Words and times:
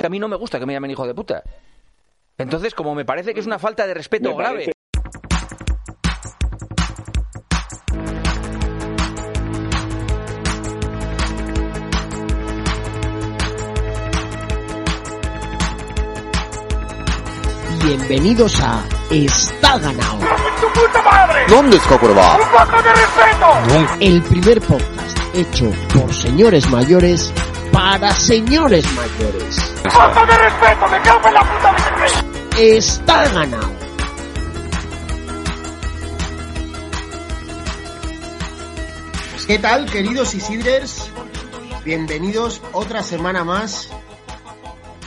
que 0.00 0.06
a 0.06 0.10
mí 0.10 0.18
no 0.18 0.28
me 0.28 0.36
gusta 0.36 0.58
que 0.58 0.64
me 0.64 0.72
llamen 0.72 0.90
hijo 0.90 1.06
de 1.06 1.14
puta. 1.14 1.42
Entonces, 2.38 2.74
como 2.74 2.94
me 2.94 3.04
parece 3.04 3.34
que 3.34 3.40
es 3.40 3.46
una 3.46 3.58
falta 3.58 3.86
de 3.86 3.92
respeto 3.92 4.30
Me 4.30 4.36
grave. 4.36 4.54
parece- 4.54 4.72
Bienvenidos 17.82 18.60
a 18.60 18.84
Está 19.10 19.78
Ganado, 19.78 20.18
¿Dónde 21.48 21.76
está 21.76 21.98
Cuerva? 21.98 22.38
el 24.00 24.22
primer 24.22 24.60
podcast 24.60 25.18
hecho 25.34 25.70
por 25.94 26.12
señores 26.12 26.68
mayores 26.70 27.32
para 27.72 28.12
señores 28.12 28.84
mayores. 28.92 29.56
Está 32.58 33.28
Ganado. 33.28 33.70
¿Qué 39.46 39.58
tal, 39.58 39.86
queridos 39.90 40.34
Isidres? 40.34 41.10
Bienvenidos 41.84 42.62
otra 42.72 43.02
semana 43.02 43.42
más 43.42 43.90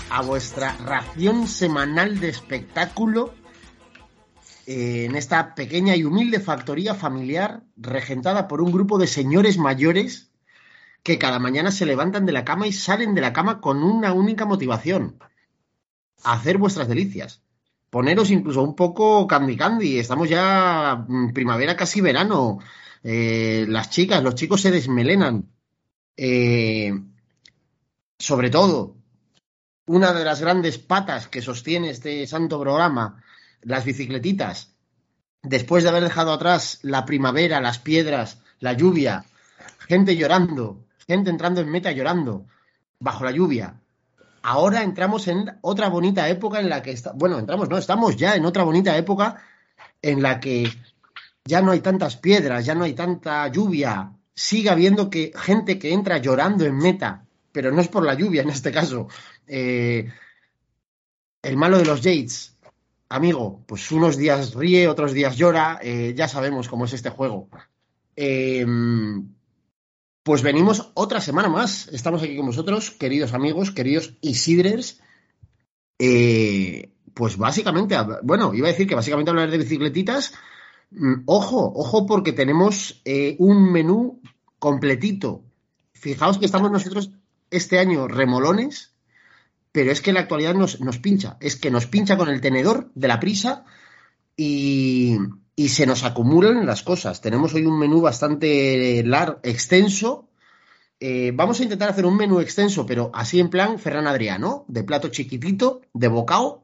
a 0.09 0.22
vuestra 0.22 0.76
ración 0.84 1.48
semanal 1.48 2.20
de 2.20 2.30
espectáculo 2.30 3.34
eh, 4.66 5.06
en 5.06 5.16
esta 5.16 5.56
pequeña 5.56 5.95
y 5.95 6.04
humilde 6.04 6.40
factoría 6.40 6.94
familiar 6.94 7.64
regentada 7.78 8.48
por 8.48 8.62
un 8.62 8.72
grupo 8.72 8.98
de 8.98 9.08
señores 9.08 9.58
mayores 9.58 10.33
que 11.04 11.20
cada 11.20 11.38
mañana 11.38 11.72
se 11.72 11.86
levantan 11.86 12.26
de 12.26 12.32
la 12.32 12.46
cama 12.46 12.66
y 12.66 12.74
salen 12.74 13.14
de 13.14 13.22
la 13.22 13.34
cama 13.34 13.60
con 13.60 13.84
una 13.84 14.14
única 14.14 14.46
motivación. 14.46 15.20
Hacer 16.24 16.58
vuestras 16.58 16.88
delicias. 16.88 17.42
Poneros 17.90 18.32
incluso 18.32 18.64
un 18.64 18.76
poco 18.76 19.28
candy 19.28 19.58
candy. 19.58 20.00
Estamos 20.00 20.30
ya 20.30 21.06
mm, 21.08 21.34
primavera, 21.34 21.76
casi 21.76 22.02
verano. 22.02 22.60
Eh, 23.04 23.66
las 23.68 23.90
chicas, 23.90 24.23
los 24.23 24.36
chicos 24.36 24.62
se 24.62 24.72
desmelenan. 24.72 25.50
Eh, 26.16 26.94
sobre 28.17 28.50
todo, 28.50 28.95
una 29.86 30.14
de 30.14 30.23
las 30.23 30.40
grandes 30.40 30.78
patas 30.78 31.28
que 31.28 31.42
sostiene 31.42 31.90
este 31.90 32.26
santo 32.26 32.60
programa, 32.62 33.22
las 33.62 33.84
bicicletitas, 33.84 34.73
después 35.42 35.84
de 35.84 35.90
haber 35.90 36.04
dejado 36.04 36.32
atrás 36.32 36.80
la 36.84 37.06
primavera, 37.06 37.60
las 37.60 37.80
piedras, 37.80 38.40
la 38.60 38.73
lluvia, 38.73 39.26
gente 39.80 40.16
llorando, 40.16 40.83
gente 41.08 41.30
entrando 41.30 41.62
en 41.62 41.70
meta 41.70 41.92
llorando, 41.92 42.46
bajo 43.00 43.23
la 43.23 43.32
lluvia. 43.32 43.80
Ahora 44.42 44.84
entramos 44.84 45.28
en 45.28 45.58
otra 45.62 45.90
bonita 45.90 46.28
época 46.28 46.60
en 46.60 46.70
la 46.70 46.82
que 46.82 46.98
bueno, 47.16 47.40
entramos, 47.40 47.70
no, 47.70 47.78
estamos 47.78 48.18
ya 48.18 48.36
en 48.36 48.45
otra 48.45 48.64
bonita 48.64 48.95
época 48.98 49.42
en 50.02 50.22
la 50.22 50.40
que 50.40 50.70
ya 51.45 51.62
no 51.62 51.72
hay 51.72 51.80
tantas 51.80 52.18
piedras, 52.18 52.66
ya 52.66 52.76
no 52.76 52.84
hay 52.84 52.94
tanta 52.94 53.48
lluvia, 53.48 54.12
sigue 54.36 54.70
habiendo 54.70 55.10
que 55.10 55.32
gente 55.36 55.80
que 55.80 55.94
entra 55.94 56.18
llorando 56.18 56.66
en 56.66 56.78
meta, 56.78 57.26
pero 57.52 57.72
no 57.72 57.82
es 57.82 57.88
por 57.88 58.06
la 58.06 58.16
lluvia 58.16 58.42
en 58.42 58.50
este 58.50 58.72
caso. 58.72 59.08
Eh, 59.48 60.10
el 61.42 61.58
malo 61.58 61.78
de 61.78 61.86
los 61.86 62.02
Yates, 62.02 62.58
amigo, 63.10 63.64
pues 63.66 63.92
unos 63.92 64.17
días 64.17 64.54
ríe, 64.54 64.88
otros 64.88 65.14
días 65.14 65.36
llora, 65.38 65.80
eh, 65.82 66.14
ya 66.16 66.28
sabemos 66.28 66.67
cómo 66.67 66.86
es 66.86 66.94
este 66.94 67.10
juego. 67.10 67.48
Eh, 68.16 68.66
pues 70.24 70.42
venimos 70.42 70.92
otra 70.94 71.20
semana 71.20 71.50
más, 71.50 71.90
estamos 71.90 72.24
aquí 72.24 72.38
con 72.38 72.46
vosotros, 72.46 72.92
queridos 72.92 73.34
amigos, 73.34 73.72
queridos 73.72 74.14
Isidres. 74.22 75.02
Eh, 76.00 76.94
pues 77.14 77.38
básicamente, 77.38 77.96
bueno, 78.24 78.54
iba 78.54 78.68
a 78.68 78.72
decir 78.72 78.88
que 78.88 78.96
básicamente 78.96 79.30
hablar 79.30 79.52
de 79.52 79.58
bicicletitas. 79.58 80.34
Mm, 80.92 81.24
Ojo, 81.26 81.74
ojo, 81.76 82.06
porque 82.06 82.32
tenemos 82.32 83.02
eh, 83.04 83.36
un 83.38 83.72
menú 83.72 84.22
completito. 84.60 85.44
Fijaos 85.92 86.38
que 86.38 86.45
estamos 86.45 86.72
nosotros 86.72 87.12
este 87.52 87.80
año 87.80 88.08
remolones, 88.08 88.95
pero 89.73 89.92
es 89.92 90.02
que 90.02 90.14
la 90.14 90.22
actualidad 90.22 90.56
nos, 90.56 90.80
nos 90.80 91.00
pincha. 91.00 91.36
Es 91.42 91.58
que 91.58 91.70
nos 91.70 91.86
pincha 91.86 92.17
con 92.17 92.30
el 92.30 92.39
tenedor 92.39 92.92
de 92.95 93.08
la 93.10 93.20
prisa 93.20 93.66
y, 94.38 95.17
y 95.55 95.69
se 95.69 95.86
nos 95.86 96.03
acumulan 96.03 96.65
las 96.65 96.83
cosas. 96.83 97.21
Tenemos 97.21 97.53
hoy 97.53 97.65
un 97.65 97.77
menú 97.77 98.02
bastante 98.02 99.03
largo, 99.05 99.39
extenso. 99.43 100.30
Eh, 100.99 101.31
vamos 101.33 101.59
a 101.59 101.64
intentar 101.64 101.89
hacer 101.89 102.05
un 102.05 102.17
menú 102.17 102.39
extenso, 102.39 102.86
pero 102.86 103.11
así 103.14 103.39
en 103.39 103.49
plan 103.49 103.80
Ferran 103.80 104.08
Adriano, 104.08 104.65
de 104.67 104.83
plato 104.83 105.09
chiquitito, 105.09 105.81
de 105.93 106.08
bocado. 106.08 106.64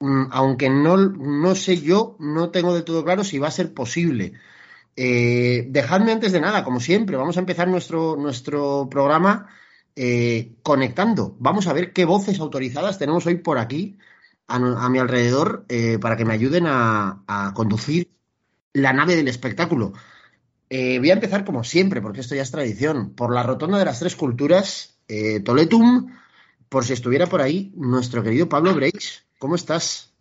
Mm, 0.00 0.26
Aunque 0.32 0.70
no, 0.70 0.96
no 0.96 1.54
sé 1.54 1.80
yo, 1.80 2.16
no 2.18 2.50
tengo 2.50 2.74
de 2.74 2.82
todo 2.82 3.04
claro 3.04 3.22
si 3.24 3.38
va 3.38 3.48
a 3.48 3.50
ser 3.50 3.74
posible. 3.74 4.32
Eh, 4.96 5.66
dejadme 5.70 6.12
antes 6.12 6.32
de 6.32 6.40
nada, 6.40 6.64
como 6.64 6.80
siempre, 6.80 7.16
vamos 7.16 7.36
a 7.36 7.40
empezar 7.40 7.68
nuestro, 7.68 8.16
nuestro 8.16 8.88
programa 8.90 9.48
eh, 9.96 10.56
conectando. 10.62 11.36
Vamos 11.38 11.66
a 11.66 11.72
ver 11.72 11.92
qué 11.92 12.04
voces 12.04 12.40
autorizadas 12.40 12.98
tenemos 12.98 13.26
hoy 13.26 13.36
por 13.36 13.58
aquí 13.58 13.98
a, 14.50 14.88
mi 14.88 14.98
alrededor 14.98 15.64
eh, 15.68 15.98
para 15.98 16.16
que 16.16 16.24
me 16.24 16.34
ayuden 16.34 16.66
a, 16.66 17.22
a 17.26 17.54
conducir 17.54 18.10
la 18.72 18.92
nave 18.92 19.16
del 19.16 19.28
espectáculo. 19.28 19.92
Eh, 20.68 21.00
voy 21.00 21.10
a 21.10 21.14
empezar 21.14 21.44
como 21.44 21.64
siempre, 21.64 22.00
porque 22.00 22.20
esto 22.20 22.36
ya 22.36 22.42
es 22.42 22.50
tradición, 22.52 23.10
por 23.14 23.34
la 23.34 23.42
rotonda 23.42 23.78
de 23.78 23.84
las 23.84 23.98
tres 23.98 24.14
culturas, 24.14 25.00
eh, 25.08 25.40
Toletum, 25.40 26.14
por 26.68 26.84
si 26.84 26.92
estuviera 26.92 27.26
por 27.26 27.40
ahí, 27.40 27.72
nuestro 27.74 28.22
querido 28.22 28.48
Pablo 28.48 28.74
Breix. 28.74 29.26
¿Cómo 29.40 29.56
estás? 29.56 30.14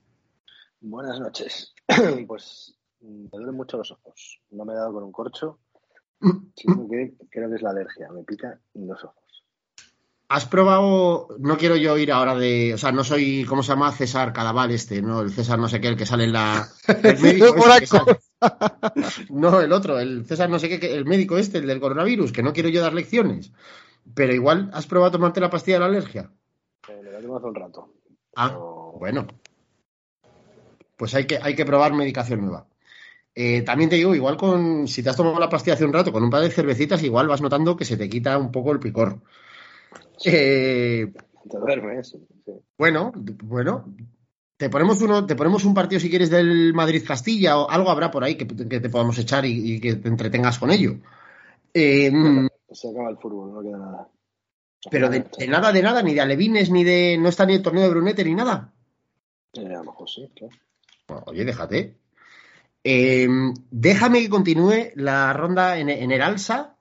Buenas 0.82 1.20
noches. 1.20 1.74
Pues 2.28 2.76
mm, 3.02 3.24
me 3.26 3.30
duelen 3.32 3.56
mucho 3.56 3.78
los 3.78 3.92
ojos. 3.92 4.42
No 4.50 4.66
me 4.66 4.74
he 4.74 4.76
dado 4.76 4.94
con 4.94 5.04
un 5.04 5.12
corcho, 5.12 5.60
sino 6.56 6.90
que 6.90 7.14
creo 7.30 7.50
que 7.50 7.56
es 7.56 7.62
la 7.62 7.70
alergia. 7.70 8.12
Me 8.12 8.24
pica 8.24 8.60
los 8.74 9.04
ojos. 9.04 9.24
¿Has 10.32 10.46
probado? 10.46 11.28
No 11.40 11.58
quiero 11.58 11.76
yo 11.76 11.98
ir 11.98 12.12
ahora 12.12 12.36
de. 12.36 12.76
O 12.76 12.78
sea, 12.78 12.92
no 12.92 13.04
soy. 13.04 13.46
¿Cómo 13.46 13.64
se 13.64 13.70
llama? 13.70 13.92
César 13.92 14.32
Cadaval, 14.32 14.70
este, 14.70 15.02
¿no? 15.02 15.22
El 15.22 15.32
César 15.32 15.58
no 15.58 15.68
sé 15.68 15.82
qué, 15.82 15.88
el 15.88 15.98
que 15.98 16.06
sale 16.06 16.26
en 16.26 16.34
la. 16.34 16.70
El 16.88 17.20
médico 17.20 17.48
este 17.48 17.60
que 17.66 17.72
ahí, 17.72 17.86
sale- 17.88 18.20
No, 19.32 19.60
el 19.60 19.72
otro, 19.74 20.00
el 20.00 20.26
César 20.28 20.48
no 20.50 20.60
sé 20.60 20.70
qué, 20.70 20.94
el 20.96 21.06
médico 21.06 21.38
este, 21.40 21.58
el 21.58 21.66
del 21.68 21.80
coronavirus, 21.80 22.32
que 22.32 22.44
no 22.44 22.54
quiero 22.54 22.70
yo 22.70 22.80
dar 22.82 22.94
lecciones. 22.94 23.52
Pero 24.14 24.34
igual, 24.34 24.70
¿has 24.74 24.86
probado 24.86 25.12
tomarte 25.14 25.40
la 25.42 25.50
pastilla 25.50 25.78
de 25.78 25.80
la 25.82 25.86
alergia? 25.88 26.32
Eh, 26.88 27.20
tomo 27.22 27.38
hace 27.38 27.48
un 27.48 27.56
rato. 27.56 27.94
Ah, 28.36 28.50
Pero- 28.50 28.94
bueno. 29.00 29.28
Pues 30.96 31.16
hay 31.16 31.26
que, 31.26 31.40
hay 31.42 31.56
que 31.56 31.66
probar 31.66 31.94
medicación 31.94 32.42
nueva. 32.42 32.68
Eh, 33.34 33.62
también 33.64 33.90
te 33.90 33.96
digo, 33.96 34.14
igual 34.14 34.38
con. 34.38 34.88
Si 34.88 35.02
te 35.02 35.10
has 35.10 35.16
tomado 35.18 35.40
la 35.40 35.50
pastilla 35.50 35.74
hace 35.74 35.86
un 35.86 35.94
rato 35.94 36.12
con 36.12 36.24
un 36.24 36.30
par 36.30 36.42
de 36.42 36.52
cervecitas, 36.52 37.02
igual 37.04 37.28
vas 37.28 37.42
notando 37.42 37.76
que 37.76 37.86
se 37.86 37.98
te 37.98 38.10
quita 38.10 38.38
un 38.38 38.52
poco 38.52 38.72
el 38.74 38.80
picor. 38.80 39.22
Eh. 40.26 41.12
Bueno, 42.78 43.12
bueno. 43.44 43.86
Te 44.58 44.70
ponemos 44.70 45.02
uno, 45.02 45.26
te 45.26 45.38
ponemos 45.38 45.64
un 45.64 45.74
partido 45.74 46.02
si 46.02 46.10
quieres 46.10 46.30
del 46.30 46.74
Madrid 46.74 47.04
Castilla 47.08 47.58
o 47.58 47.70
algo 47.70 47.90
habrá 47.90 48.12
por 48.12 48.26
ahí 48.26 48.36
que, 48.36 48.46
que 48.46 48.80
te 48.82 48.90
podamos 48.90 49.18
echar 49.18 49.46
y, 49.46 49.76
y 49.76 49.80
que 49.80 49.96
te 49.96 50.10
entretengas 50.10 50.60
con 50.60 50.70
ello. 50.70 50.98
Eh, 51.74 52.12
Se 52.72 52.90
acaba 52.90 53.10
el 53.10 53.18
fútbol, 53.18 53.54
no 53.54 53.62
queda 53.62 53.78
nada. 53.78 54.10
pero 54.92 55.10
de, 55.10 55.26
de 55.38 55.48
nada, 55.48 55.72
de 55.72 55.82
nada, 55.82 56.04
ni 56.04 56.14
de 56.14 56.22
alevines, 56.22 56.70
ni 56.72 56.84
de. 56.84 57.18
No 57.18 57.30
está 57.30 57.46
ni 57.46 57.54
el 57.54 57.62
torneo 57.62 57.84
de 57.84 57.90
Brunete 57.90 58.26
ni 58.26 58.36
nada. 58.36 58.74
Eh, 59.54 59.66
a 59.66 59.78
lo 59.78 59.84
mejor 59.86 60.10
sí, 60.10 60.30
claro. 60.36 60.54
Bueno, 61.08 61.24
oye, 61.28 61.46
déjate. 61.46 61.96
Eh, 62.84 63.28
déjame 63.72 64.20
que 64.22 64.30
continúe 64.30 64.92
la 64.96 65.32
ronda 65.32 65.78
en, 65.78 65.90
en 65.90 66.12
el 66.12 66.22
Alsa. 66.22 66.76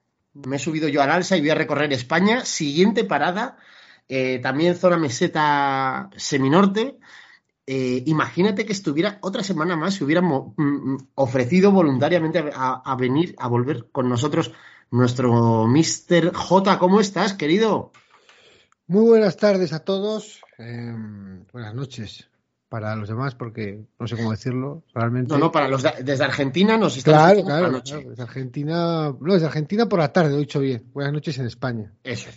Me 0.46 0.56
he 0.56 0.58
subido 0.58 0.88
yo 0.88 1.02
al 1.02 1.10
Alsa 1.10 1.36
y 1.36 1.40
voy 1.40 1.50
a 1.50 1.54
recorrer 1.54 1.92
España. 1.92 2.44
Siguiente 2.44 3.04
parada, 3.04 3.56
eh, 4.08 4.38
también 4.40 4.76
zona 4.76 4.96
meseta 4.96 6.10
seminorte. 6.16 6.98
Eh, 7.66 8.02
imagínate 8.06 8.64
que 8.64 8.72
estuviera 8.72 9.18
otra 9.20 9.42
semana 9.42 9.76
más, 9.76 9.94
se 9.94 10.04
hubieran 10.04 10.24
mm, 10.24 10.54
mm, 10.56 11.08
ofrecido 11.16 11.70
voluntariamente 11.70 12.50
a, 12.54 12.96
venir 12.96 13.34
a 13.38 13.48
volver 13.48 13.90
con 13.92 14.08
nosotros 14.08 14.52
nuestro 14.90 15.66
Mr. 15.66 16.32
J. 16.34 16.78
¿Cómo 16.78 17.00
estás, 17.00 17.34
querido? 17.34 17.92
Muy 18.86 19.04
buenas 19.04 19.36
tardes 19.36 19.74
a 19.74 19.80
todos. 19.80 20.40
eh, 20.58 20.94
buenas 21.52 21.74
noches 21.74 22.28
para 22.68 22.94
los 22.96 23.08
demás, 23.08 23.34
porque 23.34 23.80
no 23.98 24.06
sé 24.06 24.16
cómo 24.16 24.30
decirlo. 24.30 24.82
Realmente. 24.94 25.32
No, 25.32 25.38
no, 25.38 25.50
para 25.52 25.68
los 25.68 25.82
de- 25.82 26.02
desde 26.04 26.24
Argentina 26.24 26.76
nos 26.76 26.96
están 26.96 27.14
Claro, 27.14 27.38
escuchando 27.38 27.46
por 27.46 27.52
la 27.52 27.58
claro, 27.58 27.72
noche. 27.78 27.92
claro, 27.94 28.10
Desde 28.10 28.22
Argentina. 28.22 29.16
No, 29.20 29.32
desde 29.34 29.46
Argentina 29.46 29.88
por 29.88 29.98
la 29.98 30.12
tarde, 30.12 30.30
lo 30.30 30.36
he 30.36 30.40
dicho 30.40 30.60
bien. 30.60 30.84
Buenas 30.92 31.12
noches 31.12 31.38
en 31.38 31.46
España. 31.46 31.92
Eso. 32.04 32.28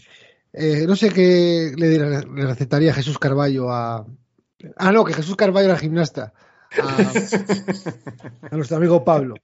Eh, 0.53 0.85
no 0.87 0.95
sé 0.95 1.09
qué 1.09 1.71
le, 1.75 1.97
le 1.99 2.45
recetaría 2.45 2.93
Jesús 2.93 3.17
Carballo 3.19 3.71
a. 3.71 4.05
Ah, 4.77 4.91
no, 4.91 5.03
que 5.03 5.13
Jesús 5.13 5.35
Carballo 5.35 5.67
era 5.69 5.77
gimnasta. 5.77 6.33
A, 6.81 7.11
a 8.51 8.55
nuestro 8.55 8.77
amigo 8.77 9.03
Pablo. 9.03 9.35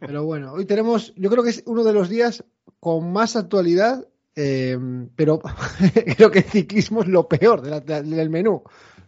Pero 0.00 0.24
bueno, 0.24 0.52
hoy 0.52 0.64
tenemos, 0.64 1.12
yo 1.16 1.28
creo 1.30 1.42
que 1.42 1.50
es 1.50 1.62
uno 1.66 1.84
de 1.84 1.92
los 1.92 2.08
días 2.08 2.44
con 2.78 3.12
más 3.12 3.36
actualidad 3.36 4.06
eh, 4.36 4.78
pero 5.16 5.40
creo 6.16 6.30
que 6.30 6.38
el 6.38 6.44
ciclismo 6.44 7.02
es 7.02 7.08
lo 7.08 7.28
peor 7.28 7.60
de 7.62 7.70
la- 7.70 7.80
de- 7.80 8.02
del 8.02 8.30
menú. 8.30 8.62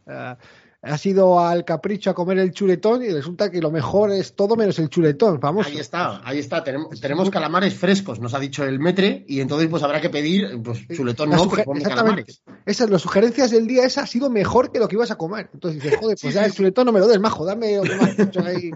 Eh, 0.06 0.34
has 0.82 1.06
ido 1.06 1.38
al 1.38 1.64
capricho 1.64 2.10
a 2.10 2.14
comer 2.14 2.38
el 2.38 2.50
chuletón 2.50 3.04
y 3.04 3.08
resulta 3.08 3.50
que 3.50 3.60
lo 3.60 3.70
mejor 3.70 4.10
es 4.10 4.34
todo 4.34 4.56
menos 4.56 4.80
el 4.80 4.88
chuletón, 4.88 5.38
vamos. 5.38 5.68
Ahí 5.68 5.78
está, 5.78 6.20
ahí 6.24 6.40
está. 6.40 6.64
Tenemos, 6.64 7.00
tenemos 7.00 7.30
calamares 7.30 7.74
frescos, 7.74 8.18
nos 8.18 8.34
ha 8.34 8.40
dicho 8.40 8.64
el 8.64 8.80
metre, 8.80 9.24
y 9.28 9.40
entonces 9.40 9.68
pues 9.68 9.84
habrá 9.84 10.00
que 10.00 10.10
pedir, 10.10 10.60
pues 10.62 10.86
chuletón 10.88 11.30
La 11.30 11.36
no, 11.36 11.44
exactamente. 11.44 11.88
calamares. 11.88 12.42
Esas, 12.66 12.90
las 12.90 13.00
sugerencias 13.00 13.52
del 13.52 13.68
día, 13.68 13.84
esa 13.84 14.02
ha 14.02 14.06
sido 14.08 14.28
mejor 14.28 14.72
que 14.72 14.80
lo 14.80 14.88
que 14.88 14.96
ibas 14.96 15.12
a 15.12 15.16
comer. 15.16 15.50
Entonces 15.54 15.80
dices, 15.80 15.98
joder, 16.00 16.18
pues 16.20 16.34
ya 16.34 16.44
el 16.44 16.52
chuletón 16.52 16.86
no 16.86 16.92
me 16.92 16.98
lo 16.98 17.06
des, 17.06 17.20
majo, 17.20 17.44
dame 17.44 17.78
ahí. 18.44 18.72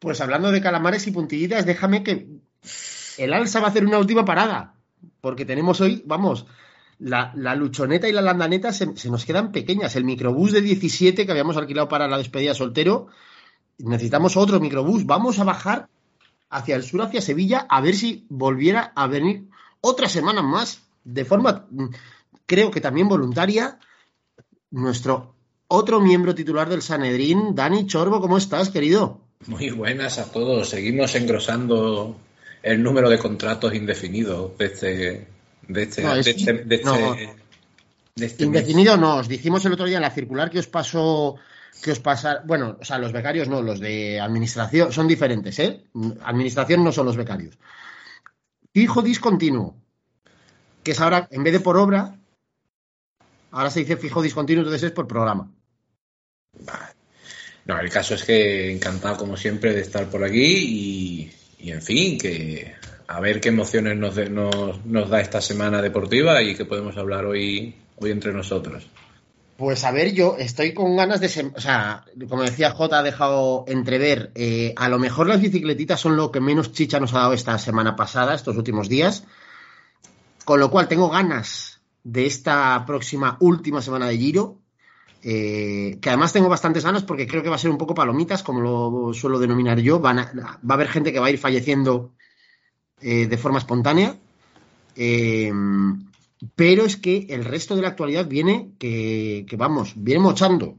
Pues 0.00 0.20
hablando 0.20 0.50
de 0.50 0.60
calamares 0.60 1.06
y 1.06 1.12
puntillitas, 1.12 1.64
déjame 1.64 2.02
que 2.02 2.28
el 3.18 3.32
alza 3.32 3.60
va 3.60 3.68
a 3.68 3.70
hacer 3.70 3.86
una 3.86 3.98
última 3.98 4.24
parada, 4.24 4.74
porque 5.20 5.44
tenemos 5.44 5.80
hoy, 5.80 6.02
vamos, 6.06 6.46
la, 6.98 7.54
luchoneta 7.54 8.08
y 8.08 8.12
la 8.12 8.22
landaneta 8.22 8.72
se, 8.72 8.96
se 8.96 9.10
nos 9.10 9.24
quedan 9.24 9.52
pequeñas. 9.52 9.96
El 9.96 10.04
microbús 10.04 10.52
de 10.52 10.60
17 10.60 11.24
que 11.24 11.30
habíamos 11.30 11.56
alquilado 11.56 11.88
para 11.88 12.08
la 12.08 12.18
despedida 12.18 12.54
soltero, 12.54 13.08
necesitamos 13.78 14.36
otro 14.36 14.60
microbús. 14.60 15.06
Vamos 15.06 15.38
a 15.38 15.44
bajar 15.44 15.88
hacia 16.50 16.76
el 16.76 16.82
sur, 16.82 17.02
hacia 17.02 17.20
Sevilla, 17.20 17.66
a 17.68 17.80
ver 17.80 17.94
si 17.94 18.26
volviera 18.28 18.92
a 18.94 19.06
venir 19.06 19.44
otra 19.80 20.08
semana 20.08 20.42
más, 20.42 20.82
de 21.04 21.24
forma, 21.24 21.66
mm, 21.70 21.86
creo 22.46 22.70
que 22.70 22.80
también 22.80 23.08
voluntaria, 23.08 23.78
nuestro 24.70 25.34
otro 25.68 26.00
miembro 26.00 26.34
titular 26.34 26.68
del 26.68 26.82
Sanedrín, 26.82 27.54
Dani 27.54 27.86
Chorbo, 27.86 28.20
¿cómo 28.20 28.38
estás, 28.38 28.70
querido? 28.70 29.20
Muy 29.46 29.70
buenas 29.70 30.18
a 30.18 30.32
todos. 30.32 30.70
Seguimos 30.70 31.14
engrosando 31.14 32.16
el 32.62 32.82
número 32.82 33.08
de 33.08 33.18
contratos 33.18 33.74
indefinidos 33.74 34.56
de 34.58 34.64
este, 34.64 35.28
de 35.68 35.82
este, 35.84 36.02
No, 36.02 36.14
es- 36.16 36.24
de 36.24 36.30
este, 36.32 36.52
de 36.52 36.74
este- 36.74 36.84
no. 36.84 37.14
de 38.16 38.26
este 38.26 38.44
Indefinido 38.44 38.96
no, 38.96 39.16
os 39.18 39.28
dijimos 39.28 39.64
el 39.64 39.72
otro 39.74 39.86
día 39.86 39.98
en 39.98 40.02
la 40.02 40.10
circular 40.10 40.50
que 40.50 40.58
os 40.58 40.66
pasó, 40.66 41.36
que 41.82 41.92
os 41.92 42.00
pasa, 42.00 42.42
bueno, 42.44 42.76
o 42.80 42.84
sea, 42.84 42.98
los 42.98 43.12
becarios 43.12 43.48
no, 43.48 43.62
los 43.62 43.78
de 43.78 44.18
administración 44.20 44.92
son 44.92 45.06
diferentes, 45.06 45.56
¿eh? 45.60 45.84
Administración 46.24 46.82
no 46.82 46.90
son 46.90 47.06
los 47.06 47.16
becarios. 47.16 47.56
Fijo 48.74 49.02
discontinuo, 49.02 49.76
que 50.82 50.90
es 50.92 51.00
ahora, 51.00 51.28
en 51.30 51.44
vez 51.44 51.52
de 51.52 51.60
por 51.60 51.76
obra, 51.76 52.16
ahora 53.52 53.70
se 53.70 53.80
dice 53.80 53.96
fijo 53.96 54.20
discontinuo, 54.20 54.62
entonces 54.62 54.82
es 54.88 54.92
por 54.92 55.06
programa. 55.06 55.52
No, 57.66 57.78
el 57.78 57.90
caso 57.90 58.14
es 58.14 58.24
que 58.24 58.72
encantado 58.72 59.16
como 59.18 59.36
siempre 59.36 59.74
de 59.74 59.82
estar 59.82 60.08
por 60.08 60.24
aquí 60.24 60.42
y, 60.42 61.32
y, 61.60 61.70
en 61.70 61.82
fin, 61.82 62.18
que 62.18 62.74
a 63.08 63.20
ver 63.20 63.40
qué 63.40 63.48
emociones 63.48 63.96
nos, 63.96 65.10
da 65.10 65.20
esta 65.20 65.40
semana 65.40 65.80
deportiva 65.80 66.42
y 66.42 66.54
que 66.54 66.66
podemos 66.66 66.96
hablar 66.98 67.24
hoy, 67.24 67.74
entre 68.02 68.34
nosotros. 68.34 68.86
Pues 69.56 69.82
a 69.84 69.90
ver, 69.90 70.12
yo 70.12 70.36
estoy 70.38 70.74
con 70.74 70.94
ganas 70.94 71.18
de... 71.20 71.50
O 71.56 71.60
sea, 71.60 72.04
como 72.28 72.42
decía 72.42 72.70
J, 72.70 72.98
ha 72.98 73.02
dejado 73.02 73.64
entrever, 73.66 74.30
eh, 74.34 74.74
a 74.76 74.90
lo 74.90 74.98
mejor 74.98 75.26
las 75.26 75.40
bicicletitas 75.40 75.98
son 75.98 76.16
lo 76.16 76.30
que 76.30 76.40
menos 76.40 76.72
chicha 76.72 77.00
nos 77.00 77.14
ha 77.14 77.20
dado 77.20 77.32
esta 77.32 77.58
semana 77.58 77.96
pasada, 77.96 78.34
estos 78.34 78.56
últimos 78.56 78.90
días. 78.90 79.24
Con 80.44 80.60
lo 80.60 80.70
cual 80.70 80.86
tengo 80.86 81.08
ganas 81.08 81.80
de 82.04 82.26
esta 82.26 82.84
próxima 82.86 83.38
última 83.40 83.80
semana 83.80 84.06
de 84.06 84.18
Giro. 84.18 84.58
eh, 85.22 85.98
que 86.00 86.10
además 86.10 86.32
tengo 86.32 86.48
bastantes 86.48 86.84
ganas 86.84 87.02
porque 87.02 87.26
creo 87.26 87.42
que 87.42 87.48
va 87.48 87.56
a 87.56 87.58
ser 87.58 87.70
un 87.70 87.78
poco 87.78 87.94
palomitas, 87.94 88.42
como 88.42 88.60
lo 88.60 89.14
suelo 89.14 89.38
denominar 89.38 89.80
yo. 89.80 89.98
Va 90.00 90.10
a 90.10 90.74
haber 90.74 90.88
gente 90.88 91.12
que 91.12 91.18
va 91.18 91.26
a 91.26 91.30
ir 91.30 91.38
falleciendo 91.38 92.12
eh, 93.00 93.26
de 93.26 93.38
forma 93.38 93.58
espontánea. 93.58 94.16
Eh, 94.96 95.52
pero 96.54 96.84
es 96.84 96.96
que 96.96 97.26
el 97.30 97.44
resto 97.44 97.74
de 97.74 97.82
la 97.82 97.88
actualidad 97.88 98.26
viene 98.26 98.70
que, 98.78 99.46
vamos, 99.56 99.94
viene 99.96 100.20
mochando. 100.20 100.76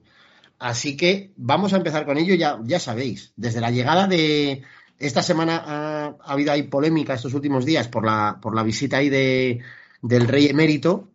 Así 0.57 0.97
que 0.97 1.31
vamos 1.37 1.73
a 1.73 1.77
empezar 1.77 2.05
con 2.05 2.17
ello, 2.17 2.35
ya, 2.35 2.59
ya 2.63 2.79
sabéis. 2.79 3.33
Desde 3.35 3.61
la 3.61 3.71
llegada 3.71 4.07
de 4.07 4.63
esta 4.97 5.21
semana 5.21 5.63
ha, 5.65 6.05
ha 6.07 6.33
habido 6.33 6.51
ahí 6.51 6.63
polémica 6.63 7.13
estos 7.13 7.33
últimos 7.33 7.65
días 7.65 7.87
por 7.87 8.05
la, 8.05 8.39
por 8.41 8.55
la 8.55 8.63
visita 8.63 8.97
ahí 8.97 9.09
de, 9.09 9.59
del 10.01 10.27
rey 10.27 10.47
emérito. 10.47 11.09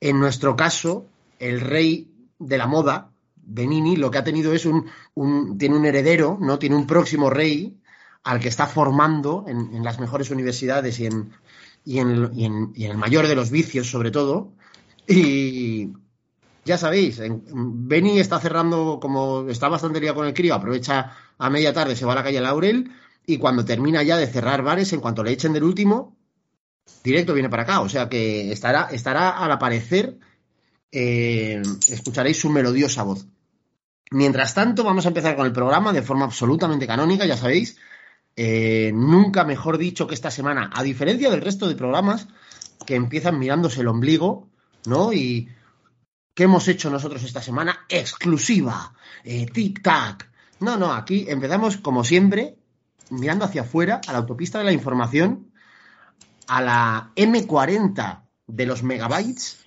En 0.00 0.18
nuestro 0.18 0.56
caso, 0.56 1.06
el 1.38 1.60
rey 1.60 2.08
de 2.38 2.58
la 2.58 2.66
moda, 2.66 3.10
Benini, 3.36 3.96
lo 3.96 4.10
que 4.10 4.18
ha 4.18 4.24
tenido 4.24 4.52
es 4.54 4.66
un, 4.66 4.86
un 5.14 5.58
tiene 5.58 5.76
un 5.76 5.84
heredero, 5.84 6.38
¿no? 6.40 6.58
Tiene 6.58 6.76
un 6.76 6.86
próximo 6.86 7.30
rey 7.30 7.76
al 8.22 8.40
que 8.40 8.48
está 8.48 8.66
formando 8.66 9.44
en, 9.48 9.82
las 9.82 9.98
mejores 9.98 10.30
universidades 10.30 11.00
y 11.00 11.06
en, 11.06 11.32
y 11.84 11.98
en, 11.98 12.30
y 12.34 12.44
en- 12.44 12.72
el 12.76 12.96
mayor 12.96 13.26
de 13.26 13.34
los 13.34 13.50
vicios, 13.50 13.90
sobre 13.90 14.10
todo. 14.10 14.52
Y 15.06 15.92
ya 16.64 16.78
sabéis, 16.78 17.18
en- 17.20 17.42
Beni 17.88 18.20
está 18.20 18.38
cerrando, 18.40 18.98
como 19.00 19.48
está 19.48 19.68
bastante 19.68 20.00
liado 20.00 20.16
con 20.16 20.26
el 20.26 20.34
crío, 20.34 20.54
aprovecha 20.54 21.12
a 21.38 21.50
media 21.50 21.72
tarde, 21.72 21.96
se 21.96 22.04
va 22.04 22.12
a 22.12 22.16
la 22.16 22.22
calle 22.24 22.40
Laurel 22.40 22.90
y 23.26 23.38
cuando 23.38 23.64
termina 23.64 24.02
ya 24.02 24.16
de 24.18 24.26
cerrar 24.26 24.62
bares, 24.62 24.92
en 24.92 25.00
cuanto 25.00 25.22
le 25.24 25.32
echen 25.32 25.52
del 25.52 25.64
último, 25.64 26.16
directo 27.04 27.34
viene 27.34 27.48
para 27.48 27.62
acá. 27.64 27.80
O 27.80 27.88
sea 27.88 28.08
que 28.08 28.52
estará, 28.52 28.88
estará 28.90 29.30
al 29.30 29.52
aparecer, 29.52 30.18
eh, 30.92 31.62
escucharéis 31.88 32.38
su 32.40 32.50
melodiosa 32.50 33.02
voz. 33.02 33.26
Mientras 34.12 34.54
tanto, 34.54 34.82
vamos 34.84 35.04
a 35.04 35.08
empezar 35.08 35.36
con 35.36 35.46
el 35.46 35.52
programa 35.52 35.92
de 35.92 36.02
forma 36.02 36.24
absolutamente 36.24 36.86
canónica, 36.86 37.26
ya 37.26 37.36
sabéis. 37.36 37.78
Eh, 38.36 38.92
nunca 38.94 39.44
mejor 39.44 39.78
dicho 39.78 40.06
que 40.06 40.14
esta 40.14 40.30
semana, 40.30 40.70
a 40.72 40.82
diferencia 40.82 41.30
del 41.30 41.42
resto 41.42 41.68
de 41.68 41.74
programas 41.74 42.28
que 42.86 42.94
empiezan 42.94 43.38
mirándose 43.38 43.80
el 43.80 43.88
ombligo, 43.88 44.48
¿no? 44.86 45.12
Y 45.12 45.48
¿qué 46.34 46.44
hemos 46.44 46.68
hecho 46.68 46.90
nosotros 46.90 47.22
esta 47.22 47.42
semana? 47.42 47.80
Exclusiva, 47.88 48.94
eh, 49.24 49.46
tic-tac. 49.46 50.28
No, 50.60 50.76
no, 50.76 50.92
aquí 50.92 51.26
empezamos 51.28 51.76
como 51.76 52.04
siempre, 52.04 52.56
mirando 53.10 53.44
hacia 53.44 53.62
afuera, 53.62 54.00
a 54.06 54.12
la 54.12 54.18
autopista 54.18 54.58
de 54.58 54.64
la 54.64 54.72
información, 54.72 55.52
a 56.46 56.62
la 56.62 57.12
M40 57.16 58.22
de 58.46 58.66
los 58.66 58.82
megabytes, 58.82 59.58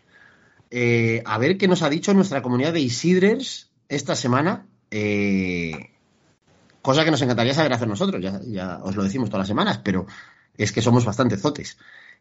eh, 0.71 1.21
a 1.25 1.37
ver 1.37 1.57
qué 1.57 1.67
nos 1.67 1.83
ha 1.83 1.89
dicho 1.89 2.13
nuestra 2.13 2.41
comunidad 2.41 2.73
de 2.73 2.81
Isidres 2.81 3.71
esta 3.87 4.15
semana. 4.15 4.67
eh, 4.89 5.92
cosa 6.83 7.03
que 7.03 7.11
nos 7.11 7.21
encantaría 7.21 7.53
saber 7.55 7.73
hacer 7.73 7.87
nosotros, 7.87 8.21
ya, 8.21 8.39
ya 8.45 8.79
os 8.83 8.95
lo 8.95 9.03
decimos 9.03 9.29
todas 9.29 9.39
las 9.39 9.47
semanas, 9.47 9.79
pero 9.83 10.05
es 10.55 10.71
que 10.71 10.81
somos 10.81 11.05
bastante 11.05 11.37
zotes. 11.37 11.77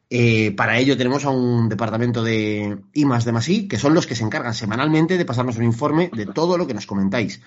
Eh, 0.08 0.52
para 0.52 0.78
ello 0.78 0.96
tenemos 0.96 1.24
a 1.24 1.30
un 1.30 1.68
departamento 1.68 2.22
de 2.22 2.78
IMAS 2.94 3.24
de 3.24 3.32
Masí, 3.32 3.68
que 3.68 3.78
son 3.78 3.92
los 3.92 4.06
que 4.06 4.14
se 4.14 4.24
encargan 4.24 4.54
semanalmente 4.54 5.18
de 5.18 5.24
pasarnos 5.24 5.56
un 5.56 5.64
informe 5.64 6.10
de 6.14 6.26
todo 6.26 6.56
lo 6.56 6.66
que 6.66 6.74
nos 6.74 6.86
comentáis. 6.86 7.42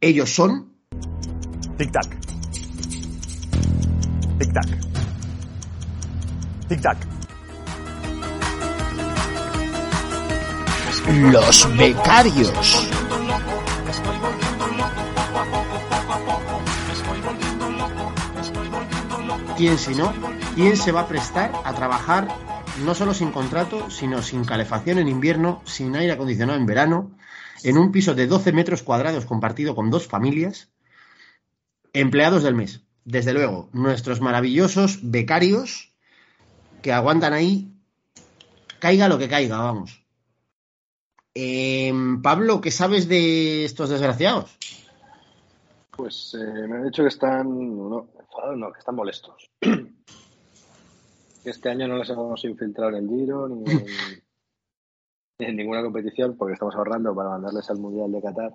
Ellos 0.00 0.34
son 0.34 0.72
Tic-tac. 1.76 2.08
Tic-tac. 4.38 4.68
Tic-tac. 6.68 6.98
Los 11.30 11.76
becarios. 11.76 12.88
Quién 19.56 19.78
si 19.78 19.94
no, 19.94 20.12
quién 20.54 20.76
se 20.76 20.92
va 20.92 21.02
a 21.02 21.08
prestar 21.08 21.50
a 21.64 21.74
trabajar 21.74 22.28
no 22.84 22.94
solo 22.94 23.14
sin 23.14 23.32
contrato, 23.32 23.90
sino 23.90 24.22
sin 24.22 24.44
calefacción 24.44 24.98
en 24.98 25.08
invierno, 25.08 25.62
sin 25.64 25.96
aire 25.96 26.12
acondicionado 26.12 26.58
en 26.58 26.66
verano, 26.66 27.10
en 27.62 27.78
un 27.78 27.90
piso 27.90 28.14
de 28.14 28.26
12 28.26 28.52
metros 28.52 28.82
cuadrados 28.82 29.24
compartido 29.24 29.74
con 29.74 29.90
dos 29.90 30.06
familias, 30.06 30.68
empleados 31.94 32.42
del 32.42 32.54
mes. 32.54 32.82
Desde 33.04 33.32
luego, 33.32 33.70
nuestros 33.72 34.20
maravillosos 34.20 34.98
becarios 35.02 35.94
que 36.82 36.92
aguantan 36.92 37.32
ahí, 37.32 37.72
caiga 38.78 39.08
lo 39.08 39.18
que 39.18 39.28
caiga, 39.28 39.56
vamos. 39.56 40.04
Em, 41.32 42.20
Pablo, 42.20 42.60
¿qué 42.60 42.70
sabes 42.70 43.08
de 43.08 43.64
estos 43.64 43.88
desgraciados? 43.88 44.58
Pues 45.96 46.36
eh, 46.38 46.68
me 46.68 46.76
han 46.76 46.84
dicho 46.84 47.02
que 47.02 47.08
están, 47.08 47.46
enfadados, 48.36 48.58
no, 48.58 48.72
que 48.72 48.78
están 48.78 48.94
molestos. 48.94 49.50
Este 51.44 51.68
año 51.70 51.86
no 51.88 51.96
les 51.98 52.08
hemos 52.10 52.44
infiltrado 52.44 52.96
en 52.96 53.04
el 53.04 53.08
Giro 53.08 53.48
ni 53.48 53.70
en, 53.70 53.84
ni 55.38 55.46
en 55.46 55.56
ninguna 55.56 55.82
competición 55.82 56.36
porque 56.36 56.54
estamos 56.54 56.74
ahorrando 56.74 57.14
para 57.14 57.30
mandarles 57.30 57.68
al 57.70 57.78
Mundial 57.78 58.10
de 58.12 58.20
Qatar. 58.22 58.54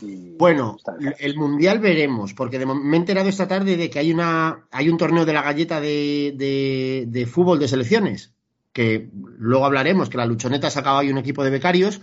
Y 0.00 0.36
Bueno, 0.36 0.76
el 1.18 1.36
mundial 1.36 1.80
veremos, 1.80 2.32
porque 2.32 2.60
de 2.60 2.66
me 2.66 2.96
he 2.96 3.00
enterado 3.00 3.28
esta 3.28 3.48
tarde 3.48 3.76
de 3.76 3.90
que 3.90 3.98
hay 3.98 4.12
una 4.12 4.68
hay 4.70 4.88
un 4.88 4.96
torneo 4.96 5.24
de 5.24 5.32
la 5.32 5.42
galleta 5.42 5.80
de, 5.80 6.34
de- 6.36 7.06
de 7.08 7.26
fútbol 7.26 7.58
de 7.58 7.66
selecciones, 7.66 8.32
que 8.72 9.10
luego 9.12 9.66
hablaremos, 9.66 10.08
que 10.08 10.18
la 10.18 10.26
luchoneta 10.26 10.70
sacado 10.70 10.98
ahí 10.98 11.10
un 11.10 11.18
equipo 11.18 11.42
de 11.42 11.50
becarios. 11.50 12.00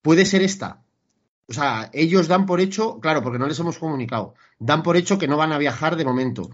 Puede 0.00 0.24
ser 0.24 0.40
esta. 0.40 0.83
O 1.48 1.52
sea, 1.52 1.90
ellos 1.92 2.28
dan 2.28 2.46
por 2.46 2.60
hecho, 2.60 3.00
claro, 3.00 3.22
porque 3.22 3.38
no 3.38 3.46
les 3.46 3.58
hemos 3.58 3.78
comunicado, 3.78 4.34
dan 4.58 4.82
por 4.82 4.96
hecho 4.96 5.18
que 5.18 5.28
no 5.28 5.36
van 5.36 5.52
a 5.52 5.58
viajar 5.58 5.96
de 5.96 6.04
momento. 6.04 6.50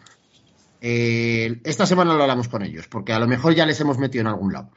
Eh, 0.80 1.60
esta 1.64 1.86
semana 1.86 2.14
lo 2.14 2.22
hablamos 2.22 2.48
con 2.48 2.62
ellos, 2.62 2.88
porque 2.88 3.12
a 3.12 3.20
lo 3.20 3.28
mejor 3.28 3.54
ya 3.54 3.66
les 3.66 3.80
hemos 3.80 3.98
metido 3.98 4.22
en 4.22 4.28
algún 4.28 4.52
lado. 4.52 4.70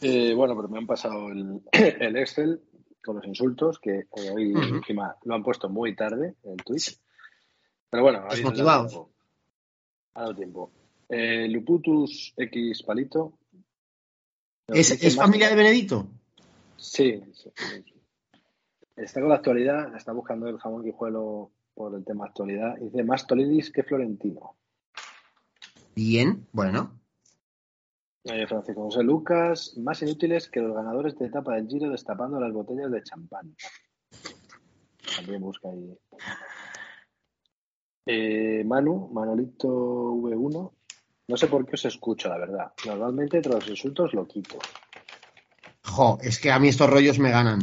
Eh, 0.00 0.34
bueno, 0.34 0.56
pero 0.56 0.68
me 0.68 0.78
han 0.78 0.86
pasado 0.86 1.30
el, 1.30 1.62
el 1.72 2.16
Excel 2.16 2.60
con 3.02 3.16
los 3.16 3.24
insultos, 3.24 3.78
que 3.78 4.06
hoy 4.10 4.52
Ujú. 4.52 4.76
encima 4.76 5.16
lo 5.24 5.34
han 5.34 5.42
puesto 5.42 5.68
muy 5.68 5.94
tarde 5.94 6.34
en 6.42 6.56
Twitch. 6.56 6.98
Pero 7.88 8.02
bueno, 8.02 8.18
ahí 8.18 8.24
nos 8.24 8.30
da 8.30 8.36
Desmotivados. 8.36 8.92
tiempo. 8.92 9.10
Ha 10.14 10.20
dado 10.20 10.34
tiempo. 10.34 10.72
Eh, 11.08 11.48
Luputus 11.48 12.34
X 12.36 12.82
Palito. 12.82 13.38
¿Es, 14.68 14.90
es 14.90 15.16
familia 15.16 15.48
de 15.48 15.54
Benedito? 15.54 16.08
Sí, 16.76 17.22
sí. 17.34 17.50
Está 18.96 19.20
con 19.20 19.30
la 19.30 19.36
actualidad, 19.36 19.94
está 19.96 20.12
buscando 20.12 20.48
el 20.48 20.58
jamón 20.58 20.82
guijuelo 20.82 21.50
por 21.74 21.94
el 21.94 22.04
tema 22.04 22.26
actualidad. 22.26 22.76
y 22.78 22.84
Dice 22.84 23.04
más 23.04 23.26
Tolidis 23.26 23.70
que 23.70 23.82
Florentino. 23.82 24.56
Bien, 25.94 26.46
bueno. 26.52 26.98
Eh, 28.24 28.46
Francisco 28.46 28.84
José 28.84 29.02
Lucas, 29.02 29.76
más 29.78 30.00
inútiles 30.02 30.48
que 30.48 30.60
los 30.60 30.74
ganadores 30.74 31.18
de 31.18 31.26
etapa 31.26 31.54
del 31.54 31.66
Giro 31.66 31.90
destapando 31.90 32.38
las 32.38 32.52
botellas 32.52 32.90
de 32.90 33.02
champán. 33.02 33.56
También 35.16 35.40
busca 35.40 35.68
ahí. 35.68 35.98
Eh, 38.06 38.62
Manu, 38.64 39.10
Manolito 39.12 39.68
V1. 39.68 40.72
No 41.28 41.36
sé 41.36 41.46
por 41.46 41.66
qué 41.66 41.74
os 41.74 41.84
escucho, 41.84 42.28
la 42.28 42.38
verdad. 42.38 42.72
Normalmente 42.86 43.40
tras 43.40 43.54
los 43.54 43.68
insultos 43.68 44.14
lo 44.14 44.26
quito. 44.26 44.58
Jo, 45.84 46.18
es 46.22 46.38
que 46.40 46.50
a 46.50 46.58
mí 46.58 46.68
estos 46.68 46.88
rollos 46.88 47.18
me 47.18 47.30
ganan. 47.30 47.60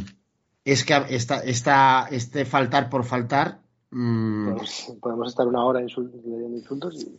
Es 0.66 0.84
que 0.86 0.94
esta, 1.10 1.40
esta, 1.40 2.08
este 2.12 2.46
faltar 2.46 2.90
por 2.90 3.04
faltar. 3.06 3.62
mm, 3.92 4.46
Podemos, 4.46 4.94
podemos 5.02 5.30
estar 5.30 5.48
una 5.48 5.64
hora 5.66 5.80
leyendo 5.82 6.58
insultos 6.58 6.96
y 7.04 7.16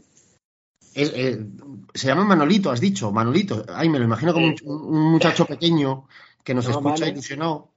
es- 0.95 1.13
eh, 1.15 1.47
se 1.95 2.07
llama 2.09 2.25
Manolito, 2.25 2.71
has 2.71 2.81
dicho, 2.81 3.11
Manolito. 3.13 3.65
Ay, 3.69 3.89
me 3.89 3.99
lo 3.99 4.05
imagino 4.05 4.33
como 4.33 4.47
un, 4.47 4.57
un 4.65 5.13
muchacho 5.13 5.47
pequeño 5.47 6.07
que 6.45 6.55
nos 6.55 6.65
No, 6.67 6.71
escucha 6.73 7.01
Manu. 7.05 7.13
ilusionado. 7.13 7.71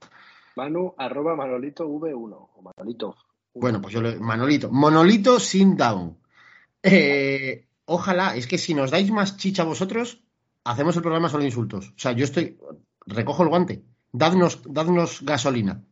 Manu 0.56 0.94
arroba 0.98 1.34
Manolito 1.36 1.86
V1 1.88 2.48
o 2.54 2.62
Manolito. 2.62 3.16
Bueno, 3.54 3.80
pues 3.80 3.94
yo 3.94 4.00
le. 4.02 4.18
Manolito. 4.18 4.70
Monolito 4.70 5.38
sin 5.40 5.76
down. 5.76 6.16
Eh, 6.82 7.66
ojalá, 7.86 8.36
es 8.36 8.46
que 8.46 8.58
si 8.58 8.74
nos 8.74 8.90
dais 8.90 9.10
más 9.10 9.36
chicha 9.36 9.64
vosotros, 9.64 10.22
hacemos 10.64 10.96
el 10.96 11.02
programa 11.02 11.28
solo 11.28 11.44
insultos. 11.44 11.90
O 11.90 11.98
sea, 11.98 12.12
yo 12.12 12.24
estoy. 12.24 12.58
Recojo 13.06 13.42
el 13.44 13.48
guante. 13.48 13.84
Dadnos, 14.20 14.62
dadnos 14.64 15.22
gasolina. 15.22 15.82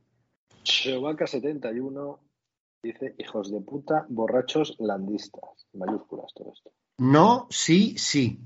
Chewbacca71 0.63 2.19
dice 2.81 3.15
hijos 3.19 3.51
de 3.51 3.61
puta, 3.61 4.07
borrachos 4.09 4.77
landistas. 4.79 5.67
Mayúsculas 5.73 6.33
todo 6.33 6.53
esto. 6.53 6.71
No, 6.99 7.49
sí, 7.51 7.99
sí. 7.99 8.39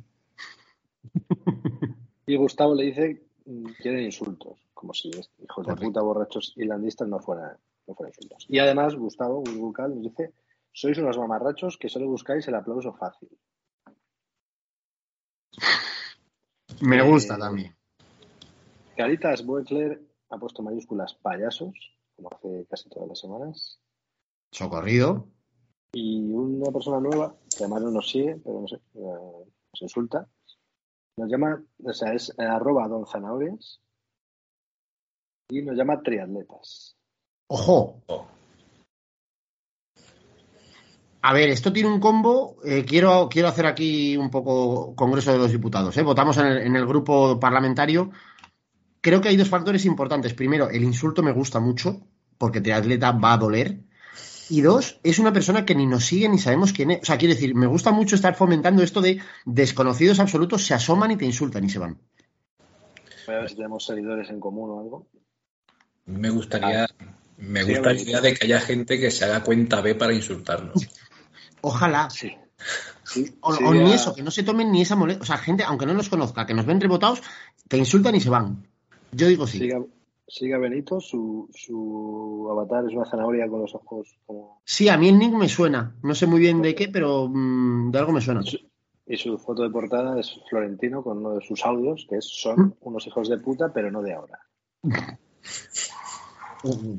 Y 2.26 2.36
Gustavo 2.36 2.74
le 2.74 2.84
dice 2.84 3.22
mm, 3.44 3.66
quieren 3.82 4.04
insultos, 4.04 4.58
como 4.72 4.94
si 4.94 5.10
hijos 5.10 5.66
de 5.66 5.76
puta, 5.76 6.00
borrachos 6.00 6.54
y 6.56 6.64
landistas 6.64 7.06
no 7.08 7.18
fueran, 7.20 7.58
no 7.86 7.94
fueran 7.94 8.14
insultos. 8.16 8.46
Y 8.48 8.58
además, 8.58 8.94
Gustavo 8.94 9.40
Gurgucal 9.42 9.94
nos 9.94 10.04
dice 10.04 10.32
sois 10.72 10.96
unos 10.98 11.18
mamarrachos 11.18 11.76
que 11.76 11.90
solo 11.90 12.06
buscáis 12.08 12.48
el 12.48 12.54
aplauso 12.54 12.94
fácil. 12.94 13.28
Me 16.80 16.96
Eh, 16.98 17.02
gusta 17.02 17.38
también. 17.38 17.76
Caritas 18.96 19.44
Boecler 19.44 20.00
ha 20.30 20.38
puesto 20.38 20.62
mayúsculas 20.62 21.14
payasos, 21.14 21.74
como 22.16 22.30
hace 22.32 22.66
casi 22.68 22.88
todas 22.88 23.08
las 23.08 23.20
semanas. 23.20 23.80
Socorrido. 24.50 25.28
Y 25.92 26.32
una 26.32 26.72
persona 26.72 27.00
nueva, 27.00 27.36
que 27.56 27.64
además 27.64 27.82
no 27.82 27.90
nos 27.90 28.10
sigue, 28.10 28.36
pero 28.42 28.60
no 28.60 28.68
sé, 28.68 28.76
eh, 28.76 28.80
nos 28.94 29.82
insulta, 29.82 30.26
nos 31.18 31.30
llama, 31.30 31.62
o 31.84 31.92
sea, 31.92 32.12
es 32.12 32.30
eh, 32.38 32.42
arroba 32.42 32.88
don 32.88 33.06
zanahorias 33.06 33.80
y 35.48 35.62
nos 35.62 35.76
llama 35.76 36.02
triatletas. 36.02 36.96
Ojo. 37.48 38.02
A 41.22 41.32
ver, 41.32 41.48
esto 41.48 41.72
tiene 41.72 41.88
un 41.88 42.00
combo. 42.00 42.56
eh, 42.64 42.84
quiero, 42.84 43.28
quiero 43.28 43.48
hacer 43.48 43.66
aquí 43.66 44.16
un 44.16 44.30
poco 44.30 44.94
Congreso 44.94 45.32
de 45.32 45.38
los 45.38 45.50
Diputados. 45.50 45.96
¿eh? 45.96 46.02
Votamos 46.02 46.36
en 46.38 46.46
el, 46.46 46.58
en 46.58 46.76
el 46.76 46.86
grupo 46.86 47.40
parlamentario. 47.40 48.10
Creo 49.06 49.20
que 49.20 49.28
hay 49.28 49.36
dos 49.36 49.48
factores 49.48 49.84
importantes. 49.84 50.34
Primero, 50.34 50.68
el 50.68 50.82
insulto 50.82 51.22
me 51.22 51.30
gusta 51.30 51.60
mucho, 51.60 52.00
porque 52.38 52.60
triatleta 52.60 53.12
va 53.12 53.34
a 53.34 53.36
doler. 53.36 53.78
Y 54.50 54.62
dos, 54.62 54.98
es 55.04 55.20
una 55.20 55.32
persona 55.32 55.64
que 55.64 55.76
ni 55.76 55.86
nos 55.86 56.06
sigue 56.06 56.28
ni 56.28 56.40
sabemos 56.40 56.72
quién 56.72 56.90
es. 56.90 57.02
O 57.02 57.04
sea, 57.04 57.16
quiero 57.16 57.32
decir, 57.34 57.54
me 57.54 57.68
gusta 57.68 57.92
mucho 57.92 58.16
estar 58.16 58.34
fomentando 58.34 58.82
esto 58.82 59.00
de 59.00 59.20
desconocidos 59.44 60.18
absolutos 60.18 60.66
se 60.66 60.74
asoman 60.74 61.12
y 61.12 61.16
te 61.16 61.24
insultan 61.24 61.62
y 61.62 61.70
se 61.70 61.78
van. 61.78 62.00
Voy 63.28 63.36
a 63.36 63.38
ver 63.38 63.48
si 63.48 63.54
tenemos 63.54 63.86
seguidores 63.86 64.28
en 64.28 64.40
común 64.40 64.70
o 64.70 64.80
algo. 64.80 65.06
Me 66.06 66.30
gustaría, 66.30 66.88
me 67.36 67.62
Sí, 67.62 67.74
gusta 67.74 67.92
la 67.92 68.00
idea 68.00 68.20
de 68.20 68.34
que 68.34 68.46
haya 68.46 68.58
gente 68.58 68.98
que 68.98 69.12
se 69.12 69.24
haga 69.24 69.44
cuenta 69.44 69.82
B 69.82 69.94
para 69.94 70.14
insultarnos. 70.14 70.84
Ojalá. 71.60 72.10
Sí. 72.10 72.36
Sí, 73.04 73.36
O, 73.40 73.54
sí, 73.54 73.62
o 73.62 73.72
ni 73.72 73.92
eso, 73.92 74.16
que 74.16 74.24
no 74.24 74.32
se 74.32 74.42
tomen 74.42 74.72
ni 74.72 74.82
esa 74.82 74.96
molestia. 74.96 75.22
O 75.22 75.26
sea, 75.26 75.38
gente, 75.38 75.62
aunque 75.62 75.86
no 75.86 75.94
nos 75.94 76.08
conozca, 76.08 76.44
que 76.44 76.54
nos 76.54 76.66
ven 76.66 76.80
rebotados, 76.80 77.22
te 77.68 77.78
insultan 77.78 78.16
y 78.16 78.20
se 78.20 78.30
van. 78.30 78.66
Yo 79.12 79.28
digo 79.28 79.46
sí. 79.46 79.58
Siga, 79.58 79.82
siga 80.26 80.58
Benito, 80.58 81.00
su, 81.00 81.48
su 81.54 82.48
avatar 82.50 82.84
es 82.86 82.94
una 82.94 83.06
zanahoria 83.06 83.48
con 83.48 83.62
los 83.62 83.74
ojos 83.74 84.16
como... 84.26 84.60
Sí, 84.64 84.88
a 84.88 84.96
mí 84.96 85.08
el 85.08 85.18
nick 85.18 85.32
me 85.32 85.48
suena. 85.48 85.94
No 86.02 86.14
sé 86.14 86.26
muy 86.26 86.40
bien 86.40 86.62
de 86.62 86.74
qué, 86.74 86.88
pero 86.88 87.28
mm, 87.28 87.90
de 87.90 87.98
algo 87.98 88.12
me 88.12 88.20
suena. 88.20 88.42
Y 89.06 89.16
su 89.16 89.38
foto 89.38 89.62
de 89.62 89.70
portada 89.70 90.18
es 90.18 90.40
Florentino 90.50 91.02
con 91.02 91.18
uno 91.18 91.30
de 91.36 91.46
sus 91.46 91.64
audios, 91.64 92.06
que 92.10 92.16
es 92.16 92.24
son 92.26 92.74
unos 92.80 93.06
hijos 93.06 93.28
de 93.28 93.38
puta, 93.38 93.72
pero 93.72 93.90
no 93.90 94.02
de 94.02 94.14
ahora. 94.14 94.40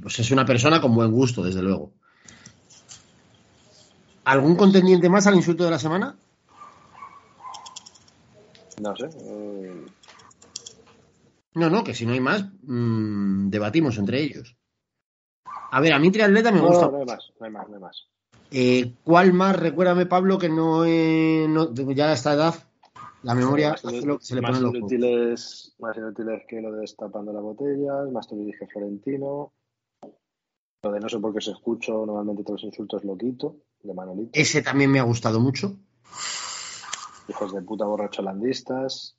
Pues 0.01 0.19
es 0.19 0.31
una 0.31 0.45
persona 0.45 0.79
con 0.79 0.95
buen 0.95 1.11
gusto, 1.11 1.43
desde 1.43 1.61
luego. 1.61 1.91
¿Algún 4.23 4.55
contendiente 4.55 5.09
más 5.09 5.27
al 5.27 5.35
insulto 5.35 5.65
de 5.65 5.71
la 5.71 5.79
semana? 5.79 6.15
No 8.81 8.95
sé. 8.95 9.09
eh, 9.19 9.85
No, 11.57 11.71
no, 11.71 11.83
que 11.83 11.95
si 11.95 12.05
no 12.05 12.13
hay 12.13 12.19
más, 12.19 12.45
mm, 12.63 13.49
debatimos 13.49 13.97
entre 13.97 14.21
ellos. 14.21 14.55
A 15.71 15.81
ver, 15.81 15.91
a 15.91 15.99
mí 15.99 16.11
triatleta 16.11 16.51
me 16.51 16.59
no, 16.61 16.67
gusta. 16.67 16.87
no 16.87 16.99
hay 16.99 17.05
más, 17.05 17.31
no 17.39 17.45
hay 17.47 17.51
más, 17.51 17.67
no 17.69 17.75
hay 17.75 17.81
más. 17.81 18.07
Eh, 18.51 18.93
¿Cuál 19.03 19.33
más? 19.33 19.55
Recuérdame, 19.57 20.05
Pablo, 20.05 20.37
que 20.37 20.49
no, 20.49 20.85
no- 20.85 21.91
ya 21.93 22.09
a 22.09 22.13
esta 22.13 22.33
edad 22.33 22.53
la 23.23 23.33
memoria 23.33 23.71
más 23.71 23.83
hace 23.85 24.05
lo 24.05 24.19
que 24.19 24.25
se 24.25 24.35
le 24.35 24.41
más 24.41 24.59
pone 24.59 24.77
inútiles, 24.77 25.75
más 25.79 25.97
inútiles 25.97 26.43
que 26.47 26.61
lo 26.61 26.71
de 26.71 26.81
destapando 26.81 27.33
la 27.33 27.41
botella, 27.41 28.03
más 28.11 28.27
te 28.27 28.35
dije 28.35 28.67
Florentino. 28.67 29.51
Lo 30.83 30.91
de 30.91 30.99
no 30.99 31.09
sé 31.09 31.17
por 31.17 31.33
qué 31.33 31.41
se 31.41 31.51
escucho, 31.51 32.05
normalmente 32.05 32.43
todos 32.43 32.61
los 32.61 32.71
insultos 32.71 33.03
lo 33.03 33.17
quito, 33.17 33.57
de 33.81 33.95
Manolito. 33.95 34.29
Ese 34.33 34.61
también 34.61 34.91
me 34.91 34.99
ha 34.99 35.03
gustado 35.03 35.39
mucho. 35.39 35.75
Hijos 37.27 37.51
de 37.51 37.61
puta 37.63 37.85
borracholandistas. 37.85 39.17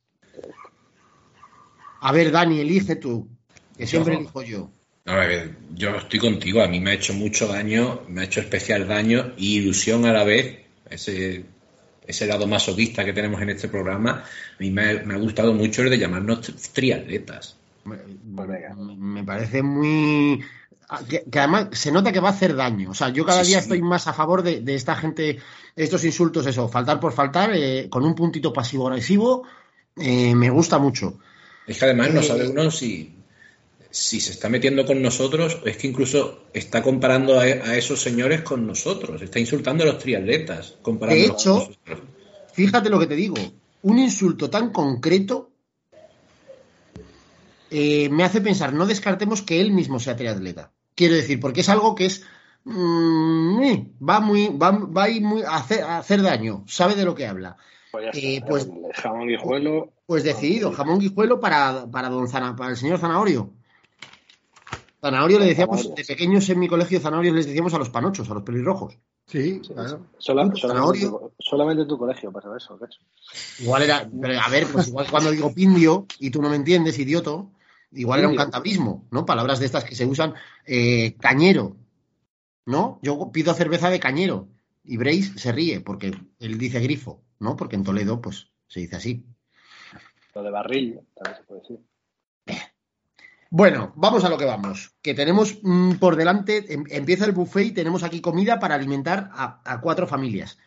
A 2.00 2.12
ver, 2.12 2.30
Dani, 2.30 2.60
elige 2.60 2.96
tú, 2.96 3.28
que 3.76 3.86
siempre 3.86 4.14
Yo. 4.14 4.20
elijo 4.20 4.42
yo. 4.42 4.70
No, 5.04 5.12
a 5.14 5.26
ver, 5.26 5.56
yo 5.74 5.96
estoy 5.96 6.18
contigo, 6.20 6.62
a 6.62 6.68
mí 6.68 6.80
me 6.80 6.90
ha 6.90 6.94
hecho 6.94 7.14
mucho 7.14 7.46
daño, 7.48 8.02
me 8.08 8.20
ha 8.20 8.24
hecho 8.24 8.40
especial 8.40 8.86
daño 8.86 9.32
y 9.38 9.56
ilusión 9.56 10.04
a 10.04 10.12
la 10.12 10.22
vez, 10.22 10.58
ese, 10.90 11.44
ese 12.06 12.26
lado 12.26 12.46
masoquista 12.46 13.04
que 13.06 13.14
tenemos 13.14 13.40
en 13.40 13.50
este 13.50 13.68
programa, 13.68 14.10
a 14.22 14.24
mí 14.58 14.70
me 14.70 14.82
ha, 14.90 15.02
me 15.04 15.14
ha 15.14 15.18
gustado 15.18 15.54
mucho 15.54 15.82
el 15.82 15.88
de 15.90 15.98
llamarnos 15.98 16.40
tri- 16.42 16.72
triatletas. 16.72 17.56
Me, 17.84 19.24
parece 19.24 19.62
muy... 19.62 20.42
ah, 20.90 21.00
Que, 21.08 21.24
que 21.30 21.38
además 21.38 21.68
se 21.72 21.90
nota 21.90 22.12
que 22.12 22.20
va 22.20 22.28
a 22.28 22.32
hacer 22.32 22.54
daño. 22.54 22.90
O 22.90 22.94
sea, 22.94 23.08
yo 23.08 23.24
cada 23.24 23.42
Sí, 23.44 23.50
día 23.50 23.58
sí. 23.60 23.62
estoy 23.64 23.80
más 23.82 24.06
a 24.08 24.12
favor 24.12 24.42
de, 24.42 24.60
de 24.60 24.74
esta 24.74 24.94
gente, 24.96 25.38
estos 25.74 26.04
insultos, 26.04 26.46
eso, 26.46 26.68
faltar 26.68 27.00
por 27.00 27.12
faltar, 27.12 27.50
eh, 27.54 27.88
con 27.88 28.04
un 28.04 28.14
puntito 28.14 28.52
pasivo-agresivo, 28.52 29.44
eh, 29.96 30.34
me 30.34 30.50
gusta 30.50 30.78
mucho. 30.78 31.18
Es 31.68 31.78
que 31.78 31.84
además 31.84 32.12
no 32.12 32.20
Eh, 32.20 32.24
sabe 32.24 32.48
uno 32.48 32.70
si, 32.70 33.14
si 33.90 34.20
se 34.20 34.32
está 34.32 34.48
metiendo 34.48 34.84
con 34.86 35.00
nosotros 35.02 35.58
es 35.64 35.76
que 35.76 35.86
incluso 35.86 36.46
está 36.52 36.82
comparando 36.82 37.38
a, 37.38 37.42
a 37.42 37.76
esos 37.76 38.00
señores 38.00 38.42
con 38.42 38.66
nosotros, 38.66 39.22
está 39.22 39.38
insultando 39.38 39.84
a 39.84 39.86
los 39.88 39.98
triatletas. 39.98 40.76
De 40.82 41.24
hecho, 41.26 41.68
con. 41.86 42.00
Fíjate 42.52 42.90
lo 42.90 42.98
que 42.98 43.06
te 43.06 43.14
digo, 43.14 43.36
un 43.82 43.98
insulto 43.98 44.50
tan 44.50 44.72
concreto 44.72 45.52
eh, 47.70 48.08
me 48.08 48.24
hace 48.24 48.40
pensar, 48.40 48.72
no 48.72 48.86
descartemos 48.86 49.42
que 49.42 49.60
él 49.60 49.70
mismo 49.72 50.00
sea 50.00 50.16
triatleta. 50.16 50.72
Quiero 50.94 51.14
decir, 51.14 51.38
porque 51.38 51.60
es 51.60 51.68
algo 51.68 51.94
que 51.94 52.06
es... 52.06 52.22
mm, 52.64 53.62
eh, 53.62 53.86
va 54.00 54.20
muy 54.20 54.48
va, 54.48 54.70
va 54.70 55.04
a 55.04 55.08
ir 55.10 55.22
muy 55.22 55.42
a 55.42 55.56
hacer, 55.56 55.82
a 55.82 55.98
hacer 55.98 56.22
daño, 56.22 56.64
sabe 56.66 56.94
de 56.94 57.04
lo 57.04 57.14
que 57.14 57.26
habla. 57.26 57.56
Pues 58.00 58.12
ya 58.14 58.20
Eh, 58.20 58.42
pues- 58.46 58.68
jamón 58.94 59.26
guijuelo. 59.28 59.92
Pues 60.06 60.24
decidido, 60.24 60.72
jamón 60.72 60.98
guijuelo 61.00 61.40
para, 61.40 61.86
para, 61.90 62.08
don 62.08 62.28
Zana- 62.28 62.54
para 62.56 62.70
el 62.70 62.76
señor 62.76 62.98
Zanahorio. 62.98 63.50
Zanahorio 65.00 65.38
le 65.38 65.46
decíamos, 65.46 65.94
de 65.94 66.04
pequeños 66.04 66.48
en 66.48 66.58
mi 66.58 66.68
colegio 66.68 66.98
Zanahorios 67.00 67.34
les 67.34 67.46
decíamos 67.46 67.72
a 67.74 67.78
los 67.78 67.90
panochos, 67.90 68.28
a 68.30 68.34
los 68.34 68.42
pelirrojos. 68.42 68.96
Sí, 69.26 69.60
claro. 69.60 70.06
Sola- 70.18 70.50
solamente, 70.56 71.04
en 71.04 71.10
tu, 71.10 71.32
solamente 71.38 71.82
en 71.82 71.88
tu 71.88 71.98
colegio 71.98 72.32
pasa 72.32 72.48
eso. 72.56 72.78
Igual 73.60 73.82
era, 73.82 74.08
pero 74.20 74.40
a 74.40 74.48
ver, 74.48 74.66
pues 74.72 74.88
igual 74.88 75.06
cuando 75.10 75.30
digo 75.30 75.52
pindio 75.54 76.06
y 76.18 76.30
tú 76.30 76.40
no 76.42 76.48
me 76.48 76.56
entiendes, 76.56 76.98
idioto, 76.98 77.50
igual 77.92 78.20
era 78.20 78.28
un 78.28 78.36
cantabrismo, 78.36 79.06
¿no? 79.10 79.26
Palabras 79.26 79.60
de 79.60 79.66
estas 79.66 79.84
que 79.84 79.94
se 79.94 80.06
usan, 80.06 80.34
eh, 80.66 81.14
cañero, 81.20 81.76
¿no? 82.66 82.98
Yo 83.02 83.30
pido 83.30 83.52
cerveza 83.54 83.90
de 83.90 84.00
cañero 84.00 84.48
y 84.88 84.96
Brace 84.96 85.38
se 85.38 85.52
ríe 85.52 85.80
porque 85.80 86.12
él 86.38 86.58
dice 86.58 86.80
grifo, 86.80 87.22
¿no? 87.38 87.56
Porque 87.56 87.76
en 87.76 87.84
Toledo, 87.84 88.20
pues, 88.20 88.50
se 88.66 88.80
dice 88.80 88.96
así. 88.96 89.26
Lo 90.34 90.42
de 90.42 90.50
barril, 90.50 91.00
también 91.14 91.36
se 91.36 91.42
puede 91.44 91.60
decir. 91.60 91.80
Bueno, 93.50 93.92
vamos 93.96 94.24
a 94.24 94.28
lo 94.28 94.36
que 94.36 94.44
vamos. 94.44 94.92
Que 95.02 95.14
tenemos 95.14 95.58
mm, 95.62 95.92
por 95.94 96.16
delante, 96.16 96.72
em- 96.72 96.84
empieza 96.90 97.24
el 97.24 97.32
buffet 97.32 97.66
y 97.66 97.72
tenemos 97.72 98.02
aquí 98.02 98.20
comida 98.20 98.58
para 98.58 98.74
alimentar 98.74 99.30
a, 99.32 99.60
a 99.64 99.80
cuatro 99.80 100.06
familias. 100.06 100.58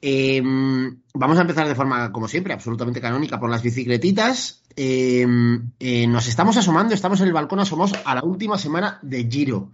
Em, 0.00 1.00
vamos 1.14 1.38
a 1.38 1.42
empezar 1.42 1.68
de 1.68 1.74
forma, 1.74 2.10
como 2.10 2.28
siempre, 2.28 2.52
absolutamente 2.52 3.00
canónica 3.00 3.38
por 3.38 3.50
las 3.50 3.62
bicicletitas. 3.62 4.64
Em, 4.74 5.70
eh, 5.78 6.06
nos 6.06 6.26
estamos 6.26 6.56
asomando, 6.56 6.94
estamos 6.94 7.20
en 7.20 7.28
el 7.28 7.32
balcón 7.32 7.60
asomados 7.60 7.94
a 8.04 8.14
la 8.14 8.24
última 8.24 8.58
semana 8.58 8.98
de 9.02 9.28
Giro. 9.30 9.70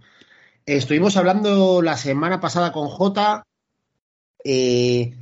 Estuvimos 0.65 1.17
hablando 1.17 1.81
la 1.81 1.97
semana 1.97 2.39
pasada 2.39 2.71
con 2.71 2.89
Jota 2.89 3.43
eh, 4.43 5.15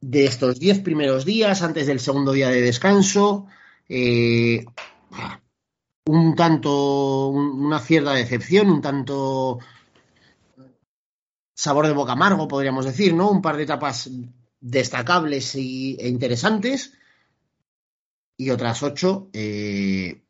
de 0.00 0.24
estos 0.24 0.58
diez 0.58 0.80
primeros 0.80 1.24
días 1.24 1.62
antes 1.62 1.86
del 1.86 2.00
segundo 2.00 2.32
día 2.32 2.48
de 2.50 2.60
descanso. 2.62 3.46
Eh, 3.88 4.64
un 6.06 6.34
tanto, 6.36 7.28
un- 7.28 7.64
una 7.66 7.78
cierta 7.80 8.12
decepción, 8.12 8.68
un 8.70 8.82
tanto 8.82 9.58
sabor 11.54 11.86
de 11.86 11.92
boca 12.00 12.12
amargo, 12.12 12.48
podríamos 12.48 12.84
decir, 12.84 13.14
¿no? 13.14 13.30
Un 13.30 13.42
par 13.42 13.56
de 13.56 13.64
etapas 13.64 14.10
destacables 14.60 15.54
y, 15.54 15.96
e 16.00 16.08
interesantes. 16.08 16.92
Y 18.36 18.50
otras 18.50 18.82
ocho, 18.82 19.28
eh, 19.32 20.22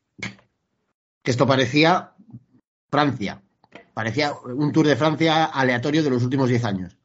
que 1.22 1.30
esto 1.30 1.46
parecía 1.46 2.14
Francia. 2.90 3.42
Parecía 3.94 4.32
un 4.34 4.72
Tour 4.72 4.86
de 4.88 4.96
Francia 4.96 5.46
aleatorio 5.46 6.02
de 6.04 6.10
los 6.10 6.24
últimos 6.24 6.50
diez 6.50 6.64
años. 6.64 6.98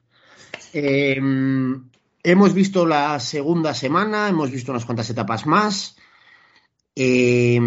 Eh, 0.78 1.18
hemos 2.22 2.54
visto 2.54 2.86
la 2.86 3.18
segunda 3.22 3.74
semana, 3.74 4.28
hemos 4.28 4.52
visto 4.52 4.74
unas 4.74 4.84
cuantas 4.84 5.10
etapas 5.10 5.46
más. 5.46 5.96
Eh, 6.94 7.58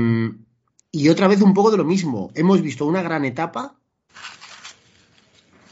y 0.93 1.09
otra 1.09 1.27
vez 1.27 1.41
un 1.41 1.55
poco 1.55 1.71
de 1.71 1.79
lo 1.79 1.87
mismo. 1.87 2.31
Hemos 2.35 2.61
visto 2.61 2.85
una 2.85 3.01
gran 3.01 3.25
etapa 3.25 3.79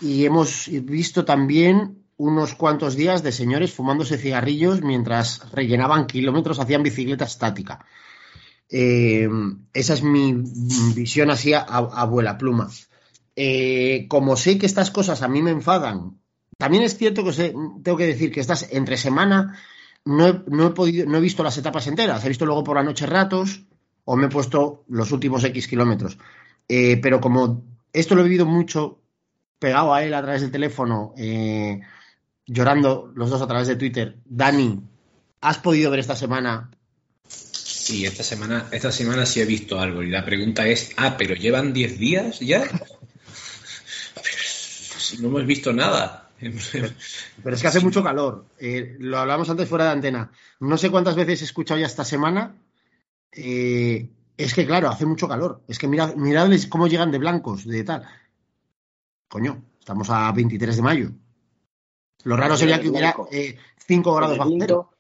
y 0.01 0.25
hemos 0.25 0.71
visto 0.71 1.27
también 1.27 2.07
unos 2.17 2.55
cuantos 2.55 2.97
días 2.97 3.23
de 3.23 3.33
señores 3.33 3.75
fumándose 3.75 4.17
cigarrillos 4.17 4.81
mientras 4.81 5.53
rellenaban 5.53 6.07
kilómetros, 6.07 6.59
hacían 6.59 6.83
bicicleta 6.83 7.27
estática. 7.27 7.85
Eh, 8.71 9.29
esa 9.75 9.93
es 9.93 10.03
mi 10.03 10.43
visión 10.95 11.31
así 11.31 11.53
a, 11.53 11.61
a 11.61 12.01
abuela 12.01 12.39
pluma. 12.39 12.71
Eh, 13.37 14.07
como 14.09 14.37
sé 14.37 14.57
que 14.57 14.65
estas 14.65 14.91
cosas 14.91 15.21
a 15.21 15.29
mí 15.29 15.43
me 15.43 15.51
enfadan, 15.51 16.19
también 16.59 16.83
es 16.85 16.97
cierto 16.97 17.25
que 17.25 17.33
sé- 17.33 17.55
tengo 17.83 17.97
que 17.99 18.07
decir 18.07 18.31
que 18.33 18.41
estas 18.41 18.69
entre 18.73 18.97
semana 18.97 19.59
no 20.05 20.27
he, 20.29 20.43
no 20.49 20.69
he 20.69 20.71
podido, 20.71 21.07
no 21.07 21.19
he 21.19 21.21
visto 21.21 21.43
las 21.43 21.59
etapas 21.59 21.87
enteras, 21.87 22.25
he 22.25 22.29
visto 22.29 22.47
luego 22.47 22.65
por 22.65 22.77
la 22.77 22.83
noche 22.83 23.07
ratos 23.07 23.63
o 24.05 24.17
me 24.17 24.27
he 24.27 24.31
puesto 24.31 24.85
los 24.89 25.11
últimos 25.13 25.43
X 25.45 25.67
kilómetros. 25.69 26.17
Eh, 26.69 26.99
pero 27.03 27.21
como 27.21 27.65
esto 27.93 28.15
lo 28.15 28.21
he 28.21 28.25
vivido 28.25 28.47
mucho 28.47 29.01
pegado 29.59 29.93
a 29.95 30.03
él 30.05 30.15
a 30.15 30.23
través 30.23 30.43
del 30.43 30.51
teléfono, 30.51 31.13
eh, 31.17 31.81
llorando 32.47 33.11
los 33.15 33.31
dos 33.31 33.43
a 33.43 33.47
través 33.49 33.67
de 33.69 33.77
Twitter, 33.77 34.17
Dani, 34.25 34.81
¿has 35.41 35.59
podido 35.59 35.91
ver 35.91 36.01
esta 36.01 36.15
semana? 36.17 36.71
Sí, 37.29 38.05
esta 38.05 38.23
semana, 38.23 38.67
esta 38.73 38.91
semana 38.93 39.27
sí 39.27 39.41
he 39.41 39.45
visto 39.45 39.79
algo. 39.81 40.03
Y 40.03 40.11
la 40.11 40.25
pregunta 40.25 40.67
es, 40.67 40.93
ah, 40.97 41.17
pero 41.17 41.35
llevan 41.35 41.73
10 41.73 41.99
días 41.99 42.41
ya. 42.41 42.65
Si 44.99 45.19
no 45.19 45.29
hemos 45.29 45.47
visto 45.47 45.73
nada. 45.73 46.26
Pero 46.39 47.57
es 47.57 47.63
que 47.63 47.69
hace 47.69 47.81
mucho 47.81 48.03
calor. 48.03 48.47
Eh, 48.59 48.97
lo 48.99 49.19
hablamos 49.19 49.49
antes 49.49 49.69
fuera 49.69 49.87
de 49.87 49.91
antena. 49.93 50.31
No 50.61 50.77
sé 50.77 50.91
cuántas 50.91 51.17
veces 51.17 51.43
he 51.43 51.45
escuchado 51.45 51.81
ya 51.81 51.87
esta 51.87 52.05
semana. 52.05 52.55
eh, 53.33 54.11
es 54.37 54.53
que, 54.55 54.67
claro, 54.67 54.91
hace 54.91 55.07
mucho 55.07 55.29
calor. 55.29 55.63
Es 55.67 55.79
que 55.79 55.89
mirad, 55.89 56.15
miradles 56.15 56.67
cómo 56.67 56.89
llegan 56.89 57.11
de 57.11 57.19
blancos, 57.19 57.67
de 57.67 57.85
tal. 57.85 58.07
Coño, 59.29 59.65
estamos 59.79 60.11
a 60.11 60.31
23 60.33 60.77
de 60.77 60.83
mayo. 60.83 61.11
Lo 62.25 62.37
raro 62.37 62.57
sería 62.57 62.81
que 62.81 62.91
hubiera 62.91 63.15
5 63.87 64.15
grados 64.15 64.37
bajo 64.37 64.57
cero. 64.59 64.91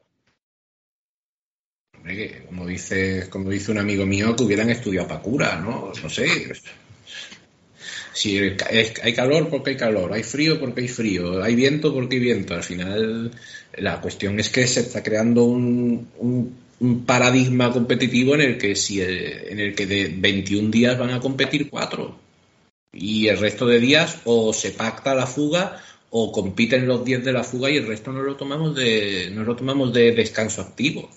Hombre, 1.96 2.16
que 2.16 2.46
como 2.46 2.66
dice, 2.66 3.28
como 3.28 3.50
dice 3.50 3.72
un 3.72 3.78
amigo 3.78 4.06
mío, 4.06 4.34
que 4.36 4.44
hubieran 4.44 4.70
estudiado 4.70 5.08
para 5.08 5.20
cura, 5.20 5.60
¿no? 5.60 5.92
No 6.02 6.08
sé. 6.08 6.52
Si 8.16 8.38
hay 9.02 9.12
calor 9.12 9.48
porque 9.50 9.70
hay 9.70 9.76
calor, 9.76 10.12
hay 10.12 10.22
frío 10.22 10.58
porque 10.58 10.80
hay 10.80 10.88
frío, 10.88 11.42
hay 11.42 11.54
viento 11.54 11.92
porque 11.92 12.16
hay 12.16 12.22
viento. 12.22 12.54
Al 12.54 12.62
final, 12.62 13.30
la 13.76 14.00
cuestión 14.00 14.40
es 14.40 14.48
que 14.48 14.66
se 14.66 14.80
está 14.80 15.02
creando 15.02 15.44
un, 15.44 16.08
un- 16.18 16.54
un 16.80 17.04
paradigma 17.04 17.70
competitivo 17.72 18.34
en 18.34 18.40
el 18.40 18.58
que 18.58 18.74
si 18.74 19.00
el- 19.00 19.48
en 19.50 19.60
el 19.60 19.74
que 19.74 19.86
de 19.86 20.14
21 20.16 20.70
días 20.70 20.98
van 20.98 21.10
a 21.10 21.20
competir 21.20 21.68
cuatro 21.70 22.18
y 22.92 23.28
el 23.28 23.38
resto 23.38 23.66
de 23.66 23.80
días 23.80 24.18
o 24.24 24.52
se 24.54 24.70
pacta 24.70 25.14
la 25.14 25.26
fuga 25.26 25.82
o 26.10 26.32
compiten 26.32 26.86
los 26.86 27.04
10 27.04 27.22
de 27.24 27.32
la 27.34 27.44
fuga 27.44 27.68
y 27.70 27.76
el 27.76 27.86
resto 27.86 28.12
no 28.12 28.22
lo 28.22 28.36
tomamos 28.36 28.74
de 28.74 29.30
no 29.34 29.44
lo 29.44 29.54
tomamos 29.56 29.92
de 29.92 30.12
descanso 30.12 30.62
activo. 30.62 31.10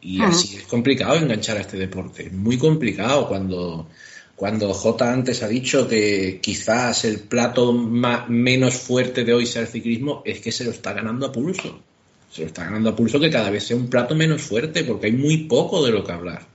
Y 0.00 0.20
así 0.20 0.56
es 0.56 0.62
complicado 0.64 1.16
enganchar 1.16 1.58
a 1.58 1.60
este 1.60 1.76
deporte. 1.76 2.26
Es 2.26 2.32
muy 2.32 2.56
complicado 2.58 3.28
cuando, 3.28 3.88
cuando 4.36 4.72
J 4.72 5.12
antes 5.12 5.42
ha 5.42 5.48
dicho 5.48 5.86
que 5.88 6.40
quizás 6.42 7.04
el 7.04 7.20
plato 7.20 7.72
ma- 7.72 8.26
menos 8.28 8.74
fuerte 8.74 9.24
de 9.24 9.34
hoy 9.34 9.46
sea 9.46 9.62
el 9.62 9.68
ciclismo, 9.68 10.22
es 10.24 10.40
que 10.40 10.52
se 10.52 10.64
lo 10.64 10.70
está 10.70 10.92
ganando 10.92 11.26
a 11.26 11.32
pulso. 11.32 11.80
Se 12.30 12.40
lo 12.42 12.46
está 12.48 12.64
ganando 12.64 12.90
a 12.90 12.96
pulso 12.96 13.20
que 13.20 13.30
cada 13.30 13.50
vez 13.50 13.64
sea 13.64 13.76
un 13.76 13.88
plato 13.88 14.14
menos 14.14 14.42
fuerte, 14.42 14.84
porque 14.84 15.06
hay 15.06 15.12
muy 15.12 15.44
poco 15.44 15.84
de 15.84 15.92
lo 15.92 16.02
que 16.04 16.12
hablar. 16.12 16.46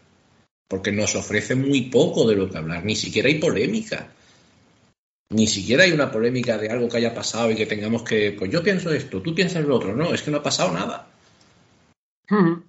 Porque 0.68 0.92
nos 0.92 1.16
ofrece 1.16 1.56
muy 1.56 1.84
poco 1.84 2.28
de 2.28 2.36
lo 2.36 2.50
que 2.50 2.58
hablar. 2.58 2.84
Ni 2.84 2.96
siquiera 2.96 3.30
hay 3.30 3.36
polémica. 3.36 4.12
Ni 5.30 5.46
siquiera 5.48 5.84
hay 5.84 5.92
una 5.92 6.12
polémica 6.12 6.58
de 6.58 6.70
algo 6.70 6.90
que 6.90 6.98
haya 6.98 7.14
pasado 7.14 7.52
y 7.52 7.56
que 7.56 7.66
tengamos 7.66 8.04
que, 8.04 8.32
pues 8.38 8.52
yo 8.52 8.64
pienso 8.64 8.92
esto, 8.92 9.22
tú 9.22 9.36
piensas 9.36 9.64
lo 9.66 9.76
otro. 9.76 9.96
No, 9.96 10.14
es 10.14 10.22
que 10.22 10.32
no 10.32 10.38
ha 10.38 10.44
pasado 10.44 10.72
nada. 10.72 11.08
Ujú. 12.32 12.64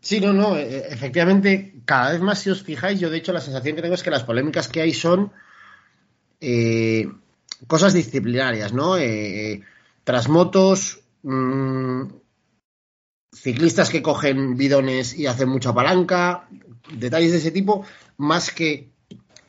Sí, 0.00 0.20
no, 0.20 0.32
no, 0.32 0.56
eh, 0.56 0.86
efectivamente, 0.90 1.74
cada 1.84 2.12
vez 2.12 2.20
más 2.20 2.38
si 2.38 2.50
os 2.50 2.62
fijáis, 2.62 3.00
yo 3.00 3.10
de 3.10 3.18
hecho 3.18 3.32
la 3.32 3.40
sensación 3.40 3.76
que 3.76 3.82
tengo 3.82 3.94
es 3.94 4.02
que 4.02 4.10
las 4.10 4.24
polémicas 4.24 4.68
que 4.68 4.80
hay 4.80 4.94
son 4.94 5.32
eh, 6.40 7.08
cosas 7.66 7.92
disciplinarias, 7.92 8.72
¿no? 8.72 8.96
Eh, 8.96 9.52
eh, 9.52 9.62
trasmotos, 10.04 11.00
mm, 11.22 12.02
ciclistas 13.34 13.90
que 13.90 14.02
cogen 14.02 14.56
bidones 14.56 15.18
y 15.18 15.26
hacen 15.26 15.48
mucha 15.48 15.74
palanca, 15.74 16.48
detalles 16.92 17.32
de 17.32 17.38
ese 17.38 17.50
tipo, 17.50 17.84
más 18.16 18.50
que 18.50 18.90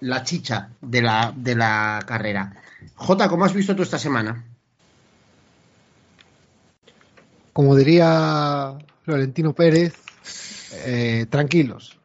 la 0.02 0.24
chicha 0.24 0.70
de 0.82 1.02
la, 1.02 1.34
de 1.36 1.56
la 1.56 2.04
carrera. 2.08 2.56
Jota, 2.96 3.30
¿cómo 3.30 3.46
has 3.46 3.54
visto 3.54 3.76
tú 3.76 3.84
esta 3.84 4.00
semana? 4.00 4.46
Como 7.54 7.76
diría 7.76 8.78
Florentino 9.04 9.54
Pérez, 9.54 9.94
eh, 10.73 11.25
tranquilos. 11.29 11.99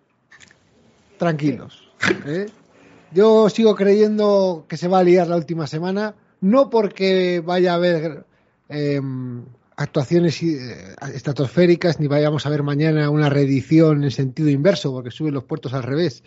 Tranquilos. 1.18 1.90
¿eh? 2.27 2.46
Yo 3.12 3.48
sigo 3.48 3.74
creyendo 3.74 4.66
que 4.68 4.77
se 4.77 4.88
va 4.88 4.98
a 4.98 5.05
liar 5.05 5.29
la 5.29 5.37
última 5.37 5.66
semana, 5.66 6.14
no 6.40 6.70
porque 6.70 7.40
vaya 7.40 7.72
a 7.72 7.77
haber 7.77 8.27
eh, 8.68 9.00
actuaciones 9.77 10.42
eh, 10.42 10.94
estratosféricas, 11.14 12.00
ni 12.00 12.07
vayamos 12.07 12.46
a 12.46 12.50
ver 12.50 12.62
mañana 12.62 13.11
una 13.11 13.29
reedición 13.29 14.05
en 14.05 14.11
sentido 14.11 14.48
inverso, 14.48 14.92
porque 14.92 15.11
suben 15.11 15.35
los 15.35 15.44
puertos 15.44 15.74
al 15.74 15.83
revés 15.83 16.22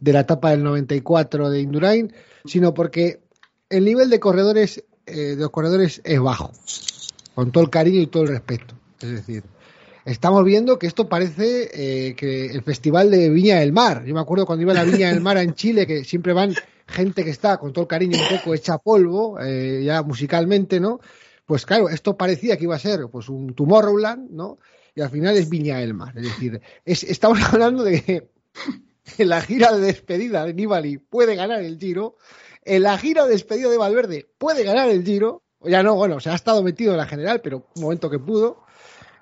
de 0.00 0.12
la 0.12 0.20
etapa 0.20 0.50
del 0.50 0.62
94 0.62 1.50
de 1.50 1.60
Indurain, 1.60 2.12
sino 2.44 2.74
porque 2.74 3.20
el 3.68 3.84
nivel 3.84 4.10
de 4.10 4.20
corredores 4.20 4.84
eh, 5.06 5.34
de 5.34 5.36
los 5.36 5.50
corredores 5.50 6.00
es 6.04 6.20
bajo, 6.20 6.52
con 7.34 7.52
todo 7.52 7.64
el 7.64 7.70
cariño 7.70 8.00
y 8.00 8.06
todo 8.06 8.24
el 8.24 8.28
respeto. 8.28 8.74
Es 9.00 9.10
decir, 9.10 9.44
estamos 10.04 10.44
viendo 10.44 10.78
que 10.78 10.86
esto 10.86 11.08
parece 11.08 11.70
eh, 11.72 12.14
que 12.14 12.46
el 12.46 12.62
festival 12.62 13.10
de 13.10 13.28
Viña 13.30 13.60
del 13.60 13.72
Mar. 13.72 14.04
Yo 14.04 14.14
me 14.14 14.20
acuerdo 14.20 14.46
cuando 14.46 14.62
iba 14.62 14.72
a 14.72 14.76
la 14.76 14.84
Viña 14.84 15.08
del 15.10 15.20
Mar 15.20 15.36
en 15.38 15.54
Chile, 15.54 15.86
que 15.86 16.04
siempre 16.04 16.32
van 16.32 16.54
gente 16.86 17.24
que 17.24 17.30
está 17.30 17.58
con 17.58 17.72
todo 17.72 17.82
el 17.82 17.88
cariño 17.88 18.18
un 18.18 18.36
poco 18.38 18.54
hecha 18.54 18.78
polvo, 18.78 19.38
eh, 19.40 19.82
ya 19.84 20.02
musicalmente, 20.02 20.80
¿no? 20.80 21.00
Pues 21.46 21.66
claro, 21.66 21.88
esto 21.88 22.16
parecía 22.16 22.56
que 22.56 22.64
iba 22.64 22.76
a 22.76 22.80
ser 22.80 23.08
pues 23.10 23.28
un 23.28 23.54
Tomorrowland, 23.54 24.30
¿no? 24.30 24.58
Y 24.94 25.00
al 25.00 25.10
final 25.10 25.36
es 25.36 25.48
Viña 25.48 25.78
del 25.78 25.94
Mar. 25.94 26.12
Es 26.16 26.24
decir, 26.24 26.60
es- 26.84 27.04
estamos 27.04 27.38
hablando 27.52 27.84
de 27.84 28.02
que 28.02 28.30
en 29.18 29.28
la 29.28 29.40
gira 29.40 29.72
de 29.72 29.80
despedida 29.80 30.44
de 30.44 30.54
Nibali 30.54 30.98
puede 30.98 31.34
ganar 31.34 31.60
el 31.60 31.78
Giro, 31.78 32.16
en 32.64 32.82
la 32.82 32.98
gira 32.98 33.24
de 33.24 33.32
despedida 33.32 33.68
de 33.70 33.78
Valverde 33.78 34.28
puede 34.38 34.64
ganar 34.64 34.90
el 34.90 35.04
Giro, 35.04 35.42
ya 35.62 35.82
no, 35.82 35.94
bueno, 35.94 36.20
se 36.20 36.30
ha 36.30 36.34
estado 36.34 36.62
metido 36.62 36.92
en 36.92 36.98
la 36.98 37.06
general, 37.06 37.40
pero 37.40 37.66
un 37.76 37.82
momento 37.82 38.08
que 38.10 38.18
pudo. 38.18 38.62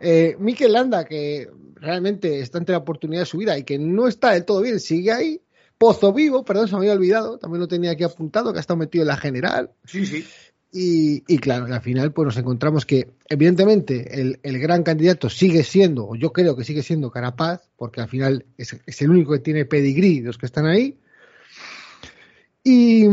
Eh, 0.00 0.36
Mikel 0.38 0.72
Landa, 0.72 1.04
que 1.04 1.48
realmente 1.74 2.40
está 2.40 2.58
ante 2.58 2.72
la 2.72 2.78
oportunidad 2.78 3.22
de 3.22 3.26
su 3.26 3.38
vida 3.38 3.58
y 3.58 3.64
que 3.64 3.78
no 3.78 4.08
está 4.08 4.32
del 4.32 4.44
todo 4.44 4.62
bien, 4.62 4.80
sigue 4.80 5.12
ahí. 5.12 5.40
Pozo 5.76 6.12
Vivo, 6.12 6.44
perdón, 6.44 6.66
se 6.66 6.74
me 6.74 6.80
había 6.80 6.92
olvidado, 6.92 7.38
también 7.38 7.60
lo 7.60 7.68
tenía 7.68 7.92
aquí 7.92 8.02
apuntado, 8.02 8.52
que 8.52 8.58
ha 8.58 8.60
estado 8.60 8.78
metido 8.78 9.02
en 9.02 9.08
la 9.08 9.16
general. 9.16 9.70
Sí, 9.84 10.04
sí. 10.04 10.24
Y, 10.70 11.22
y 11.26 11.38
claro, 11.38 11.72
al 11.72 11.80
final 11.80 12.12
pues 12.12 12.26
nos 12.26 12.36
encontramos 12.36 12.84
que 12.84 13.08
evidentemente 13.28 14.20
el, 14.20 14.38
el, 14.42 14.58
gran 14.58 14.82
candidato 14.82 15.30
sigue 15.30 15.62
siendo, 15.62 16.08
o 16.08 16.14
yo 16.14 16.32
creo 16.32 16.56
que 16.56 16.64
sigue 16.64 16.82
siendo 16.82 17.10
Carapaz, 17.10 17.70
porque 17.76 18.02
al 18.02 18.08
final 18.08 18.44
es, 18.58 18.76
es 18.84 19.02
el 19.02 19.10
único 19.10 19.32
que 19.32 19.38
tiene 19.38 19.64
pedigrí 19.64 20.20
de 20.20 20.26
los 20.26 20.36
que 20.36 20.46
están 20.46 20.66
ahí. 20.66 20.98
Y, 22.70 23.04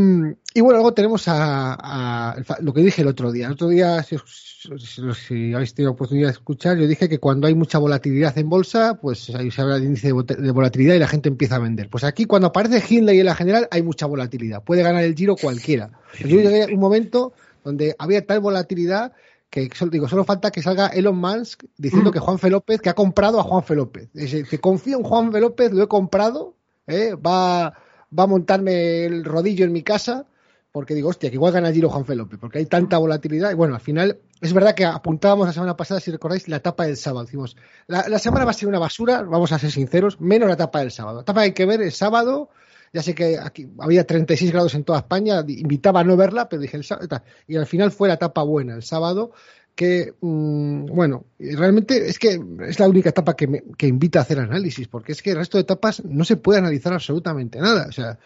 y, 0.54 0.60
bueno, 0.60 0.80
luego 0.80 0.94
tenemos 0.94 1.30
a, 1.30 1.78
a, 1.80 2.36
lo 2.60 2.74
que 2.74 2.82
dije 2.82 3.04
el 3.04 3.08
otro 3.08 3.32
día. 3.32 3.46
El 3.46 3.54
otro 3.54 3.70
día, 3.70 4.04
si, 4.04 4.18
si, 4.18 5.54
habéis 5.54 5.74
tenido 5.74 5.94
oportunidad 5.94 6.28
de 6.28 6.34
escuchar, 6.34 6.78
yo 6.78 6.86
dije 6.88 7.08
que 7.08 7.20
cuando 7.20 7.48
hay 7.48 7.56
mucha 7.56 7.78
volatilidad 7.78 8.38
en 8.38 8.50
bolsa, 8.50 9.00
pues 9.02 9.30
ahí 9.34 9.52
se 9.52 9.62
habla 9.62 9.80
de 9.80 9.86
índice 9.86 10.08
de 10.08 10.52
volatilidad 10.52 10.96
y 10.96 11.00
la 11.00 11.08
gente 11.08 11.30
empieza 11.30 11.56
a 11.56 11.60
vender. 11.60 11.90
Pues 11.90 12.04
aquí, 12.04 12.26
cuando 12.26 12.50
aparece 12.50 12.84
Hindley 12.86 13.22
en 13.22 13.28
la 13.28 13.36
general, 13.36 13.70
hay 13.72 13.82
mucha 13.82 14.08
volatilidad. 14.08 14.62
Puede 14.62 14.84
ganar 14.84 15.06
el 15.06 15.16
giro 15.16 15.38
cualquiera. 15.38 15.90
Yo 16.20 16.42
llegué 16.42 16.64
a 16.64 16.68
un 16.68 16.80
momento 16.80 17.32
donde 17.64 17.96
había 17.98 18.26
tal 18.26 18.42
volatilidad 18.42 19.14
que 19.50 19.70
solo, 19.74 19.92
digo, 19.92 20.10
solo 20.10 20.26
falta 20.26 20.52
que 20.52 20.62
salga 20.62 20.88
Elon 20.88 21.18
Musk 21.18 21.64
diciendo 21.78 22.12
que 22.12 22.20
Juan 22.20 22.38
López, 22.50 22.82
que 22.82 22.90
ha 22.90 22.94
comprado 22.94 23.40
a 23.40 23.44
Juan 23.44 23.64
López. 23.70 24.10
Que 24.14 24.60
confío 24.60 24.98
en 24.98 25.04
Juan 25.04 25.32
López, 25.32 25.72
lo 25.72 25.84
he 25.84 25.88
comprado, 25.88 26.56
¿eh? 26.88 27.16
va 27.16 27.74
va 28.18 28.24
a 28.24 28.28
montarme 28.28 29.06
el 29.06 29.26
rodillo 29.26 29.66
en 29.66 29.74
mi 29.74 29.84
casa, 29.84 30.26
porque 30.72 30.94
digo, 30.94 31.10
hostia, 31.10 31.30
que 31.30 31.36
igual 31.36 31.54
gana 31.54 31.72
Giro 31.72 31.90
Juan 31.90 32.06
López, 32.18 32.38
porque 32.40 32.60
hay 32.60 32.66
tanta 32.66 32.98
volatilidad. 32.98 33.52
Y 33.52 33.54
bueno, 33.54 33.76
al 33.76 33.82
final, 33.82 34.20
es 34.42 34.52
verdad 34.52 34.76
que 34.76 34.84
apuntábamos 34.84 35.48
la 35.48 35.54
semana 35.54 35.78
pasada, 35.78 36.00
si 36.00 36.12
recordáis, 36.12 36.48
la 36.50 36.58
etapa 36.58 36.86
del 36.86 36.98
sábado. 36.98 37.26
Decimos, 37.26 37.56
la, 37.88 38.10
la 38.10 38.20
semana 38.20 38.46
va 38.46 38.52
a 38.52 38.54
ser 38.54 38.68
una 38.68 38.80
basura, 38.80 39.22
vamos 39.22 39.52
a 39.52 39.60
ser 39.60 39.72
sinceros, 39.72 40.20
menos 40.20 40.48
la 40.48 40.56
etapa 40.56 40.80
del 40.80 40.92
sábado. 40.92 41.18
La 41.18 41.22
etapa 41.22 41.42
que 41.42 41.46
hay 41.46 41.54
que 41.54 41.66
ver 41.66 41.82
el 41.82 41.92
sábado. 41.92 42.50
Ya 42.92 43.02
sé 43.02 43.14
que 43.14 43.38
aquí 43.38 43.70
había 43.80 44.06
36 44.06 44.52
grados 44.52 44.74
en 44.76 44.84
toda 44.86 45.00
España, 45.00 45.44
invitaba 45.48 46.00
a 46.00 46.04
no 46.04 46.16
verla, 46.16 46.48
pero 46.48 46.62
dije 46.62 46.78
el 46.78 46.84
sábado. 46.84 47.22
Y 47.48 47.56
al 47.58 47.66
final 47.66 47.92
fue 47.92 48.08
la 48.08 48.14
etapa 48.16 48.44
buena, 48.44 48.76
el 48.76 48.84
sábado, 48.84 49.32
que, 49.76 50.14
mmm, 50.22 50.86
bueno, 50.86 51.26
realmente 51.38 52.10
es 52.10 52.18
que 52.18 52.40
es 52.68 52.80
la 52.80 52.88
única 52.88 53.10
etapa 53.10 53.36
que, 53.36 53.48
me, 53.48 53.64
que 53.78 53.88
invita 53.88 54.20
a 54.20 54.22
hacer 54.24 54.40
análisis, 54.40 54.88
porque 54.88 55.12
es 55.12 55.22
que 55.22 55.32
el 55.32 55.38
resto 55.38 55.58
de 55.58 55.64
etapas 55.64 56.04
no 56.06 56.24
se 56.24 56.38
puede 56.38 56.60
analizar 56.60 56.94
absolutamente 56.94 57.60
nada. 57.60 57.88
O 57.90 57.92
sea, 57.92 58.18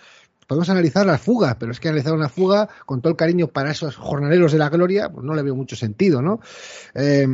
podemos 0.49 0.69
analizar 0.69 1.05
la 1.05 1.19
fuga, 1.19 1.57
pero 1.59 1.71
es 1.71 1.79
que 1.79 1.89
analizar 1.89 2.13
una 2.13 2.27
fuga 2.27 2.67
con 2.88 3.01
todo 3.01 3.12
el 3.12 3.17
cariño 3.17 3.47
para 3.47 3.69
esos 3.69 3.95
jornaleros 3.95 4.51
de 4.51 4.57
la 4.57 4.69
gloria, 4.69 5.07
pues 5.07 5.23
no 5.23 5.35
le 5.35 5.43
veo 5.43 5.55
mucho 5.55 5.75
sentido, 5.75 6.23
¿no? 6.23 6.39
Eh, 6.95 7.27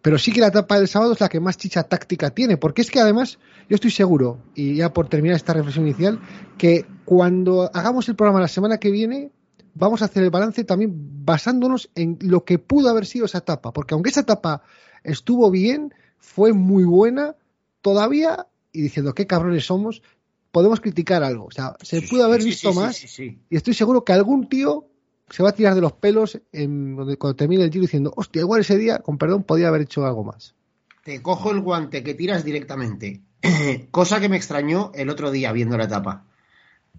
pero 0.00 0.18
sí 0.18 0.32
que 0.32 0.40
la 0.40 0.46
etapa 0.46 0.78
del 0.78 0.88
sábado 0.88 1.12
es 1.12 1.20
la 1.20 1.28
que 1.28 1.38
más 1.38 1.58
chicha 1.58 1.82
táctica 1.82 2.30
tiene, 2.30 2.56
porque 2.56 2.80
es 2.80 2.90
que 2.90 2.98
además, 2.98 3.38
yo 3.68 3.74
estoy 3.74 3.90
seguro, 3.90 4.38
y 4.54 4.76
ya 4.76 4.90
por 4.90 5.08
terminar 5.08 5.36
esta 5.36 5.52
reflexión 5.52 5.86
inicial, 5.86 6.18
que 6.56 6.86
cuando 7.04 7.70
hagamos 7.74 8.08
el 8.08 8.16
programa 8.16 8.40
la 8.40 8.48
semana 8.48 8.78
que 8.78 8.90
viene, 8.90 9.32
vamos 9.74 10.02
a 10.02 10.06
hacer 10.06 10.22
el 10.22 10.30
balance 10.30 10.64
también 10.64 11.24
basándonos 11.24 11.90
en 11.94 12.18
lo 12.20 12.44
que 12.44 12.58
pudo 12.58 12.88
haber 12.88 13.06
sido 13.06 13.26
esa 13.26 13.38
etapa, 13.38 13.72
porque 13.72 13.94
aunque 13.94 14.10
esa 14.10 14.20
etapa 14.20 14.62
estuvo 15.04 15.50
bien, 15.50 15.94
fue 16.18 16.52
muy 16.52 16.84
buena, 16.84 17.36
todavía, 17.80 18.46
y 18.72 18.82
diciendo 18.82 19.14
qué 19.14 19.26
cabrones 19.26 19.66
somos, 19.66 20.02
podemos 20.50 20.80
criticar 20.80 21.22
algo. 21.22 21.46
O 21.46 21.50
sea, 21.50 21.76
se 21.82 22.00
sí, 22.00 22.06
pudo 22.06 22.24
haber 22.24 22.42
sí, 22.42 22.48
visto 22.48 22.72
sí, 22.72 22.78
más, 22.78 23.18
y 23.18 23.56
estoy 23.56 23.74
seguro 23.74 24.04
que 24.04 24.12
algún 24.12 24.48
tío 24.48 24.86
se 25.30 25.42
va 25.42 25.50
a 25.50 25.54
tirar 25.54 25.74
de 25.74 25.80
los 25.80 25.92
pelos 25.92 26.40
en, 26.52 26.96
cuando 27.16 27.34
termine 27.34 27.64
el 27.64 27.70
giro 27.70 27.82
diciendo, 27.82 28.12
hostia, 28.16 28.40
igual 28.40 28.60
ese 28.60 28.76
día, 28.76 28.98
con 28.98 29.18
perdón, 29.18 29.44
podía 29.44 29.68
haber 29.68 29.82
hecho 29.82 30.04
algo 30.04 30.24
más. 30.24 30.54
Te 31.04 31.22
cojo 31.22 31.50
el 31.50 31.60
guante 31.60 32.04
que 32.04 32.14
tiras 32.14 32.44
directamente, 32.44 33.22
cosa 33.90 34.20
que 34.20 34.28
me 34.28 34.36
extrañó 34.36 34.92
el 34.94 35.08
otro 35.10 35.30
día 35.30 35.50
viendo 35.52 35.76
la 35.76 35.84
etapa. 35.84 36.26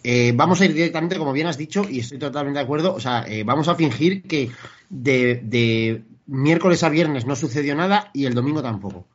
Eh, 0.01 0.33
vamos 0.35 0.59
a 0.59 0.65
ir 0.65 0.73
directamente, 0.73 1.17
como 1.17 1.33
bien 1.33 1.47
has 1.47 1.57
dicho, 1.57 1.87
y 1.89 1.99
estoy 1.99 2.17
totalmente 2.17 2.59
de 2.59 2.63
acuerdo. 2.63 2.93
O 2.93 2.99
sea, 2.99 3.25
eh, 3.27 3.43
vamos 3.43 3.67
a 3.67 3.75
fingir 3.75 4.23
que 4.23 4.49
de, 4.89 6.03
miércoles 6.25 6.83
a 6.83 6.89
viernes 6.89 7.25
no 7.25 7.35
sucedió 7.35 7.75
nada 7.75 8.09
y 8.13 8.25
el 8.25 8.33
domingo 8.33 8.61
tampoco. 8.61 9.05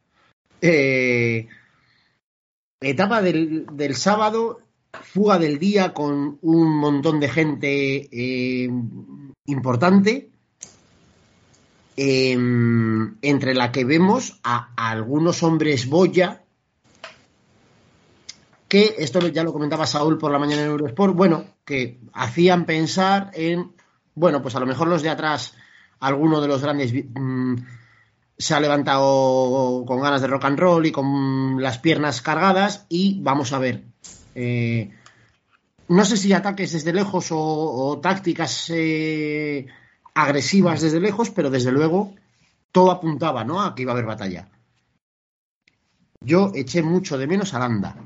Eh, 0.60 1.46
etapa 2.80 3.22
del, 3.22 3.94
sábado, 3.94 4.60
fuga 4.92 5.38
del 5.38 5.58
día 5.58 5.92
con 5.92 6.38
un 6.42 6.78
montón 6.78 7.20
de 7.20 7.28
gente 7.28 8.08
importante. 9.46 10.30
entre 11.96 13.54
la 13.54 13.72
que 13.72 13.84
vemos 13.84 14.38
a 14.44 14.72
algunos 14.76 15.42
hombres 15.42 15.88
boya 15.88 16.44
que 18.68 18.96
esto 18.98 19.26
ya 19.28 19.42
lo 19.42 19.52
comentaba 19.52 19.86
Saúl 19.86 20.18
por 20.18 20.30
la 20.30 20.38
mañana 20.38 20.62
en 20.62 20.68
Eurosport, 20.68 21.14
bueno, 21.14 21.44
que 21.64 22.00
hacían 22.12 22.66
pensar 22.66 23.30
en, 23.34 23.72
bueno, 24.14 24.42
pues 24.42 24.54
a 24.54 24.60
lo 24.60 24.66
mejor 24.66 24.88
los 24.88 25.02
de 25.02 25.08
atrás, 25.08 25.54
alguno 26.00 26.40
de 26.40 26.48
los 26.48 26.62
grandes 26.62 26.92
mmm, 26.92 27.54
se 28.36 28.54
ha 28.54 28.60
levantado 28.60 29.84
con 29.86 30.00
ganas 30.00 30.20
de 30.20 30.28
rock 30.28 30.44
and 30.44 30.58
roll 30.58 30.86
y 30.86 30.92
con 30.92 31.60
las 31.62 31.78
piernas 31.78 32.22
cargadas 32.22 32.86
y 32.88 33.20
vamos 33.20 33.52
a 33.52 33.58
ver. 33.58 33.84
Eh, 34.34 34.94
no 35.88 36.04
sé 36.04 36.16
si 36.16 36.32
ataques 36.32 36.72
desde 36.72 36.92
lejos 36.92 37.32
o, 37.32 37.38
o 37.38 37.98
tácticas 37.98 38.70
eh, 38.70 39.66
agresivas 40.14 40.82
desde 40.82 41.00
lejos, 41.00 41.30
pero 41.30 41.50
desde 41.50 41.72
luego 41.72 42.14
todo 42.70 42.90
apuntaba 42.90 43.44
¿no? 43.44 43.62
a 43.62 43.74
que 43.74 43.82
iba 43.82 43.92
a 43.92 43.94
haber 43.94 44.06
batalla. 44.06 44.48
Yo 46.20 46.52
eché 46.54 46.82
mucho 46.82 47.16
de 47.16 47.26
menos 47.26 47.54
a 47.54 47.60
Landa. 47.60 47.96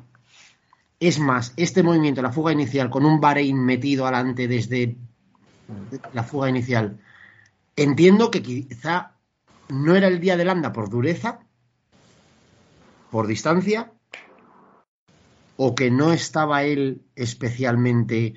Es 1.02 1.18
más, 1.18 1.52
este 1.56 1.82
movimiento, 1.82 2.22
la 2.22 2.30
fuga 2.30 2.52
inicial, 2.52 2.88
con 2.88 3.04
un 3.04 3.20
Bahrein 3.20 3.58
metido 3.58 4.04
adelante 4.04 4.46
desde 4.46 4.96
la 6.12 6.22
fuga 6.22 6.48
inicial, 6.48 7.00
entiendo 7.74 8.30
que 8.30 8.40
quizá 8.40 9.16
no 9.68 9.96
era 9.96 10.06
el 10.06 10.20
día 10.20 10.36
de 10.36 10.44
Landa 10.44 10.72
por 10.72 10.90
dureza, 10.90 11.40
por 13.10 13.26
distancia, 13.26 13.92
o 15.56 15.74
que 15.74 15.90
no 15.90 16.12
estaba 16.12 16.62
él 16.62 17.02
especialmente 17.16 18.34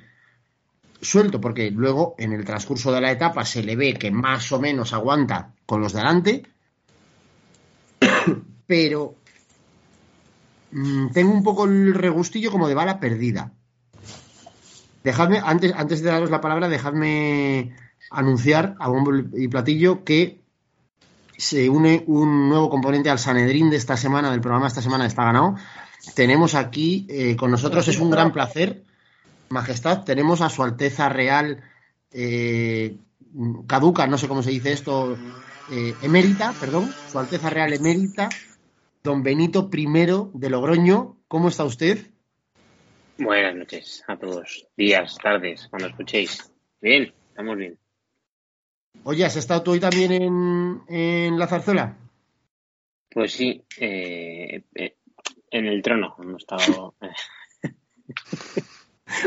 suelto, 1.01 1.39
porque 1.39 1.69
luego 1.69 2.15
en 2.17 2.33
el 2.33 2.45
transcurso 2.45 2.91
de 2.91 3.01
la 3.01 3.11
etapa 3.11 3.45
se 3.45 3.61
le 3.61 3.75
ve 3.75 3.93
que 3.93 4.09
más 4.09 4.51
o 4.51 4.59
menos 4.59 4.91
aguanta 4.91 5.53
con 5.67 5.81
los 5.81 5.93
de 5.93 5.99
adelante, 5.99 6.43
pero 10.75 11.09
tengo 11.13 11.31
un 11.31 11.43
poco 11.43 11.65
el 11.65 11.93
regustillo 11.93 12.51
como 12.51 12.67
de 12.67 12.73
bala 12.73 12.99
perdida. 12.99 13.53
Dejadme, 15.03 15.41
antes, 15.43 15.73
antes 15.75 16.01
de 16.01 16.09
daros 16.09 16.31
la 16.31 16.41
palabra, 16.41 16.67
dejadme 16.67 17.75
anunciar 18.11 18.75
a 18.79 18.89
bombo 18.89 19.11
y 19.33 19.47
platillo 19.47 20.03
que 20.03 20.41
se 21.37 21.69
une 21.69 22.03
un 22.07 22.49
nuevo 22.49 22.69
componente 22.69 23.09
al 23.09 23.19
Sanedrín 23.19 23.69
de 23.69 23.77
esta 23.77 23.97
semana, 23.97 24.31
del 24.31 24.41
programa 24.41 24.67
esta 24.67 24.81
semana 24.81 25.05
está 25.05 25.23
ganado. 25.23 25.55
Tenemos 26.13 26.55
aquí 26.55 27.05
eh, 27.09 27.35
con 27.35 27.51
nosotros, 27.51 27.87
es 27.87 27.99
un 27.99 28.09
gran 28.09 28.33
placer, 28.33 28.83
Majestad, 29.49 30.03
tenemos 30.03 30.41
a 30.41 30.49
Su 30.49 30.63
Alteza 30.63 31.07
Real 31.07 31.63
eh, 32.11 32.97
caduca, 33.67 34.07
no 34.07 34.17
sé 34.17 34.27
cómo 34.27 34.43
se 34.43 34.49
dice 34.49 34.71
esto, 34.71 35.17
eh, 35.71 35.93
emérita, 36.01 36.53
perdón, 36.59 36.91
Su 37.11 37.19
Alteza 37.19 37.49
Real 37.49 37.73
emérita, 37.73 38.29
don 39.05 39.21
Benito 39.21 39.69
I 39.71 39.85
de 40.33 40.49
Logroño. 40.49 41.19
¿Cómo 41.27 41.49
está 41.49 41.63
usted? 41.63 41.99
Buenas 43.19 43.55
noches 43.55 44.03
a 44.07 44.17
todos. 44.17 44.67
Días, 44.75 45.15
tardes, 45.21 45.67
cuando 45.69 45.89
escuchéis. 45.89 46.51
Bien, 46.81 47.13
estamos 47.29 47.55
bien. 47.55 47.77
Oye, 49.03 49.23
¿has 49.23 49.35
estado 49.35 49.61
tú 49.61 49.71
hoy 49.73 49.79
también 49.79 50.11
en, 50.11 50.81
en 50.89 51.37
la 51.37 51.45
zarzuela? 51.45 51.95
Pues 53.11 53.31
sí, 53.31 53.63
eh, 53.79 54.63
eh, 54.73 54.95
en 55.51 55.67
el 55.67 55.83
trono 55.83 56.15
hemos 56.19 56.41
estado. 56.41 56.95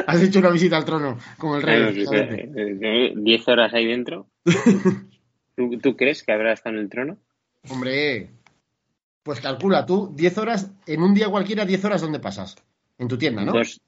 Has 0.08 0.20
hecho 0.20 0.40
una 0.40 0.50
visita 0.50 0.76
al 0.76 0.84
trono, 0.84 1.18
como 1.38 1.54
el 1.56 1.62
rey. 1.62 2.04
Eh, 2.12 3.12
diez 3.14 3.46
horas 3.46 3.72
ahí 3.72 3.86
dentro. 3.86 4.26
¿Tú, 5.54 5.78
¿Tú 5.78 5.96
crees 5.96 6.24
que 6.24 6.32
habrá 6.32 6.52
estado 6.52 6.74
en 6.74 6.82
el 6.82 6.90
trono? 6.90 7.16
Hombre, 7.70 8.30
pues 9.28 9.42
calcula 9.42 9.84
tú, 9.84 10.10
10 10.14 10.38
horas, 10.38 10.70
en 10.86 11.02
un 11.02 11.12
día 11.12 11.28
cualquiera, 11.28 11.66
10 11.66 11.84
horas, 11.84 12.00
¿dónde 12.00 12.18
pasas? 12.18 12.56
En 12.96 13.08
tu 13.08 13.18
tienda, 13.18 13.44
¿no? 13.44 13.52
Dos, 13.52 13.78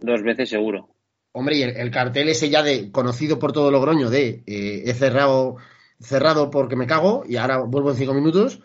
dos 0.00 0.20
veces 0.24 0.48
seguro. 0.48 0.88
Hombre, 1.30 1.58
y 1.58 1.62
el, 1.62 1.76
el, 1.76 1.92
cartel 1.92 2.28
ese 2.28 2.50
ya 2.50 2.64
de 2.64 2.90
conocido 2.90 3.38
por 3.38 3.52
todo 3.52 3.70
Logroño 3.70 4.10
de 4.10 4.42
eh, 4.48 4.82
he 4.84 4.92
cerrado, 4.94 5.58
cerrado 6.00 6.50
porque 6.50 6.74
me 6.74 6.88
cago 6.88 7.22
y 7.24 7.36
ahora 7.36 7.58
vuelvo 7.58 7.92
en 7.92 7.98
cinco 7.98 8.14
minutos. 8.14 8.62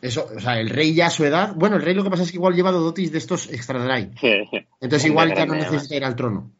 Eso, 0.00 0.28
o 0.36 0.38
sea, 0.38 0.60
el 0.60 0.70
rey 0.70 0.94
ya 0.94 1.06
a 1.06 1.10
su 1.10 1.24
edad. 1.24 1.52
Bueno, 1.56 1.74
el 1.74 1.82
rey 1.82 1.94
lo 1.94 2.04
que 2.04 2.10
pasa 2.10 2.22
es 2.22 2.30
que 2.30 2.36
igual 2.36 2.54
lleva 2.54 2.70
dotis 2.70 3.10
de 3.10 3.18
estos 3.18 3.52
extra 3.52 3.84
dry. 3.84 4.08
Entonces 4.80 5.08
igual 5.08 5.34
ya 5.34 5.46
no 5.46 5.56
necesita 5.56 5.96
ir 5.96 6.04
al 6.04 6.14
trono. 6.14 6.52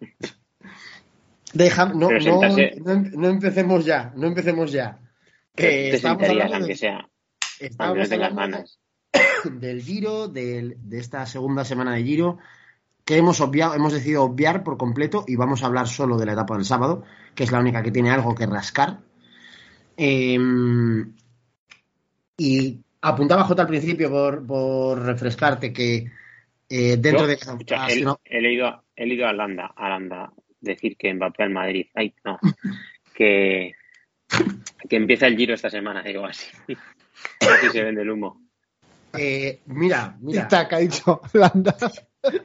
Deja, 1.54 1.84
no, 1.86 2.10
no, 2.10 2.40
no, 2.40 3.10
no 3.12 3.28
empecemos 3.28 3.84
ya, 3.84 4.12
no 4.16 4.26
empecemos 4.26 4.72
ya. 4.72 4.98
Que 5.54 5.66
te 5.66 5.96
estamos 5.96 6.28
aunque 6.28 6.74
sea, 6.74 7.06
estábamos 7.66 8.08
tengas 8.08 8.30
hablando 8.30 8.56
ganas. 8.58 8.78
del 9.60 9.82
Giro, 9.82 10.28
del- 10.28 10.76
de 10.78 10.98
esta 10.98 11.26
segunda 11.26 11.64
semana 11.64 11.94
de 11.94 12.04
Giro, 12.04 12.38
que 13.04 13.16
hemos 13.16 13.40
obviado, 13.40 13.74
hemos 13.74 13.92
decidido 13.92 14.22
obviar 14.24 14.62
por 14.62 14.76
completo 14.78 15.24
y 15.26 15.36
vamos 15.36 15.62
a 15.62 15.66
hablar 15.66 15.88
solo 15.88 16.16
de 16.16 16.26
la 16.26 16.32
etapa 16.32 16.54
del 16.56 16.64
sábado, 16.64 17.04
que 17.34 17.44
es 17.44 17.52
la 17.52 17.58
única 17.60 17.82
que 17.82 17.90
tiene 17.90 18.10
algo 18.10 18.34
que 18.34 18.46
rascar. 18.46 19.00
Eh, 19.96 20.38
y 22.36 22.80
apuntaba 23.00 23.44
J 23.44 23.62
al 23.62 23.68
principio 23.68 24.10
por, 24.10 24.46
por 24.46 25.02
refrescarte 25.02 25.72
que 25.72 26.10
eh, 26.68 26.96
dentro 26.98 27.22
Yo, 27.22 27.26
de 27.26 27.34
escucha, 27.34 27.76
ah, 27.84 27.86
he, 27.88 27.94
sí, 27.94 28.02
no. 28.02 28.20
he 28.24 28.40
leído, 28.40 28.84
he 28.96 29.06
leído 29.06 29.26
a 29.26 29.32
Landa, 29.32 29.72
a 29.76 29.88
Landa 29.90 30.32
decir 30.60 30.96
que 30.96 31.12
Mbappé 31.12 31.42
al 31.42 31.50
Madrid. 31.50 31.86
Ay, 31.94 32.14
no. 32.24 32.38
Que, 33.14 33.74
que 34.88 34.96
empieza 34.96 35.26
el 35.26 35.36
giro 35.36 35.52
esta 35.52 35.68
semana, 35.68 36.02
digo 36.02 36.24
así. 36.24 36.46
Así 37.40 37.68
se 37.72 37.82
vende 37.82 38.02
el 38.02 38.10
humo. 38.10 38.40
Eh, 39.16 39.60
mira, 39.66 40.16
mira, 40.20 40.48
Tic-tac, 40.48 40.72
ha 40.72 40.78
dicho 40.78 41.20
Landa. 41.34 41.76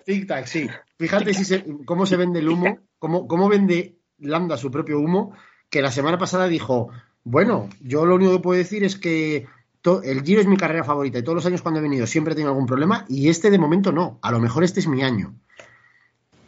tic-tac, 0.06 0.46
sí. 0.46 0.68
Fíjate 0.98 1.34
si 1.34 1.46
se- 1.46 1.66
cómo 1.86 2.06
se 2.06 2.18
vende 2.18 2.40
el 2.40 2.50
humo, 2.50 2.80
cómo, 3.00 3.28
cómo 3.28 3.48
vende 3.48 4.00
Lambda 4.20 4.58
su 4.58 4.70
propio 4.72 5.00
humo, 5.00 5.34
que 5.70 5.82
la 5.82 5.92
semana 5.92 6.18
pasada 6.18 6.48
dijo, 6.48 6.90
bueno, 7.24 7.70
yo 7.82 8.06
lo 8.06 8.16
único 8.16 8.32
que 8.34 8.40
puedo 8.40 8.58
decir 8.58 8.84
es 8.84 8.98
que 8.98 9.48
to- 9.82 10.02
el 10.04 10.24
Giro 10.24 10.42
es 10.42 10.48
mi 10.48 10.58
carrera 10.58 10.84
favorita 10.84 11.20
y 11.20 11.24
todos 11.24 11.36
los 11.36 11.46
años 11.46 11.62
cuando 11.62 11.80
he 11.80 11.84
venido 11.84 12.08
siempre 12.08 12.34
he 12.34 12.36
tenido 12.36 12.52
algún 12.52 12.66
problema 12.66 13.06
y 13.08 13.30
este 13.30 13.52
de 13.52 13.60
momento 13.60 13.92
no, 13.92 14.20
a 14.22 14.32
lo 14.32 14.40
mejor 14.40 14.64
este 14.64 14.80
es 14.80 14.88
mi 14.88 15.04
año. 15.04 15.36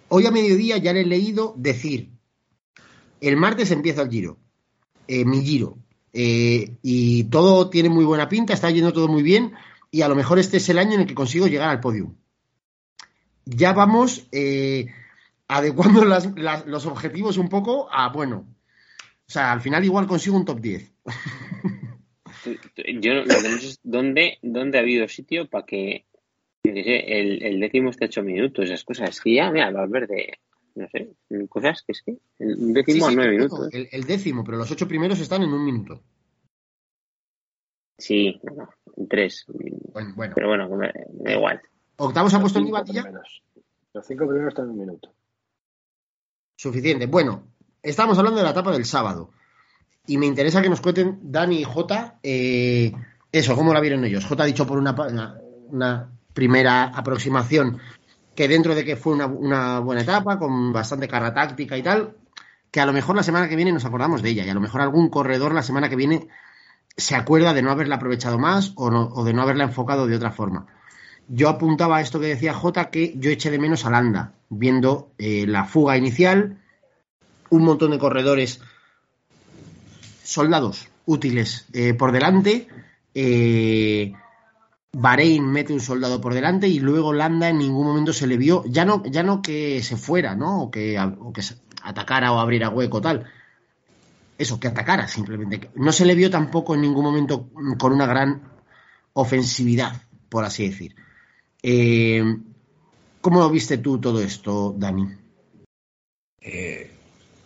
Hoy 0.10 0.25
a 0.25 0.32
mediodía 0.32 0.77
ya 0.77 0.91
le 0.93 1.01
he 1.01 1.05
leído 1.05 1.53
decir, 1.58 2.10
el 3.21 3.38
martes 3.38 3.69
empieza 3.71 4.01
el 4.01 4.10
Giro, 4.10 4.38
eh, 5.08 5.23
mi 5.25 5.41
Giro, 5.45 5.77
eh, 6.13 6.78
y 6.82 7.26
todo 7.26 7.69
tiene 7.69 7.89
muy 7.89 8.06
buena 8.06 8.28
pinta, 8.30 8.54
está 8.54 8.69
yendo 8.72 8.93
todo 8.93 9.08
muy 9.08 9.24
bien 9.24 9.54
y 9.91 10.02
a 10.02 10.08
lo 10.08 10.15
mejor 10.15 10.39
este 10.39 10.58
es 10.58 10.69
el 10.69 10.80
año 10.80 10.93
en 10.95 11.02
el 11.02 11.08
que 11.08 11.15
consigo 11.15 11.48
llegar 11.48 11.69
al 11.69 11.80
podio. 11.80 12.13
Ya 13.45 13.74
vamos 13.74 14.28
eh, 14.32 14.88
adecuando 15.48 16.06
las- 16.06 16.32
las- 16.38 16.65
los 16.67 16.86
objetivos 16.86 17.38
un 17.38 17.50
poco 17.50 17.88
a, 17.91 18.10
bueno, 18.10 18.45
o 19.28 19.32
sea, 19.32 19.52
al 19.52 19.62
final 19.62 19.84
igual 19.86 20.08
consigo 20.08 20.36
un 20.38 20.45
top 20.45 20.60
10. 20.60 20.91
Tú- 22.43 22.56
tú- 22.76 22.84
Yo 23.02 23.13
no 23.15 23.26
sé 23.26 23.48
es 23.56 23.80
dónde, 23.84 24.38
dónde 24.41 24.78
ha 24.78 24.82
habido 24.82 25.08
sitio 25.08 25.48
para 25.50 25.65
que, 25.65 26.06
el, 26.63 27.60
décimo 27.60 27.89
esté 27.89 28.06
ocho 28.06 28.24
minutos, 28.24 28.65
esas 28.65 28.84
cosas. 28.84 29.10
Es 29.12 29.22
que 29.22 29.34
ya, 29.36 29.52
mira, 29.52 29.72
Valverde, 29.72 30.39
no 30.80 30.88
sé, 30.89 31.12
cosas 31.50 31.84
que 31.84 31.92
es 31.92 32.02
que 32.02 32.18
el 32.39 32.74
décimo 32.74 33.08
sí, 33.08 33.13
a 33.13 33.15
nueve 33.15 33.32
minutos. 33.36 33.70
el, 33.74 33.89
el 33.92 34.04
décimo, 34.06 34.44
pero 34.44 34.58
los 34.58 34.72
ocho 34.72 34.88
primeros 34.88 35.20
están 35.20 35.44
en 35.44 35.52
un 35.52 35.65
minuto. 35.65 36.02
Sí, 37.98 38.39
bueno, 38.42 38.70
en 38.96 39.08
tres. 39.08 39.46
Bueno, 39.48 40.13
bueno. 40.15 40.34
Pero 40.34 40.48
bueno, 40.48 40.70
me, 40.70 40.92
da 41.12 41.34
igual. 41.34 41.62
Octavos 41.98 42.34
ha 42.34 42.39
puesto 42.39 42.60
en 42.60 42.72
primeros. 42.72 43.44
Los 43.94 44.08
cinco 44.08 44.26
primeros 44.26 44.50
están 44.50 44.65
en 44.65 44.72
un 44.72 44.80
minuto. 44.80 45.13
Suficiente. 46.56 47.08
Bueno, 47.08 47.44
estamos 47.84 48.18
hablando 48.18 48.39
de 48.39 48.46
la 48.46 48.52
etapa 48.52 48.72
del 48.72 48.86
sábado. 48.86 49.32
Y 50.08 50.18
me 50.18 50.26
interesa 50.26 50.62
que 50.62 50.70
nos 50.70 50.82
cuenten 50.82 51.20
Dani 51.24 51.60
y 51.60 51.63
J 51.63 52.20
eh, 52.24 52.94
eso, 53.32 53.56
cómo 53.56 53.74
la 53.74 53.82
vieron 53.82 54.06
ellos. 54.06 54.26
J 54.26 54.44
ha 54.44 54.48
dicho 54.48 54.65
por 54.65 54.78
una, 54.78 54.96
una 55.68 56.10
primera 56.34 56.86
aproximación 56.86 57.80
que 58.39 58.47
dentro 58.47 58.73
de 58.73 58.86
que 58.86 58.95
fue 58.95 59.15
una, 59.15 59.82
buena 59.82 60.02
etapa, 60.02 60.39
con 60.39 60.71
bastante 60.71 61.10
carga 61.10 61.34
táctica 61.34 61.78
y 61.78 61.84
tal, 61.84 62.15
que 62.71 62.80
a 62.80 62.86
lo 62.86 62.93
mejor 62.93 63.17
la 63.17 63.21
semana 63.21 63.49
que 63.49 63.58
viene 63.58 63.73
nos 63.73 63.84
acordamos 63.84 64.21
de 64.21 64.30
ella 64.30 64.45
y 64.45 64.49
a 64.49 64.54
lo 64.54 64.62
mejor 64.62 64.80
algún 64.80 65.10
corredor 65.10 65.54
la 65.54 65.62
semana 65.62 65.89
que 65.89 65.97
viene 65.97 66.30
se 66.95 67.17
acuerda 67.17 67.54
de 67.54 67.62
no 67.62 67.69
haberla 67.69 67.95
aprovechado 67.95 68.39
más 68.39 68.71
o, 68.78 69.25
de 69.25 69.34
no 69.34 69.41
haberla 69.41 69.65
enfocado 69.65 70.08
de 70.08 70.15
otra 70.15 70.32
forma. 70.32 70.67
Yo 71.28 71.49
apuntaba 71.49 71.97
a 71.97 72.02
esto 72.02 72.21
que 72.21 72.28
decía 72.28 72.54
J, 72.54 72.89
que 72.91 73.13
yo 73.17 73.30
eché 73.30 73.52
de 73.52 73.60
menos 73.60 73.84
a 73.84 73.89
Landa, 73.89 74.32
viendo 74.47 75.12
eh, 75.17 75.43
la 75.45 75.65
fuga 75.65 75.97
inicial, 75.97 76.60
un 77.49 77.65
montón 77.65 77.91
de 77.91 77.99
corredores, 77.99 78.62
soldados 80.23 80.88
útiles 81.06 81.67
eh, 81.73 81.93
por 81.93 82.13
delante, 82.13 82.69
eh, 83.13 84.13
Bahrein 84.91 85.45
mete 85.45 85.71
un 85.71 85.80
soldado 85.80 86.19
por 86.19 86.34
delante 86.34 86.67
y 86.67 86.80
luego 86.80 87.13
Landa 87.13 87.49
en 87.49 87.60
ningún 87.60 87.86
momento 87.88 88.12
se 88.12 88.25
le 88.28 88.38
vio, 88.38 88.63
ya 88.65 88.86
no, 88.86 89.04
ya 89.06 89.21
no 89.23 89.41
que 89.41 89.84
se 89.84 89.97
fuera, 89.97 90.36
¿no? 90.36 90.63
O 90.63 90.71
que, 90.71 90.97
atacara 91.84 92.32
o 92.32 92.39
abriera 92.39 92.69
hueco, 92.69 92.99
tal. 92.99 93.25
Eso, 94.38 94.60
que 94.60 94.67
atacara 94.69 95.08
simplemente. 95.08 95.69
No 95.75 95.91
se 95.91 96.06
le 96.06 96.15
vio 96.15 96.30
tampoco 96.30 96.73
en 96.73 96.82
ningún 96.82 97.04
momento 97.04 97.49
con 97.78 97.93
una 97.93 98.06
gran 98.08 98.41
ofensividad, 99.13 100.02
por 100.30 100.43
así 100.45 100.67
decir. 100.67 100.95
Eh, 101.62 102.23
¿Cómo 103.21 103.39
lo 103.41 103.49
viste 103.49 103.78
tú 103.78 103.99
todo 103.99 104.21
esto, 104.21 104.73
Dani? 104.78 105.08
Eh, 106.41 106.89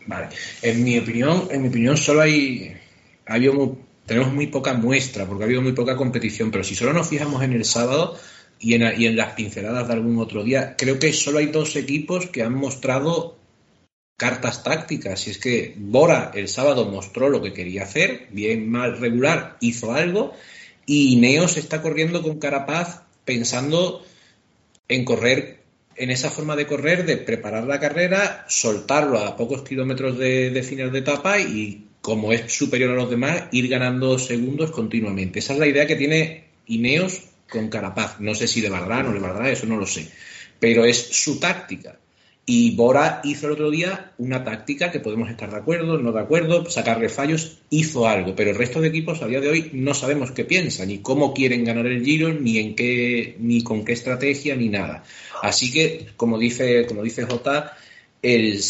vale. 0.06 0.30
En 0.62 0.84
mi 0.84 1.00
opinión, 1.00 1.48
en 1.50 1.64
mi 1.64 1.68
opinión 1.70 1.98
solo 1.98 2.22
hay, 2.22 2.78
ha 3.26 3.34
habido 3.34 3.54
mu- 3.54 3.76
tenemos 4.14 4.32
muy 4.32 4.46
poca 4.46 4.76
muestra 4.76 5.26
porque 5.26 5.44
ha 5.44 5.46
habido 5.46 5.64
muy 5.64 5.72
poca 5.72 5.96
competición, 5.96 6.52
pero 6.52 6.64
si 6.64 6.76
solo 6.76 6.94
nos 6.94 7.08
fijamos 7.08 7.42
en 7.42 7.54
el 7.54 7.66
sábado 7.66 8.16
y 8.60 8.76
en, 8.76 9.02
y 9.02 9.08
en 9.08 9.16
las 9.16 9.34
pinceladas 9.34 9.88
de 9.88 9.94
algún 9.94 10.20
otro 10.20 10.44
día, 10.44 10.76
creo 10.78 11.00
que 11.00 11.12
solo 11.14 11.40
hay 11.40 11.48
dos 11.48 11.76
equipos 11.76 12.28
que 12.28 12.44
han 12.44 12.54
mostrado 12.54 13.40
cartas 14.16 14.64
tácticas. 14.64 15.26
Y 15.26 15.32
es 15.32 15.40
que 15.40 15.74
Bora 15.80 16.32
el 16.36 16.48
sábado 16.48 16.86
mostró 16.86 17.28
lo 17.30 17.42
que 17.42 17.54
quería 17.54 17.84
hacer, 17.84 18.28
bien, 18.30 18.70
mal, 18.70 19.00
regular, 19.00 19.58
hizo 19.62 19.94
algo, 19.94 20.34
y 20.86 21.16
Neos 21.16 21.58
está 21.58 21.82
corriendo 21.82 22.22
con 22.22 22.38
Carapaz 22.38 23.02
pensando 23.26 24.06
en 24.90 25.06
correr 25.06 25.64
en 25.96 26.12
esa 26.12 26.30
forma 26.30 26.56
de 26.56 26.68
correr, 26.68 27.08
de 27.08 27.18
preparar 27.18 27.64
la 27.64 27.80
carrera, 27.80 28.46
soltarlo 28.48 29.18
a 29.18 29.36
pocos 29.36 29.64
kilómetros 29.64 30.20
de, 30.20 30.52
de 30.52 30.62
final 30.62 30.92
de 30.92 31.00
etapa 31.00 31.40
y, 31.40 31.88
como 32.04 32.34
es 32.34 32.52
superior 32.52 32.92
a 32.92 32.96
los 32.96 33.10
demás, 33.10 33.46
ir 33.54 33.70
ganando 33.70 34.20
segundos 34.20 34.72
continuamente. 34.72 35.40
Esa 35.40 35.54
es 35.54 35.60
la 35.60 35.68
idea 35.68 35.88
que 35.88 35.96
tiene 35.96 36.44
Ineos 36.68 37.22
con 37.50 37.70
Carapaz. 37.70 38.20
No 38.20 38.36
sé 38.36 38.46
si 38.50 38.60
le 38.60 38.68
valdrá, 38.68 39.02
no 39.02 39.14
le 39.14 39.22
valdrá, 39.22 39.50
eso 39.50 39.66
no 39.68 39.78
lo 39.78 39.88
sé. 39.88 40.10
Pero 40.60 40.84
es 40.84 40.98
su 40.98 41.40
táctica. 41.40 41.98
Y 42.46 42.76
Bora 42.76 43.22
hizo 43.24 43.46
el 43.46 43.54
otro 43.54 43.72
día 43.72 44.12
una 44.18 44.44
táctica 44.44 44.92
que 44.92 45.00
podemos 45.00 45.30
estar 45.30 45.50
de 45.50 45.56
acuerdo, 45.56 45.98
no 45.98 46.12
de 46.12 46.20
acuerdo, 46.20 46.70
sacarle 46.70 47.08
fallos, 47.08 47.60
hizo 47.70 48.06
algo, 48.06 48.36
pero 48.36 48.50
el 48.50 48.58
resto 48.58 48.82
de 48.82 48.90
equipos 48.90 49.22
a 49.22 49.28
día 49.28 49.40
de 49.40 49.48
hoy 49.48 49.70
no 49.72 49.94
sabemos 49.94 50.32
qué 50.32 50.44
piensan, 50.44 50.90
ni 50.90 50.98
cómo 50.98 51.34
quieren 51.34 51.64
ganar 51.64 51.86
el 51.86 52.04
Giro, 52.04 52.34
ni 52.34 52.58
en 52.58 52.76
qué, 52.76 53.38
ni 53.40 53.64
con 53.64 53.86
qué 53.86 53.94
estrategia, 53.94 54.58
ni 54.58 54.68
nada. 54.68 55.06
Así 55.42 55.72
que, 55.72 56.08
como 56.18 56.38
dice, 56.38 56.86
como 56.86 57.02
dice 57.02 57.24
Jota, 57.24 57.78
el, 58.22 58.62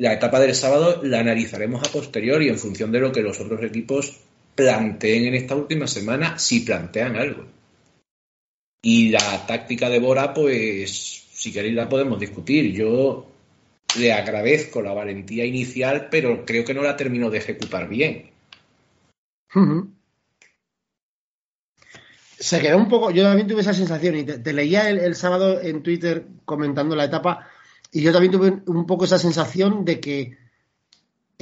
la 0.00 0.14
etapa 0.14 0.40
del 0.40 0.54
sábado 0.54 1.02
la 1.02 1.20
analizaremos 1.20 1.86
a 1.86 1.92
posteriori 1.92 2.48
en 2.48 2.58
función 2.58 2.90
de 2.90 3.00
lo 3.00 3.12
que 3.12 3.20
los 3.20 3.38
otros 3.38 3.62
equipos 3.62 4.18
planteen 4.54 5.26
en 5.26 5.34
esta 5.34 5.54
última 5.54 5.86
semana, 5.86 6.38
si 6.38 6.60
plantean 6.60 7.16
algo. 7.16 7.44
Y 8.82 9.10
la 9.10 9.46
táctica 9.46 9.90
de 9.90 9.98
Bora, 9.98 10.32
pues 10.32 11.26
si 11.34 11.52
queréis 11.52 11.74
la 11.74 11.86
podemos 11.86 12.18
discutir. 12.18 12.72
Yo 12.72 13.26
le 13.98 14.14
agradezco 14.14 14.80
la 14.80 14.94
valentía 14.94 15.44
inicial, 15.44 16.08
pero 16.10 16.46
creo 16.46 16.64
que 16.64 16.72
no 16.72 16.82
la 16.82 16.96
terminó 16.96 17.28
de 17.28 17.36
ejecutar 17.36 17.86
bien. 17.86 18.30
Se 22.38 22.58
quedó 22.62 22.78
un 22.78 22.88
poco, 22.88 23.10
yo 23.10 23.22
también 23.22 23.48
tuve 23.48 23.60
esa 23.60 23.74
sensación 23.74 24.16
y 24.16 24.24
te, 24.24 24.52
leía 24.54 24.88
el 24.88 25.14
sábado 25.14 25.60
en 25.60 25.82
Twitter 25.82 26.24
comentando 26.46 26.96
la 26.96 27.04
etapa 27.04 27.50
y 27.92 28.02
yo 28.02 28.12
también 28.12 28.32
tuve 28.32 28.62
un 28.66 28.86
poco 28.86 29.04
esa 29.04 29.18
sensación 29.18 29.84
de 29.84 30.00
que 30.00 30.38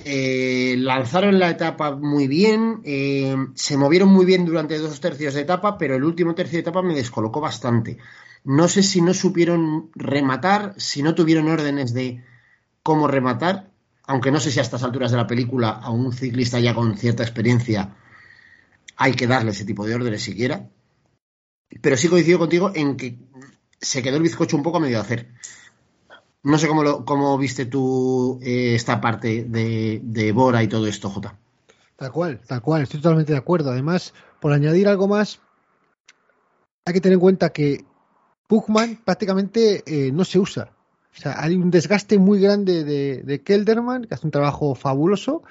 eh, 0.04 0.76
lanzaron 0.78 1.38
la 1.38 1.50
etapa 1.50 1.94
muy 1.94 2.28
bien, 2.28 2.80
eh, 2.84 3.36
se 3.54 3.76
movieron 3.76 4.08
muy 4.08 4.24
bien 4.24 4.44
durante 4.44 4.78
dos 4.78 5.00
tercios 5.00 5.34
de 5.34 5.40
etapa, 5.40 5.76
pero 5.76 5.96
el 5.96 6.04
último 6.04 6.34
tercio 6.34 6.56
de 6.56 6.60
etapa 6.60 6.82
me 6.82 6.94
descolocó 6.94 7.40
bastante. 7.40 7.98
No 8.44 8.68
sé 8.68 8.82
si 8.82 9.02
no 9.02 9.12
supieron 9.12 9.90
rematar, 9.94 10.74
si 10.76 11.02
no 11.02 11.14
tuvieron 11.14 11.48
órdenes 11.48 11.92
de 11.92 12.24
cómo 12.82 13.08
rematar, 13.08 13.70
aunque 14.06 14.30
no 14.30 14.40
sé 14.40 14.50
si 14.50 14.58
a 14.58 14.62
estas 14.62 14.84
alturas 14.84 15.10
de 15.10 15.16
la 15.16 15.26
película 15.26 15.70
a 15.70 15.90
un 15.90 16.12
ciclista 16.12 16.60
ya 16.60 16.74
con 16.74 16.96
cierta 16.96 17.22
experiencia 17.22 17.96
hay 18.96 19.12
que 19.14 19.26
darle 19.26 19.50
ese 19.50 19.64
tipo 19.64 19.86
de 19.86 19.94
órdenes 19.94 20.22
siquiera. 20.22 20.68
Pero 21.80 21.96
sí 21.96 22.08
coincido 22.08 22.38
contigo 22.38 22.72
en 22.74 22.96
que 22.96 23.18
se 23.80 24.02
quedó 24.02 24.16
el 24.16 24.22
bizcocho 24.22 24.56
un 24.56 24.62
poco 24.62 24.78
a 24.78 24.80
medio 24.80 24.96
de 24.96 25.02
hacer. 25.02 25.28
No 26.42 26.58
sé 26.58 26.68
cómo, 26.68 26.82
lo, 26.82 27.04
cómo 27.04 27.36
viste 27.36 27.66
tú 27.66 28.38
eh, 28.42 28.74
esta 28.74 29.00
parte 29.00 29.44
de, 29.44 30.00
de, 30.02 30.32
Bora 30.32 30.62
y 30.62 30.68
todo 30.68 30.86
esto, 30.86 31.10
Jota. 31.10 31.36
Tal 31.96 32.12
cual, 32.12 32.40
tal 32.46 32.62
cual, 32.62 32.82
estoy 32.82 33.00
totalmente 33.00 33.32
de 33.32 33.38
acuerdo. 33.38 33.70
Además, 33.70 34.14
por 34.40 34.52
añadir 34.52 34.88
algo 34.88 35.08
más, 35.08 35.40
hay 36.84 36.94
que 36.94 37.00
tener 37.00 37.14
en 37.14 37.20
cuenta 37.20 37.50
que 37.50 37.84
Pugman 38.46 39.00
prácticamente 39.04 39.82
eh, 39.86 40.12
no 40.12 40.24
se 40.24 40.38
usa. 40.38 40.72
O 41.16 41.20
sea, 41.20 41.42
hay 41.42 41.56
un 41.56 41.70
desgaste 41.70 42.18
muy 42.18 42.40
grande 42.40 42.84
de, 42.84 43.22
de 43.22 43.42
Kelderman, 43.42 44.04
que 44.04 44.14
hace 44.14 44.26
un 44.26 44.30
trabajo 44.30 44.76
fabuloso, 44.76 45.42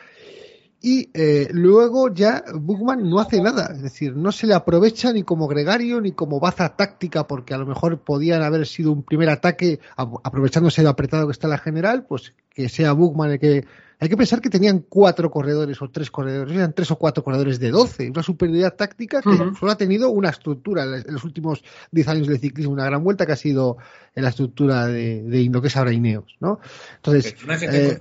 y 0.82 1.10
eh, 1.14 1.48
luego 1.52 2.14
ya 2.14 2.44
Bookman 2.54 3.10
no 3.10 3.20
hace 3.20 3.42
nada, 3.42 3.72
es 3.74 3.82
decir, 3.82 4.16
no 4.16 4.32
se 4.32 4.46
le 4.46 4.54
aprovecha 4.54 5.12
ni 5.12 5.24
como 5.24 5.48
gregario 5.48 6.00
ni 6.00 6.12
como 6.12 6.40
baza 6.40 6.76
táctica, 6.76 7.26
porque 7.26 7.56
a 7.56 7.58
lo 7.58 7.66
mejor 7.66 8.00
podían 8.00 8.44
haber 8.44 8.68
sido 8.68 8.92
un 8.92 9.02
primer 9.02 9.30
ataque 9.30 9.80
aprovechándose 9.96 10.84
de 10.84 10.90
apretado 10.90 11.26
que 11.26 11.32
está 11.32 11.48
la 11.48 11.58
general, 11.58 12.06
pues 12.06 12.34
que 12.54 12.70
sea 12.70 12.94
Bookman 12.94 13.32
el 13.32 13.40
que... 13.40 13.66
Hay 14.00 14.10
que 14.10 14.18
pensar 14.18 14.42
que 14.42 14.52
tenían 14.52 14.86
cuatro 14.88 15.32
corredores 15.32 15.82
o 15.82 15.90
tres 15.90 16.12
corredores, 16.12 16.56
eran 16.56 16.72
tres 16.72 16.92
o 16.92 16.98
cuatro 16.98 17.24
corredores 17.24 17.60
de 17.60 17.72
doce, 17.72 18.12
una 18.12 18.22
superioridad 18.22 18.76
táctica 18.76 19.24
que 19.24 19.36
solo 19.36 19.72
ha 19.72 19.76
tenido 19.76 20.12
una 20.12 20.30
estructura 20.30 20.84
en 20.84 21.12
los 21.12 21.24
últimos 21.24 21.64
diez 21.92 22.08
años 22.08 22.28
de 22.28 22.38
ciclismo, 22.38 22.74
una 22.74 22.86
gran 22.86 23.04
vuelta 23.04 23.26
que 23.26 23.32
ha 23.32 23.38
sido 23.38 23.78
en 24.14 24.22
la 24.22 24.30
estructura 24.30 24.86
de, 24.86 25.24
de 25.24 25.46
lo 25.46 25.64
que 25.64 25.70
es 25.70 25.78
ahora 25.78 25.94
Ineos, 25.94 26.38
¿no? 26.40 26.60
Entonces, 26.98 27.36
eh, 27.50 27.98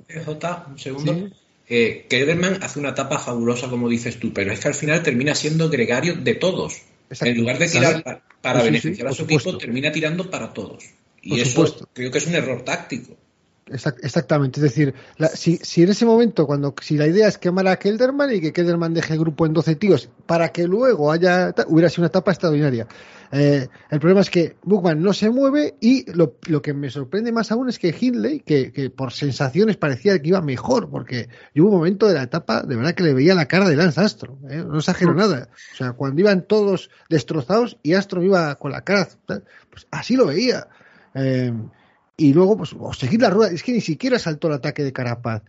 un 0.69 0.79
segundo 0.79 1.31
eh, 1.69 2.07
Kelderman 2.09 2.63
hace 2.63 2.79
una 2.79 2.91
etapa 2.91 3.19
fabulosa, 3.19 3.69
como 3.69 3.89
dices 3.89 4.19
tú, 4.19 4.33
pero 4.33 4.53
es 4.53 4.61
que 4.61 4.69
al 4.69 4.75
final 4.75 5.03
termina 5.03 5.35
siendo 5.35 5.69
gregario 5.69 6.15
de 6.15 6.35
todos. 6.35 6.83
En 7.21 7.37
lugar 7.37 7.59
de 7.59 7.69
tirar 7.69 8.23
para, 8.41 8.63
beneficiar 8.63 9.09
a 9.09 9.13
su 9.13 9.25
equipo, 9.25 9.57
termina 9.59 9.93
tirando 9.93 10.31
para 10.31 10.53
todos. 10.53 10.85
Y 11.23 11.41
eso 11.41 11.89
creo 11.93 12.11
que 12.11 12.19
es 12.19 12.27
un 12.27 12.35
error 12.35 12.63
táctico. 12.63 13.17
Exactamente, 13.69 14.61
es 14.61 14.63
decir, 14.63 14.95
si, 15.35 15.57
si, 15.57 15.83
en 15.83 15.89
ese 15.89 16.07
momento, 16.07 16.47
cuando 16.47 16.73
si 16.81 16.97
la 16.97 17.09
idea 17.09 17.27
es 17.27 17.37
quemar 17.37 17.67
a 17.67 17.77
Kelderman 17.77 18.33
y 18.33 18.41
que 18.41 18.53
Kelderman 18.53 18.95
deje 18.95 19.15
el 19.15 19.19
grupo 19.19 19.45
en 19.45 19.55
12 19.55 19.75
tíos 19.75 20.09
para 20.25 20.51
que 20.51 20.69
luego 20.69 21.11
haya 21.11 21.53
hubiera 21.67 21.91
sido 21.91 22.03
una 22.03 22.07
etapa 22.07 22.31
extraordinaria. 22.31 22.87
Eh, 23.33 23.67
el 23.91 23.99
problema 23.99 24.21
es 24.21 24.31
que 24.31 24.57
Bookman 24.63 25.03
no 25.03 25.13
se 25.13 25.31
mueve 25.31 25.75
y 25.81 26.09
lo, 26.13 26.37
lo, 26.47 26.63
que 26.63 26.75
me 26.75 26.91
sorprende 26.91 27.33
más 27.33 27.51
aún 27.51 27.69
es 27.69 27.81
que 27.81 27.93
Hindley, 27.99 28.39
que, 28.39 28.71
que, 28.73 28.89
por 28.89 29.13
sensaciones 29.13 29.77
parecía 29.77 30.17
que 30.21 30.29
iba 30.29 30.41
mejor, 30.41 30.89
porque 30.89 31.29
hubo 31.57 31.67
un 31.67 31.75
momento 31.75 32.07
de 32.07 32.15
la 32.15 32.23
etapa 32.23 32.63
de 32.63 32.77
verdad 32.77 32.95
que 32.95 33.03
le 33.03 33.15
veía 33.15 33.35
la 33.35 33.49
cara 33.49 33.69
de 33.69 33.75
Lance 33.75 34.01
Astro, 34.01 34.39
¿eh? 34.49 34.65
no 34.65 34.79
exagero 34.79 35.13
mm. 35.13 35.17
nada. 35.17 35.49
O 35.73 35.77
sea, 35.77 35.93
cuando 35.95 36.21
iban 36.21 36.43
todos 36.47 36.89
destrozados 37.09 37.79
y 37.83 37.95
Astro 37.95 38.23
iba 38.23 38.55
con 38.55 38.71
la 38.71 38.83
cara, 38.83 39.09
pues 39.27 39.89
así 39.91 40.15
lo 40.15 40.27
veía. 40.27 40.69
Eh, 41.15 41.53
y 42.17 42.33
luego, 42.33 42.57
pues, 42.57 42.75
seguir 42.99 43.21
la 43.21 43.31
rueda. 43.31 43.53
Es 43.53 43.63
que 43.63 43.73
ni 43.73 43.81
siquiera 43.81 44.19
saltó 44.19 44.49
el 44.49 44.55
ataque 44.55 44.83
de 44.83 44.93
Carapaz. 44.93 45.43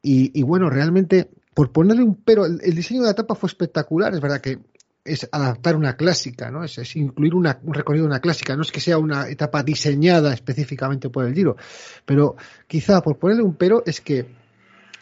Y, 0.00 0.38
y 0.38 0.42
bueno, 0.42 0.70
realmente, 0.70 1.30
por 1.54 1.72
ponerle 1.72 2.04
un 2.04 2.14
pero, 2.14 2.46
el, 2.46 2.74
diseño 2.74 3.00
de 3.00 3.06
la 3.06 3.12
etapa 3.12 3.34
fue 3.34 3.48
espectacular. 3.48 4.14
Es 4.14 4.20
verdad 4.20 4.40
que 4.40 4.60
es 5.04 5.28
adaptar 5.32 5.74
una 5.74 5.96
clásica, 5.96 6.50
¿no? 6.50 6.62
Es, 6.62 6.94
incluir 6.94 7.34
una, 7.34 7.58
un 7.64 7.74
recorrido 7.74 8.04
de 8.04 8.10
una 8.10 8.20
clásica. 8.20 8.54
No 8.54 8.62
es 8.62 8.70
que 8.70 8.80
sea 8.80 8.98
una 8.98 9.28
etapa 9.28 9.64
diseñada 9.64 10.32
específicamente 10.32 11.10
por 11.10 11.24
el 11.24 11.34
Giro. 11.34 11.56
Pero 12.04 12.36
quizá, 12.68 13.02
por 13.02 13.18
ponerle 13.18 13.42
un 13.42 13.56
pero, 13.56 13.82
es 13.84 14.00
que 14.00 14.26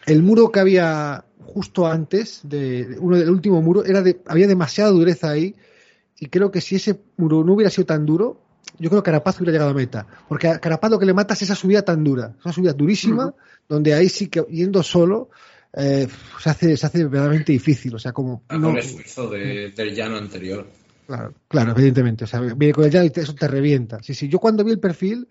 el 0.07 0.23
muro 0.23 0.51
que 0.51 0.59
había 0.59 1.23
justo 1.39 1.85
antes, 1.85 2.41
de, 2.43 2.97
uno 2.99 3.17
del 3.17 3.29
último 3.29 3.61
muro, 3.61 3.85
era 3.85 4.01
de, 4.01 4.21
había 4.25 4.47
demasiada 4.47 4.89
dureza 4.89 5.29
ahí. 5.29 5.55
Y 6.19 6.27
creo 6.27 6.49
que 6.49 6.61
si 6.61 6.75
ese 6.75 6.99
muro 7.17 7.43
no 7.43 7.53
hubiera 7.53 7.69
sido 7.69 7.85
tan 7.85 8.07
duro, 8.07 8.41
yo 8.79 8.89
creo 8.89 9.01
que 9.01 9.05
Carapaz 9.07 9.37
hubiera 9.37 9.53
llegado 9.53 9.71
a 9.71 9.73
meta. 9.73 10.05
Porque 10.27 10.47
a 10.47 10.59
Carapaz 10.59 10.91
lo 10.91 10.99
que 10.99 11.05
le 11.05 11.13
mata 11.13 11.33
es 11.33 11.41
esa 11.41 11.55
subida 11.55 11.81
tan 11.83 12.03
dura, 12.03 12.35
esa 12.39 12.51
subida 12.51 12.73
durísima, 12.73 13.33
donde 13.67 13.93
ahí 13.93 14.09
sí 14.09 14.27
que 14.27 14.43
yendo 14.49 14.83
solo 14.83 15.29
eh, 15.73 16.07
se, 16.41 16.49
hace, 16.49 16.77
se 16.77 16.85
hace 16.85 17.03
verdaderamente 17.05 17.51
difícil. 17.51 17.95
O 17.95 17.99
sea, 17.99 18.11
como. 18.11 18.43
Ah, 18.49 18.57
no, 18.57 18.77
esfuerzo 18.77 19.29
del 19.29 19.95
llano 19.95 20.17
anterior. 20.17 20.67
Claro, 21.07 21.33
claro, 21.47 21.71
evidentemente. 21.71 22.23
O 22.23 22.27
sea, 22.27 22.39
viene 22.39 22.73
con 22.73 22.85
el 22.85 22.91
llano 22.91 23.05
y 23.05 23.19
eso 23.19 23.35
te 23.35 23.47
revienta. 23.47 24.01
Sí, 24.01 24.13
sí. 24.13 24.29
Yo 24.29 24.39
cuando 24.39 24.63
vi 24.63 24.71
el 24.71 24.79
perfil, 24.79 25.27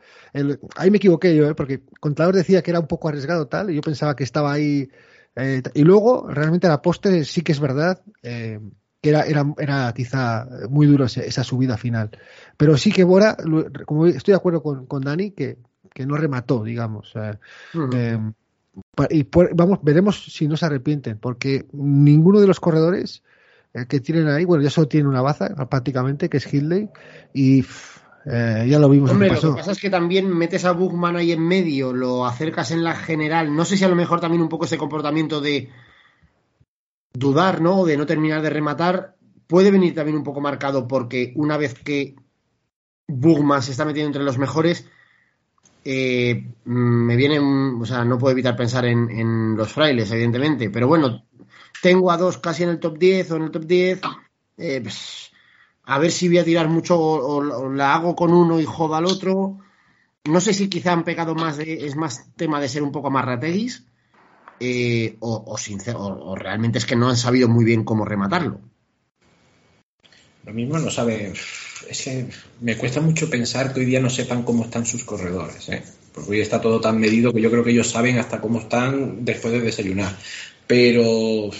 ahí 0.76 0.90
me 0.90 0.98
equivoqué 0.98 1.35
yo, 1.35 1.48
¿eh? 1.48 1.55
porque 1.55 1.81
Contador 2.00 2.35
decía 2.35 2.62
que 2.62 2.70
era 2.70 2.81
un 2.81 2.87
poco 2.87 3.09
arriesgado 3.09 3.46
tal, 3.46 3.70
y 3.70 3.76
yo 3.76 3.81
pensaba 3.81 4.14
que 4.14 4.24
estaba 4.24 4.53
ahí. 4.53 4.90
Eh, 5.37 5.62
y 5.74 5.83
luego, 5.83 6.29
realmente, 6.29 6.68
la 6.68 6.83
poste 6.83 7.24
sí 7.24 7.42
que 7.42 7.53
es 7.53 7.61
verdad. 7.61 8.03
Eh, 8.22 8.61
que 9.01 9.11
era, 9.11 9.23
era, 9.23 9.47
era 9.59 9.93
quizá 9.95 10.47
muy 10.69 10.87
duro 10.87 11.07
esa 11.07 11.45
subida 11.45 11.77
final. 11.77 12.11
Pero 12.57 12.77
sí 12.77 12.93
que 12.93 13.05
Bora, 13.05 13.37
como 13.87 14.07
estoy 14.07 14.33
de 14.33 14.37
acuerdo 14.37 14.63
con, 14.63 14.87
con 14.87 15.03
Dani, 15.03 15.31
que, 15.31 15.59
que 15.93 16.07
no 16.07 16.17
remató, 16.17 16.63
digamos. 16.63 17.13
Eh, 17.95 18.19
y 19.11 19.27
vamos, 19.55 19.81
veremos 19.83 20.25
si 20.25 20.47
no 20.47 20.57
se 20.57 20.67
arrepienten, 20.67 21.19
porque 21.19 21.67
ninguno 21.73 22.41
de 22.41 22.47
los 22.47 22.61
corredores 22.61 23.23
eh, 23.75 23.87
que 23.89 24.01
tienen 24.01 24.29
ahí, 24.29 24.45
bueno, 24.45 24.63
ya 24.63 24.71
solo 24.71 24.89
tiene 24.89 25.09
una 25.09 25.23
baza 25.23 25.49
prácticamente, 25.69 26.29
que 26.29 26.37
es 26.37 26.53
Hindley, 26.53 26.89
y 27.33 27.65
eh, 28.27 28.67
ya 28.69 28.79
lo 28.79 28.89
vimos. 28.89 29.11
Hombre, 29.11 29.31
lo 29.31 29.41
que 29.41 29.59
pasa 29.59 29.73
es 29.73 29.81
que 29.81 29.91
también 29.91 30.29
metes 30.29 30.65
a 30.65 30.73
Bugman 30.73 31.17
ahí 31.17 31.33
en 31.33 31.47
medio, 31.47 31.93
lo 31.93 32.27
acercas 32.27 32.71
en 32.71 32.85
la 32.85 32.95
general, 32.95 33.55
no 33.55 33.65
sé 33.65 33.77
si 33.77 33.85
a 33.85 33.89
lo 33.89 33.97
mejor 33.97 34.21
también 34.21 34.43
un 34.43 34.49
poco 34.49 34.67
ese 34.67 34.79
comportamiento 34.79 35.41
de 35.41 35.71
dudar, 37.12 37.61
¿no? 37.61 37.85
De 37.85 37.96
no 37.96 38.07
terminar 38.07 38.42
de 38.42 38.51
rematar, 38.51 39.16
puede 39.46 39.70
venir 39.70 39.94
también 39.94 40.16
un 40.16 40.25
poco 40.25 40.40
marcado 40.40 40.87
porque 40.87 41.33
una 41.37 41.57
vez 41.57 41.75
que 41.75 42.14
Bugman 43.09 43.62
se 43.62 43.73
está 43.73 43.85
metiendo 43.85 44.09
entre 44.09 44.23
los 44.23 44.38
mejores, 44.38 44.87
eh, 45.85 46.46
me 46.64 47.16
viene, 47.16 47.38
o 47.40 47.85
sea, 47.85 48.05
no 48.05 48.18
puedo 48.18 48.33
evitar 48.33 48.57
pensar 48.57 48.85
en, 48.85 49.57
los 49.57 49.73
frailes, 49.73 50.11
evidentemente, 50.12 50.70
pero 50.70 50.87
bueno, 50.87 51.25
tengo 51.83 52.11
a 52.11 52.16
dos 52.16 52.38
casi 52.38 52.62
en 52.62 52.70
el 52.70 52.81
top 52.81 52.99
10 52.99 53.31
o 53.31 53.37
en 53.37 53.42
el 53.42 53.51
top 53.51 53.64
10, 53.64 54.01
eh, 54.59 54.81
pues, 54.83 55.33
a 55.85 55.99
ver 55.99 56.12
si 56.12 56.29
voy 56.29 56.38
a 56.38 56.44
tirar 56.44 56.68
mucho 56.68 56.99
o, 57.01 57.70
la 57.70 57.94
hago 57.94 58.14
con 58.14 58.33
uno 58.33 58.61
y 58.61 58.64
jodo 58.64 58.94
al 58.94 59.07
otro. 59.07 59.59
No 60.25 60.40
sé 60.40 60.53
si 60.53 60.68
quizá 60.68 60.92
han 60.92 61.05
pecado 61.05 61.35
más, 61.35 61.57
de, 61.57 61.87
es 61.87 61.96
más 61.96 62.31
tema 62.37 62.61
de 62.61 62.68
ser 62.68 62.83
un 62.83 62.92
poco 62.92 63.11
más 63.11 63.25
rateguis, 63.25 63.87
eh, 64.61 65.16
o, 65.20 65.57
o, 65.57 66.37
realmente 66.37 66.79
es 66.79 66.87
que 66.87 66.96
no 66.96 67.09
han 67.09 67.16
sabido 67.16 67.49
muy 67.49 67.64
bien 67.64 67.85
cómo 67.85 68.05
rematarlo. 68.05 68.61
Lo 70.44 70.53
mismo 70.53 70.79
no 70.79 70.90
sabe. 70.90 71.33
Es 71.88 72.03
que 72.05 72.27
me 72.61 72.77
cuesta 72.77 73.01
mucho 73.01 73.31
pensar 73.31 73.73
que 73.73 73.81
hoy 73.81 73.87
día 73.87 74.01
no 74.01 74.11
sepan 74.11 74.42
cómo 74.42 74.64
están 74.64 74.85
sus 74.85 75.05
corredores, 75.05 75.68
¿eh? 75.70 75.83
porque 76.12 76.31
hoy 76.31 76.40
está 76.40 76.61
todo 76.61 76.81
tan 76.81 76.99
medido 76.99 77.33
que 77.33 77.40
yo 77.40 77.51
creo 77.51 77.64
que 77.64 77.70
ellos 77.70 77.90
saben 77.90 78.18
hasta 78.18 78.40
cómo 78.40 78.61
están 78.61 79.25
después 79.25 79.53
de 79.53 79.61
desayunar. 79.61 80.14
Pero 80.66 81.51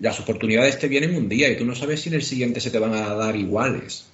las 0.00 0.20
oportunidades 0.20 0.78
te 0.78 0.88
vienen 0.88 1.14
un 1.14 1.28
día 1.28 1.48
y 1.48 1.56
tú 1.56 1.64
no 1.64 1.74
sabes 1.74 2.00
si 2.00 2.08
en 2.08 2.16
el 2.16 2.22
siguiente 2.22 2.60
se 2.60 2.70
te 2.70 2.78
van 2.78 2.94
a 2.94 3.14
dar 3.14 3.36
iguales. 3.36 4.11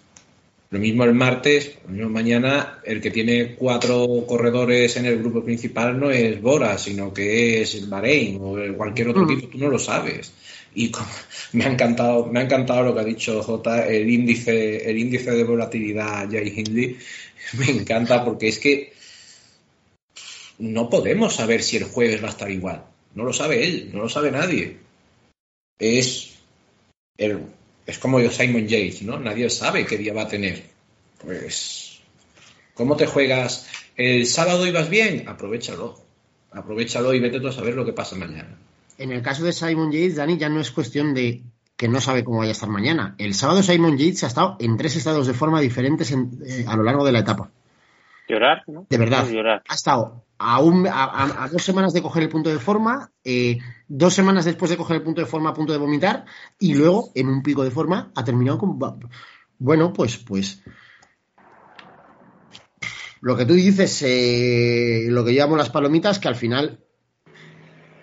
Lo 0.70 0.78
mismo 0.78 1.04
el 1.04 1.14
martes, 1.14 1.78
lo 1.86 1.92
mismo 1.92 2.10
mañana, 2.10 2.80
el 2.84 3.00
que 3.00 3.10
tiene 3.10 3.54
cuatro 3.54 4.24
corredores 4.26 4.96
en 4.98 5.06
el 5.06 5.18
grupo 5.18 5.42
principal 5.42 5.98
no 5.98 6.10
es 6.10 6.42
Bora, 6.42 6.76
sino 6.76 7.12
que 7.12 7.62
es 7.62 7.88
Bahrein 7.88 8.38
o 8.40 8.56
cualquier 8.76 9.08
otro 9.08 9.24
mm. 9.24 9.30
equipo, 9.30 9.48
tú 9.48 9.58
no 9.58 9.68
lo 9.68 9.78
sabes. 9.78 10.30
Y 10.74 10.92
me 11.52 11.64
ha 11.64 11.72
encantado, 11.72 12.26
me 12.26 12.40
ha 12.40 12.42
encantado 12.42 12.82
lo 12.82 12.94
que 12.94 13.00
ha 13.00 13.04
dicho 13.04 13.42
J, 13.42 13.86
el 13.86 14.10
índice, 14.10 14.90
el 14.90 14.98
índice 14.98 15.30
de 15.30 15.44
volatilidad 15.44 16.30
Jay 16.30 16.52
Hindley. 16.54 16.98
Me 17.54 17.70
encanta 17.70 18.22
porque 18.24 18.48
es 18.48 18.58
que 18.58 18.92
no 20.58 20.90
podemos 20.90 21.34
saber 21.34 21.62
si 21.62 21.78
el 21.78 21.84
jueves 21.84 22.22
va 22.22 22.26
a 22.26 22.30
estar 22.30 22.50
igual. 22.50 22.84
No 23.14 23.24
lo 23.24 23.32
sabe 23.32 23.64
él, 23.64 23.90
no 23.92 24.00
lo 24.00 24.08
sabe 24.08 24.30
nadie. 24.30 24.76
Es 25.78 26.34
el, 27.16 27.40
es 27.88 27.98
como 27.98 28.20
Simon 28.20 28.68
Yates, 28.68 29.02
¿no? 29.02 29.18
Nadie 29.18 29.48
sabe 29.48 29.86
qué 29.86 29.96
día 29.96 30.12
va 30.12 30.22
a 30.22 30.28
tener. 30.28 30.62
Pues, 31.24 32.02
¿cómo 32.74 32.96
te 32.96 33.06
juegas? 33.06 33.66
¿El 33.96 34.26
sábado 34.26 34.66
ibas 34.66 34.90
bien? 34.90 35.26
Aprovechalo. 35.26 35.98
Aprovechalo 36.52 37.14
y 37.14 37.20
vete 37.20 37.40
tú 37.40 37.48
a 37.48 37.52
saber 37.52 37.74
lo 37.74 37.86
que 37.86 37.94
pasa 37.94 38.14
mañana. 38.14 38.58
En 38.98 39.10
el 39.10 39.22
caso 39.22 39.42
de 39.42 39.54
Simon 39.54 39.90
Yates, 39.90 40.16
Dani, 40.16 40.36
ya 40.36 40.50
no 40.50 40.60
es 40.60 40.70
cuestión 40.70 41.14
de 41.14 41.40
que 41.78 41.88
no 41.88 42.02
sabe 42.02 42.24
cómo 42.24 42.40
vaya 42.40 42.50
a 42.50 42.52
estar 42.52 42.68
mañana. 42.68 43.14
El 43.16 43.32
sábado 43.32 43.62
Simon 43.62 43.96
Yates 43.96 44.22
ha 44.24 44.26
estado 44.26 44.56
en 44.60 44.76
tres 44.76 44.94
estados 44.96 45.26
de 45.26 45.32
forma 45.32 45.62
diferentes 45.62 46.12
eh, 46.12 46.66
a 46.68 46.76
lo 46.76 46.82
largo 46.82 47.06
de 47.06 47.12
la 47.12 47.20
etapa. 47.20 47.50
Llorar, 48.28 48.64
¿no? 48.66 48.86
De 48.90 48.98
verdad. 48.98 49.26
Ha 49.66 49.74
estado 49.74 50.24
a, 50.38 51.48
dos 51.50 51.64
semanas 51.64 51.92
de 51.92 52.02
coger 52.02 52.22
el 52.22 52.28
punto 52.28 52.50
de 52.50 52.58
forma, 52.58 53.10
eh, 53.24 53.58
dos 53.88 54.14
semanas 54.14 54.44
después 54.44 54.70
de 54.70 54.76
coger 54.76 54.96
el 54.96 55.02
punto 55.02 55.20
de 55.20 55.26
forma 55.26 55.50
a 55.50 55.54
punto 55.54 55.72
de 55.72 55.78
vomitar, 55.78 56.24
y 56.58 56.74
luego, 56.74 57.10
en 57.14 57.28
un 57.28 57.42
pico 57.42 57.64
de 57.64 57.70
forma, 57.70 58.12
ha 58.14 58.24
terminado 58.24 58.58
con. 58.58 58.78
Bueno, 59.58 59.92
pues, 59.92 60.18
pues. 60.18 60.62
Lo 63.20 63.36
que 63.36 63.44
tú 63.44 63.54
dices, 63.54 64.02
eh, 64.06 65.06
lo 65.08 65.24
que 65.24 65.32
llamo 65.32 65.56
las 65.56 65.70
palomitas, 65.70 66.18
que 66.18 66.28
al 66.28 66.36
final. 66.36 66.84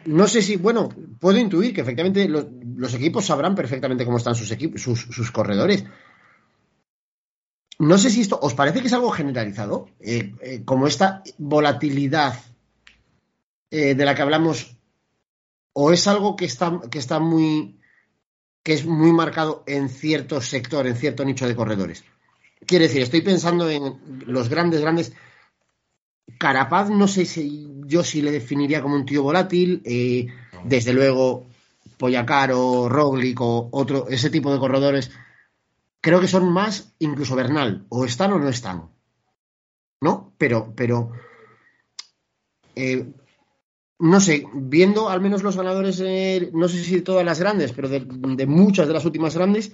No 0.05 0.27
sé 0.27 0.43
si, 0.43 0.57
bueno, 0.57 0.89
puedo 1.19 1.39
intuir 1.39 1.73
que 1.73 1.81
efectivamente 1.81 2.27
los, 2.29 2.93
equipos 2.93 3.25
sabrán 3.25 3.55
perfectamente 3.55 4.05
cómo 4.05 4.17
están 4.17 4.35
sus, 4.35 4.51
equipos, 4.51 4.81
sus 4.81 5.31
corredores 5.31 5.83
no 7.79 7.97
sé 7.97 8.09
si 8.09 8.21
esto 8.21 8.39
os 8.41 8.53
parece 8.53 8.81
que 8.81 8.87
es 8.87 8.93
algo 8.93 9.11
generalizado, 9.11 9.89
eh, 9.99 10.33
eh, 10.41 10.61
como 10.65 10.87
esta 10.87 11.23
volatilidad 11.37 12.35
eh, 13.71 13.95
de 13.95 14.05
la 14.05 14.15
que 14.15 14.21
hablamos, 14.21 14.77
o 15.73 15.91
es 15.91 16.07
algo 16.07 16.35
que 16.35 16.45
está, 16.45 16.79
que 16.89 16.99
está 16.99 17.19
muy 17.19 17.75
que 18.65 18.73
es 18.73 18.83
muy 18.83 19.11
marcado 19.13 19.63
en 19.67 19.89
cierto 19.89 20.41
sector, 20.41 20.87
en 20.87 20.95
cierto 20.95 21.23
nicho 21.23 21.47
de 21.47 21.55
corredores. 21.55 22.03
Quiere 22.65 22.87
decir, 22.87 23.03
estoy 23.03 23.21
pensando 23.21 23.69
en 23.69 23.99
los 24.25 24.49
grandes, 24.49 24.81
grandes. 24.81 25.13
Carapaz 26.39 26.89
no 26.89 27.07
sé 27.07 27.25
si 27.25 27.69
yo 27.85 28.03
sí 28.03 28.23
le 28.23 28.31
definiría 28.31 28.81
como 28.81 28.95
un 28.95 29.05
tío 29.05 29.21
volátil. 29.21 29.83
eh, 29.85 30.27
desde 30.63 30.93
luego, 30.93 31.45
Poyacar 31.97 32.53
o 32.53 32.89
Roglic 32.89 33.39
o 33.39 33.69
otro, 33.71 34.07
ese 34.09 34.31
tipo 34.31 34.51
de 34.51 34.57
corredores, 34.57 35.11
creo 36.05 36.21
que 36.21 36.27
son 36.27 36.45
más 36.53 36.93
incluso 36.99 37.35
Bernal. 37.35 37.85
O 37.89 38.05
están 38.05 38.31
o 38.33 38.37
no 38.39 38.47
están. 38.47 38.77
¿No? 40.01 40.33
Pero, 40.37 40.73
pero 40.75 41.11
eh, 42.75 43.11
no 43.99 44.19
sé, 44.19 44.45
viendo 44.53 45.09
al 45.09 45.19
menos 45.21 45.41
los 45.41 45.57
ganadores, 45.57 45.99
eh, 46.05 46.51
no 46.53 46.67
sé 46.67 46.83
si 46.83 46.95
de 46.95 47.01
todas 47.01 47.25
las 47.25 47.39
grandes, 47.39 47.71
pero 47.71 47.89
de, 47.89 48.45
muchas 48.45 48.87
de 48.87 48.93
las 48.93 49.05
últimas 49.05 49.33
grandes, 49.35 49.71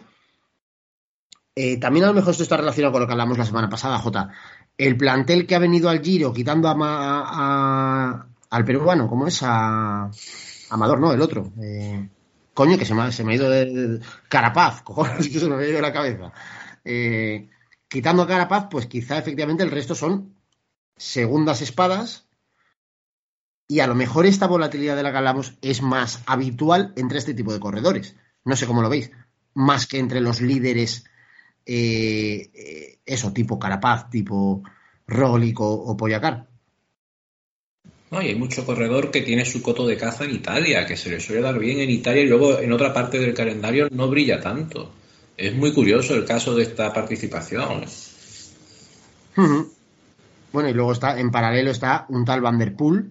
eh, 1.56 1.78
también 1.80 2.06
a 2.06 2.08
lo 2.10 2.14
mejor 2.14 2.32
esto 2.32 2.44
está 2.44 2.56
relacionado 2.58 2.94
con 2.94 3.02
lo 3.02 3.08
que 3.08 3.14
hablamos 3.14 3.38
la 3.38 3.46
semana 3.46 3.68
pasada, 3.70 3.98
Jota. 4.00 4.30
El 4.78 4.96
plantel 4.96 5.46
que 5.46 5.56
ha 5.56 5.60
venido 5.60 5.90
al 5.90 6.02
Giro, 6.02 6.32
quitando 6.34 6.70
a, 6.70 6.76
a- 6.80 8.28
al 8.52 8.66
peruano, 8.66 9.10
¿cómo 9.10 9.28
es? 9.28 9.42
A 9.44 10.10
Amador, 10.70 11.00
no, 11.02 11.12
el 11.12 11.22
otro. 11.22 11.52
Eh, 11.62 12.10
coño, 12.54 12.78
que 12.78 12.86
se 12.86 12.94
me, 12.94 13.12
se 13.12 13.24
me 13.24 13.34
ha 13.34 13.36
ido 13.36 13.50
de- 13.50 14.00
Carapaz, 14.30 14.82
cojones, 14.88 15.30
que 15.30 15.40
se 15.40 15.48
me 15.48 15.56
ha 15.56 15.68
ido 15.68 15.82
la 15.82 15.94
cabeza. 15.94 16.32
Eh, 16.86 17.50
quitando 17.88 18.24
a 18.24 18.28
Carapaz, 18.28 18.68
pues 18.72 18.88
quizá 18.88 19.18
efectivamente 19.18 19.64
el 19.64 19.72
resto 19.72 19.96
son 19.96 20.36
segundas 20.98 21.62
espadas 21.62 22.28
y 23.68 23.80
a 23.80 23.88
lo 23.88 23.96
mejor 23.96 24.26
esta 24.26 24.48
volatilidad 24.48 24.96
de 24.96 25.04
la 25.04 25.12
que 25.12 25.18
hablamos 25.18 25.58
es 25.62 25.82
más 25.82 26.22
habitual 26.26 26.94
entre 26.98 27.20
este 27.20 27.34
tipo 27.34 27.54
de 27.54 27.60
corredores. 27.60 28.16
No 28.44 28.56
sé 28.56 28.68
cómo 28.68 28.82
lo 28.82 28.90
veis. 28.90 29.12
Más 29.54 29.88
que 29.88 30.00
entre 30.00 30.20
los 30.22 30.42
líderes, 30.42 31.06
eh, 31.66 32.52
eh, 32.56 33.02
eso, 33.06 33.34
tipo 33.34 33.60
Carapaz, 33.60 34.10
tipo 34.12 34.64
Roglic 35.08 35.60
o, 35.62 35.70
o 35.74 35.98
Poyacar. 35.98 36.50
No, 38.12 38.22
y 38.22 38.28
hay 38.28 38.36
mucho 38.36 38.66
corredor 38.66 39.10
que 39.10 39.22
tiene 39.22 39.46
su 39.46 39.62
coto 39.62 39.88
de 39.88 39.96
caza 39.96 40.26
en 40.26 40.32
Italia, 40.32 40.86
que 40.86 40.98
se 40.98 41.10
le 41.10 41.22
suele 41.22 41.42
dar 41.42 41.58
bien 41.58 41.80
en 41.80 41.90
Italia 41.90 42.24
y 42.24 42.28
luego 42.28 42.60
en 42.60 42.74
otra 42.74 42.94
parte 42.94 43.18
del 43.20 43.34
calendario 43.34 43.88
no 43.90 44.10
brilla 44.10 44.42
tanto. 44.42 44.92
Es 45.38 45.56
muy 45.56 45.72
curioso 45.74 46.14
el 46.14 46.26
caso 46.26 46.54
de 46.54 46.64
esta 46.64 46.92
participación. 46.92 47.86
Bueno, 50.52 50.70
y 50.70 50.74
luego 50.74 50.92
está, 50.92 51.18
en 51.18 51.32
paralelo 51.32 51.72
está 51.72 52.06
un 52.10 52.26
tal 52.26 52.42
Van 52.42 52.60
Der 52.60 52.76
Poel, 52.76 53.10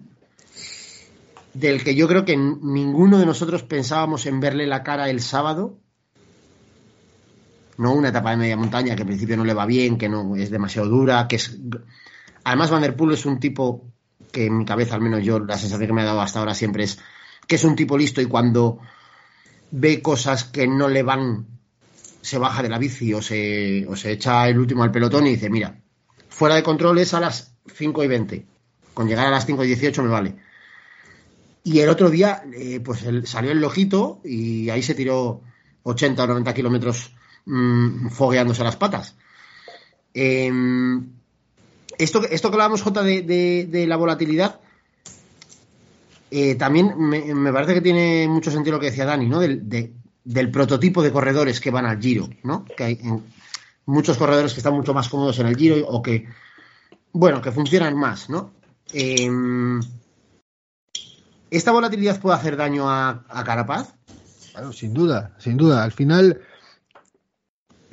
del 1.55 1.83
que 1.83 1.95
yo 1.95 2.07
creo 2.07 2.23
que 2.23 2.37
ninguno 2.37 3.17
de 3.17 3.25
nosotros 3.25 3.63
pensábamos 3.63 4.27
en 4.27 4.39
verle 4.39 4.67
la 4.67 4.83
cara 4.83 5.09
el 5.09 5.19
sábado. 5.19 5.79
No 7.77 7.95
una 7.95 8.09
etapa 8.09 8.29
de 8.29 8.37
media 8.37 8.55
montaña 8.55 8.95
que 8.95 9.01
en 9.01 9.07
principio 9.07 9.35
no 9.35 9.45
le 9.45 9.55
va 9.55 9.65
bien, 9.65 9.97
que 9.97 10.09
no 10.09 10.35
es 10.35 10.51
demasiado 10.51 10.87
dura, 10.87 11.27
que 11.27 11.37
es. 11.37 11.59
Además, 12.43 12.69
Van 12.69 12.83
Der 12.83 12.95
Poel 12.95 13.13
es 13.13 13.25
un 13.25 13.39
tipo 13.39 13.91
que 14.31 14.45
en 14.45 14.57
mi 14.57 14.65
cabeza, 14.65 14.95
al 14.95 15.01
menos 15.01 15.23
yo, 15.23 15.39
la 15.39 15.57
sensación 15.57 15.87
que 15.87 15.93
me 15.93 16.01
ha 16.01 16.05
dado 16.05 16.21
hasta 16.21 16.39
ahora 16.39 16.53
siempre 16.53 16.83
es 16.83 16.99
que 17.47 17.55
es 17.55 17.63
un 17.63 17.75
tipo 17.75 17.97
listo 17.97 18.21
y 18.21 18.25
cuando 18.25 18.79
ve 19.71 20.01
cosas 20.01 20.43
que 20.43 20.67
no 20.67 20.87
le 20.89 21.03
van, 21.03 21.47
se 22.21 22.37
baja 22.37 22.63
de 22.63 22.69
la 22.69 22.77
bici 22.77 23.13
o 23.13 23.21
se, 23.21 23.85
o 23.87 23.95
se 23.95 24.11
echa 24.11 24.47
el 24.47 24.59
último 24.59 24.83
al 24.83 24.91
pelotón 24.91 25.27
y 25.27 25.31
dice, 25.31 25.49
mira, 25.49 25.81
fuera 26.29 26.55
de 26.55 26.63
control 26.63 26.99
es 26.99 27.13
a 27.13 27.19
las 27.19 27.53
5 27.73 28.03
y 28.03 28.07
20. 28.07 28.45
Con 28.93 29.07
llegar 29.07 29.27
a 29.27 29.31
las 29.31 29.45
5 29.45 29.63
y 29.63 29.67
18 29.67 30.03
me 30.03 30.09
vale. 30.09 30.35
Y 31.63 31.79
el 31.79 31.89
otro 31.89 32.09
día, 32.09 32.43
eh, 32.53 32.79
pues 32.79 33.05
salió 33.25 33.51
el 33.51 33.61
lojito 33.61 34.19
y 34.23 34.69
ahí 34.69 34.81
se 34.81 34.95
tiró 34.95 35.41
80 35.83 36.23
o 36.23 36.27
90 36.27 36.53
kilómetros 36.53 37.13
mm, 37.45 38.09
fogueándose 38.09 38.63
las 38.63 38.75
patas. 38.75 39.15
Em, 40.13 41.20
esto, 42.03 42.21
esto 42.29 42.49
que 42.49 42.55
hablábamos, 42.55 42.81
Jota, 42.81 43.03
de, 43.03 43.21
de- 43.21 43.87
la 43.87 43.95
volatilidad, 43.97 44.59
eh, 46.29 46.55
también 46.55 46.93
me, 46.97 47.51
parece 47.51 47.73
que 47.73 47.81
tiene 47.81 48.27
mucho 48.27 48.51
sentido 48.51 48.77
lo 48.77 48.79
que 48.79 48.87
decía 48.87 49.05
Dani, 49.05 49.27
¿no? 49.27 49.39
Del, 49.39 49.67
de- 49.67 49.93
del 50.23 50.51
prototipo 50.51 51.01
de 51.01 51.11
corredores 51.11 51.59
que 51.59 51.71
van 51.71 51.85
al 51.85 51.99
Giro, 51.99 52.29
¿no? 52.43 52.65
Que 52.65 52.83
hay 52.83 52.99
muchos 53.85 54.17
corredores 54.17 54.53
que 54.53 54.59
están 54.59 54.73
mucho 54.73 54.93
más 54.93 55.09
cómodos 55.09 55.39
en 55.39 55.47
el 55.47 55.55
Giro 55.57 55.87
o 55.87 56.01
que, 56.01 56.27
bueno, 57.11 57.41
que 57.41 57.51
funcionan 57.51 57.95
más, 57.97 58.29
¿no? 58.29 58.51
Em, 58.93 59.81
¿Esta 61.49 61.71
volatilidad 61.71 62.19
puede 62.21 62.37
hacer 62.37 62.55
daño 62.55 62.89
a, 62.89 63.23
a 63.27 63.43
Carapaz? 63.43 63.93
Claro, 64.53 64.71
sin 64.71 64.93
duda, 64.93 65.35
sin 65.37 65.57
duda. 65.57 65.83
Al 65.83 65.91
final, 65.91 66.41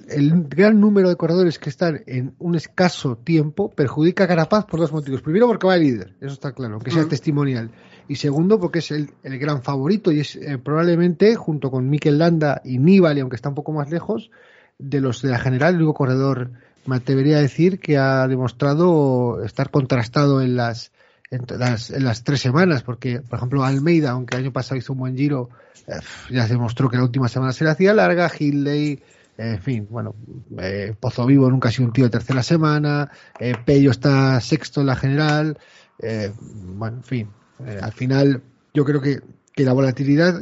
el 0.09 0.45
gran 0.49 0.81
número 0.81 1.09
de 1.09 1.17
corredores 1.17 1.59
que 1.59 1.71
están 1.71 2.03
en 2.07 2.35
un 2.39 2.55
escaso 2.55 3.17
tiempo 3.17 3.71
perjudica 3.71 4.25
a 4.25 4.29
Carapaz 4.29 4.65
por 4.65 4.81
dos 4.81 4.93
motivos. 4.93 5.23
Primero, 5.23 5.47
porque 5.47 5.67
va 5.67 5.77
líder, 5.77 6.15
eso 6.21 6.33
está 6.33 6.53
claro, 6.53 6.75
aunque 6.75 6.91
sea 6.91 7.07
testimonial. 7.07 7.71
Y 8.09 8.17
segundo, 8.17 8.59
porque 8.59 8.79
es 8.79 8.91
el, 8.91 9.11
el 9.23 9.39
gran 9.39 9.63
favorito 9.63 10.11
y 10.11 10.21
es 10.21 10.37
eh, 10.37 10.59
probablemente, 10.59 11.37
junto 11.37 11.71
con 11.71 11.91
Mikel 11.91 12.19
Landa 12.19 12.63
y 12.65 12.79
Nibali, 12.79 13.21
aunque 13.21 13.37
está 13.37 13.51
un 13.51 13.55
poco 13.55 13.73
más 13.73 13.91
lejos, 13.91 14.31
de 14.79 15.01
los 15.01 15.23
de 15.23 15.31
la 15.31 15.39
general, 15.39 15.75
el 15.75 15.83
único 15.83 15.95
corredor, 15.95 16.51
me 16.87 16.97
atrevería 16.97 17.37
a 17.37 17.41
decir, 17.41 17.81
que 17.81 17.99
ha 17.99 18.27
demostrado 18.27 19.45
estar 19.45 19.71
contrastado 19.71 20.41
en 20.41 20.57
las, 20.57 20.93
en 21.31 21.45
las, 21.59 21.91
en 21.91 22.05
las 22.05 22.25
tres 22.25 22.41
semanas, 22.41 22.83
porque, 22.83 23.21
por 23.21 23.39
ejemplo, 23.39 23.65
Almeida, 23.65 24.13
aunque 24.13 24.37
el 24.37 24.45
año 24.45 24.53
pasado 24.53 24.79
hizo 24.79 24.95
un 24.95 25.01
buen 25.01 25.17
giro, 25.17 25.51
eh, 25.87 25.99
ya 26.31 26.47
se 26.47 26.55
demostró 26.55 26.89
que 26.89 26.97
la 26.97 27.03
última 27.03 27.29
semana 27.29 27.53
se 27.53 27.65
le 27.65 27.71
hacía 27.71 27.93
larga, 27.93 28.31
Hindley, 28.39 29.03
en 29.39 29.63
fin, 29.63 29.87
bueno, 29.89 30.15
eh, 30.59 30.95
Pozo 30.99 31.25
Vivo 31.27 31.51
nunca 31.51 31.69
ha 31.69 31.73
sido 31.73 31.87
un 31.87 31.93
tío 31.93 32.05
de 32.05 32.11
tercera 32.11 32.43
semana, 32.43 33.11
eh, 33.39 33.55
Pello 33.65 33.91
está 33.93 34.41
sexto 34.41 34.81
en 34.81 34.87
la 34.89 34.97
general, 34.97 35.59
eh, 36.01 36.33
bueno, 36.39 36.99
en 36.99 37.05
fin, 37.05 37.29
eh, 37.65 37.79
al 37.81 37.93
final 37.93 38.43
yo 38.75 38.85
creo 38.85 39.01
que, 39.01 39.21
que 39.55 39.65
la 39.65 39.73
volatilidad 39.73 40.35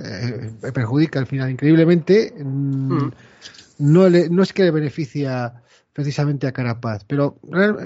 perjudica 0.72 1.18
al 1.18 1.26
final 1.26 1.50
increíblemente, 1.50 2.34
mm, 2.42 2.92
Mm. 2.94 3.12
no, 3.78 4.08
le, 4.08 4.28
no 4.28 4.42
es 4.42 4.52
que 4.52 4.64
le 4.64 4.70
beneficia 4.70 5.62
precisamente 5.92 6.46
a 6.46 6.52
Carapaz, 6.52 7.04
pero 7.04 7.38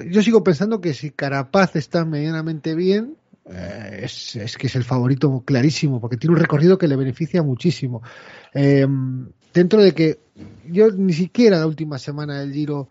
yo 0.08 0.22
sigo 0.22 0.42
pensando 0.42 0.80
que 0.80 0.94
si 0.94 1.10
Carapaz 1.10 1.76
está 1.76 2.04
medianamente 2.04 2.74
bien, 2.74 3.16
eh, 3.46 4.00
es, 4.02 4.36
es 4.36 4.56
que 4.56 4.66
es 4.66 4.76
el 4.76 4.84
favorito 4.84 5.42
clarísimo, 5.44 6.00
porque 6.00 6.16
tiene 6.16 6.34
un 6.34 6.40
recorrido 6.40 6.78
que 6.78 6.88
le 6.88 6.96
beneficia 6.96 7.42
muchísimo. 7.42 8.02
Eh, 8.54 8.86
dentro 9.52 9.82
de 9.82 9.92
que 9.92 10.18
yo 10.66 10.90
ni 10.90 11.12
siquiera 11.12 11.58
la 11.58 11.66
última 11.66 11.98
semana 11.98 12.40
del 12.40 12.52
Giro 12.52 12.88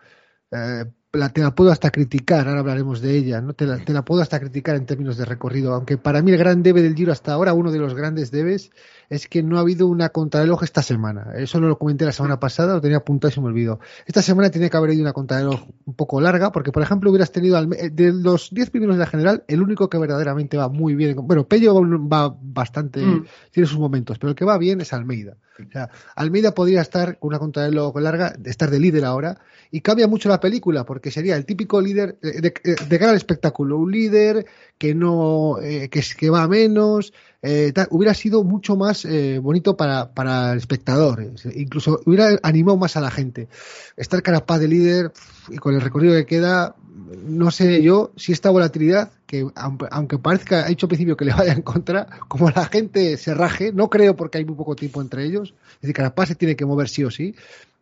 eh, 0.52 0.86
la, 1.14 1.30
te 1.30 1.41
la 1.41 1.56
puedo 1.56 1.72
hasta 1.72 1.89
criticar, 1.91 2.47
ahora 2.47 2.60
hablaremos 2.60 3.02
de 3.02 3.18
ella, 3.18 3.41
¿no? 3.41 3.54
Te 3.54 3.66
la, 3.66 3.78
te 3.80 3.93
la 3.93 4.04
puedo 4.04 4.22
hasta 4.22 4.39
criticar 4.39 4.76
en 4.76 4.86
términos 4.86 5.18
de 5.18 5.26
recorrido, 5.26 5.74
aunque 5.74 5.97
para 5.97 6.22
mí 6.22 6.32
el 6.32 6.38
gran 6.38 6.62
debe 6.62 6.82
del 6.82 6.95
Giro 6.95 7.12
hasta 7.12 7.34
ahora, 7.34 7.54
uno 7.54 7.72
de 7.72 7.80
los 7.80 7.95
grandes 7.95 8.32
debes, 8.32 8.72
es 9.10 9.28
que 9.28 9.41
no 9.43 9.57
ha 9.57 9.62
habido 9.62 9.88
una 9.88 10.10
contrarreloj 10.10 10.64
esta 10.64 10.82
semana. 10.84 11.34
Eso 11.36 11.60
no 11.60 11.68
lo 11.68 11.78
comenté 11.80 12.05
la 12.05 12.12
semana 12.12 12.39
pasada, 12.39 12.76
lo 12.76 12.82
tenía 12.82 12.97
apuntado 12.97 13.30
y 13.30 13.34
se 13.34 13.41
me 13.41 13.47
olvidó. 13.47 13.80
Esta 14.05 14.22
semana 14.22 14.49
tiene 14.51 14.70
que 14.70 14.78
haber 14.78 14.89
habido 14.91 15.03
una 15.03 15.14
contrarreloj 15.14 15.62
un 15.86 15.93
poco 15.95 16.22
larga, 16.22 16.51
porque 16.51 16.72
por 16.72 16.84
ejemplo 16.84 17.10
hubieras 17.10 17.32
tenido 17.32 17.57
al, 17.57 17.68
me- 17.68 17.89
de 17.89 18.14
los 18.14 18.49
10 18.51 18.70
primeros 18.70 18.95
de 18.95 18.99
la 18.99 19.07
general, 19.07 19.43
el 19.47 19.62
único 19.62 19.89
que 19.89 19.97
verdaderamente 19.97 20.57
va 20.57 20.70
muy 20.70 20.93
bien, 20.95 21.16
bueno, 21.24 21.47
Pello 21.47 21.74
va, 22.07 22.36
bastante, 22.41 22.99
Mm. 23.01 23.26
tiene 23.51 23.68
sus 23.68 23.80
momentos, 23.80 24.20
pero 24.20 24.30
el 24.30 24.36
que 24.36 24.45
va 24.45 24.57
bien 24.57 24.82
es 24.82 24.93
Almeida. 24.93 25.38
O 25.68 25.72
sea, 25.72 25.89
Almeida 26.16 26.53
podría 26.53 26.82
estar 26.82 27.20
con 27.20 27.30
una 27.30 27.39
contrarreloj 27.39 27.93
larga, 27.99 28.34
estar 28.45 28.70
de 28.70 28.80
líder 28.80 29.03
ahora, 29.05 29.39
y 29.72 29.82
cambia 29.82 30.07
mucho 30.07 30.30
la 30.30 30.39
película, 30.39 30.86
porque 30.86 31.12
sería 31.12 31.36
el 31.36 31.45
típico 31.45 31.82
líder 31.82 32.18
de, 32.22 32.32
de, 32.41 32.53
de 32.88 32.99
cara 32.99 33.12
al 33.12 33.18
espectáculo, 33.18 33.78
un 33.78 33.91
líder 33.91 34.45
que 34.78 34.95
no, 34.95 35.57
eh, 35.62 35.89
que, 35.89 36.01
que 36.18 36.30
va 36.30 36.43
a 36.43 36.47
menos, 36.47 37.12
eh, 37.41 37.71
tal, 37.73 37.87
hubiera 37.91 38.13
sido 38.13 38.43
mucho 38.43 38.75
más 38.75 39.05
eh, 39.05 39.39
bonito 39.39 39.77
para, 39.77 40.13
para 40.13 40.51
el 40.51 40.57
espectador, 40.57 41.21
eh, 41.21 41.33
incluso 41.55 42.01
hubiera 42.05 42.37
animado 42.43 42.77
más 42.77 42.97
a 42.97 43.01
la 43.01 43.11
gente. 43.11 43.47
Estar 43.95 44.21
Carapaz 44.21 44.59
de 44.59 44.67
líder 44.67 45.13
y 45.49 45.57
con 45.57 45.73
el 45.73 45.81
recorrido 45.81 46.15
que 46.15 46.25
queda, 46.25 46.75
no 47.23 47.49
sé 47.51 47.81
yo 47.81 48.11
si 48.17 48.33
esta 48.33 48.49
volatilidad, 48.49 49.11
que 49.25 49.47
aunque, 49.55 50.17
parezca, 50.17 50.65
ha 50.65 50.67
dicho 50.67 50.85
al 50.85 50.89
principio 50.89 51.15
que 51.15 51.25
le 51.25 51.33
vaya 51.33 51.53
en 51.53 51.61
contra, 51.61 52.07
como 52.27 52.49
la 52.49 52.65
gente 52.65 53.15
se 53.15 53.33
raje, 53.33 53.71
no 53.71 53.89
creo 53.89 54.17
porque 54.17 54.39
hay 54.39 54.45
muy 54.45 54.55
poco 54.55 54.75
tiempo 54.75 55.01
entre 55.01 55.23
ellos, 55.23 55.53
es 55.75 55.81
decir, 55.81 55.95
Carapaz 55.95 56.27
se 56.27 56.35
tiene 56.35 56.57
que 56.57 56.65
mover 56.65 56.89
sí 56.89 57.05
o 57.05 57.11
sí, 57.11 57.35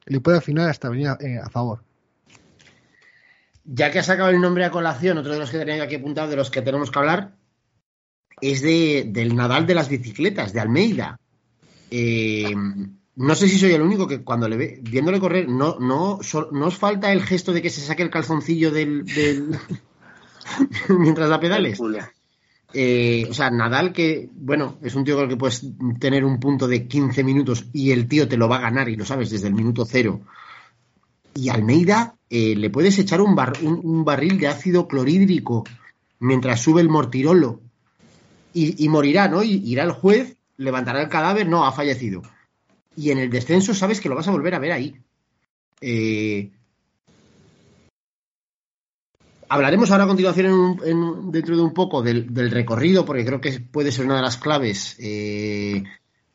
le 0.05 0.19
puede 0.19 0.37
al 0.37 0.43
final 0.43 0.69
hasta 0.69 0.87
venir 0.89 1.07
a, 1.07 1.17
eh, 1.19 1.39
a 1.43 1.49
favor. 1.49 1.79
Ya 3.65 3.91
que 3.91 3.99
ha 3.99 4.03
sacado 4.03 4.29
el 4.29 4.39
nombre 4.39 4.63
a 4.63 4.71
colación, 4.71 5.17
otro 5.17 5.33
de 5.33 5.39
los 5.39 5.49
que 5.49 5.57
tenía 5.57 5.83
aquí 5.83 5.95
apuntado, 5.95 6.29
de 6.29 6.37
los 6.37 6.51
que 6.51 6.61
tenemos 6.61 6.91
que 6.91 6.99
hablar, 6.99 7.31
es 8.41 8.61
de, 8.61 9.05
del 9.07 9.35
Nadal 9.35 9.65
de 9.65 9.75
las 9.75 9.89
bicicletas, 9.89 10.53
de 10.53 10.59
Almeida. 10.59 11.19
Eh, 11.89 12.53
no 13.15 13.35
sé 13.35 13.47
si 13.47 13.57
soy 13.57 13.71
el 13.71 13.81
único 13.81 14.07
que 14.07 14.21
cuando 14.23 14.47
le 14.47 14.57
ve, 14.57 14.79
viéndole 14.83 15.19
correr, 15.19 15.49
no, 15.49 15.77
no, 15.79 16.19
so- 16.21 16.49
no 16.51 16.67
os 16.67 16.77
falta 16.77 17.11
el 17.11 17.23
gesto 17.23 17.51
de 17.51 17.61
que 17.61 17.69
se 17.69 17.81
saque 17.81 18.03
el 18.03 18.09
calzoncillo 18.11 18.71
del, 18.71 19.05
del- 19.05 19.57
mientras 20.89 21.29
da 21.29 21.39
pedales. 21.39 21.77
Eh, 22.73 23.25
o 23.29 23.33
sea, 23.33 23.49
Nadal, 23.49 23.93
que, 23.93 24.29
bueno, 24.33 24.77
es 24.83 24.93
un 24.93 25.03
tío 25.05 25.15
con 25.15 25.23
el 25.23 25.29
que 25.29 25.37
puedes 25.37 25.65
tener 25.99 26.23
un 26.25 26.39
punto 26.39 26.67
de 26.67 26.87
15 26.87 27.23
minutos 27.23 27.65
y 27.73 27.91
el 27.91 28.07
tío 28.07 28.27
te 28.27 28.37
lo 28.37 28.47
va 28.49 28.57
a 28.57 28.61
ganar 28.61 28.89
y 28.89 28.95
lo 28.97 29.05
sabes 29.05 29.29
desde 29.29 29.47
el 29.47 29.53
minuto 29.53 29.85
cero. 29.85 30.21
Y 31.33 31.49
Almeida, 31.49 32.15
eh, 32.29 32.55
le 32.55 32.69
puedes 32.69 32.99
echar 32.99 33.21
un, 33.21 33.35
bar- 33.35 33.57
un, 33.63 33.79
un 33.83 34.03
barril 34.05 34.37
de 34.37 34.47
ácido 34.47 34.87
clorhídrico 34.87 35.63
mientras 36.19 36.61
sube 36.61 36.81
el 36.81 36.89
mortirolo 36.89 37.61
y, 38.53 38.89
morirá, 38.89 39.27
¿no? 39.27 39.43
Y 39.43 39.61
irá 39.65 39.83
el 39.83 39.91
juez, 39.91 40.37
levantará 40.57 41.01
el 41.01 41.09
cadáver, 41.09 41.47
no, 41.47 41.65
ha 41.65 41.71
fallecido. 41.71 42.23
Y 42.95 43.11
en 43.11 43.19
el 43.19 43.29
descenso 43.29 43.73
sabes 43.73 44.01
que 44.01 44.09
lo 44.09 44.15
vas 44.15 44.27
a 44.27 44.31
volver 44.31 44.55
a 44.55 44.59
ver 44.59 44.71
ahí. 44.71 44.95
Eh, 45.81 46.51
hablaremos 49.49 49.91
ahora 49.91 50.05
a 50.05 50.07
continuación 50.07 50.79
en 50.83 50.89
en- 50.89 51.31
dentro 51.31 51.55
de 51.55 51.61
un 51.61 51.73
poco 51.73 52.01
del, 52.01 52.51
recorrido, 52.51 53.05
porque 53.05 53.25
creo 53.25 53.41
que 53.41 53.59
puede 53.59 53.91
ser 53.91 54.05
una 54.05 54.15
de 54.15 54.21
las 54.23 54.37
claves, 54.37 54.95
eh, 54.99 55.83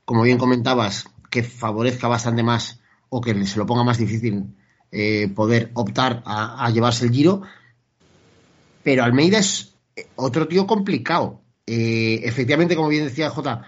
como 0.05 0.23
bien 0.23 0.39
comentabas, 0.39 1.07
que 1.31 1.43
favorezca 1.43 2.09
bastante 2.09 2.43
más 2.43 2.81
o 3.09 3.21
que 3.21 3.45
se 3.47 3.59
lo 3.59 3.67
ponga 3.67 3.85
más 3.85 3.99
difícil 3.99 4.45
eh, 4.93 5.29
poder 5.35 5.71
optar 5.75 6.23
a, 6.25 6.65
a 6.65 6.71
llevarse 6.71 7.07
el 7.07 7.13
giro. 7.13 7.43
Pero 8.83 9.05
Almeida 9.05 9.39
es 9.39 9.75
otro 10.17 10.49
tío 10.49 10.67
complicado. 10.67 11.42
Eh, 11.75 12.21
efectivamente, 12.29 12.77
como 12.77 12.89
bien 12.89 13.05
decía 13.05 13.31
Jota, 13.31 13.63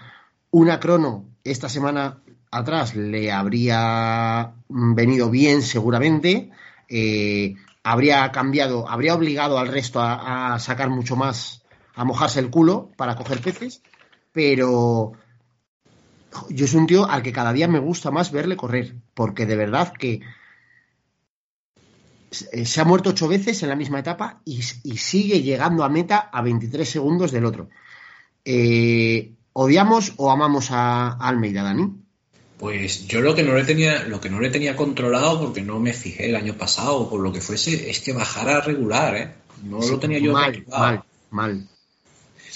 una 0.51 0.79
crono 0.79 1.25
esta 1.43 1.69
semana 1.69 2.21
atrás 2.51 2.95
le 2.95 3.31
habría 3.31 4.53
mm, 4.69 4.93
venido 4.93 5.31
bien 5.31 5.63
seguramente. 5.63 6.51
Eh, 6.87 7.55
habría 7.81 8.31
cambiado, 8.31 8.87
habría 8.87 9.15
obligado 9.15 9.57
al 9.57 9.69
resto 9.69 10.01
a, 10.03 10.59
sacar 10.59 10.91
mucho 10.91 11.15
más, 11.15 11.63
a 11.95 12.05
mojarse 12.05 12.39
el 12.39 12.51
culo 12.51 12.91
para 12.95 13.15
coger 13.15 13.41
peces, 13.41 13.81
pero 14.31 15.13
yo 16.49 16.67
soy 16.67 16.81
un 16.81 16.87
tío 16.87 17.09
al 17.09 17.23
que 17.23 17.33
cada 17.33 17.53
día 17.53 17.67
me 17.67 17.79
gusta 17.79 18.11
más 18.11 18.31
verle 18.31 18.55
correr, 18.55 18.93
porque 19.15 19.47
de 19.47 19.55
verdad 19.55 19.93
que 19.93 20.21
se 22.29 22.81
ha 22.81 22.85
muerto 22.85 23.09
ocho 23.09 23.27
veces 23.27 23.63
en 23.63 23.69
la 23.69 23.75
misma 23.75 23.97
etapa 23.97 24.41
y, 24.45 24.59
y 24.83 24.97
sigue 24.97 25.41
llegando 25.41 25.83
a 25.83 25.89
meta 25.89 26.29
a 26.31 26.43
23 26.43 26.87
segundos 26.87 27.31
del 27.31 27.45
otro. 27.45 27.67
Eh, 28.45 29.31
¿Odiamos 29.53 30.13
o 30.17 30.31
amamos 30.31 30.69
a, 30.71 31.09
a 31.09 31.27
Almeida, 31.27 31.63
Dani? 31.63 31.91
Pues 32.57 33.07
yo 33.07 33.21
lo 33.21 33.35
que 33.35 33.43
no 33.43 33.55
le 33.55 33.63
tenía, 33.63 34.03
lo 34.03 34.21
que 34.21 34.29
no 34.29 34.39
le 34.39 34.49
tenía 34.49 34.75
controlado, 34.75 35.39
porque 35.39 35.61
no 35.61 35.79
me 35.79 35.93
fijé 35.93 36.27
el 36.29 36.35
año 36.35 36.53
pasado 36.53 36.97
o 36.97 37.09
por 37.09 37.19
lo 37.19 37.33
que 37.33 37.41
fuese, 37.41 37.89
es 37.89 37.99
que 37.99 38.13
bajara 38.13 38.61
regular, 38.61 39.15
¿eh? 39.15 39.33
No 39.63 39.79
lo 39.79 39.99
tenía 39.99 40.19
yo 40.19 40.31
mal, 40.33 40.53
controlado. 40.53 40.85
mal, 40.85 41.03
mal. 41.31 41.67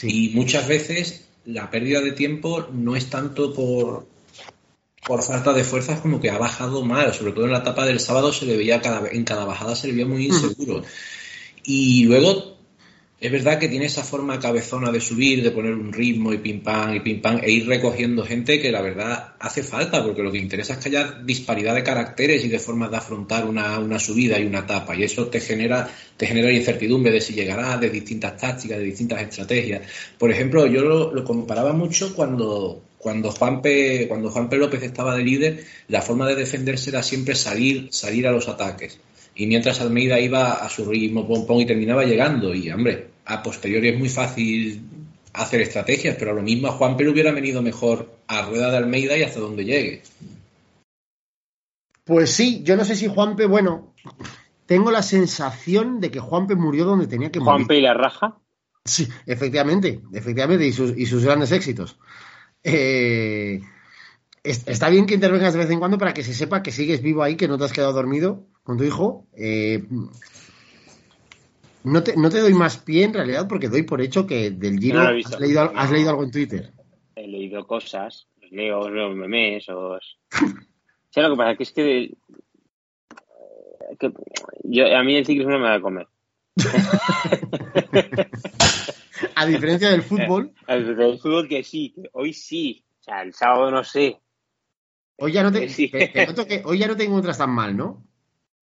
Y 0.03 0.29
muchas 0.35 0.67
veces 0.67 1.25
la 1.45 1.69
pérdida 1.69 2.01
de 2.01 2.11
tiempo 2.11 2.67
no 2.71 2.95
es 2.95 3.09
tanto 3.09 3.53
por, 3.53 4.07
por 5.05 5.23
falta 5.23 5.53
de 5.53 5.63
fuerzas 5.63 5.99
como 5.99 6.21
que 6.21 6.29
ha 6.29 6.37
bajado 6.37 6.83
mal, 6.85 7.13
sobre 7.13 7.33
todo 7.33 7.45
en 7.45 7.51
la 7.51 7.59
etapa 7.59 7.85
del 7.85 7.99
sábado 7.99 8.31
se 8.31 8.45
le 8.45 8.55
veía 8.55 8.81
cada, 8.81 9.09
en 9.09 9.23
cada 9.23 9.45
bajada 9.45 9.75
se 9.75 9.87
le 9.87 9.93
veía 9.93 10.05
muy 10.05 10.27
inseguro. 10.27 10.83
Y 11.63 12.05
luego 12.05 12.59
es 13.22 13.32
verdad 13.32 13.59
que 13.59 13.67
tiene 13.67 13.86
esa 13.86 14.03
forma 14.03 14.39
cabezona 14.39 14.91
de 14.91 15.01
subir, 15.01 15.43
de 15.43 15.51
poner 15.51 15.74
un 15.74 15.91
ritmo 15.91 16.32
y 16.32 16.38
pim 16.38 16.61
pam 16.61 16.95
y 16.95 17.01
pim 17.01 17.22
pam 17.22 17.41
e 17.43 17.51
ir 17.51 17.67
recogiendo 17.67 18.24
gente 18.24 18.61
que 18.61 18.72
la 18.72 18.82
verdad 18.82 19.34
hace 19.39 19.61
falta, 19.61 20.01
porque 20.01 20.24
lo 20.24 20.32
que 20.32 20.38
interesa 20.38 20.74
es 20.74 20.80
que 20.80 20.88
haya 20.88 21.20
disparidad 21.26 21.76
de 21.76 21.84
caracteres 21.84 22.45
y 22.45 22.47
de 22.47 22.59
formas 22.59 22.91
de 22.91 22.97
afrontar 22.97 23.45
una, 23.45 23.78
una 23.80 23.99
subida 23.99 24.39
y 24.39 24.45
una 24.45 24.59
etapa, 24.59 24.95
y 24.95 25.03
eso 25.03 25.28
te 25.28 25.41
genera, 25.41 25.89
te 26.15 26.28
genera 26.28 26.49
incertidumbre 26.49 27.11
de 27.11 27.20
si 27.20 27.34
llegará, 27.34 27.78
de 27.78 27.89
distintas 27.89 28.38
tácticas, 28.38 28.78
de 28.78 28.86
distintas 28.86 29.22
estrategias. 29.22 29.82
Por 30.17 30.32
ejemplo, 30.32 30.65
yo 30.67 30.82
lo, 30.82 31.24
comparaba 31.26 31.74
mucho 31.74 32.15
cuando, 32.15 32.86
cuando 32.97 33.32
Juanpe, 33.32 34.07
cuando 34.07 34.32
Juanpe 34.32 34.55
López 34.55 34.82
estaba 34.82 35.17
de 35.17 35.24
líder, 35.24 35.65
la 35.89 36.01
forma 36.01 36.26
de 36.26 36.36
defenderse 36.36 36.89
era 36.89 37.03
siempre 37.03 37.36
salir, 37.36 37.89
salir 37.91 38.28
a 38.28 38.32
los 38.32 38.47
ataques. 38.47 38.97
Y 39.39 39.47
mientras 39.47 39.79
Almeida 39.79 40.19
iba 40.19 40.51
a 40.51 40.67
su 40.69 40.83
ritmo 40.83 41.25
pom 41.25 41.47
pom 41.47 41.61
y 41.61 41.65
terminaba 41.65 42.03
llegando. 42.03 42.53
Y 42.53 42.69
hombre, 42.71 43.07
a 43.23 43.41
posteriori 43.41 43.87
es 43.87 43.97
muy 43.97 44.09
fácil 44.09 44.81
hacer 45.31 45.61
estrategias, 45.61 46.17
pero 46.19 46.31
a 46.31 46.33
lo 46.33 46.41
mismo 46.41 46.67
a 46.67 46.71
Juanpe 46.73 47.05
le 47.05 47.11
hubiera 47.11 47.31
venido 47.31 47.61
mejor 47.61 48.11
a 48.27 48.41
rueda 48.41 48.69
de 48.69 48.77
Almeida 48.77 49.17
y 49.17 49.23
hasta 49.23 49.39
donde 49.39 49.63
llegue. 49.63 50.01
Pues 52.03 52.31
sí, 52.31 52.63
yo 52.63 52.75
no 52.75 52.83
sé 52.83 52.97
si 52.97 53.07
Juanpe, 53.07 53.45
bueno, 53.45 53.93
tengo 54.65 54.91
la 54.91 55.03
sensación 55.03 56.01
de 56.01 56.11
que 56.11 56.19
Juanpe 56.19 56.55
murió 56.55 56.83
donde 56.83 57.07
tenía 57.07 57.31
que 57.31 57.39
morir. 57.39 57.59
Juanpe 57.59 57.77
y 57.77 57.81
la 57.81 57.93
raja. 57.93 58.37
Sí, 58.83 59.07
efectivamente, 59.25 60.01
efectivamente, 60.11 60.65
y 60.65 60.73
sus, 60.73 60.97
y 60.97 61.05
sus 61.05 61.23
grandes 61.23 61.51
éxitos. 61.53 61.97
Eh, 62.63 63.61
es- 64.43 64.67
está 64.67 64.89
bien 64.89 65.05
que 65.05 65.13
intervengas 65.13 65.53
de 65.53 65.59
vez 65.59 65.69
en 65.69 65.79
cuando 65.79 65.97
para 65.97 66.13
que 66.13 66.23
se 66.23 66.33
sepa 66.33 66.63
que 66.63 66.71
sigues 66.71 67.01
vivo 67.01 67.23
ahí, 67.23 67.35
que 67.35 67.47
no 67.47 67.57
te 67.57 67.65
has 67.65 67.71
quedado 67.73 67.93
dormido 67.93 68.47
con 68.70 68.78
tu 68.78 68.84
hijo. 68.84 69.26
Eh, 69.36 69.84
no, 71.84 72.03
te, 72.03 72.15
no 72.15 72.30
te 72.30 72.39
doy 72.39 72.53
más 72.53 72.78
pie 72.78 73.05
en 73.05 73.15
realidad 73.15 73.47
porque 73.47 73.67
doy 73.67 73.82
por 73.82 73.99
hecho 73.99 74.28
que 74.28 74.51
del 74.51 74.78
Giro 74.80 74.99
No 75.01 75.09
has, 75.09 75.39
leído, 75.39 75.72
has 75.76 75.91
algo 75.91 76.24
en 76.24 76.30
Twitter. 76.30 76.72
He 77.15 77.28
leído 77.28 77.65
cosas, 77.65 78.28
os 78.43 78.51
leo, 78.51 78.82
os 78.82 78.91
leo 78.91 79.09
memes, 79.09 79.67
os... 79.70 80.20
¿Sabes 81.09 81.30
lo 81.30 81.36
que 81.36 81.38
pasa? 81.39 81.55
Que 81.55 81.63
es 81.63 81.72
que, 81.72 82.03
eh, 82.03 82.13
que 83.99 84.13
yo, 84.65 84.95
a 84.95 85.01
mí 85.01 85.15
el 85.15 85.26
ciclismo 85.26 85.53
no 85.53 85.57
me 85.57 85.70
va 85.70 85.74
a 85.74 85.82
comer. 85.82 86.07
A 89.36 89.47
diferencia 89.47 89.89
del 89.89 90.03
fútbol, 90.03 90.53
El, 90.67 91.01
el 91.01 91.17
fútbol 91.17 91.47
que 91.47 91.63
sí, 91.63 91.91
que 91.95 92.03
hoy 92.13 92.34
sí. 92.34 92.86
O 92.99 93.03
sea, 93.03 93.24
el 93.24 93.34
sábado 93.34 93.72
no 93.72 93.84
sé. 93.84 94.20
hoy 95.17 95.32
ya 95.32 95.41
no 95.41 95.51
te, 95.51 95.67
Sí. 95.70 95.91
noto 96.28 96.45
que 96.45 96.61
hoy 96.65 96.78
ya 96.78 96.88
no 96.88 96.95
te 96.95 97.05
encuentras 97.05 97.39
tan 97.39 97.49
mal, 97.49 97.76
¿no? 97.76 98.05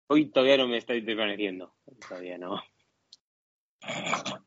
Hoy 0.08 0.30
todavía 0.30 0.56
no 0.58 0.68
me 0.68 0.78
estoy 0.78 1.00
desvaneciendo. 1.00 1.74
Todavía 2.08 2.38
no. 2.38 2.60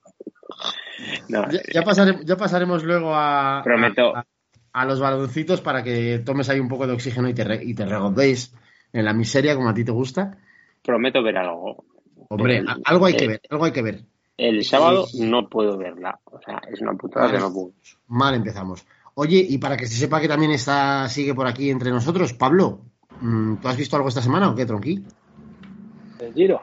No, 1.29 1.49
Ya, 1.49 1.61
ya 1.73 1.81
pasare- 1.83 2.19
ya 2.25 2.35
pasaremos 2.35 2.83
luego 2.83 3.11
a, 3.15 3.61
Prometo. 3.63 4.15
a, 4.15 4.25
a 4.73 4.85
los 4.85 4.99
baloncitos 4.99 5.61
para 5.61 5.81
que 5.83 6.19
tomes 6.19 6.49
ahí 6.49 6.59
un 6.59 6.67
poco 6.67 6.85
de 6.87 6.93
oxígeno 6.93 7.29
y 7.29 7.33
te, 7.33 7.43
re- 7.45 7.63
y 7.63 7.73
te 7.73 7.85
regodéis 7.85 8.53
en 8.91 9.05
la 9.05 9.13
miseria 9.13 9.55
como 9.55 9.69
a 9.69 9.73
ti 9.73 9.85
te 9.85 9.91
gusta. 9.91 10.37
prometo 10.83 11.23
ver 11.23 11.37
algo. 11.37 11.85
Hombre, 12.29 12.57
El- 12.57 12.67
algo 12.83 13.05
hay 13.05 13.15
que 13.15 13.27
ver, 13.27 13.41
algo 13.49 13.65
hay 13.65 13.71
que 13.71 13.81
ver. 13.81 14.03
El 14.37 14.63
sábado 14.65 15.05
no 15.19 15.47
puedo 15.49 15.77
verla. 15.77 16.19
O 16.25 16.39
sea, 16.41 16.61
es 16.69 16.81
una 16.81 16.93
putada 16.93 17.31
que 17.31 17.39
no 17.39 17.53
puedo. 17.53 17.71
Mal 18.07 18.35
empezamos. 18.35 18.85
Oye, 19.15 19.45
y 19.47 19.57
para 19.57 19.77
que 19.77 19.85
se 19.87 19.95
sepa 19.95 20.19
que 20.19 20.27
también 20.27 20.51
está, 20.51 21.07
sigue 21.09 21.33
por 21.33 21.47
aquí 21.47 21.69
entre 21.69 21.91
nosotros, 21.91 22.33
Pablo, 22.33 22.81
mm, 23.21 23.55
¿tú 23.57 23.67
has 23.67 23.77
visto 23.77 23.95
algo 23.95 24.09
esta 24.09 24.21
semana 24.21 24.49
o 24.49 24.55
qué, 24.55 24.65
Tronqui? 24.65 25.03
¿El 26.19 26.33
Giro? 26.33 26.61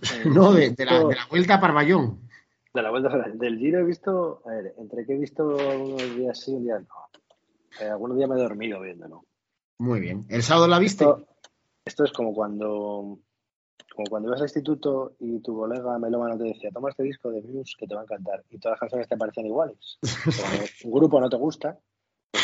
No, 0.26 0.52
de, 0.52 0.70
de 0.70 0.84
la, 0.84 0.98
de 0.98 1.14
la 1.14 1.26
vuelta 1.30 1.54
a 1.54 1.60
Parvallón. 1.60 2.28
De 2.74 2.82
la 2.82 2.90
vuelta 2.90 3.08
del 3.32 3.58
Giro 3.58 3.78
he 3.78 3.84
visto, 3.84 4.42
a 4.44 4.50
ver, 4.50 4.74
entre 4.76 5.06
que 5.06 5.14
he 5.14 5.18
visto 5.18 5.56
algunos 5.58 6.16
días 6.16 6.38
sí, 6.38 6.52
un 6.52 6.64
día 6.64 6.78
no. 6.78 6.86
Eh, 7.80 7.88
algunos 7.88 8.18
días 8.18 8.28
me 8.28 8.36
he 8.36 8.42
dormido 8.42 8.80
viéndolo. 8.80 9.24
Muy 9.78 10.00
bien. 10.00 10.26
¿El 10.28 10.42
sábado 10.42 10.68
la 10.68 10.78
viste? 10.78 11.04
Esto, 11.04 11.26
esto 11.86 12.04
es 12.04 12.12
como 12.12 12.34
cuando 12.34 13.18
como 13.94 14.08
cuando 14.10 14.28
ibas 14.28 14.40
al 14.40 14.46
instituto 14.46 15.14
y 15.20 15.40
tu 15.40 15.56
colega 15.56 15.98
melómano 15.98 16.36
te 16.36 16.44
decía, 16.44 16.70
toma 16.72 16.90
este 16.90 17.04
disco 17.04 17.30
de 17.30 17.40
Muse 17.42 17.74
que 17.78 17.86
te 17.86 17.94
va 17.94 18.00
a 18.00 18.04
encantar 18.04 18.42
y 18.50 18.58
todas 18.58 18.74
las 18.74 18.80
canciones 18.80 19.08
te 19.08 19.16
parecen 19.16 19.46
iguales. 19.46 19.98
Pero 20.24 20.64
un 20.84 20.90
grupo 20.90 21.20
no 21.20 21.28
te 21.28 21.36
gusta, 21.36 21.78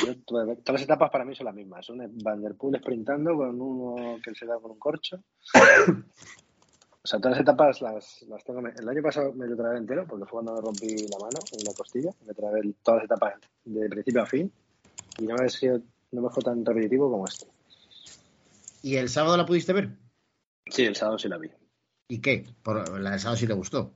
yo, 0.05 0.17
todas 0.25 0.59
las 0.67 0.83
etapas 0.83 1.11
para 1.11 1.25
mí 1.25 1.35
son 1.35 1.47
las 1.47 1.55
mismas. 1.55 1.89
Un 1.89 2.19
Vanderpool 2.23 2.77
sprintando 2.79 3.37
con 3.37 3.61
uno 3.61 4.19
que 4.23 4.35
se 4.35 4.47
da 4.47 4.59
con 4.59 4.73
un 4.73 4.79
corcho. 4.79 5.23
O 7.03 7.07
sea, 7.07 7.19
todas 7.19 7.39
las 7.39 7.41
etapas 7.41 7.81
las, 7.81 8.23
las 8.29 8.45
tengo. 8.45 8.61
El 8.61 8.89
año 8.89 9.03
pasado 9.03 9.33
me 9.33 9.47
lo 9.47 9.57
trabé 9.57 9.79
entero 9.79 10.07
porque 10.07 10.25
fue 10.27 10.43
cuando 10.43 10.55
me 10.55 10.61
rompí 10.61 10.97
la 11.09 11.19
mano 11.19 11.39
en 11.53 11.65
la 11.65 11.73
costilla. 11.73 12.11
Me 12.27 12.35
trabé 12.35 12.61
todas 12.83 12.99
las 12.99 13.05
etapas 13.05 13.35
de 13.65 13.89
principio 13.89 14.23
a 14.23 14.27
fin 14.27 14.53
y 15.19 15.27
no 15.27 15.37
me, 15.37 15.49
sido- 15.49 15.81
no 16.13 16.23
me 16.23 16.31
fue 16.31 16.43
tan 16.43 16.65
repetitivo 16.65 17.11
como 17.11 17.27
este. 17.27 17.47
¿Y 18.83 18.97
el 18.97 19.09
sábado 19.09 19.37
la 19.37 19.47
pudiste 19.47 19.73
ver? 19.73 19.91
Sí, 20.67 20.85
el 20.85 20.95
sábado 20.97 21.19
sí 21.19 21.29
la 21.29 21.39
vi. 21.39 21.51
¿Y 22.09 22.21
qué? 22.21 22.45
Por, 22.63 22.99
la 23.01 23.11
del 23.11 23.21
sábado 23.21 23.37
sí 23.37 23.47
te 23.47 23.53
gustó. 23.55 23.93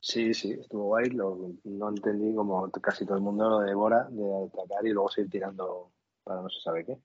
Sí, 0.00 0.32
sí, 0.32 0.52
estuvo 0.52 0.84
guay. 0.84 1.10
Lo, 1.10 1.52
no 1.64 1.88
entendí 1.90 2.34
como 2.34 2.70
casi 2.70 3.04
todo 3.04 3.16
el 3.16 3.22
mundo 3.22 3.48
lo 3.48 3.60
devora 3.60 4.08
de 4.10 4.46
atacar 4.46 4.86
y 4.86 4.90
luego 4.90 5.10
seguir 5.10 5.30
tirando 5.30 5.92
para 6.24 6.40
no 6.40 6.48
se 6.48 6.60
sabe 6.60 6.84
qué. 6.86 6.98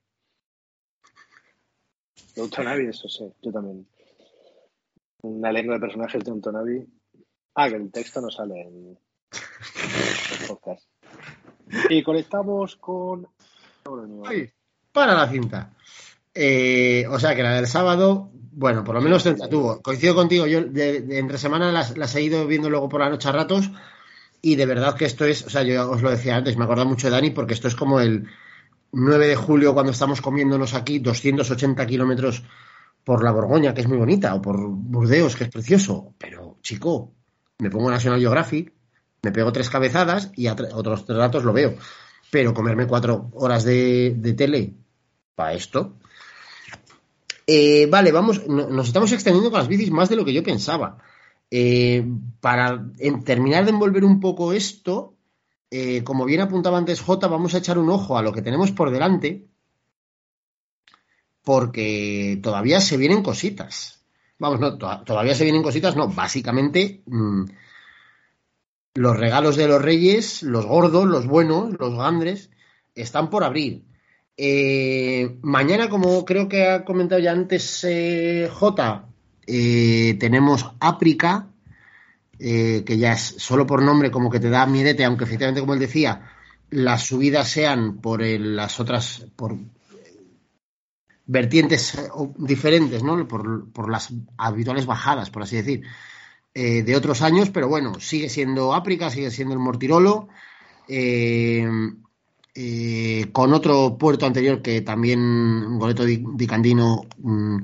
De 2.34 2.42
un 2.42 2.50
Tonavi, 2.50 2.86
eso 2.86 3.08
sí, 3.08 3.30
yo 3.42 3.52
también. 3.52 3.86
Una 5.22 5.52
lengua 5.52 5.74
de 5.74 5.80
personajes 5.80 6.24
de 6.24 6.32
un 6.32 6.40
Tonavi. 6.40 6.86
Ah, 7.54 7.68
que 7.68 7.76
el 7.76 7.90
texto 7.90 8.20
no 8.20 8.30
sale 8.30 8.60
en 8.62 8.88
el 8.88 10.48
podcast. 10.48 10.88
Y 11.90 12.02
conectamos 12.02 12.76
con. 12.76 13.28
Ay, 14.24 14.50
para 14.92 15.14
la 15.14 15.28
cinta. 15.28 15.75
Eh, 16.36 17.06
o 17.08 17.18
sea 17.18 17.34
que 17.34 17.42
la 17.42 17.54
del 17.54 17.66
sábado, 17.66 18.30
bueno, 18.52 18.84
por 18.84 18.94
lo 18.94 19.00
menos 19.00 19.24
entretuvo. 19.26 19.80
Coincido 19.82 20.14
contigo, 20.14 20.46
yo 20.46 20.58
entre 20.58 21.38
semana 21.38 21.72
las, 21.72 21.96
las 21.96 22.14
he 22.14 22.22
ido 22.22 22.46
viendo 22.46 22.70
luego 22.70 22.88
por 22.88 23.00
la 23.00 23.10
noche 23.10 23.28
a 23.28 23.32
ratos 23.32 23.70
y 24.42 24.56
de 24.56 24.66
verdad 24.66 24.94
que 24.94 25.06
esto 25.06 25.24
es, 25.24 25.46
o 25.46 25.50
sea, 25.50 25.62
yo 25.62 25.90
os 25.90 26.02
lo 26.02 26.10
decía 26.10 26.36
antes, 26.36 26.56
me 26.56 26.64
acordaba 26.64 26.88
mucho 26.88 27.06
de 27.06 27.12
Dani 27.12 27.30
porque 27.30 27.54
esto 27.54 27.68
es 27.68 27.74
como 27.74 28.00
el 28.00 28.28
9 28.92 29.28
de 29.28 29.36
julio 29.36 29.74
cuando 29.74 29.92
estamos 29.92 30.20
comiéndonos 30.20 30.74
aquí 30.74 30.98
280 30.98 31.86
kilómetros 31.86 32.44
por 33.02 33.24
la 33.24 33.32
Borgoña, 33.32 33.72
que 33.72 33.80
es 33.80 33.88
muy 33.88 33.98
bonita, 33.98 34.34
o 34.34 34.42
por 34.42 34.58
Burdeos, 34.68 35.36
que 35.36 35.44
es 35.44 35.50
precioso. 35.50 36.14
Pero, 36.18 36.58
chico, 36.60 37.14
me 37.58 37.70
pongo 37.70 37.90
National 37.90 38.18
Geographic 38.20 38.76
me 39.26 39.32
pego 39.32 39.52
tres 39.52 39.70
cabezadas 39.70 40.30
y 40.36 40.46
a 40.46 40.52
otros 40.52 41.04
tres 41.04 41.18
ratos 41.18 41.42
lo 41.42 41.52
veo. 41.52 41.74
Pero 42.30 42.54
comerme 42.54 42.86
cuatro 42.86 43.30
horas 43.34 43.64
de, 43.64 44.14
de 44.16 44.32
tele 44.34 44.74
para 45.34 45.54
esto. 45.54 45.96
Eh, 47.46 47.86
vale, 47.86 48.10
vamos, 48.10 48.46
nos 48.48 48.88
estamos 48.88 49.12
extendiendo 49.12 49.50
con 49.50 49.60
las 49.60 49.68
bicis 49.68 49.90
más 49.90 50.08
de 50.08 50.16
lo 50.16 50.24
que 50.24 50.32
yo 50.32 50.42
pensaba. 50.42 50.98
Eh, 51.50 52.04
para 52.40 52.90
terminar 53.24 53.64
de 53.64 53.70
envolver 53.70 54.04
un 54.04 54.18
poco 54.20 54.52
esto, 54.52 55.14
eh, 55.70 56.02
como 56.02 56.24
bien 56.24 56.40
apuntaba 56.40 56.78
antes 56.78 57.00
J, 57.00 57.28
vamos 57.28 57.54
a 57.54 57.58
echar 57.58 57.78
un 57.78 57.90
ojo 57.90 58.18
a 58.18 58.22
lo 58.22 58.32
que 58.32 58.42
tenemos 58.42 58.72
por 58.72 58.90
delante, 58.90 59.46
porque 61.42 62.40
todavía 62.42 62.80
se 62.80 62.96
vienen 62.96 63.22
cositas. 63.22 64.04
Vamos, 64.38 64.60
no, 64.60 64.76
todavía 64.76 65.34
se 65.34 65.44
vienen 65.44 65.62
cositas, 65.62 65.96
no, 65.96 66.08
básicamente 66.08 67.02
mm, 67.06 67.44
los 68.94 69.16
regalos 69.16 69.56
de 69.56 69.68
los 69.68 69.80
reyes, 69.80 70.42
los 70.42 70.66
gordos, 70.66 71.06
los 71.06 71.26
buenos, 71.26 71.72
los 71.78 71.94
grandes, 71.94 72.50
están 72.94 73.30
por 73.30 73.44
abrir. 73.44 73.84
Eh, 74.36 75.38
mañana, 75.42 75.88
como 75.88 76.24
creo 76.24 76.48
que 76.48 76.68
ha 76.68 76.84
comentado 76.84 77.20
ya 77.20 77.32
antes 77.32 77.84
eh, 77.84 78.50
J, 78.52 79.08
eh, 79.46 80.16
tenemos 80.20 80.72
África, 80.80 81.48
que 82.38 82.98
ya 82.98 83.12
es 83.14 83.36
solo 83.38 83.66
por 83.66 83.82
nombre 83.82 84.10
como 84.10 84.28
que 84.30 84.40
te 84.40 84.50
da 84.50 84.66
miedete, 84.66 85.04
aunque 85.04 85.24
efectivamente, 85.24 85.62
como 85.62 85.72
él 85.72 85.80
decía, 85.80 86.32
las 86.68 87.06
subidas 87.06 87.48
sean 87.48 87.98
por 88.02 88.22
las 88.22 88.78
otras, 88.78 89.26
por 89.36 89.56
vertientes 91.24 91.98
diferentes, 92.36 93.02
¿no? 93.02 93.26
Por, 93.26 93.90
las 93.90 94.12
habituales 94.36 94.84
bajadas, 94.84 95.30
por 95.30 95.44
así 95.44 95.56
decir, 95.56 95.82
de 96.52 96.96
otros 96.96 97.22
años, 97.22 97.48
pero 97.48 97.68
bueno, 97.68 98.00
sigue 98.00 98.28
siendo 98.28 98.74
África, 98.74 99.10
sigue 99.10 99.30
siendo 99.30 99.54
el 99.54 99.60
Mortirolo. 99.60 100.28
Eh, 100.88 101.66
con 103.32 103.52
otro 103.52 103.96
puerto 103.98 104.26
anterior 104.26 104.62
que 104.62 104.80
también 104.80 105.78
Goleto 105.78 106.04
di, 106.04 106.46
Candino 106.46 107.06
mm, 107.18 107.58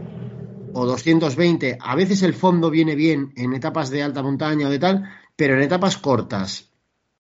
o 0.77 0.87
220, 0.87 1.79
a 1.81 1.95
veces 1.95 2.25
el 2.25 2.35
fondo 2.35 2.69
viene 2.69 2.97
bien 2.97 3.33
en 3.37 3.55
etapas 3.55 3.91
de 3.91 4.03
alta 4.03 4.25
montaña 4.25 4.67
o 4.67 4.71
de 4.71 4.81
tal, 4.81 5.09
pero 5.37 5.55
en 5.55 5.63
etapas 5.63 5.97
cortas 5.97 6.74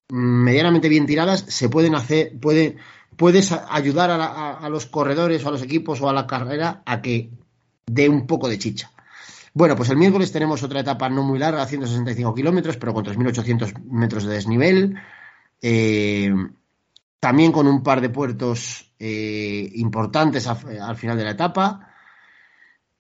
medianamente 0.08 0.88
bien 0.88 1.06
tiradas, 1.06 1.44
se 1.48 1.68
pueden 1.68 1.94
hacer, 1.94 2.38
puede, 2.40 2.76
puedes 3.16 3.52
ayudar 3.52 4.10
a, 4.10 4.68
los 4.68 4.86
corredores 4.86 5.44
o 5.44 5.48
a 5.48 5.52
los 5.52 5.62
equipos 5.62 6.00
o 6.00 6.08
a 6.08 6.12
la 6.12 6.26
carrera 6.26 6.82
a 6.84 7.00
que 7.00 7.30
dé 7.86 8.08
un 8.08 8.26
poco 8.26 8.48
de 8.48 8.58
chicha. 8.58 8.90
Bueno, 9.52 9.76
pues 9.76 9.88
el 9.90 9.96
miércoles 9.96 10.32
tenemos 10.32 10.62
otra 10.62 10.80
etapa 10.80 11.08
no 11.08 11.22
muy 11.22 11.38
larga, 11.38 11.64
165 11.64 12.34
kilómetros, 12.34 12.76
pero 12.76 12.92
con 12.92 13.04
3.800 13.04 13.84
metros 13.84 14.24
de 14.24 14.34
desnivel. 14.34 14.96
Eh, 15.62 16.34
también 17.20 17.52
con 17.52 17.66
un 17.66 17.82
par 17.82 18.00
de 18.00 18.10
puertos 18.10 18.92
eh, 18.98 19.70
importantes 19.76 20.46
al 20.46 20.96
final 20.96 21.16
de 21.16 21.24
la 21.24 21.30
etapa. 21.30 21.94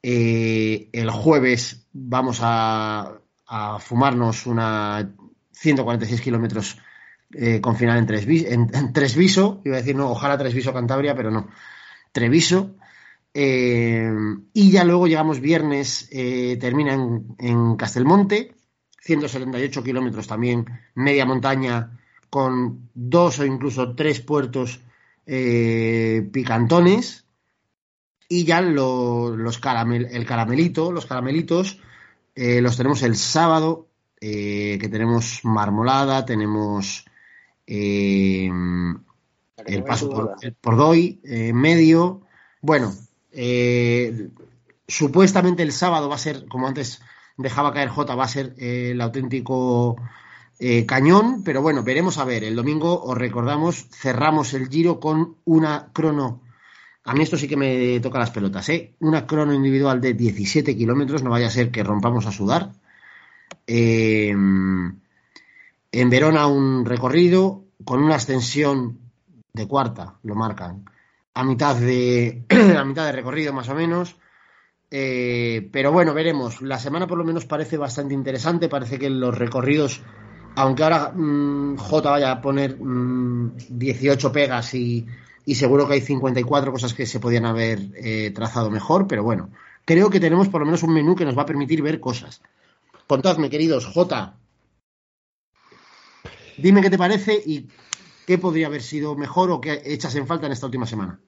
Eh, 0.00 0.90
el 0.92 1.10
jueves 1.10 1.88
vamos 1.92 2.38
a, 2.40 3.18
a 3.46 3.78
fumarnos 3.80 4.46
una 4.46 5.12
146 5.52 6.20
kilómetros 6.20 6.78
eh, 7.36 7.60
con 7.60 7.76
final 7.76 7.98
en, 7.98 8.06
tres, 8.06 8.26
en, 8.28 8.92
Tresviso, 8.92 9.60
iba 9.64 9.76
a 9.76 9.80
decir, 9.80 9.96
no, 9.96 10.10
ojalá 10.10 10.38
Tresviso 10.38 10.72
Cantabria, 10.72 11.16
pero 11.16 11.30
no, 11.30 11.48
Treviso. 12.12 12.76
Eh, 13.32 14.08
y 14.52 14.70
ya 14.70 14.84
luego 14.84 15.08
llegamos 15.08 15.40
viernes, 15.40 16.08
eh, 16.12 16.56
termina 16.60 16.94
en, 16.94 17.76
Castelmonte, 17.76 18.54
178 19.00 19.82
kilómetros 19.82 20.28
también, 20.28 20.64
media 20.94 21.26
montaña, 21.26 21.98
con 22.30 22.88
dos 22.94 23.40
o 23.40 23.44
incluso 23.44 23.94
tres 23.94 24.20
puertos 24.20 24.80
picantones. 25.24 27.26
Y 28.28 28.44
ya 28.44 28.60
los 28.60 29.36
el 29.36 30.26
caramelito, 30.26 30.92
los 30.92 31.06
caramelitos, 31.06 31.80
los 32.34 32.76
tenemos 32.76 33.02
el 33.02 33.16
sábado, 33.16 33.88
que 34.20 34.88
tenemos 34.90 35.40
marmolada, 35.44 36.24
tenemos 36.24 37.04
eh, 37.66 38.50
el 39.66 39.84
paso 39.84 40.10
por, 40.60 40.76
Doy, 40.76 41.20
eh, 41.24 41.52
medio. 41.52 42.22
Bueno, 42.60 42.94
eh, 43.32 44.28
supuestamente 44.86 45.62
el 45.62 45.72
sábado 45.72 46.08
va 46.08 46.16
a 46.16 46.18
ser, 46.18 46.46
como 46.46 46.66
antes 46.66 47.00
dejaba 47.36 47.72
caer 47.72 47.88
J, 47.88 48.14
va 48.14 48.24
a 48.24 48.28
ser 48.28 48.54
el 48.58 49.00
auténtico 49.00 49.96
cañón, 50.86 51.42
pero 51.44 51.60
bueno, 51.60 51.82
veremos 51.82 52.16
a 52.18 52.24
ver. 52.24 52.44
El 52.44 52.56
domingo, 52.56 53.02
os 53.02 53.18
recordamos, 53.18 53.86
cerramos 53.90 54.54
el 54.54 54.68
giro 54.68 55.00
con 55.00 55.36
una 55.44 55.90
crono. 55.92 56.42
A 57.04 57.12
mí 57.12 57.22
esto 57.22 57.36
sí 57.36 57.48
que 57.48 57.56
me 57.56 58.00
toca 58.00 58.18
las 58.18 58.30
pelotas, 58.30 58.66
¿eh? 58.70 58.94
Una 59.00 59.26
crono 59.26 59.52
individual 59.52 60.00
de 60.00 60.14
17 60.14 60.74
kilómetros, 60.74 61.22
no 61.22 61.30
vaya 61.30 61.48
a 61.48 61.50
ser 61.50 61.70
que 61.70 61.82
rompamos 61.82 62.24
a 62.24 62.32
sudar. 62.32 62.72
Eh, 63.66 64.34
en 66.00 66.10
Verona 66.10 66.48
un 66.48 66.84
recorrido 66.84 67.66
con 67.84 68.02
una 68.02 68.16
extensión 68.16 68.98
de 69.52 69.68
cuarta, 69.68 70.16
lo 70.24 70.34
marcan, 70.34 70.84
a 71.34 71.44
mitad 71.44 71.76
de, 71.76 72.44
a 72.76 72.84
mitad 72.84 73.06
de 73.06 73.12
recorrido 73.12 73.52
más 73.52 73.68
o 73.68 73.74
menos. 73.74 74.16
Eh, 74.90 75.68
pero 75.72 75.92
bueno, 75.92 76.12
veremos. 76.12 76.62
La 76.62 76.78
semana 76.78 77.06
por 77.06 77.18
lo 77.18 77.24
menos 77.24 77.46
parece 77.46 77.76
bastante 77.76 78.14
interesante. 78.14 78.68
Parece 78.68 78.98
que 78.98 79.08
los 79.08 79.36
recorridos, 79.36 80.02
aunque 80.56 80.82
ahora 80.82 81.12
mm, 81.14 81.76
J 81.76 82.10
vaya 82.10 82.32
a 82.32 82.40
poner 82.40 82.76
18 82.76 84.28
mm, 84.28 84.32
pegas 84.32 84.74
y, 84.74 85.06
seguro 85.46 85.86
que 85.86 85.94
hay 85.94 86.00
54 86.00 86.72
cosas 86.72 86.94
que 86.94 87.06
se 87.06 87.20
podían 87.20 87.44
haber 87.46 87.80
eh, 87.96 88.32
trazado 88.34 88.70
mejor, 88.70 89.06
pero 89.06 89.22
bueno, 89.22 89.50
creo 89.84 90.10
que 90.10 90.20
tenemos 90.20 90.48
por 90.48 90.60
lo 90.60 90.66
menos 90.66 90.82
un 90.82 90.94
menú 90.94 91.14
que 91.14 91.24
nos 91.24 91.36
va 91.36 91.42
a 91.42 91.46
permitir 91.46 91.82
ver 91.82 92.00
cosas. 92.00 92.40
Contadme, 93.06 93.50
queridos, 93.50 93.86
J, 93.86 94.34
Dime 96.56 96.80
qué 96.82 96.90
te 96.90 96.98
parece 96.98 97.40
y 97.44 97.68
qué 98.26 98.38
podría 98.38 98.66
haber 98.66 98.82
sido 98.82 99.14
mejor 99.16 99.50
o 99.50 99.60
qué 99.60 99.82
echas 99.84 100.14
en 100.14 100.26
falta 100.26 100.46
en 100.46 100.52
esta 100.52 100.66
última 100.66 100.86
semana. 100.86 101.20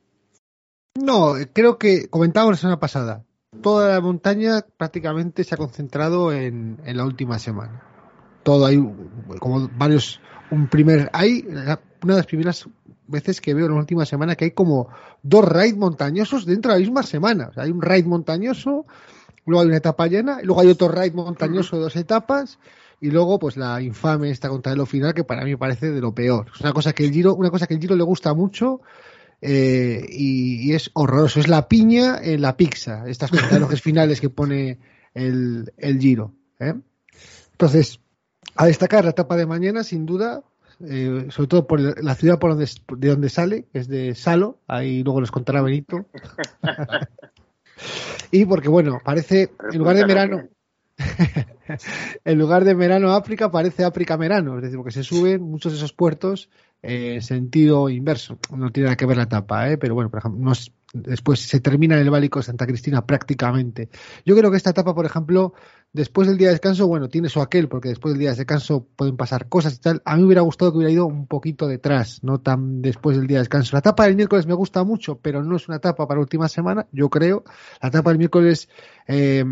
No, 0.95 1.35
creo 1.53 1.79
que 1.79 2.09
comentábamos 2.09 2.55
la 2.55 2.61
semana 2.61 2.81
pasada. 2.81 3.25
Toda 3.63 3.95
la 3.95 4.01
montaña 4.01 4.65
prácticamente 4.77 5.45
se 5.45 5.55
ha 5.55 5.59
concentrado 5.59 6.33
en, 6.33 6.79
la 6.85 7.05
última 7.05 7.39
semana. 7.39 7.83
Todo 8.43 8.67
hay 8.67 8.77
como 9.39 9.69
varios, 9.77 10.21
un 10.51 10.69
primer, 10.69 11.11
hay 11.13 11.45
una 11.47 12.15
de 12.15 12.21
las 12.21 12.27
primeras 12.27 12.69
veces 13.07 13.41
que 13.41 13.55
veo 13.55 13.67
en 13.67 13.73
la 13.73 13.79
última 13.79 14.05
semana 14.05 14.37
que 14.37 14.47
hay 14.47 14.51
como 14.53 14.89
dos 15.23 15.45
raids 15.45 15.77
montañosos 15.77 16.45
dentro 16.47 16.73
de 16.73 16.79
la 16.79 16.81
misma 16.81 17.03
semana. 17.03 17.51
hay 17.57 17.71
un 17.71 17.83
raid 17.83 18.07
montañoso, 18.07 18.87
luego 19.45 19.63
hay 19.63 19.69
una 19.69 19.77
etapa 19.77 20.07
llena, 20.07 20.39
y 20.43 20.47
luego 20.47 20.61
hay 20.61 20.69
otro 20.69 20.89
raid 20.89 21.15
montañoso 21.15 21.77
de 21.77 21.83
dos 21.83 21.97
etapas 21.97 22.59
y 23.01 23.11
luego 23.11 23.39
pues 23.39 23.57
la 23.57 23.81
infame 23.81 24.31
esta 24.31 24.49
lo 24.49 24.87
final 24.87 25.15
que 25.15 25.25
para 25.25 25.45
mí 25.45 25.57
parece 25.57 25.91
de 25.91 26.01
lo 26.01 26.15
peor 26.15 26.47
es 26.55 26.61
una 26.61 26.73
cosa 26.73 26.93
que 26.93 27.05
el 27.05 27.13
Giro 27.13 27.35
una 27.35 27.51
cosa 27.51 27.67
que 27.67 27.75
el 27.75 27.81
Giro 27.81 27.97
le 27.97 28.05
gusta 28.05 28.35
mucho 28.35 28.81
eh, 29.43 30.07
y, 30.09 30.73
es 30.73 30.91
horroroso 30.95 31.41
es 31.41 31.49
la 31.49 31.69
piña 31.69 32.19
en 32.23 32.41
la 32.41 32.57
pizza 32.57 33.05
estas 33.07 33.31
contrarrelojes 33.33 33.83
finales 33.83 34.21
que 34.21 34.31
pone 34.31 34.79
el, 35.15 35.73
el 35.77 35.99
Giro 35.99 36.33
¿eh? 36.59 36.75
entonces 37.53 38.01
a 38.55 38.67
destacar 38.67 39.05
la 39.05 39.11
etapa 39.11 39.37
de 39.37 39.47
mañana 39.47 39.85
sin 39.85 40.07
duda 40.07 40.43
eh, 40.85 41.29
sobre 41.31 41.49
todo 41.49 41.67
por 41.67 42.05
la 42.05 42.15
ciudad 42.15 42.39
por 42.39 42.51
donde, 42.51 42.69
de 42.99 43.09
donde 43.09 43.31
sale, 43.31 43.67
es 43.73 43.89
de 43.89 44.15
Salo, 44.15 44.59
ahí 44.69 45.03
luego 45.03 45.23
les 45.23 45.31
contará 45.31 45.63
Benito. 45.63 46.05
y 48.31 48.45
porque, 48.45 48.69
bueno, 48.69 49.01
parece, 49.03 49.51
en 49.73 49.79
lugar 49.79 49.97
de 49.97 50.05
verano, 50.05 50.43
en 52.25 52.39
lugar 52.39 52.65
de 52.65 52.75
verano 52.75 53.13
África 53.13 53.51
parece 53.51 53.85
África 53.85 54.17
verano, 54.17 54.57
es 54.57 54.63
decir, 54.63 54.77
porque 54.77 54.93
se 54.93 55.05
suben 55.05 55.43
muchos 55.43 55.73
de 55.73 55.79
esos 55.79 55.93
puertos 55.93 56.49
en 56.83 57.23
sentido 57.23 57.89
inverso. 57.89 58.39
No 58.57 58.71
tiene 58.71 58.87
nada 58.87 58.97
que 58.97 59.07
ver 59.07 59.17
la 59.17 59.25
etapa, 59.25 59.71
¿eh? 59.71 59.79
pero 59.79 59.95
bueno, 59.95 60.11
por 60.11 60.21
ejemplo, 60.21 60.53
después 60.93 61.41
se 61.41 61.61
termina 61.61 61.99
en 61.99 62.07
el 62.07 62.31
de 62.31 62.43
Santa 62.43 62.67
Cristina 62.67 63.07
prácticamente. 63.07 63.89
Yo 64.25 64.37
creo 64.37 64.51
que 64.51 64.57
esta 64.57 64.71
etapa, 64.71 64.95
por 64.95 65.07
ejemplo, 65.07 65.55
después 65.93 66.29
del 66.29 66.39
día 66.39 66.49
de 66.49 66.55
descanso, 66.55 66.87
bueno, 66.87 67.09
tiene 67.09 67.29
su 67.29 67.41
aquel, 67.41 67.69
porque 67.69 67.89
después 67.89 68.15
del 68.15 68.21
día 68.21 68.31
de 68.31 68.37
descanso 68.37 68.87
pueden 68.97 69.17
pasar 69.17 69.49
cosas 69.49 69.75
y 69.75 69.81
tal. 69.81 70.03
A 70.05 70.15
mí 70.15 70.21
me 70.21 70.27
hubiera 70.27 70.43
gustado 70.43 70.73
que 70.73 70.79
hubiera 70.79 70.93
ido 70.93 71.07
un 71.07 71.27
poquito 71.27 71.67
detrás, 71.67 72.23
no 72.23 72.41
tan 72.41 72.83
después 72.83 73.17
del 73.17 73.27
día 73.27 73.39
de 73.39 73.43
descanso. 73.43 73.75
La 73.75 73.81
etapa 73.81 74.05
del 74.05 74.17
miércoles 74.17 74.47
me 74.47 74.55
gusta 74.55 74.85
mucho, 74.85 75.19
pero 75.19 75.43
no 75.43 75.57
es 75.57 75.69
una 75.69 75.79
etapa 75.79 76.07
para 76.07 76.21
última 76.21 76.49
semana, 76.49 76.87
yo 76.93 77.11
creo. 77.11 77.45
La 77.83 77.89
etapa 77.89 78.11
del 78.11 78.19
miércoles, 78.19 78.69
eh, 79.07 79.45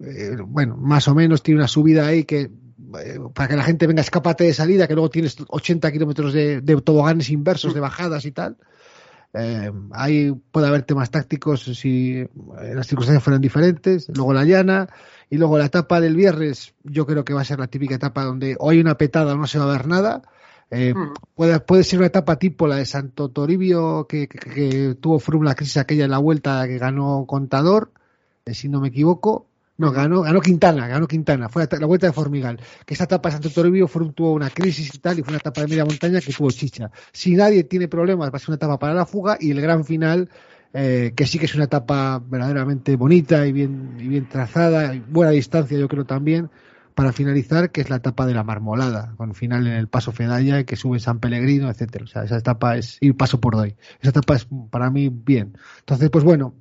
eh, 0.00 0.36
bueno, 0.46 0.76
más 0.76 1.08
o 1.08 1.14
menos 1.14 1.42
tiene 1.42 1.60
una 1.60 1.68
subida 1.68 2.06
ahí 2.06 2.24
que 2.24 2.42
eh, 2.42 2.50
para 3.34 3.48
que 3.48 3.56
la 3.56 3.62
gente 3.62 3.86
venga, 3.86 4.02
escapate 4.02 4.44
de 4.44 4.54
salida, 4.54 4.86
que 4.86 4.94
luego 4.94 5.10
tienes 5.10 5.36
80 5.48 5.90
kilómetros 5.92 6.32
de, 6.32 6.60
de 6.60 6.80
toboganes 6.80 7.30
inversos, 7.30 7.74
de 7.74 7.80
bajadas 7.80 8.24
y 8.26 8.32
tal. 8.32 8.56
Eh, 9.34 9.70
ahí 9.92 10.32
puede 10.50 10.66
haber 10.68 10.82
temas 10.82 11.10
tácticos 11.10 11.62
si 11.64 12.18
eh, 12.20 12.28
las 12.74 12.86
circunstancias 12.86 13.22
fueran 13.22 13.40
diferentes. 13.42 14.08
Luego 14.14 14.32
la 14.32 14.44
llana 14.44 14.88
y 15.28 15.36
luego 15.36 15.58
la 15.58 15.66
etapa 15.66 16.00
del 16.00 16.16
viernes, 16.16 16.74
yo 16.84 17.06
creo 17.06 17.24
que 17.24 17.34
va 17.34 17.42
a 17.42 17.44
ser 17.44 17.58
la 17.58 17.66
típica 17.66 17.94
etapa 17.96 18.24
donde 18.24 18.56
o 18.58 18.70
hay 18.70 18.80
una 18.80 18.96
petada 18.96 19.34
o 19.34 19.36
no 19.36 19.46
se 19.46 19.58
va 19.58 19.64
a 19.64 19.72
ver 19.76 19.86
nada. 19.86 20.22
Eh, 20.70 20.94
puede, 21.34 21.60
puede 21.60 21.84
ser 21.84 21.98
una 22.00 22.06
etapa 22.08 22.38
tipo 22.38 22.66
la 22.66 22.76
de 22.76 22.86
Santo 22.86 23.28
Toribio 23.28 24.06
que, 24.08 24.26
que- 24.28 24.38
que 24.38 24.94
tuvo 25.00 25.18
Froome 25.18 25.46
la 25.46 25.54
crisis 25.54 25.76
aquella 25.76 26.04
en 26.06 26.10
la 26.10 26.18
vuelta 26.18 26.66
que 26.66 26.78
ganó 26.78 27.24
Contador, 27.26 27.92
eh, 28.46 28.54
si 28.54 28.68
no 28.68 28.80
me 28.80 28.88
equivoco. 28.88 29.46
No, 29.78 29.92
ganó, 29.92 30.22
ganó 30.22 30.40
Quintana, 30.40 30.86
ganó 30.88 31.06
Quintana, 31.06 31.50
fue 31.50 31.68
la, 31.70 31.78
la 31.78 31.86
vuelta 31.86 32.06
de 32.06 32.12
Formigal. 32.12 32.58
Que 32.86 32.94
esa 32.94 33.04
etapa 33.04 33.28
de 33.28 33.34
Santo 33.34 33.50
Toribio 33.50 33.86
Froome 33.88 34.12
tuvo 34.12 34.32
una 34.32 34.48
crisis 34.48 34.94
y 34.94 34.98
tal, 34.98 35.18
y 35.18 35.22
fue 35.22 35.32
una 35.32 35.38
etapa 35.38 35.60
de 35.60 35.68
media 35.68 35.84
montaña 35.84 36.20
que 36.20 36.32
tuvo 36.32 36.50
chicha. 36.50 36.90
Si 37.12 37.34
nadie 37.34 37.64
tiene 37.64 37.86
problemas, 37.88 38.32
va 38.32 38.36
a 38.36 38.38
ser 38.38 38.50
una 38.50 38.56
etapa 38.56 38.78
para 38.78 38.94
la 38.94 39.04
fuga 39.04 39.36
y 39.38 39.50
el 39.50 39.60
gran 39.60 39.84
final, 39.84 40.30
eh, 40.72 41.12
que 41.14 41.26
sí 41.26 41.38
que 41.38 41.44
es 41.44 41.54
una 41.54 41.64
etapa 41.64 42.22
verdaderamente 42.26 42.96
bonita 42.96 43.46
y 43.46 43.52
bien, 43.52 43.96
y 43.98 44.08
bien 44.08 44.28
trazada, 44.28 44.94
y 44.94 45.00
buena 45.00 45.32
distancia 45.32 45.78
yo 45.78 45.88
creo 45.88 46.06
también, 46.06 46.50
para 46.94 47.12
finalizar, 47.12 47.70
que 47.70 47.82
es 47.82 47.90
la 47.90 47.96
etapa 47.96 48.24
de 48.24 48.32
la 48.32 48.42
marmolada, 48.44 49.12
con 49.18 49.34
final 49.34 49.66
en 49.66 49.74
el 49.74 49.88
paso 49.88 50.12
Fedalla, 50.12 50.64
que 50.64 50.76
sube 50.76 50.98
San 51.00 51.20
Pellegrino, 51.20 51.68
etcétera. 51.68 52.04
O 52.04 52.08
sea, 52.08 52.24
esa 52.24 52.38
etapa 52.38 52.78
es 52.78 52.96
ir 53.02 53.14
paso 53.14 53.38
por 53.38 53.54
doy. 53.54 53.76
Esa 54.00 54.08
etapa 54.10 54.36
es 54.36 54.48
para 54.70 54.90
mí 54.90 55.10
bien. 55.10 55.58
Entonces, 55.80 56.08
pues 56.08 56.24
bueno, 56.24 56.54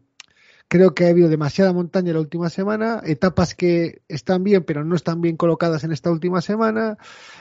creo 0.76 0.94
que 0.94 1.06
ha 1.06 1.10
habido 1.10 1.30
demasiada 1.30 1.72
montaña 1.72 2.12
la 2.12 2.20
última 2.20 2.50
semana, 2.50 3.02
etapas 3.06 3.56
que 3.56 4.02
están 4.10 4.44
bien, 4.44 4.66
pero 4.66 4.84
no 4.84 4.98
están 4.98 5.22
bien 5.22 5.38
colocadas 5.38 5.86
en 5.86 5.94
esta 5.94 6.12
última 6.12 6.42
semana, 6.42 6.98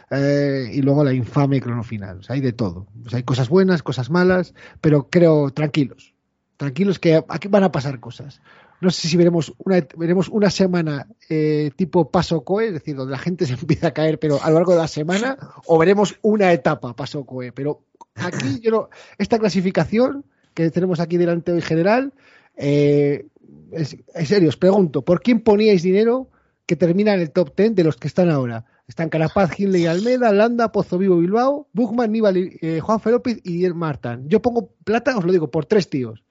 eh, 0.08 0.70
y 0.72 0.82
luego 0.82 1.02
la 1.02 1.12
infame 1.12 1.60
crono 1.60 1.82
final. 1.82 2.18
O 2.18 2.22
sea, 2.22 2.34
hay 2.34 2.40
de 2.40 2.52
todo. 2.52 2.86
O 3.04 3.10
sea, 3.10 3.16
hay 3.16 3.24
cosas 3.24 3.48
buenas, 3.48 3.82
cosas 3.82 4.08
malas, 4.08 4.54
pero 4.80 5.08
creo 5.10 5.50
tranquilos. 5.50 6.14
Tranquilos 6.56 7.00
que 7.00 7.24
aquí 7.28 7.48
van 7.48 7.64
a 7.64 7.72
pasar 7.72 7.98
cosas. 7.98 8.40
No 8.80 8.92
sé 8.92 9.08
si 9.08 9.16
veremos 9.16 9.52
una, 9.58 9.84
veremos 9.96 10.28
una 10.28 10.48
semana 10.48 11.08
eh, 11.28 11.72
tipo 11.74 12.12
paso 12.12 12.44
coe, 12.44 12.68
es 12.68 12.72
decir, 12.74 12.94
donde 12.94 13.10
la 13.10 13.18
gente 13.18 13.46
se 13.46 13.54
empieza 13.54 13.88
a 13.88 13.94
caer, 13.94 14.20
pero 14.20 14.40
a 14.40 14.48
lo 14.50 14.54
largo 14.54 14.74
de 14.74 14.78
la 14.78 14.86
semana, 14.86 15.36
o 15.66 15.76
veremos 15.76 16.14
una 16.22 16.52
etapa 16.52 16.94
paso 16.94 17.24
coe. 17.24 17.50
Pero 17.50 17.82
aquí 18.14 18.60
yo 18.60 18.70
no, 18.70 18.90
esta 19.18 19.40
clasificación 19.40 20.24
que 20.54 20.70
tenemos 20.70 21.00
aquí 21.00 21.16
delante 21.16 21.50
hoy 21.50 21.62
general, 21.62 22.12
eh, 22.56 23.26
en 23.72 24.26
serio, 24.26 24.48
os 24.48 24.56
pregunto, 24.56 25.04
¿por 25.04 25.20
quién 25.20 25.40
poníais 25.40 25.82
dinero 25.82 26.30
que 26.66 26.76
termina 26.76 27.14
en 27.14 27.20
el 27.20 27.30
top 27.30 27.54
10 27.56 27.74
de 27.74 27.84
los 27.84 27.96
que 27.96 28.08
están 28.08 28.30
ahora? 28.30 28.64
Están 28.86 29.08
Carapaz, 29.08 29.58
Hindley, 29.58 29.86
Almeda, 29.86 30.32
Landa, 30.32 30.70
Pozo 30.70 30.98
Vivo, 30.98 31.18
Bilbao, 31.18 31.68
Buchmann, 31.72 32.12
Nibali, 32.12 32.58
eh, 32.60 32.80
Juan 32.80 33.00
López 33.06 33.40
y 33.42 33.58
Dier 33.58 33.74
Martán. 33.74 34.28
Yo 34.28 34.42
pongo 34.42 34.74
plata, 34.84 35.16
os 35.16 35.24
lo 35.24 35.32
digo, 35.32 35.50
por 35.50 35.64
tres 35.64 35.88
tíos. 35.88 36.22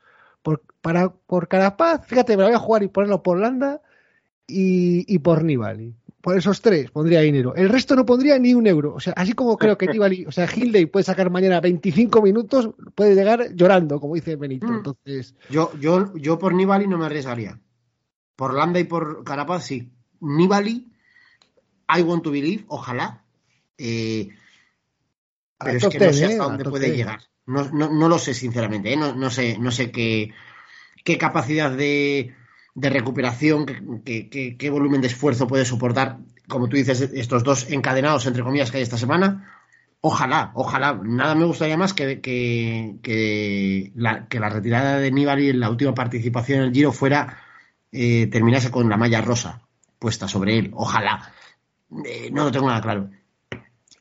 Por, 0.42 0.62
para, 0.82 1.10
por 1.10 1.48
Carapaz, 1.48 2.06
fíjate, 2.06 2.38
me 2.38 2.44
la 2.44 2.50
voy 2.50 2.56
a 2.56 2.60
jugar 2.60 2.84
y 2.84 2.90
ponerlo 2.90 3.24
por 3.24 3.40
Landa 3.40 3.82
y, 4.46 5.12
y 5.14 5.20
por 5.20 5.44
Nibali. 5.44 5.96
Por 6.24 6.38
esos 6.38 6.62
tres 6.62 6.90
pondría 6.90 7.20
dinero. 7.20 7.54
El 7.54 7.68
resto 7.68 7.98
no 7.98 8.06
pondría 8.06 8.40
ni 8.40 8.54
un 8.54 8.66
euro. 8.66 8.94
O 8.96 9.00
sea, 9.02 9.12
así 9.12 9.34
como 9.34 9.58
creo 9.58 9.78
que 9.78 9.88
Nibali, 9.92 10.26
o 10.26 10.32
sea, 10.32 10.48
Hindley 10.50 10.86
puede 10.86 11.04
sacar 11.04 11.30
mañana 11.30 11.60
25 11.60 12.22
minutos, 12.22 12.70
puede 12.96 13.14
llegar 13.14 13.54
llorando, 13.54 14.00
como 14.00 14.16
dice 14.16 14.38
Benito. 14.38 14.66
Mm. 14.68 14.76
Entonces, 14.76 15.36
Yo, 15.50 15.74
yo, 15.82 16.16
yo 16.16 16.40
por 16.40 16.54
Nibali 16.54 16.88
no 16.88 16.98
me 16.98 17.08
arriesgaría. 17.08 17.60
Por 18.38 18.54
Landa 18.54 18.80
y 18.80 18.86
por 18.86 19.26
Carapaz 19.26 19.66
sí. 19.66 19.92
Nibali, 20.22 20.94
I 21.94 22.02
want 22.04 22.24
to 22.24 22.32
believe, 22.32 22.64
ojalá. 22.70 23.26
Eh, 23.78 24.30
A 25.60 25.66
pero 25.66 25.78
es 25.80 25.88
que 25.90 26.00
no 26.00 26.06
10, 26.06 26.16
sé 26.16 26.24
¿eh? 26.24 26.28
hasta 26.28 26.44
A 26.44 26.48
dónde 26.48 26.64
puede 26.64 26.86
10. 26.86 26.98
llegar. 27.00 27.20
No, 27.48 27.70
no, 27.70 27.92
no 27.92 28.08
lo 28.08 28.18
sé, 28.18 28.34
sinceramente. 28.34 28.94
¿eh? 28.94 28.96
No, 28.96 29.14
no 29.14 29.30
sé, 29.30 29.58
no 29.60 29.72
sé 29.72 29.92
qué, 29.92 30.32
qué 31.04 31.18
capacidad 31.18 31.70
de, 31.70 32.34
de 32.76 32.90
recuperación, 32.90 33.66
qué, 34.04 34.70
volumen 34.72 35.02
de 35.02 35.08
esfuerzo 35.08 35.48
puede 35.48 35.66
soportar, 35.66 36.18
como 36.48 36.68
tú 36.68 36.76
dices, 36.76 37.02
estos 37.02 37.44
dos 37.44 37.70
encadenados, 37.70 38.26
entre 38.26 38.44
comillas, 38.44 38.72
que 38.72 38.78
hay 38.78 38.84
esta 38.84 38.98
semana. 38.98 39.50
Ojalá, 40.02 40.52
ojalá. 40.56 41.00
Nada 41.04 41.36
me 41.36 41.46
gustaría 41.46 41.78
más 41.78 41.94
que, 41.94 42.20
que, 42.20 42.98
que 43.02 43.92
la, 43.96 44.28
que 44.28 44.40
la 44.40 44.50
retirada 44.50 44.98
de 44.98 45.12
Nibali 45.12 45.50
en 45.50 45.60
la 45.60 45.70
última 45.70 45.94
participación 45.94 46.60
en 46.60 46.66
el 46.66 46.74
Giro 46.74 46.92
fuera 46.92 47.38
eh, 47.92 48.28
terminase 48.28 48.72
con 48.72 48.90
la 48.90 48.98
malla 48.98 49.22
rosa 49.22 49.62
puesta 50.00 50.28
sobre 50.28 50.58
él. 50.58 50.72
Ojalá. 50.74 51.32
Eh, 52.06 52.30
no 52.34 52.44
lo 52.46 52.52
tengo 52.52 52.68
nada 52.68 52.82
claro. 52.82 53.12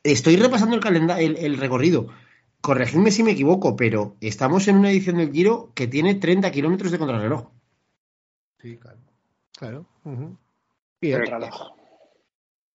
Estoy 0.03 0.35
repasando 0.35 0.75
el 0.75 1.11
el, 1.11 1.37
el 1.37 1.57
recorrido. 1.57 2.07
Corregidme 2.59 3.11
si 3.11 3.23
me 3.23 3.31
equivoco, 3.31 3.75
pero 3.75 4.17
estamos 4.19 4.67
en 4.67 4.77
una 4.77 4.89
edición 4.89 5.17
del 5.17 5.31
Giro 5.31 5.71
que 5.75 5.87
tiene 5.87 6.15
30 6.15 6.51
kilómetros 6.51 6.91
de 6.91 6.97
contrarreloj. 6.97 7.47
Sí, 8.63 8.77
claro. 8.77 8.97
Claro. 9.55 9.85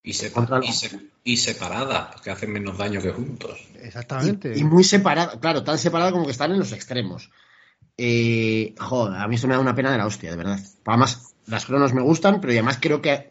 Y, 0.03 0.13
sepa- 0.13 0.35
Contra- 0.35 0.61
y, 0.65 0.73
se- 0.73 1.01
y 1.25 1.37
separadas, 1.39 2.21
que 2.21 2.31
hacen 2.31 2.53
menos 2.53 2.79
daño 2.79 3.01
que 3.03 3.11
juntos. 3.11 3.59
Exactamente. 3.81 4.53
Y, 4.57 4.61
y 4.61 4.65
muy 4.65 4.85
separada, 4.85 5.41
claro, 5.41 5.65
tan 5.65 5.77
separada 5.79 6.13
como 6.13 6.25
que 6.27 6.31
están 6.31 6.53
en 6.53 6.59
los 6.61 6.73
extremos. 6.73 7.31
Eh, 7.97 8.75
joder, 8.79 9.19
a 9.21 9.27
mí 9.27 9.35
eso 9.35 9.49
me 9.49 9.55
da 9.55 9.61
una 9.61 9.75
pena 9.75 9.91
de 9.91 9.99
la 9.99 10.07
hostia, 10.07 10.31
de 10.31 10.37
verdad. 10.37 10.61
Además, 10.87 11.35
las 11.47 11.67
cronos 11.67 11.93
me 11.93 12.03
gustan, 12.03 12.41
pero 12.41 12.53
además 12.53 12.79
creo 12.81 13.03
que 13.03 13.31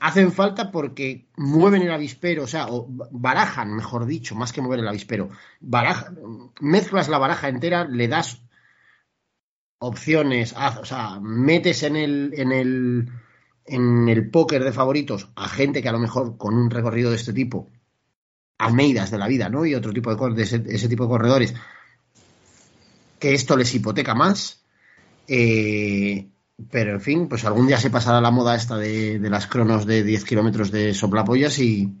hacen 0.00 0.32
falta 0.32 0.70
porque 0.72 1.26
mueven 1.36 1.82
el 1.82 1.92
avispero, 1.92 2.44
o 2.44 2.48
sea, 2.48 2.66
o 2.68 2.86
barajan, 2.88 3.74
mejor 3.74 4.04
dicho, 4.06 4.34
más 4.34 4.52
que 4.52 4.60
mover 4.62 4.80
el 4.80 4.88
avispero. 4.88 5.30
Barajan, 5.60 6.18
mezclas 6.60 7.08
la 7.08 7.18
baraja 7.18 7.48
entera, 7.48 7.84
le 7.84 8.08
das 8.08 8.42
opciones, 9.78 10.54
haz- 10.56 10.78
o 10.80 10.84
sea, 10.84 11.18
metes 11.20 11.82
en 11.82 11.96
el, 11.96 12.32
en 12.36 12.52
el 12.52 13.08
en 13.68 14.08
el 14.08 14.30
póker 14.30 14.62
de 14.62 14.72
favoritos 14.72 15.28
a 15.34 15.48
gente 15.48 15.82
que 15.82 15.88
a 15.88 15.92
lo 15.92 15.98
mejor 15.98 16.36
con 16.36 16.54
un 16.54 16.70
recorrido 16.70 17.10
de 17.10 17.16
este 17.16 17.32
tipo 17.32 17.68
Almeidas 18.58 19.10
de 19.10 19.18
la 19.18 19.26
vida, 19.26 19.48
¿no? 19.48 19.66
Y 19.66 19.74
otro 19.74 19.92
tipo 19.92 20.14
de, 20.14 20.34
de 20.34 20.42
ese, 20.42 20.88
tipo 20.88 21.02
de 21.04 21.08
corredores, 21.10 21.54
que 23.18 23.34
esto 23.34 23.56
les 23.56 23.74
hipoteca 23.74 24.14
más. 24.14 24.62
Eh, 25.28 26.28
pero 26.70 26.92
en 26.92 27.00
fin, 27.00 27.28
pues 27.28 27.44
algún 27.44 27.66
día 27.66 27.78
se 27.78 27.90
pasará 27.90 28.20
la 28.20 28.30
moda 28.30 28.54
esta 28.56 28.78
de, 28.78 29.18
de 29.18 29.30
las 29.30 29.46
cronos 29.46 29.84
de 29.84 30.02
10 30.04 30.24
kilómetros 30.24 30.70
de 30.70 30.94
soplapollas 30.94 31.58
y, 31.58 31.92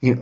y- 0.00 0.14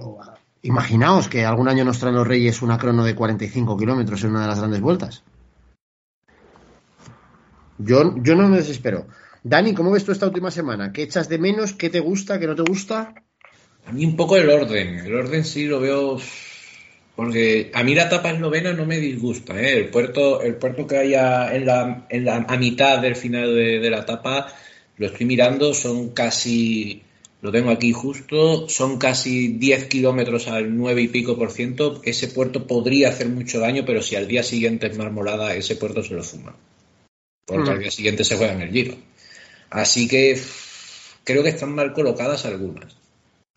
imaginaos 0.62 1.28
que 1.28 1.44
algún 1.44 1.68
año 1.68 1.84
nos 1.84 1.98
traen 2.00 2.16
los 2.16 2.26
Reyes 2.26 2.62
una 2.62 2.78
crono 2.78 3.04
de 3.04 3.14
45 3.14 3.76
kilómetros 3.76 4.24
en 4.24 4.30
una 4.30 4.40
de 4.42 4.48
las 4.48 4.58
grandes 4.58 4.80
vueltas. 4.80 5.22
Yo, 7.78 8.14
yo 8.22 8.36
no 8.36 8.48
me 8.48 8.58
desespero. 8.58 9.06
Dani, 9.42 9.74
¿cómo 9.74 9.90
ves 9.90 10.04
tú 10.04 10.12
esta 10.12 10.26
última 10.26 10.50
semana? 10.50 10.92
¿Qué 10.92 11.02
echas 11.02 11.28
de 11.28 11.38
menos? 11.38 11.72
¿Qué 11.74 11.90
te 11.90 12.00
gusta? 12.00 12.38
¿Qué 12.38 12.46
no 12.46 12.54
te 12.54 12.62
gusta? 12.62 13.14
A 13.86 13.92
mí 13.92 14.06
un 14.06 14.16
poco 14.16 14.36
el 14.36 14.48
orden. 14.48 15.00
El 15.00 15.14
orden 15.14 15.44
sí 15.44 15.66
lo 15.66 15.80
veo. 15.80 16.18
Porque 17.14 17.70
a 17.74 17.84
mí 17.84 17.94
la 17.94 18.04
etapa 18.04 18.30
eslovena 18.30 18.72
no 18.72 18.86
me 18.86 18.98
disgusta. 18.98 19.60
¿eh? 19.60 19.76
El 19.76 19.88
puerto 19.90 20.42
el 20.42 20.56
puerto 20.56 20.86
que 20.86 20.96
haya 20.96 21.54
en 21.54 21.66
la, 21.66 22.06
en 22.08 22.24
la, 22.24 22.36
a 22.36 22.56
mitad 22.56 23.00
del 23.00 23.16
final 23.16 23.54
de, 23.54 23.90
la 23.90 24.00
etapa, 24.00 24.52
lo 24.96 25.06
estoy 25.06 25.26
mirando, 25.26 25.74
son 25.74 26.10
casi. 26.10 27.02
Lo 27.42 27.52
tengo 27.52 27.70
aquí 27.70 27.92
justo, 27.92 28.70
son 28.70 28.96
casi 28.96 29.48
10 29.48 29.84
kilómetros 29.88 30.48
al 30.48 30.74
9 30.74 31.02
y 31.02 31.08
pico 31.08 31.36
por 31.36 31.50
ciento. 31.50 32.00
Ese 32.02 32.28
puerto 32.28 32.66
podría 32.66 33.10
hacer 33.10 33.28
mucho 33.28 33.60
daño, 33.60 33.84
pero 33.84 34.00
si 34.00 34.16
al 34.16 34.26
día 34.26 34.42
siguiente 34.42 34.86
es 34.86 34.96
marmolada, 34.96 35.54
ese 35.54 35.76
puerto 35.76 36.02
se 36.02 36.14
lo 36.14 36.22
fuma. 36.22 36.56
Porque 37.46 37.70
al 37.70 37.78
día 37.78 37.90
siguiente 37.90 38.24
se 38.24 38.36
juega 38.36 38.54
en 38.54 38.62
el 38.62 38.70
giro. 38.70 38.96
Así 39.70 40.08
que 40.08 40.40
creo 41.24 41.42
que 41.42 41.50
están 41.50 41.74
mal 41.74 41.92
colocadas 41.92 42.44
algunas. 42.44 42.96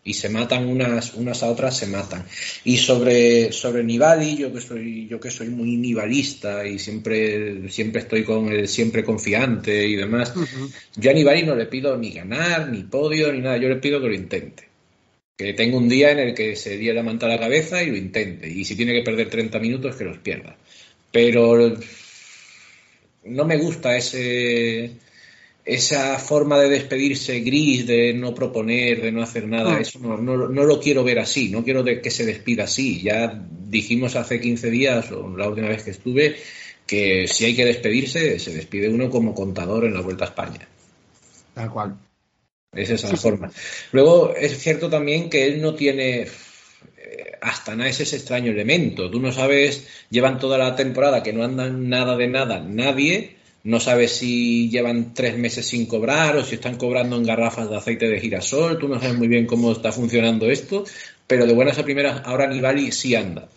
y 0.04 0.14
se 0.14 0.30
matan 0.30 0.66
unas, 0.68 1.14
unas 1.14 1.42
a 1.42 1.50
otras, 1.50 1.76
se 1.76 1.86
matan. 1.86 2.24
Y 2.64 2.78
sobre, 2.78 3.52
sobre 3.52 3.84
Nibali, 3.84 4.36
yo 4.36 4.52
que 4.52 4.60
soy, 4.60 5.06
yo 5.06 5.20
que 5.20 5.30
soy 5.30 5.48
muy 5.48 5.76
nibalista 5.76 6.66
y 6.66 6.78
siempre, 6.78 7.68
siempre 7.70 8.00
estoy 8.02 8.24
con 8.24 8.48
el 8.48 8.68
siempre 8.68 9.04
confiante 9.04 9.86
y 9.86 9.96
demás, 9.96 10.32
yo 10.96 11.10
a 11.10 11.14
Nibali 11.14 11.42
no 11.42 11.54
le 11.54 11.66
pido 11.66 11.96
ni 11.98 12.12
ganar, 12.12 12.70
ni 12.70 12.84
podio, 12.84 13.32
ni 13.32 13.40
nada, 13.40 13.58
yo 13.58 13.68
le 13.68 13.76
pido 13.76 14.00
que 14.00 14.08
lo 14.08 14.14
intente. 14.14 14.68
Que 15.36 15.52
tenga 15.52 15.76
un 15.76 15.88
día 15.88 16.10
en 16.10 16.20
el 16.20 16.34
que 16.34 16.56
se 16.56 16.78
dé 16.78 16.92
la 16.94 17.02
manta 17.02 17.26
a 17.26 17.28
la 17.28 17.38
cabeza 17.38 17.82
y 17.82 17.90
lo 17.90 17.96
intente. 17.96 18.48
Y 18.48 18.64
si 18.64 18.76
tiene 18.76 18.94
que 18.94 19.02
perder 19.02 19.28
30 19.28 19.58
minutos, 19.58 19.94
que 19.94 20.04
los 20.04 20.18
pierda. 20.18 20.56
Pero 21.12 21.76
no 23.24 23.44
me 23.44 23.56
gusta 23.56 23.96
ese 23.96 24.92
esa 25.68 26.18
forma 26.18 26.58
de 26.58 26.70
despedirse 26.70 27.40
gris, 27.40 27.86
de 27.86 28.14
no 28.14 28.34
proponer, 28.34 29.02
de 29.02 29.12
no 29.12 29.22
hacer 29.22 29.46
nada, 29.46 29.76
Ah. 29.76 29.80
eso 29.80 29.98
no, 29.98 30.16
no, 30.16 30.48
no 30.48 30.64
lo 30.64 30.80
quiero 30.80 31.04
ver 31.04 31.18
así, 31.18 31.50
no 31.50 31.62
quiero 31.62 31.84
que 31.84 32.10
se 32.10 32.24
despida 32.24 32.64
así. 32.64 33.02
Ya 33.02 33.46
dijimos 33.66 34.16
hace 34.16 34.40
15 34.40 34.70
días, 34.70 35.12
o 35.12 35.36
la 35.36 35.46
última 35.46 35.68
vez 35.68 35.82
que 35.82 35.90
estuve, 35.90 36.36
que 36.86 37.28
si 37.28 37.44
hay 37.44 37.54
que 37.54 37.66
despedirse, 37.66 38.38
se 38.38 38.54
despide 38.54 38.88
uno 38.88 39.10
como 39.10 39.34
contador 39.34 39.84
en 39.84 39.92
la 39.92 40.00
Vuelta 40.00 40.24
a 40.24 40.28
España. 40.28 40.66
Tal 41.52 41.70
cual. 41.70 41.98
Es 42.72 42.88
esa 42.88 43.10
la 43.10 43.16
forma. 43.18 43.52
Luego, 43.92 44.34
es 44.34 44.58
cierto 44.58 44.88
también 44.88 45.28
que 45.28 45.46
él 45.46 45.60
no 45.60 45.74
tiene. 45.74 46.26
Astana 47.40 47.88
es 47.88 48.00
ese 48.00 48.16
extraño 48.16 48.52
elemento. 48.52 49.10
Tú 49.10 49.20
no 49.20 49.32
sabes, 49.32 49.86
llevan 50.10 50.38
toda 50.38 50.58
la 50.58 50.76
temporada 50.76 51.22
que 51.22 51.32
no 51.32 51.44
andan 51.44 51.88
nada 51.88 52.16
de 52.16 52.28
nada, 52.28 52.60
nadie. 52.60 53.36
No 53.64 53.80
sabes 53.80 54.12
si 54.12 54.70
llevan 54.70 55.14
tres 55.14 55.36
meses 55.36 55.66
sin 55.66 55.86
cobrar 55.86 56.36
o 56.36 56.44
si 56.44 56.54
están 56.54 56.76
cobrando 56.76 57.16
en 57.16 57.24
garrafas 57.24 57.68
de 57.68 57.76
aceite 57.76 58.08
de 58.08 58.20
girasol. 58.20 58.78
Tú 58.78 58.88
no 58.88 59.00
sabes 59.00 59.16
muy 59.16 59.28
bien 59.28 59.46
cómo 59.46 59.72
está 59.72 59.92
funcionando 59.92 60.50
esto. 60.50 60.84
Pero 61.26 61.46
de 61.46 61.52
buenas 61.52 61.78
a 61.78 61.84
primeras, 61.84 62.22
ahora 62.24 62.46
Nibali 62.46 62.92
sí 62.92 63.14
anda. 63.14 63.48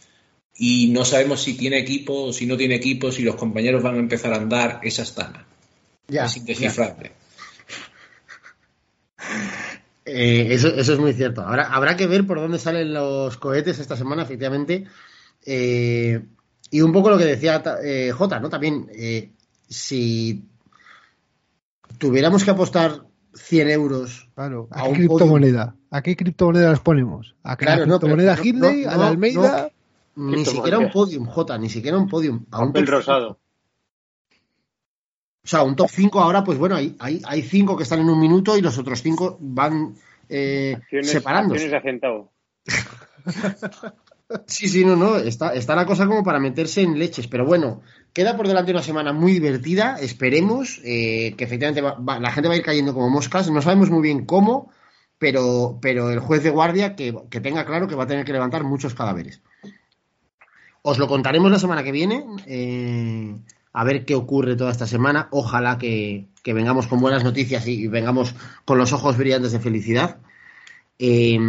Y 0.55 0.89
no 0.89 1.05
sabemos 1.05 1.41
si 1.41 1.55
tiene 1.55 1.80
equipo 1.80 2.26
o 2.26 2.34
si 2.34 2.45
no 2.45 2.57
tiene 2.57 2.76
equipo, 2.76 3.12
si 3.12 3.24
los 3.24 3.36
compañeros 3.36 3.82
van 3.82 3.95
a 3.95 3.99
empezar 3.99 4.34
a 4.34 4.38
andar. 4.38 4.80
Es 4.84 4.99
Astana. 4.99 5.45
Ya, 6.07 6.26
es 6.26 6.38
indescifrable. 6.38 7.12
Eh, 10.06 10.47
eso, 10.52 10.68
eso 10.70 10.93
es 10.93 10.99
muy 10.99 11.14
cierto. 11.14 11.41
Ahora, 11.41 11.74
habrá 11.74 11.95
que 11.95 12.08
ver 12.08 12.26
por 12.26 12.39
dónde 12.39 12.60
salen 12.60 12.93
los 12.93 13.38
cohetes 13.38 13.80
esta 13.80 13.95
semana, 13.95 14.24
efectivamente. 14.24 14.86
Eh, 15.45 16.24
y 16.70 16.82
un 16.82 16.91
poco 16.91 17.10
lo 17.10 17.18
que 17.18 17.26
decía 17.26 17.62
eh, 17.84 18.12
Jota, 18.12 18.39
¿no? 18.39 18.49
También, 18.49 18.89
eh, 18.93 19.32
si 19.68 20.45
tuviéramos 21.97 22.43
que 22.43 22.52
apostar 22.52 23.04
100 23.34 23.70
euros 23.70 24.30
Claro, 24.36 24.68
a 24.72 24.80
¿a 24.80 24.84
qué 24.84 24.89
un 24.89 24.95
criptomoneda? 24.95 25.76
¿A 25.89 26.02
qué 26.02 26.16
criptomoneda 26.16 26.70
nos 26.72 26.80
ponemos? 26.80 27.36
¿A 27.43 27.58
qué 27.58 27.66
Claro, 27.66 27.84
criptomoneda 27.84 28.36
no, 28.36 28.43
Hindley? 28.43 28.84
no, 28.84 28.89
¿A 28.89 28.93
la 28.93 28.97
no, 28.97 29.08
Almeida? 29.08 29.72
Ni 30.16 30.45
siquiera 30.45 30.80
un 30.80 30.91
podium, 30.91 31.26
Jota, 31.26 31.58
ni 31.58 31.70
siquiera 31.70 31.97
un 31.97 32.08
podium. 32.08 32.45
A 32.52 32.62
un 32.62 32.74
Papel 32.74 32.88
rosado. 32.88 33.39
O 35.44 35.48
sea, 35.48 35.64
un 35.64 35.76
top 35.76 35.89
5 35.89 36.20
ahora, 36.20 36.44
pues 36.44 36.58
bueno, 36.58 36.76
hay, 36.76 36.96
hay, 37.00 37.22
hay 37.26 37.42
cinco 37.42 37.76
que 37.76 37.84
están 37.84 38.00
en 38.00 38.10
un 38.10 38.20
minuto 38.20 38.58
y 38.58 38.62
los 38.62 38.78
otros 38.78 39.02
cinco 39.02 39.38
van 39.39 39.96
eh, 40.30 40.78
separándose. 41.04 41.66
Sí, 44.48 44.70
sí, 44.70 44.86
no, 44.86 44.96
no, 44.96 45.18
está, 45.18 45.54
está 45.54 45.76
la 45.76 45.86
cosa 45.86 46.08
como 46.08 46.24
para 46.24 46.39
meterse 46.39 46.82
en 46.82 46.98
leches, 46.98 47.28
pero 47.28 47.46
bueno, 47.46 47.82
queda 48.14 48.38
por 48.38 48.48
delante 48.48 48.72
una 48.72 48.82
semana 48.82 49.12
muy 49.12 49.34
divertida, 49.34 49.98
esperemos 50.00 50.80
eh, 50.86 51.36
que 51.38 51.44
efectivamente 51.44 51.82
va- 51.82 51.96
va- 52.00 52.18
la 52.18 52.32
gente 52.32 52.48
va 52.48 52.54
a 52.54 52.58
ir 52.58 52.64
cayendo 52.64 52.94
como 52.94 53.10
moscas, 53.10 53.52
no 53.52 53.62
sabemos 53.62 53.89
muy 53.89 54.02
bien 54.02 54.26
cómo, 54.26 54.72
pero, 55.18 55.80
pero 55.82 56.12
el 56.12 56.20
juez 56.20 56.44
de 56.44 56.50
guardia 56.50 56.96
que, 56.96 57.14
que 57.30 57.42
tenga 57.42 57.66
claro 57.66 57.89
que 57.89 57.96
va 57.96 58.04
a 58.06 58.08
tener 58.08 58.24
que 58.24 58.32
levantar 58.32 58.64
muchos 58.64 58.94
cadáveres. 58.96 59.42
Os 60.82 60.98
lo 60.98 61.10
contaremos 61.10 61.52
la 61.52 61.60
semana 61.60 61.84
que 61.84 61.92
viene, 61.92 62.26
eh, 62.48 63.36
a 63.74 63.84
ver 63.84 64.05
qué 64.05 64.15
ocurre 64.15 64.55
toda 64.55 64.72
esta 64.72 64.88
semana, 64.88 65.28
ojalá 65.32 65.78
que, 65.78 66.28
vengamos 66.45 66.88
con 66.88 66.99
buenas 66.99 67.24
noticias 67.24 67.67
y, 67.67 67.88
vengamos 67.88 68.36
con 68.65 68.78
los 68.78 68.93
ojos 68.93 69.17
brillantes 69.17 69.51
de 69.51 69.59
felicidad. 69.59 70.17
Eh, 70.99 71.39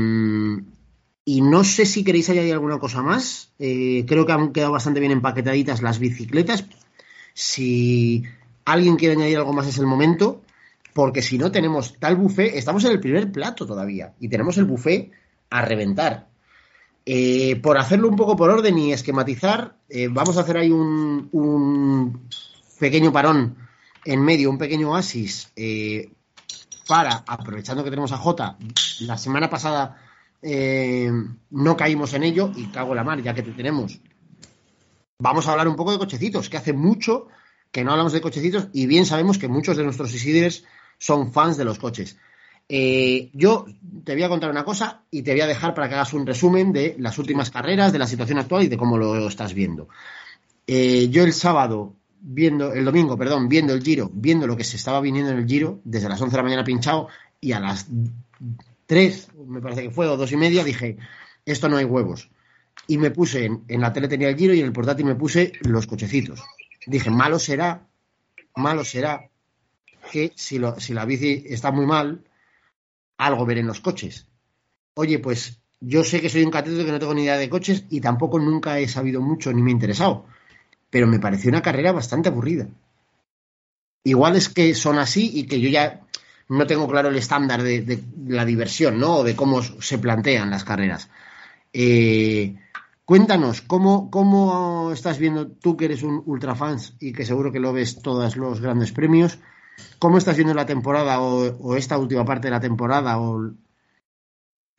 y 1.24 1.40
no 1.40 1.64
sé 1.64 1.86
si 1.86 2.02
queréis 2.02 2.28
añadir 2.30 2.52
alguna 2.52 2.78
cosa 2.78 3.02
más. 3.02 3.52
Eh, 3.58 4.04
creo 4.06 4.26
que 4.26 4.32
han 4.32 4.52
quedado 4.52 4.72
bastante 4.72 5.00
bien 5.00 5.12
empaquetaditas 5.12 5.82
las 5.82 5.98
bicicletas. 5.98 6.64
Si 7.34 8.24
alguien 8.64 8.96
quiere 8.96 9.14
añadir 9.14 9.38
algo 9.38 9.52
más 9.52 9.68
es 9.68 9.78
el 9.78 9.86
momento, 9.86 10.42
porque 10.92 11.22
si 11.22 11.38
no 11.38 11.52
tenemos 11.52 11.98
tal 11.98 12.16
buffet, 12.16 12.54
estamos 12.54 12.84
en 12.84 12.92
el 12.92 13.00
primer 13.00 13.30
plato 13.30 13.66
todavía 13.66 14.14
y 14.18 14.28
tenemos 14.28 14.58
el 14.58 14.64
buffet 14.64 15.12
a 15.50 15.62
reventar. 15.62 16.28
Eh, 17.05 17.57
por 17.57 17.78
hacerlo 17.78 18.09
un 18.09 18.16
poco 18.16 18.36
por 18.36 18.50
orden 18.50 18.78
y 18.78 18.92
esquematizar, 18.92 19.76
eh, 19.88 20.09
vamos 20.09 20.36
a 20.36 20.42
hacer 20.42 20.57
ahí 20.57 20.70
un, 20.70 21.28
un 21.32 22.28
pequeño 22.78 23.12
parón 23.12 23.57
en 24.05 24.24
medio, 24.24 24.50
un 24.50 24.59
pequeño 24.59 24.90
oasis 24.90 25.53
eh, 25.57 26.12
para, 26.86 27.24
aprovechando 27.26 27.84
que 27.84 27.90
tenemos 27.90 28.12
a 28.12 28.18
Jota, 28.18 28.57
la 29.00 29.16
semana 29.16 29.48
pasada 29.48 29.96
eh, 30.42 31.11
no 31.50 31.76
caímos 31.76 32.12
en 32.14 32.24
ello 32.24 32.53
y 32.57 32.66
cago 32.66 32.90
en 32.90 32.96
la 32.96 33.05
mar, 33.05 33.22
ya 33.22 33.34
que 33.34 33.42
te 33.42 33.53
tenemos. 33.53 34.00
Vamos 35.18 35.46
a 35.46 35.53
hablar 35.53 35.68
un 35.68 35.76
poco 35.76 35.92
de 35.92 35.98
cochecitos, 35.98 36.48
que 36.48 36.57
hace 36.57 36.72
mucho 36.72 37.28
que 37.70 37.84
no 37.84 37.92
hablamos 37.92 38.12
de 38.12 38.20
cochecitos 38.20 38.68
y 38.72 38.86
bien 38.86 39.07
sabemos 39.07 39.38
que 39.38 39.48
muchos 39.48 39.76
de 39.76 39.84
nuestros 39.84 40.12
Isidres 40.12 40.64
son 40.98 41.32
fans 41.32 41.57
de 41.57 41.64
los 41.64 41.78
coches. 41.78 42.18
Eh, 42.68 43.30
yo 43.34 43.66
te 44.04 44.14
voy 44.14 44.22
a 44.22 44.28
contar 44.28 44.50
una 44.50 44.64
cosa 44.64 45.02
y 45.10 45.22
te 45.22 45.32
voy 45.32 45.42
a 45.42 45.46
dejar 45.46 45.74
para 45.74 45.88
que 45.88 45.94
hagas 45.94 46.12
un 46.14 46.26
resumen 46.26 46.72
de 46.72 46.96
las 46.98 47.18
últimas 47.18 47.50
carreras, 47.50 47.92
de 47.92 47.98
la 47.98 48.06
situación 48.06 48.38
actual 48.38 48.62
y 48.62 48.68
de 48.68 48.76
cómo 48.76 48.96
lo 48.96 49.28
estás 49.28 49.52
viendo. 49.52 49.88
Eh, 50.66 51.08
yo 51.10 51.24
el 51.24 51.32
sábado, 51.32 51.96
viendo, 52.20 52.72
el 52.72 52.84
domingo, 52.84 53.16
perdón, 53.16 53.48
viendo 53.48 53.74
el 53.74 53.82
giro, 53.82 54.10
viendo 54.12 54.46
lo 54.46 54.56
que 54.56 54.64
se 54.64 54.76
estaba 54.76 55.00
viniendo 55.00 55.32
en 55.32 55.38
el 55.38 55.46
giro, 55.46 55.80
desde 55.84 56.08
las 56.08 56.20
11 56.20 56.30
de 56.30 56.36
la 56.36 56.42
mañana 56.42 56.64
pinchado 56.64 57.08
y 57.40 57.52
a 57.52 57.60
las 57.60 57.86
3, 58.86 59.28
me 59.46 59.60
parece 59.60 59.82
que 59.82 59.90
fue, 59.90 60.06
o 60.06 60.16
dos 60.16 60.32
y 60.32 60.36
media, 60.36 60.64
dije, 60.64 60.96
esto 61.44 61.68
no 61.68 61.76
hay 61.76 61.84
huevos. 61.84 62.30
Y 62.86 62.98
me 62.98 63.10
puse, 63.10 63.44
en, 63.44 63.80
la 63.80 63.92
tele 63.92 64.08
tenía 64.08 64.28
el 64.28 64.36
giro 64.36 64.54
y 64.54 64.60
en 64.60 64.66
el 64.66 64.72
portátil 64.72 65.04
me 65.04 65.14
puse 65.14 65.52
los 65.62 65.86
cochecitos. 65.86 66.40
Dije, 66.86 67.10
malo 67.10 67.38
será, 67.38 67.86
malo 68.56 68.84
será 68.84 69.28
que 70.10 70.32
si, 70.34 70.60
si 70.78 70.94
la 70.94 71.04
bici 71.04 71.44
está 71.48 71.70
muy 71.70 71.86
mal, 71.86 72.24
algo 73.26 73.46
ver 73.46 73.58
en 73.58 73.66
los 73.66 73.80
coches. 73.80 74.26
Oye, 74.94 75.18
pues 75.18 75.60
yo 75.80 76.04
sé 76.04 76.20
que 76.20 76.28
soy 76.28 76.42
un 76.42 76.50
cateto 76.50 76.84
que 76.84 76.92
no 76.92 76.98
tengo 76.98 77.14
ni 77.14 77.22
idea 77.22 77.36
de 77.36 77.48
coches 77.48 77.84
y 77.90 78.00
tampoco 78.00 78.38
nunca 78.38 78.78
he 78.78 78.88
sabido 78.88 79.20
mucho 79.20 79.52
ni 79.52 79.62
me 79.62 79.70
he 79.70 79.72
interesado. 79.72 80.26
Pero 80.90 81.06
me 81.06 81.18
pareció 81.18 81.48
una 81.48 81.62
carrera 81.62 81.92
bastante 81.92 82.28
aburrida. 82.28 82.68
Igual 84.04 84.36
es 84.36 84.48
que 84.48 84.74
son 84.74 84.98
así 84.98 85.30
y 85.34 85.44
que 85.44 85.60
yo 85.60 85.68
ya 85.68 86.02
no 86.48 86.66
tengo 86.66 86.88
claro 86.88 87.08
el 87.08 87.16
estándar 87.16 87.62
de, 87.62 88.02
la 88.26 88.44
diversión, 88.44 88.98
¿no? 88.98 89.18
O 89.18 89.24
de 89.24 89.34
cómo 89.34 89.62
se 89.62 89.98
plantean 89.98 90.50
las 90.50 90.64
carreras. 90.64 91.08
Eh, 91.72 92.56
cuéntanos, 93.04 93.62
¿cómo, 93.62 94.10
¿cómo 94.10 94.90
estás 94.92 95.18
viendo 95.18 95.48
tú 95.48 95.76
que 95.76 95.86
eres 95.86 96.02
un 96.02 96.22
ultrafans 96.26 96.94
y 97.00 97.12
que 97.12 97.24
seguro 97.24 97.52
que 97.52 97.60
lo 97.60 97.72
ves 97.72 98.02
todos 98.02 98.36
los 98.36 98.60
grandes 98.60 98.92
premios? 98.92 99.38
¿Cómo 99.98 100.18
estás 100.18 100.36
viendo 100.36 100.54
la 100.54 100.66
temporada 100.66 101.20
o, 101.20 101.56
o 101.58 101.76
esta 101.76 101.98
última 101.98 102.24
parte 102.24 102.48
de 102.48 102.52
la 102.52 102.60
temporada 102.60 103.18
o 103.20 103.52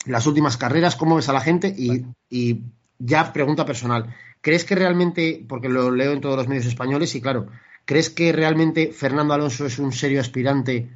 las 0.05 0.27
últimas 0.27 0.57
carreras? 0.57 0.95
¿Cómo 0.95 1.15
ves 1.15 1.29
a 1.29 1.33
la 1.33 1.41
gente? 1.41 1.73
Y, 1.75 2.05
y 2.29 2.63
ya 2.99 3.33
pregunta 3.33 3.65
personal, 3.65 4.15
¿crees 4.41 4.65
que 4.65 4.75
realmente, 4.75 5.45
porque 5.47 5.69
lo 5.69 5.91
leo 5.91 6.13
en 6.13 6.21
todos 6.21 6.37
los 6.37 6.47
medios 6.47 6.65
españoles 6.65 7.15
y 7.15 7.21
claro, 7.21 7.47
¿crees 7.85 8.09
que 8.09 8.31
realmente 8.31 8.91
Fernando 8.91 9.33
Alonso 9.33 9.65
es 9.65 9.79
un 9.79 9.91
serio 9.91 10.21
aspirante 10.21 10.89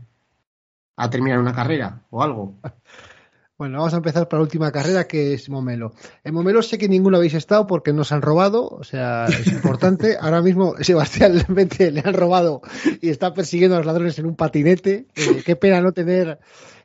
a 0.95 1.09
terminar 1.09 1.39
una 1.39 1.53
carrera 1.53 2.03
o 2.09 2.23
algo? 2.23 2.55
Bueno, 3.57 3.79
vamos 3.79 3.95
a 3.95 3.97
empezar 3.97 4.27
por 4.27 4.37
la 4.37 4.43
última 4.43 4.71
carrera 4.71 5.07
que 5.07 5.33
es 5.33 5.49
Momelo. 5.49 5.91
En 6.23 6.35
Momelo 6.35 6.61
sé 6.61 6.77
que 6.77 6.87
ninguno 6.87 7.17
habéis 7.17 7.33
estado 7.33 7.65
porque 7.65 7.91
nos 7.91 8.11
han 8.11 8.21
robado, 8.21 8.67
o 8.67 8.83
sea, 8.83 9.25
es 9.25 9.47
importante. 9.47 10.15
Ahora 10.21 10.43
mismo 10.43 10.75
Sebastián 10.81 11.43
le 11.47 12.03
han 12.05 12.13
robado 12.13 12.61
y 13.01 13.09
está 13.09 13.33
persiguiendo 13.33 13.75
a 13.75 13.79
los 13.79 13.87
ladrones 13.87 14.19
en 14.19 14.27
un 14.27 14.35
patinete. 14.35 15.07
Eh, 15.15 15.41
qué 15.43 15.55
pena 15.55 15.81
no 15.81 15.91
tener 15.91 16.37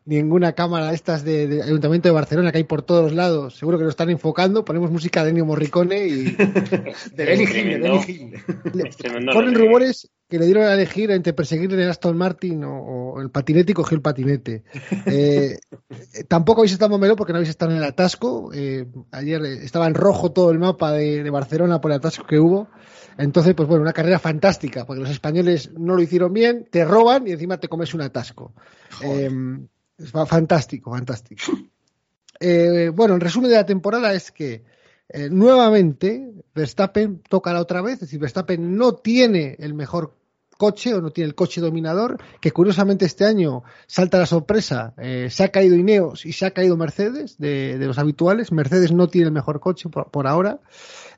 ninguna 0.05 0.53
cámara 0.53 0.89
de 0.89 0.95
estas 0.95 1.25
de, 1.25 1.47
de 1.47 1.63
Ayuntamiento 1.63 2.09
de 2.09 2.15
Barcelona 2.15 2.51
que 2.51 2.59
hay 2.59 2.65
por 2.65 2.83
todos 2.83 3.13
lados. 3.13 3.57
Seguro 3.57 3.79
que 3.79 3.85
lo 3.85 3.91
están 3.91 4.11
enfocando. 4.11 4.65
Ponemos 4.65 4.91
música 4.91 5.23
de 5.23 5.31
Ennio 5.31 5.47
Morricone 5.47 6.07
y 6.07 6.25
De 7.15 7.25
Benny 7.25 7.45
Hill, 7.45 8.35
ponen 9.33 9.55
rumores 9.55 10.11
que 10.29 10.39
le 10.39 10.47
dieron 10.47 10.65
a 10.65 10.73
elegir 10.73 11.11
entre 11.11 11.35
perseguir 11.35 11.73
el 11.75 11.91
Aston 11.91 12.17
Martin 12.17 12.65
o, 12.65 12.79
o 12.79 13.21
el 13.21 13.31
patinete 13.31 13.73
y 13.73 13.75
coger 13.75 13.97
el 13.97 14.03
patinete. 14.03 14.65
Eh, 15.05 15.59
tampoco 16.27 16.61
habéis 16.61 16.73
estado 16.73 16.95
en 16.95 17.17
porque 17.17 17.33
no 17.33 17.39
habéis 17.39 17.51
estado 17.51 17.73
en 17.73 17.79
el 17.79 17.85
atasco. 17.85 18.51
Eh, 18.55 18.87
ayer 19.11 19.45
estaba 19.45 19.87
en 19.87 19.95
rojo 19.95 20.33
todo 20.33 20.51
el 20.51 20.59
mapa 20.59 20.93
de, 20.93 21.23
de 21.23 21.31
Barcelona 21.31 21.81
por 21.81 21.91
el 21.91 21.99
atasco 21.99 22.27
que 22.27 22.39
hubo. 22.39 22.69
Entonces, 23.19 23.55
pues 23.55 23.69
bueno, 23.69 23.83
una 23.83 23.93
carrera 23.93 24.19
fantástica, 24.19 24.87
porque 24.87 25.03
los 25.03 25.11
españoles 25.11 25.71
no 25.77 25.95
lo 25.97 26.03
hicieron 26.03 26.33
bien, 26.33 26.67
te 26.71 26.85
roban 26.85 27.27
y 27.27 27.33
encima 27.33 27.59
te 27.59 27.69
comes 27.69 27.93
un 27.93 28.01
atasco. 28.01 28.55
Eh, 29.03 29.29
fantástico, 30.27 30.91
fantástico. 30.91 31.43
Eh, 32.41 32.91
bueno, 32.93 33.15
el 33.15 33.21
resumen 33.21 33.51
de 33.51 33.57
la 33.57 33.67
temporada 33.67 34.13
es 34.15 34.33
que 34.33 34.65
eh, 35.09 35.29
nuevamente 35.31 36.33
Verstappen 36.55 37.23
toca 37.29 37.53
la 37.53 37.61
otra 37.61 37.83
vez, 37.83 37.95
es 37.95 38.01
decir, 38.01 38.19
Verstappen 38.19 38.77
no 38.77 38.95
tiene 38.95 39.57
el 39.59 39.75
mejor 39.75 40.17
coche 40.57 40.95
o 40.95 41.01
no 41.01 41.11
tiene 41.11 41.29
el 41.29 41.35
coche 41.35 41.61
dominador, 41.61 42.19
que 42.41 42.53
curiosamente 42.53 43.05
este 43.05 43.25
año 43.25 43.65
salta 43.87 44.19
la 44.19 44.27
sorpresa, 44.27 44.95
eh, 44.97 45.29
se 45.31 45.45
ha 45.45 45.49
caído 45.49 45.75
Ineos 45.75 46.25
y 46.25 46.33
se 46.33 46.47
ha 46.47 46.53
caído 46.53 46.77
Mercedes 46.77 47.37
de, 47.39 47.77
los 47.79 47.99
habituales, 47.99 48.53
Mercedes 48.53 48.93
no 48.93 49.09
tiene 49.09 49.27
el 49.27 49.33
mejor 49.33 49.61
coche 49.61 49.89
por, 49.89 50.11
por 50.11 50.27
ahora, 50.27 50.61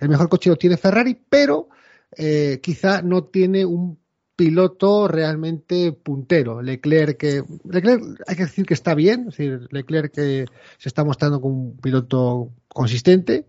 el 0.01 0.09
mejor 0.09 0.29
coche 0.29 0.51
lo 0.51 0.57
tiene 0.57 0.77
Ferrari, 0.77 1.19
pero 1.29 1.69
eh, 2.17 2.61
quizá 2.63 3.03
no 3.03 3.25
tiene 3.25 3.65
un 3.65 3.99
piloto 4.37 5.09
realmente 5.09 5.93
puntero. 5.93 6.63
Leclerc, 6.63 7.23
Leclerc 7.65 8.23
hay 8.27 8.37
que 8.37 8.45
decir 8.45 8.67
que 8.67 8.75
está 8.75 8.95
bien, 8.95 9.21
es 9.29 9.37
decir, 9.37 9.69
Leclerc 9.71 10.13
que 10.13 10.47
se 10.79 10.89
está 10.89 11.05
mostrando 11.05 11.41
como 11.41 11.55
un 11.55 11.77
piloto 11.77 12.51
consistente. 12.69 13.47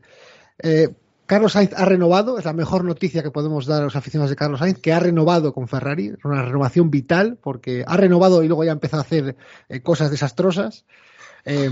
Eh, 0.60 0.90
Carlos 1.26 1.54
Sainz 1.54 1.74
ha 1.76 1.86
renovado, 1.86 2.38
es 2.38 2.46
la 2.46 2.54
mejor 2.54 2.84
noticia 2.84 3.24
que 3.24 3.32
podemos 3.32 3.66
dar 3.66 3.82
a 3.82 3.86
los 3.86 3.96
aficionados 3.96 4.30
de 4.30 4.36
Carlos 4.36 4.60
Sainz, 4.60 4.80
que 4.80 4.94
ha 4.94 5.00
renovado 5.00 5.54
con 5.54 5.68
Ferrari, 5.68 6.14
una 6.24 6.44
renovación 6.44 6.92
vital, 6.92 7.40
porque 7.42 7.84
ha 7.88 7.98
renovado 7.98 8.44
y 8.44 8.48
luego 8.48 8.64
ya 8.64 8.72
empezó 8.72 8.98
a 8.98 9.02
hacer 9.02 9.36
eh, 9.70 9.82
cosas 9.82 10.12
desastrosas. 10.12 10.86
Eh, 11.44 11.70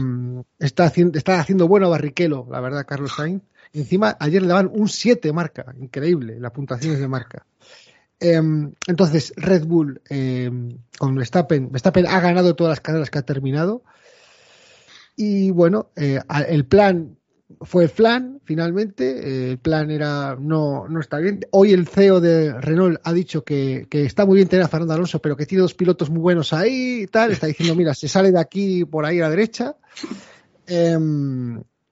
está, 0.59 0.85
haciendo, 0.85 1.67
bueno 1.67 1.87
a 1.87 1.89
Barrichello, 1.89 2.47
la 2.49 2.61
verdad, 2.61 2.85
Carlos 2.87 3.13
Sainz. 3.15 3.43
Encima, 3.73 4.17
ayer 4.19 4.41
le 4.41 4.47
daban 4.47 4.69
un 4.71 4.87
7 4.87 5.31
marca, 5.33 5.73
increíble, 5.79 6.39
las 6.39 6.51
puntuaciones 6.51 6.99
de 6.99 7.07
marca. 7.07 7.45
Eh, 8.23 8.41
entonces, 8.87 9.33
Red 9.35 9.65
Bull 9.65 10.01
eh, 10.09 10.49
con 10.97 11.13
Verstappen, 11.13 11.69
Verstappen 11.69 12.07
ha 12.07 12.21
ganado 12.21 12.55
todas 12.55 12.71
las 12.71 12.79
carreras 12.79 13.09
que 13.09 13.19
ha 13.19 13.25
terminado. 13.25 13.83
Y 15.15 15.51
bueno, 15.51 15.91
eh, 15.95 16.21
el 16.47 16.65
plan 16.65 17.17
fue 17.61 17.83
el 17.83 17.89
plan, 17.89 18.39
finalmente. 18.45 19.51
el 19.51 19.57
plan 19.59 19.91
era 19.91 20.37
no, 20.39 20.87
no 20.87 20.99
está 21.01 21.19
bien. 21.19 21.41
Hoy 21.51 21.73
el 21.73 21.85
CEO 21.85 22.21
de 22.21 22.59
Renault 22.61 22.99
ha 23.03 23.11
dicho 23.11 23.43
que, 23.43 23.87
está 23.91 24.25
muy 24.25 24.37
bien 24.37 24.47
tener 24.47 24.65
a 24.65 24.69
Fernando 24.69 24.93
Alonso, 24.93 25.19
pero 25.19 25.35
que 25.35 25.45
tiene 25.45 25.61
dos 25.61 25.73
pilotos 25.73 26.09
muy 26.09 26.21
buenos 26.21 26.53
ahí 26.53 27.01
y 27.03 27.07
tal. 27.07 27.31
Está 27.31 27.47
diciendo, 27.47 27.75
mira, 27.75 27.93
se 27.93 28.07
sale 28.07 28.31
de 28.31 28.39
aquí 28.39 28.85
por 28.85 29.05
ahí 29.05 29.19
a 29.19 29.23
la 29.23 29.29
derecha. 29.29 29.75
Eh, 30.65 30.97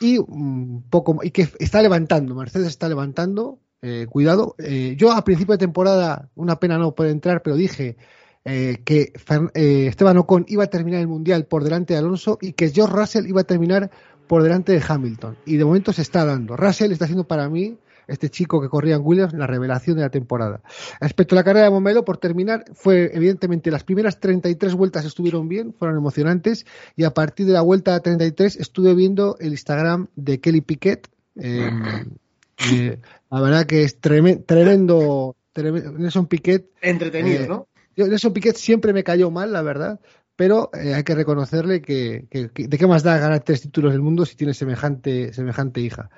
y 0.02 0.18
un 0.18 0.84
poco 0.90 1.20
y 1.22 1.30
que 1.30 1.48
está 1.60 1.82
levantando, 1.82 2.34
Mercedes 2.34 2.70
está 2.70 2.90
levantando, 2.90 3.60
eh, 3.82 4.06
cuidado. 4.10 4.56
Eh, 4.60 4.96
yo 4.98 5.12
a 5.12 5.24
principio 5.24 5.54
de 5.54 5.60
temporada, 5.60 6.30
una 6.36 6.60
pena 6.60 6.78
no 6.78 6.94
poder 6.94 7.12
entrar, 7.12 7.42
pero 7.42 7.56
dije 7.56 7.98
eh, 8.46 8.82
que 8.86 9.14
Esteban 9.54 10.18
Ocon 10.18 10.46
iba 10.48 10.64
a 10.64 10.68
terminar 10.68 11.02
el 11.02 11.08
mundial 11.08 11.46
por 11.46 11.64
delante 11.64 11.94
de 11.94 12.00
Alonso 12.00 12.38
y 12.42 12.54
que 12.54 12.70
George 12.70 12.96
Russell 12.96 13.28
iba 13.28 13.42
a 13.42 13.46
terminar 13.46 13.90
por 14.28 14.44
delante 14.44 14.72
de 14.72 14.84
Hamilton. 14.88 15.38
Y 15.46 15.58
de 15.58 15.66
momento 15.66 15.94
se 15.94 16.04
está 16.04 16.26
dando. 16.26 16.56
Russell 16.56 16.92
está 16.92 17.06
haciendo 17.06 17.28
para 17.28 17.50
mí 17.50 17.78
este 18.08 18.30
chico 18.30 18.62
que 18.62 18.70
corría 18.70 18.96
en 18.96 19.02
Williams, 19.04 19.34
la 19.34 19.48
revelación 19.48 19.96
de 19.96 20.04
la 20.04 20.10
temporada. 20.10 20.62
Respecto 21.00 21.36
a 21.36 21.38
la 21.38 21.44
carrera 21.44 21.66
de 21.66 21.72
Momelo, 21.72 22.04
por 22.06 22.18
terminar, 22.18 22.66
fue 22.74 23.10
evidentemente 23.14 23.72
las 23.72 23.84
primeras 23.84 24.20
33 24.20 24.74
vueltas 24.76 25.06
estuvieron 25.06 25.48
bien, 25.48 25.74
fueron 25.74 25.98
emocionantes, 25.98 26.66
y 26.96 27.04
a 27.04 27.14
partir 27.14 27.46
de 27.46 27.54
la 27.54 27.62
vuelta 27.62 28.00
33 28.00 28.58
estuve 28.58 28.94
viendo 28.94 29.38
el 29.40 29.52
Instagram 29.52 30.08
de 30.16 30.40
Kelly 30.40 30.62
Piquet. 30.62 31.08
Eh, 31.38 31.70
eh, 32.72 33.00
la 33.32 33.42
verdad 33.42 33.66
que 33.66 33.84
es 33.84 34.00
tremendo, 34.00 35.36
tremendo, 35.52 35.92
Nelson 35.94 36.28
Piquet. 36.28 36.70
Entretenido, 36.82 37.44
eh, 37.44 37.48
¿no? 37.48 37.68
Nelson 37.96 38.34
Piquet 38.34 38.56
siempre 38.56 38.94
me 38.94 39.04
cayó 39.04 39.32
mal, 39.32 39.52
la 39.52 39.62
verdad 39.62 40.00
pero 40.42 40.72
eh, 40.74 40.96
hay 40.96 41.04
que 41.04 41.14
reconocerle 41.14 41.84
que, 41.84 42.26
que, 42.28 42.50
que, 42.50 42.68
de 42.68 42.78
qué 42.80 42.88
más 42.88 43.04
da 43.04 43.20
ganar 43.20 43.42
tres 43.42 43.62
títulos 43.62 43.92
del 43.92 44.02
mundo 44.02 44.26
si 44.26 44.36
tiene 44.36 44.56
semejante, 44.56 45.32
semejante 45.34 45.82
hija. 45.82 46.10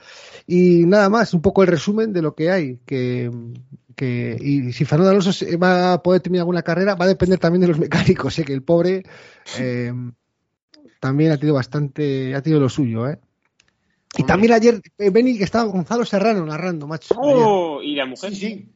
Y 0.47 0.85
nada 0.85 1.09
más, 1.09 1.33
un 1.33 1.41
poco 1.41 1.61
el 1.61 1.67
resumen 1.67 2.13
de 2.13 2.21
lo 2.21 2.33
que 2.33 2.49
hay, 2.49 2.77
que, 2.85 3.29
que 3.97 4.37
y 4.39 4.71
si 4.71 4.85
Fernando 4.85 5.11
Alonso 5.11 5.45
va 5.61 5.91
a 5.91 6.01
poder 6.01 6.21
terminar 6.21 6.43
alguna 6.43 6.61
carrera, 6.61 6.95
va 6.95 7.03
a 7.03 7.09
depender 7.09 7.37
también 7.37 7.63
de 7.63 7.67
los 7.67 7.79
mecánicos, 7.79 8.33
sé 8.33 8.45
que 8.45 8.53
el 8.53 8.63
pobre 8.63 9.03
eh, 9.59 9.91
también 11.01 11.33
ha 11.33 11.37
tenido 11.37 11.55
bastante, 11.55 12.33
ha 12.33 12.41
tenido 12.41 12.61
lo 12.61 12.69
suyo, 12.69 13.09
¿eh? 13.09 13.19
Y 14.15 14.23
también 14.23 14.53
ayer, 14.53 14.81
eh, 14.97 15.09
Benny, 15.09 15.37
que 15.37 15.43
estaba 15.43 15.63
Gonzalo 15.65 16.05
Serrano 16.05 16.45
narrando, 16.45 16.87
macho. 16.87 17.15
Oh, 17.17 17.81
y 17.81 17.95
la 17.95 18.05
mujer, 18.05 18.29
Sí, 18.31 18.35
sí. 18.35 18.69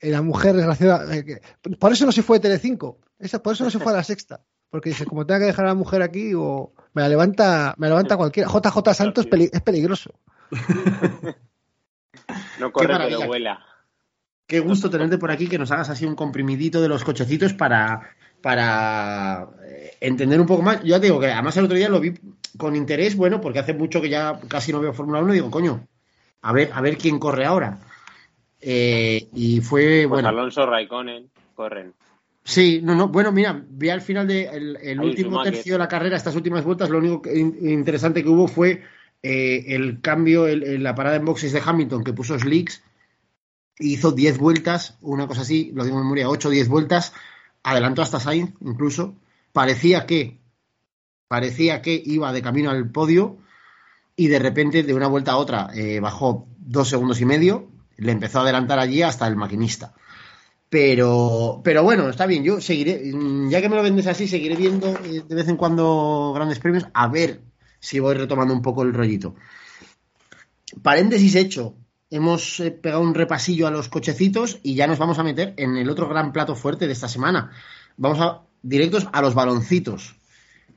Y 0.00 0.10
la 0.10 0.22
mujer 0.22 0.54
desgraciada. 0.54 1.16
eh, 1.16 1.40
por 1.80 1.92
eso 1.92 2.06
no 2.06 2.12
se 2.12 2.22
fue 2.22 2.38
de 2.38 2.42
Telecinco. 2.42 2.98
Esa, 3.18 3.42
por 3.42 3.54
eso 3.54 3.64
no 3.64 3.70
se 3.70 3.80
fue 3.80 3.92
a 3.92 3.96
la 3.96 4.04
sexta. 4.04 4.40
Porque 4.70 4.90
dice, 4.90 5.06
como 5.06 5.26
tenga 5.26 5.40
que 5.40 5.46
dejar 5.46 5.64
a 5.64 5.68
la 5.68 5.74
mujer 5.74 6.02
aquí, 6.02 6.32
o 6.36 6.72
me 6.92 7.02
la 7.02 7.08
levanta, 7.08 7.74
me 7.78 7.86
la 7.88 7.94
levanta 7.94 8.16
cualquiera. 8.16 8.48
JJ 8.48 8.94
Santos 8.94 9.24
es, 9.24 9.30
peli- 9.30 9.50
es 9.52 9.60
peligroso. 9.62 10.12
no 12.60 12.70
corre 12.72 12.86
pero 12.98 13.26
vuela. 13.26 13.64
Qué 14.46 14.60
gusto 14.60 14.88
tenerte 14.88 15.18
por 15.18 15.30
aquí, 15.30 15.46
que 15.48 15.58
nos 15.58 15.70
hagas 15.72 15.90
así 15.90 16.06
un 16.06 16.14
comprimidito 16.14 16.80
de 16.80 16.88
los 16.88 17.04
cochecitos 17.04 17.52
para, 17.52 18.10
para 18.40 19.48
eh, 19.66 19.96
entender 20.00 20.40
un 20.40 20.46
poco 20.46 20.62
más. 20.62 20.80
Yo 20.80 20.86
ya 20.88 21.00
te 21.00 21.06
digo 21.06 21.20
que 21.20 21.26
además 21.30 21.56
el 21.56 21.64
otro 21.66 21.76
día 21.76 21.88
lo 21.90 22.00
vi 22.00 22.14
con 22.56 22.74
interés, 22.76 23.16
bueno, 23.16 23.40
porque 23.40 23.58
hace 23.58 23.74
mucho 23.74 24.00
que 24.00 24.08
ya 24.08 24.40
casi 24.48 24.72
no 24.72 24.80
veo 24.80 24.92
Fórmula 24.92 25.20
1 25.20 25.32
y 25.32 25.36
digo, 25.36 25.50
coño, 25.50 25.86
a 26.42 26.52
ver, 26.52 26.70
a 26.72 26.80
ver 26.80 26.96
quién 26.96 27.18
corre 27.18 27.44
ahora. 27.44 27.78
Eh, 28.60 29.28
y 29.34 29.60
fue, 29.60 30.00
Pues 30.02 30.08
bueno, 30.08 30.28
Alonso, 30.28 30.66
Raikkonen, 30.66 31.30
corren. 31.54 31.92
Sí, 32.44 32.80
no, 32.82 32.94
no. 32.94 33.08
Bueno, 33.08 33.30
mira, 33.30 33.62
vi 33.68 33.90
al 33.90 34.00
final 34.00 34.26
del 34.26 34.76
el 34.80 34.98
Hay 35.00 35.06
último 35.06 35.42
tercio 35.42 35.74
de 35.74 35.78
la 35.78 35.88
carrera, 35.88 36.16
estas 36.16 36.34
últimas 36.34 36.64
vueltas, 36.64 36.88
lo 36.88 36.98
único 36.98 37.20
que- 37.22 37.38
in- 37.38 37.56
interesante 37.68 38.22
que 38.22 38.28
hubo 38.28 38.48
fue 38.48 38.82
eh, 39.22 39.74
el 39.74 40.00
cambio, 40.00 40.46
el- 40.46 40.62
el- 40.62 40.82
la 40.82 40.94
parada 40.94 41.16
en 41.16 41.24
boxes 41.24 41.52
de 41.52 41.60
Hamilton 41.64 42.04
que 42.04 42.12
puso 42.12 42.38
Slicks, 42.38 42.82
hizo 43.80 44.12
10 44.12 44.38
vueltas, 44.38 44.96
una 45.02 45.26
cosa 45.26 45.42
así, 45.42 45.72
lo 45.74 45.84
digo 45.84 45.96
en 45.98 46.04
memoria, 46.04 46.28
8 46.28 46.48
o 46.48 46.50
10 46.52 46.68
vueltas, 46.68 47.12
adelantó 47.62 48.02
hasta 48.02 48.20
Sainz 48.20 48.54
incluso. 48.60 49.14
Parecía 49.52 50.06
que, 50.06 50.37
parecía 51.28 51.82
que 51.82 52.02
iba 52.04 52.32
de 52.32 52.42
camino 52.42 52.70
al 52.70 52.90
podio 52.90 53.38
y 54.16 54.26
de 54.26 54.40
repente, 54.40 54.82
de 54.82 54.94
una 54.94 55.06
vuelta 55.06 55.32
a 55.32 55.36
otra, 55.36 55.70
eh, 55.74 56.00
bajó 56.00 56.48
dos 56.58 56.88
segundos 56.88 57.20
y 57.20 57.24
medio, 57.24 57.68
le 57.96 58.12
empezó 58.12 58.38
a 58.38 58.42
adelantar 58.42 58.78
allí 58.78 59.02
hasta 59.02 59.26
el 59.26 59.36
maquinista. 59.36 59.94
Pero, 60.70 61.60
pero 61.64 61.82
bueno, 61.82 62.08
está 62.08 62.26
bien. 62.26 62.42
Yo 62.44 62.60
seguiré, 62.60 63.12
mm, 63.14 63.48
ya 63.48 63.60
que 63.60 63.68
me 63.68 63.76
lo 63.76 63.82
vendes 63.82 64.06
así, 64.06 64.26
seguiré 64.28 64.56
viendo 64.56 64.88
eh, 65.04 65.22
de 65.26 65.34
vez 65.34 65.48
en 65.48 65.56
cuando 65.56 66.32
grandes 66.34 66.58
premios 66.58 66.86
a 66.92 67.08
ver 67.08 67.42
si 67.80 68.00
voy 68.00 68.16
retomando 68.16 68.52
un 68.52 68.60
poco 68.60 68.82
el 68.82 68.92
rollito. 68.92 69.34
Paréntesis 70.82 71.34
hecho. 71.36 71.74
Hemos 72.10 72.60
eh, 72.60 72.70
pegado 72.70 73.02
un 73.02 73.14
repasillo 73.14 73.66
a 73.66 73.70
los 73.70 73.88
cochecitos 73.88 74.60
y 74.62 74.74
ya 74.74 74.86
nos 74.86 74.98
vamos 74.98 75.18
a 75.18 75.22
meter 75.22 75.54
en 75.58 75.76
el 75.76 75.90
otro 75.90 76.08
gran 76.08 76.32
plato 76.32 76.56
fuerte 76.56 76.86
de 76.86 76.92
esta 76.92 77.08
semana. 77.08 77.50
Vamos 77.96 78.18
a 78.20 78.42
directos 78.62 79.06
a 79.12 79.22
los 79.22 79.34
baloncitos. 79.34 80.17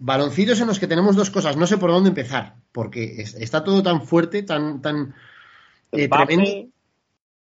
Baloncitos 0.03 0.59
en 0.59 0.65
los 0.67 0.79
que 0.79 0.87
tenemos 0.87 1.15
dos 1.15 1.29
cosas. 1.29 1.55
No 1.57 1.67
sé 1.67 1.77
por 1.77 1.91
dónde 1.91 2.09
empezar, 2.09 2.55
porque 2.71 3.21
es- 3.21 3.35
está 3.35 3.63
todo 3.63 3.83
tan 3.83 4.01
fuerte, 4.01 4.41
tan, 4.41 4.81
tan 4.81 5.13
eh, 5.91 6.07
tremendo 6.07 6.71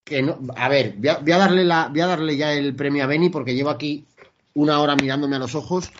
que 0.03 0.23
no, 0.23 0.39
a 0.55 0.67
ver, 0.67 0.95
voy 0.97 1.09
a, 1.09 1.17
voy 1.19 1.31
a 1.31 1.37
darle 1.37 1.63
la, 1.63 1.89
voy 1.89 2.01
a 2.01 2.07
darle 2.07 2.35
ya 2.35 2.51
el 2.53 2.75
premio 2.75 3.03
a 3.03 3.07
Beni 3.07 3.29
porque 3.29 3.53
llevo 3.53 3.69
aquí 3.69 4.07
una 4.55 4.79
hora 4.81 4.95
mirándome 4.95 5.35
a 5.35 5.39
los 5.39 5.53
ojos 5.53 5.91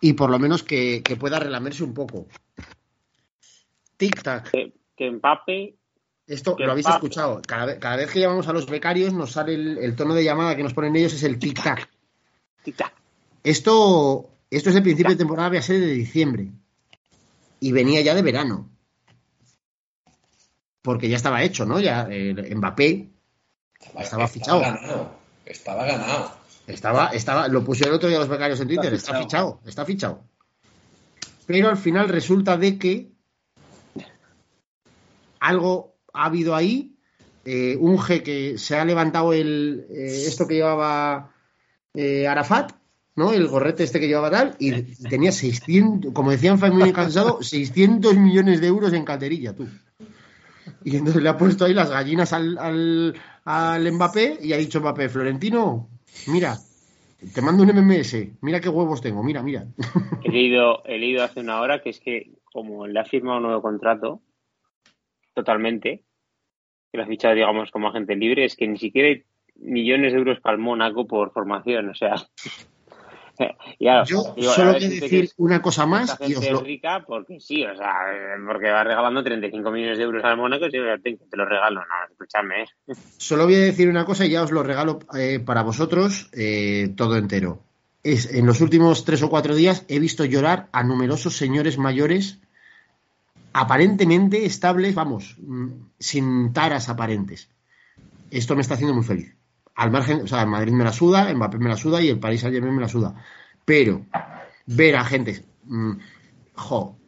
y 0.00 0.14
por 0.14 0.30
lo 0.30 0.38
menos 0.38 0.62
que, 0.62 1.02
que 1.02 1.16
pueda 1.16 1.38
relamerse 1.38 1.84
un 1.84 1.92
poco. 1.92 2.26
Tic 3.98 4.22
tac. 4.22 4.50
que, 4.50 4.72
que 4.96 5.10
Mbappé, 5.10 5.74
Esto 6.26 6.56
Que 6.56 6.64
lo 6.64 6.72
habéis 6.72 6.86
escuchado. 6.88 7.42
Cada, 7.46 7.66
vez- 7.66 7.78
cada 7.78 7.96
vez 7.96 8.10
que 8.10 8.20
llamamos 8.20 8.48
a 8.48 8.54
los 8.54 8.66
becarios 8.66 9.12
nos 9.12 9.32
sale 9.32 9.52
el, 9.54 9.76
el 9.76 9.94
tono 9.94 10.14
de 10.14 10.24
llamada 10.24 10.56
que 10.56 10.62
nos 10.62 10.72
ponen 10.72 10.96
ellos 10.96 11.12
es 11.12 11.22
el 11.24 11.38
tic 11.38 11.62
tac. 11.62 11.90
tic-tac. 12.64 12.92
Esto, 13.44 14.30
esto 14.50 14.70
es 14.70 14.76
el 14.76 14.82
principio 14.82 15.12
de 15.12 15.18
temporada, 15.18 15.48
voy 15.48 15.58
a 15.58 15.62
ser 15.62 15.80
de 15.80 15.86
diciembre. 15.86 16.50
Y 17.60 17.72
venía 17.72 18.00
ya 18.00 18.14
de 18.14 18.22
verano. 18.22 18.70
Porque 20.82 21.08
ya 21.08 21.16
estaba 21.16 21.42
hecho, 21.42 21.66
¿no? 21.66 21.80
Ya 21.80 22.02
el 22.02 22.56
Mbappé 22.56 23.10
Estaba 23.98 24.28
fichado. 24.28 24.60
ganado. 24.60 25.10
Estaba 25.44 25.84
ganado. 25.84 26.32
Estaba, 26.66 27.08
estaba, 27.08 27.48
lo 27.48 27.64
pusieron 27.64 27.94
el 27.94 27.96
otro 27.96 28.08
día 28.08 28.18
los 28.18 28.28
becarios 28.28 28.60
en 28.60 28.68
Twitter, 28.68 28.92
está 28.92 29.18
fichado, 29.18 29.60
está 29.64 29.86
fichado. 29.86 30.22
Pero 31.46 31.70
al 31.70 31.78
final 31.78 32.10
resulta 32.10 32.58
de 32.58 32.78
que 32.78 33.10
algo 35.40 35.96
ha 36.12 36.26
habido 36.26 36.54
ahí, 36.54 36.98
eh, 37.46 37.76
un 37.80 37.96
G 37.96 38.22
que 38.22 38.58
se 38.58 38.76
ha 38.76 38.84
levantado 38.84 39.32
el 39.32 39.86
eh, 39.88 40.26
esto 40.26 40.46
que 40.46 40.56
llevaba 40.56 41.32
eh, 41.94 42.28
Arafat, 42.28 42.72
¿no? 43.18 43.32
El 43.32 43.48
gorrete 43.48 43.82
este 43.82 44.00
que 44.00 44.06
llevaba 44.06 44.30
tal, 44.30 44.54
y 44.58 44.70
tenía 45.08 45.32
600, 45.32 46.12
como 46.12 46.30
decían 46.30 46.58
Family 46.58 46.92
Cansado, 46.92 47.42
600 47.42 48.16
millones 48.16 48.60
de 48.60 48.68
euros 48.68 48.92
en 48.92 49.04
calderilla, 49.04 49.54
tú. 49.54 49.66
Y 50.84 50.96
entonces 50.96 51.22
le 51.22 51.28
ha 51.28 51.36
puesto 51.36 51.64
ahí 51.64 51.74
las 51.74 51.90
gallinas 51.90 52.32
al, 52.32 52.56
al, 52.56 53.14
al 53.44 53.92
Mbappé 53.92 54.38
y 54.40 54.52
ha 54.52 54.56
dicho 54.56 54.80
Mbappé, 54.80 55.08
Florentino, 55.08 55.88
mira, 56.28 56.56
te 57.34 57.42
mando 57.42 57.64
un 57.64 57.70
MMS, 57.70 58.40
mira 58.40 58.60
qué 58.60 58.68
huevos 58.68 59.00
tengo, 59.00 59.22
mira, 59.22 59.42
mira. 59.42 59.66
He 60.24 60.30
leído, 60.30 60.84
he 60.84 60.98
leído 60.98 61.24
hace 61.24 61.40
una 61.40 61.60
hora 61.60 61.82
que 61.82 61.90
es 61.90 62.00
que 62.00 62.30
como 62.44 62.86
le 62.86 63.00
ha 63.00 63.04
firmado 63.04 63.38
un 63.38 63.44
nuevo 63.44 63.62
contrato, 63.62 64.22
totalmente, 65.34 66.04
que 66.90 66.98
lo 66.98 67.04
ha 67.04 67.06
fichado, 67.06 67.34
digamos, 67.34 67.70
como 67.70 67.88
agente 67.88 68.16
libre, 68.16 68.44
es 68.44 68.56
que 68.56 68.68
ni 68.68 68.78
siquiera 68.78 69.08
hay 69.08 69.24
millones 69.56 70.12
de 70.12 70.18
euros 70.18 70.40
para 70.40 70.56
el 70.56 70.62
Mónaco 70.62 71.06
por 71.06 71.32
formación, 71.32 71.90
o 71.90 71.94
sea. 71.94 72.14
Yo 73.80 74.04
solo 74.04 74.74
quiero 74.76 74.94
decir 74.94 75.30
una 75.36 75.62
cosa 75.62 75.86
más 75.86 76.16
y 76.26 76.34
os 76.34 76.50
lo... 76.50 76.60
rica 76.60 77.04
porque 77.06 77.40
sí, 77.40 77.64
o 77.64 77.76
sea, 77.76 77.94
porque 78.46 78.70
va 78.70 78.84
regalando 78.84 79.22
35 79.22 79.70
millones 79.70 79.98
de 79.98 80.04
euros 80.04 80.24
al 80.24 80.36
Mónaco 80.36 80.66
y 80.66 80.70
te, 80.70 80.80
te 81.00 81.36
lo 81.36 81.44
regalo, 81.44 81.80
no, 81.80 82.10
escúchame. 82.10 82.66
Solo 83.18 83.44
voy 83.44 83.54
a 83.56 83.60
decir 83.60 83.88
una 83.88 84.04
cosa 84.04 84.26
y 84.26 84.30
ya 84.30 84.42
os 84.42 84.50
lo 84.50 84.62
regalo 84.62 84.98
eh, 85.16 85.40
para 85.40 85.62
vosotros 85.62 86.30
eh, 86.32 86.92
todo 86.96 87.16
entero. 87.16 87.62
Es, 88.02 88.32
en 88.32 88.46
los 88.46 88.60
últimos 88.60 89.04
tres 89.04 89.22
o 89.22 89.30
cuatro 89.30 89.54
días 89.54 89.84
he 89.88 89.98
visto 89.98 90.24
llorar 90.24 90.68
a 90.72 90.82
numerosos 90.82 91.36
señores 91.36 91.78
mayores 91.78 92.40
aparentemente 93.52 94.46
estables, 94.46 94.94
vamos, 94.94 95.36
mm, 95.40 95.68
sin 95.98 96.52
taras 96.52 96.88
aparentes. 96.88 97.48
Esto 98.30 98.54
me 98.54 98.62
está 98.62 98.74
haciendo 98.74 98.94
muy 98.94 99.04
feliz. 99.04 99.37
Al 99.78 99.92
margen, 99.92 100.22
o 100.22 100.26
sea, 100.26 100.42
el 100.42 100.48
Madrid 100.48 100.72
me 100.72 100.82
la 100.82 100.92
suda, 100.92 101.30
el 101.30 101.36
Mbappé 101.36 101.58
me 101.58 101.68
la 101.68 101.76
suda 101.76 102.02
y 102.02 102.08
el 102.08 102.18
Paris 102.18 102.40
Saint 102.40 102.52
Germain 102.52 102.74
me 102.74 102.82
la 102.82 102.88
suda. 102.88 103.14
Pero 103.64 104.06
ver 104.66 104.96
a 104.96 105.04
gente, 105.04 105.44
mm, 105.66 105.92
jo, 106.54 106.98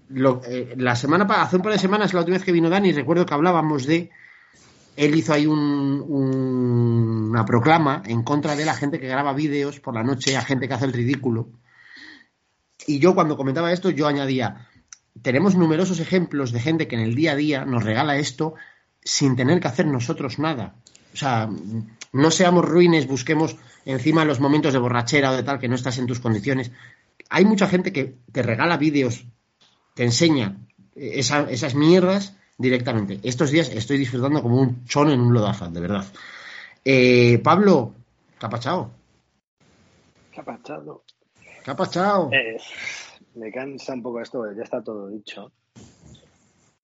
eh, 0.47 0.75
la 0.77 0.95
semana 0.95 1.25
hace 1.25 1.57
un 1.57 1.63
par 1.63 1.73
de 1.73 1.81
semanas, 1.81 2.15
la 2.15 2.21
última 2.21 2.37
vez 2.37 2.45
que 2.45 2.53
vino 2.53 2.71
Dani, 2.71 2.93
recuerdo 2.93 3.27
que 3.27 3.35
hablábamos 3.35 3.87
de 3.87 4.11
él 4.97 5.17
hizo 5.17 5.33
ahí 5.33 5.47
una 5.49 7.45
proclama 7.45 8.03
en 8.07 8.23
contra 8.23 8.55
de 8.55 8.65
la 8.65 8.75
gente 8.75 9.01
que 9.01 9.09
graba 9.09 9.33
vídeos 9.33 9.81
por 9.81 9.95
la 9.95 10.05
noche, 10.05 10.37
a 10.37 10.43
gente 10.43 10.69
que 10.69 10.75
hace 10.75 10.85
el 10.85 10.93
ridículo. 10.93 11.49
Y 12.87 13.01
yo 13.01 13.17
cuando 13.17 13.37
comentaba 13.37 13.73
esto, 13.73 13.91
yo 13.91 14.07
añadía, 14.07 14.69
tenemos 15.23 15.57
numerosos 15.57 15.99
ejemplos 15.99 16.53
de 16.53 16.61
gente 16.61 16.87
que 16.87 16.95
en 16.95 17.03
el 17.03 17.17
día 17.17 17.33
a 17.33 17.37
día 17.37 17.65
nos 17.65 17.83
regala 17.83 18.17
esto 18.17 18.55
sin 19.03 19.35
tener 19.35 19.59
que 19.59 19.67
hacer 19.67 19.87
nosotros 19.87 20.39
nada. 20.39 20.77
O 21.13 21.17
sea, 21.17 21.49
no 22.13 22.31
seamos 22.31 22.65
ruines, 22.65 23.07
busquemos 23.07 23.57
encima 23.85 24.25
los 24.25 24.41
momentos 24.41 24.73
de 24.73 24.79
borrachera 24.79 25.31
o 25.31 25.37
de 25.37 25.43
tal 25.43 25.59
que 25.59 25.69
no 25.69 25.75
estás 25.75 25.99
en 25.99 26.07
tus 26.07 26.21
condiciones. 26.21 26.73
Hay 27.29 27.45
mucha 27.45 27.69
gente 27.69 27.93
que 27.93 28.17
te 28.33 28.43
regala 28.43 28.77
vídeos, 28.77 29.25
te 29.95 30.05
enseña 30.05 30.57
esas 30.97 31.75
mierdas 31.75 32.37
directamente. 32.59 33.21
Estos 33.23 33.51
días 33.51 33.71
estoy 33.71 33.99
disfrutando 33.99 34.43
como 34.43 34.61
un 34.61 34.85
chon 34.85 35.11
en 35.11 35.21
un 35.21 35.33
lodazal, 35.33 35.73
de 35.73 35.81
verdad. 35.81 36.05
Eh, 36.85 37.41
Pablo, 37.43 37.95
¿qué 38.39 38.47
ha 38.47 38.51
pasado? 38.51 38.91
¿Qué 40.33 40.41
ha 40.41 40.45
pasado? 40.45 41.05
¿Qué 41.65 41.71
ha 41.71 41.77
pasado? 41.77 42.31
Eh, 42.33 42.57
me 43.35 43.53
cansa 43.53 43.95
un 43.95 44.03
poco 44.03 44.21
esto, 44.21 44.45
ya 44.53 44.63
está 44.63 44.83
todo 44.83 45.09
dicho. 45.09 45.53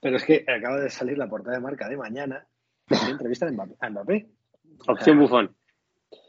Pero 0.00 0.16
es 0.16 0.24
que 0.24 0.44
acaba 0.46 0.78
de 0.78 0.90
salir 0.90 1.18
la 1.18 1.28
portada 1.28 1.56
de 1.56 1.62
marca 1.62 1.88
de 1.88 1.96
mañana. 1.96 2.46
entrevista 2.88 3.46
a 3.46 3.90
Mbappé. 3.90 4.28
Opción 4.86 5.18
bufón. 5.18 5.54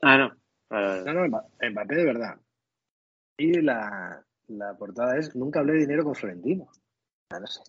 Ah, 0.01 0.17
no. 0.17 0.35
No, 0.69 1.27
no, 1.27 1.43
Mbappé 1.61 1.95
de 1.95 2.05
verdad. 2.05 2.39
Y 3.37 3.61
la, 3.61 4.23
la 4.47 4.73
portada 4.75 5.17
es 5.17 5.35
Nunca 5.35 5.59
hablé 5.59 5.73
de 5.73 5.79
dinero 5.79 6.03
con 6.03 6.15
Florentino. 6.15 6.67
Ah, 7.29 7.39
no 7.39 7.47
sé. 7.47 7.61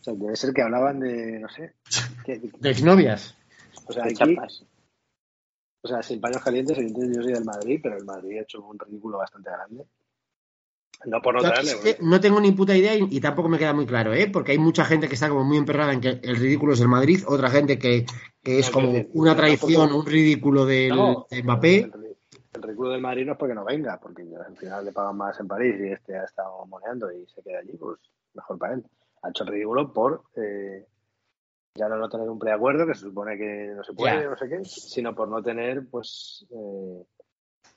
O 0.00 0.02
sea, 0.02 0.14
debe 0.14 0.36
ser 0.36 0.52
que 0.52 0.62
hablaban 0.62 1.00
de, 1.00 1.40
no 1.40 1.48
sé. 1.48 1.74
de 2.26 2.70
exnovias. 2.70 3.36
O 3.86 3.92
sea, 3.92 4.04
aquí, 4.04 4.36
o 5.80 5.88
sea, 5.88 6.02
sin 6.02 6.20
paños 6.20 6.42
calientes, 6.42 6.76
evidentemente 6.76 7.16
yo 7.16 7.22
soy 7.22 7.32
del 7.32 7.44
Madrid, 7.44 7.80
pero 7.82 7.96
el 7.96 8.04
Madrid 8.04 8.38
ha 8.38 8.42
hecho 8.42 8.62
un 8.62 8.78
ridículo 8.78 9.18
bastante 9.18 9.50
grande. 9.50 9.86
No 11.04 11.22
por 11.22 11.34
no 11.34 11.40
traerle. 11.40 11.96
no 12.00 12.20
tengo 12.20 12.40
ni 12.40 12.52
puta 12.52 12.76
idea 12.76 12.94
y, 12.96 13.20
tampoco 13.20 13.48
me 13.48 13.58
queda 13.58 13.72
muy 13.72 13.86
claro, 13.86 14.12
¿eh? 14.12 14.28
Porque 14.32 14.52
hay 14.52 14.58
mucha 14.58 14.84
gente 14.84 15.08
que 15.08 15.14
está 15.14 15.28
como 15.28 15.44
muy 15.44 15.56
emperrada 15.56 15.92
en 15.92 16.00
que 16.00 16.20
el 16.22 16.36
ridículo 16.36 16.72
es 16.72 16.80
del 16.80 16.88
Madrid, 16.88 17.22
otra 17.26 17.50
gente 17.50 17.78
que, 17.78 18.04
es 18.42 18.70
como 18.70 18.92
una 19.12 19.36
traición, 19.36 19.92
un 19.92 20.04
ridículo 20.04 20.66
del 20.66 20.96
de 21.30 21.42
Mbappé. 21.42 21.90
El, 22.54 22.62
ridículo 22.62 22.90
del 22.90 23.00
Madrid 23.00 23.26
no 23.26 23.32
es 23.32 23.38
porque 23.38 23.54
no 23.54 23.64
venga, 23.64 24.00
porque 24.00 24.22
al 24.22 24.56
final 24.56 24.84
le 24.84 24.92
pagan 24.92 25.16
más 25.16 25.38
en 25.38 25.46
París 25.46 25.76
y 25.78 25.92
este 25.92 26.18
ha 26.18 26.24
estado 26.24 26.66
moneando 26.66 27.12
y 27.12 27.24
se 27.26 27.42
queda 27.42 27.60
allí, 27.60 27.76
pues 27.78 27.98
mejor 28.34 28.58
para 28.58 28.74
él. 28.74 28.84
Ha 29.22 29.30
hecho 29.30 29.44
el 29.44 29.50
ridículo 29.50 29.92
por 29.92 30.24
eh, 30.34 30.84
ya 31.74 31.88
no, 31.88 32.08
tener 32.08 32.28
un 32.28 32.38
preacuerdo, 32.38 32.86
que 32.86 32.94
se 32.94 33.02
supone 33.02 33.38
que 33.38 33.72
no 33.76 33.84
se 33.84 33.92
puede, 33.92 34.24
no 34.26 34.36
sé 34.36 34.48
qué, 34.48 34.64
sino 34.64 35.14
por 35.14 35.28
no 35.28 35.42
tener, 35.42 35.86
pues. 35.88 36.44
Eh, 36.50 37.04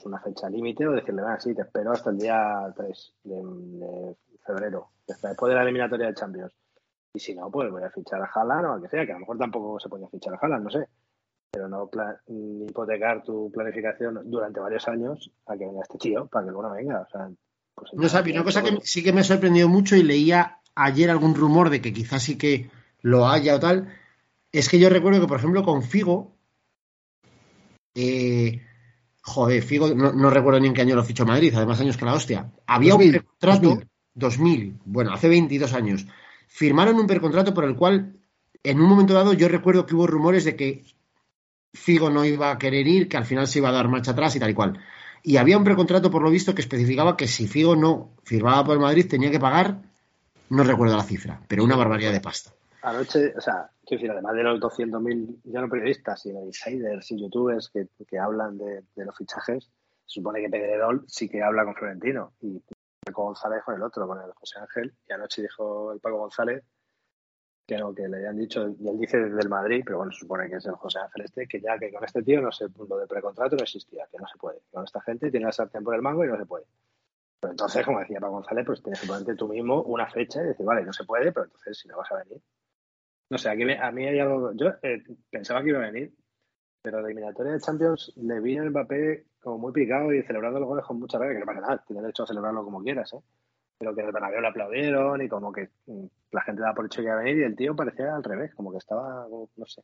una 0.06 0.20
fecha 0.20 0.50
límite 0.50 0.88
o 0.88 0.92
decirle, 0.92 1.22
bueno, 1.22 1.40
sí, 1.40 1.54
te 1.54 1.62
espero 1.62 1.92
hasta 1.92 2.10
el 2.10 2.18
día 2.18 2.74
3 2.76 3.14
de, 3.24 4.16
febrero, 4.46 4.90
después 5.08 5.50
de 5.50 5.56
la 5.56 5.64
eliminatoria 5.64 6.08
de 6.08 6.14
Champions. 6.14 6.54
Y 7.14 7.20
si 7.20 7.36
no, 7.36 7.52
pues 7.52 7.70
voy 7.70 7.84
a 7.84 7.90
fichar 7.90 8.22
a 8.22 8.30
Haaland 8.34 8.66
o 8.66 8.72
a 8.74 8.82
que 8.82 8.90
sea, 8.90 9.06
que 9.06 9.12
a 9.12 9.16
lo 9.16 9.22
mejor 9.22 9.38
tampoco 9.38 9.80
se 9.80 9.90
puede 9.90 10.08
fichar 10.08 10.34
a 10.34 10.40
Haaland, 10.42 10.64
no 10.64 10.70
sé. 10.70 10.88
Pero 11.52 11.68
no 11.68 11.90
hipotecar 12.28 13.24
tu 13.24 13.52
planificación 13.52 14.22
durante 14.24 14.62
varios 14.62 14.88
años 14.88 15.30
a 15.48 15.58
que 15.58 15.66
venga 15.66 15.82
este 15.82 15.98
tío, 15.98 16.28
para 16.28 16.46
que 16.46 16.52
luego 16.52 16.70
no 16.70 16.74
venga. 16.74 17.02
O 17.02 17.10
sea, 17.10 17.30
pues 17.76 17.94
no 17.94 18.08
sabes, 18.08 18.34
una 18.34 18.44
cosa 18.44 18.64
que 18.64 18.78
sí 18.84 19.04
que 19.04 19.12
me 19.12 19.22
ha 19.22 19.26
sorprendido 19.26 19.68
mucho 19.68 19.96
y 19.96 20.04
leía 20.04 20.60
ayer 20.76 21.10
algún 21.10 21.36
rumor 21.36 21.70
de 21.70 21.82
que 21.82 21.92
quizás 21.92 22.24
sí 22.24 22.38
que 22.38 22.70
lo 23.02 23.28
haya 23.28 23.56
o 23.56 23.60
tal, 23.60 23.90
es 24.52 24.70
que 24.70 24.80
yo 24.80 24.90
recuerdo 24.90 25.22
que, 25.22 25.28
por 25.28 25.38
ejemplo, 25.38 25.64
con 25.64 25.84
Figo, 25.84 26.36
eh, 27.96 28.62
Joder, 29.24 29.62
Figo, 29.62 29.94
no, 29.94 30.30
recuerdo 30.30 30.60
ni 30.60 30.68
en 30.68 30.74
qué 30.74 30.82
año 30.82 30.96
lo 30.96 31.04
fichó 31.04 31.26
Madrid, 31.26 31.54
además 31.56 31.80
años 31.80 31.96
que 31.96 32.06
la 32.06 32.14
hostia. 32.14 32.52
Había 32.66 32.96
un 32.96 33.12
precontrato, 33.12 33.82
2000. 34.16 34.80
bueno, 34.86 35.14
hace 35.14 35.30
22 35.30 35.74
años. 35.74 36.08
Firmaron 36.48 36.98
un 36.98 37.08
precontrato 37.08 37.54
por 37.54 37.64
el 37.66 37.76
cual, 37.76 38.18
en 38.64 38.82
un 38.82 38.90
momento 38.90 39.14
dado, 39.14 39.34
yo 39.34 39.48
recuerdo 39.48 39.86
que 39.86 39.96
hubo 39.96 40.08
rumores 40.08 40.44
de 40.44 40.56
que 40.56 40.84
Figo 41.74 42.10
no 42.10 42.26
iba 42.26 42.52
a 42.52 42.58
querer 42.58 42.88
ir, 42.88 43.08
que 43.08 43.18
al 43.18 43.26
final 43.26 43.48
se 43.48 43.60
iba 43.60 43.70
a 43.70 43.74
dar 43.74 43.88
marcha 43.88 44.12
atrás 44.12 44.36
y 44.36 44.40
tal 44.40 44.50
y 44.50 44.54
cual. 44.54 44.80
Y 45.24 45.38
había 45.38 45.58
un 45.58 45.64
precontrato, 45.64 46.10
por 46.10 46.24
lo 46.24 46.32
visto, 46.32 46.56
que 46.56 46.62
especificaba 46.62 47.16
que 47.16 47.28
si 47.28 47.48
Figo 47.48 47.76
no 47.76 48.16
firmaba 48.24 48.66
por 48.66 48.74
el 48.74 48.82
Madrid 48.82 49.08
tenía 49.08 49.30
que 49.30 49.40
pagar, 49.40 49.84
no 50.50 50.64
recuerdo 50.64 50.98
la 50.98 51.04
cifra, 51.04 51.42
pero 51.48 51.64
una 51.64 51.76
barbaridad 51.76 52.12
de 52.12 52.22
pasta. 52.22 52.52
Anoche, 52.84 53.34
o 53.38 53.42
sea, 53.42 53.70
quiero 53.86 54.02
decir, 54.02 54.12
además 54.12 54.36
de 54.36 54.44
los 54.44 54.60
200.000, 54.60 55.42
ya 55.44 55.62
no 55.62 55.70
periodistas, 55.70 56.22
sino 56.22 56.44
insiders 56.44 57.12
y 57.12 57.22
youtubers 57.22 57.70
que, 57.70 57.88
que 58.08 58.18
hablan 58.18 58.58
de, 58.58 58.84
los 58.96 59.16
fichajes, 59.16 59.66
se 59.66 60.20
supone 60.20 60.42
que 60.42 60.50
Pedrerol 60.50 61.06
sí 61.08 61.30
que 61.30 61.44
habla 61.44 61.64
con 61.64 61.76
Florentino 61.76 62.34
y 62.42 62.62
Paco 63.06 63.26
González 63.26 63.62
con 63.64 63.76
el 63.76 63.84
otro, 63.84 64.08
con 64.08 64.20
el 64.20 64.32
José 64.34 64.60
Ángel. 64.60 64.94
Y 65.08 65.14
anoche 65.14 65.44
dijo 65.44 65.92
el 65.92 66.00
Paco 66.00 66.18
González 66.18 66.64
que 67.68 67.78
no, 67.78 67.94
que 67.94 68.08
le 68.08 68.18
habían 68.18 68.36
dicho, 68.36 68.68
y 68.68 68.88
él 68.90 69.00
dice 69.00 69.18
desde 69.18 69.40
el 69.40 69.48
Madrid, 69.48 69.84
pero 69.86 69.98
bueno, 69.98 70.12
se 70.12 70.20
supone 70.20 70.50
que 70.50 70.58
es 70.58 70.66
el 70.66 70.74
José 70.74 71.00
Ángel 71.00 71.24
este, 71.24 71.48
que 71.48 71.62
ya 71.62 71.78
que 71.78 71.92
con 71.92 72.04
este 72.04 72.24
tío 72.24 72.42
no 72.42 72.52
sé, 72.52 72.66
lo 72.78 72.98
de 72.98 73.08
precontrato 73.08 73.56
no 73.56 73.64
existía, 73.64 74.08
que 74.12 74.18
no 74.18 74.28
se 74.28 74.38
puede. 74.38 74.60
Con 74.72 74.84
esta 74.84 75.00
gente 75.02 75.32
tiene 75.32 75.46
la 75.46 75.52
sartén 75.52 75.84
por 75.84 75.96
el 75.96 76.02
mango 76.02 76.26
y 76.26 76.28
no 76.28 76.38
se 76.38 76.46
puede. 76.46 76.66
Pero 77.40 77.52
entonces, 77.52 77.86
como 77.86 78.00
decía 78.00 78.20
Paco 78.20 78.34
González, 78.34 78.66
pues 78.66 78.84
tienes 78.84 79.00
que 79.00 79.08
ponerte 79.08 79.36
tú 79.36 79.48
mismo 79.48 79.84
una 79.84 80.10
fecha 80.10 80.42
y 80.42 80.48
decir, 80.48 80.66
vale, 80.66 80.84
no 80.84 80.92
se 80.92 81.06
puede, 81.06 81.32
pero 81.32 81.46
entonces 81.46 81.78
si 81.78 81.88
no 81.88 81.98
vas 81.98 82.12
a 82.12 82.18
venir, 82.18 82.42
no 83.32 83.38
sé, 83.38 83.50
aquí 83.50 83.64
a 83.64 83.92
mí 83.92 84.06
hay 84.06 84.20
algo. 84.20 84.52
Yo 84.56 84.74
eh, 84.84 85.02
pensaba 85.30 85.64
que 85.64 85.70
iba 85.70 85.80
a 85.80 85.90
venir, 85.90 86.14
pero 86.82 87.00
la 87.00 87.08
eliminatoria 87.08 87.54
de 87.54 87.62
Champions 87.62 88.12
le 88.18 88.42
vi 88.42 88.58
el 88.58 88.72
Mbappé 88.72 89.26
como 89.40 89.58
muy 89.58 89.72
picado 89.72 90.14
y 90.14 90.22
celebrando 90.24 90.60
los 90.60 90.68
goles 90.68 90.86
con 90.86 91.00
mucha 91.00 91.18
rabia, 91.18 91.36
que 91.36 91.40
no 91.40 91.46
pasa 91.46 91.62
nada, 91.62 91.84
tiene 91.88 92.02
derecho 92.02 92.24
a 92.24 92.28
celebrarlo 92.28 92.66
como 92.66 92.84
quieras, 92.84 93.14
¿eh? 93.14 93.22
Pero 93.78 93.96
que 93.96 94.02
el 94.02 94.12
Bernabéu 94.12 94.42
le 94.42 94.48
aplaudieron 94.50 95.22
y 95.22 95.30
como 95.30 95.54
que 95.54 95.70
mm, 95.86 96.06
la 96.32 96.42
gente 96.42 96.62
daba 96.62 96.76
por 96.76 96.88
hecho 96.88 97.00
que 97.00 97.06
iba 97.06 97.14
a 97.14 97.24
venir 97.24 97.38
y 97.38 97.44
el 97.44 97.56
tío 97.56 97.74
parecía 97.74 98.14
al 98.14 98.24
revés, 98.24 98.54
como 98.54 98.70
que 98.70 98.80
estaba, 98.80 99.26
no 99.30 99.66
sé. 99.66 99.82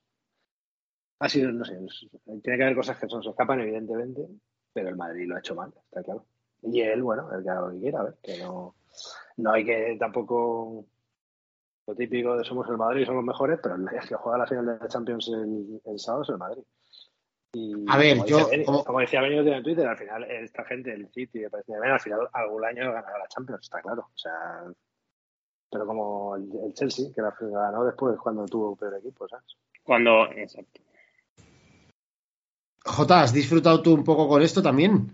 Ha 1.20 1.30
sido, 1.30 1.50
no 1.54 1.64
sé, 1.64 1.80
tiene 2.44 2.58
que 2.58 2.64
haber 2.64 2.76
cosas 2.76 3.00
que 3.00 3.08
son, 3.08 3.24
se 3.24 3.30
escapan, 3.30 3.62
evidentemente, 3.62 4.28
pero 4.74 4.90
el 4.90 4.98
Madrid 4.98 5.26
lo 5.26 5.38
ha 5.38 5.40
hecho 5.40 5.56
mal, 5.56 5.74
está 5.86 6.04
claro. 6.04 6.26
Y 6.64 6.82
él, 6.82 7.02
bueno, 7.02 7.32
el 7.34 7.44
que 7.44 7.50
haga 7.50 7.62
lo 7.62 7.72
que 7.72 7.80
quiera, 7.80 8.02
a 8.02 8.04
ver, 8.04 8.16
que 8.22 8.38
no, 8.40 8.76
no 9.38 9.54
hay 9.54 9.64
que 9.64 9.96
tampoco 9.98 10.86
lo 11.88 11.96
típico 11.96 12.38
de 12.38 12.44
somos 12.44 12.68
el 12.70 12.78
Madrid, 12.78 13.06
somos 13.06 13.24
mejores, 13.24 13.60
pero 13.64 13.76
el 13.76 13.88
que 13.88 14.16
juega 14.16 14.38
la 14.38 14.46
final 14.48 14.66
de 14.66 14.78
la 14.78 14.88
Champions 14.90 15.30
el, 15.30 16.00
sábado 16.00 16.24
es 16.24 16.30
el 16.30 16.38
Madrid. 16.38 16.64
a 17.88 17.98
ver, 17.98 18.26
yo. 18.26 18.50
como... 18.86 19.00
decía 19.00 19.22
Benito 19.22 19.48
en 19.48 19.64
Twitter, 19.64 19.88
al 19.88 19.98
final, 19.98 20.24
esta 20.26 20.66
gente, 20.66 20.94
el 20.94 21.08
City, 21.10 21.46
al 21.46 21.64
final 21.64 22.30
algún 22.34 22.66
año 22.66 22.92
ganará 22.92 23.18
la 23.18 23.28
Champions, 23.30 23.62
está 23.64 23.82
claro. 23.82 24.10
O 24.14 24.18
sea. 24.18 24.66
Pero 25.70 25.86
como 25.86 26.36
el, 26.36 26.74
Chelsea, 26.74 27.08
que 27.14 27.22
la 27.22 27.34
ganó 27.40 27.86
después 27.86 28.18
cuando 28.20 28.46
tuvo 28.46 28.76
peor 28.76 28.96
equipo, 28.96 29.28
¿sabes? 29.28 29.56
Cuando. 29.84 30.30
Exacto. 30.32 30.82
Jota, 32.84 33.22
¿has 33.22 33.34
disfrutado 33.34 33.82
tú 33.82 33.94
un 33.94 34.04
poco 34.04 34.28
con 34.28 34.42
esto 34.42 34.62
también? 34.62 35.12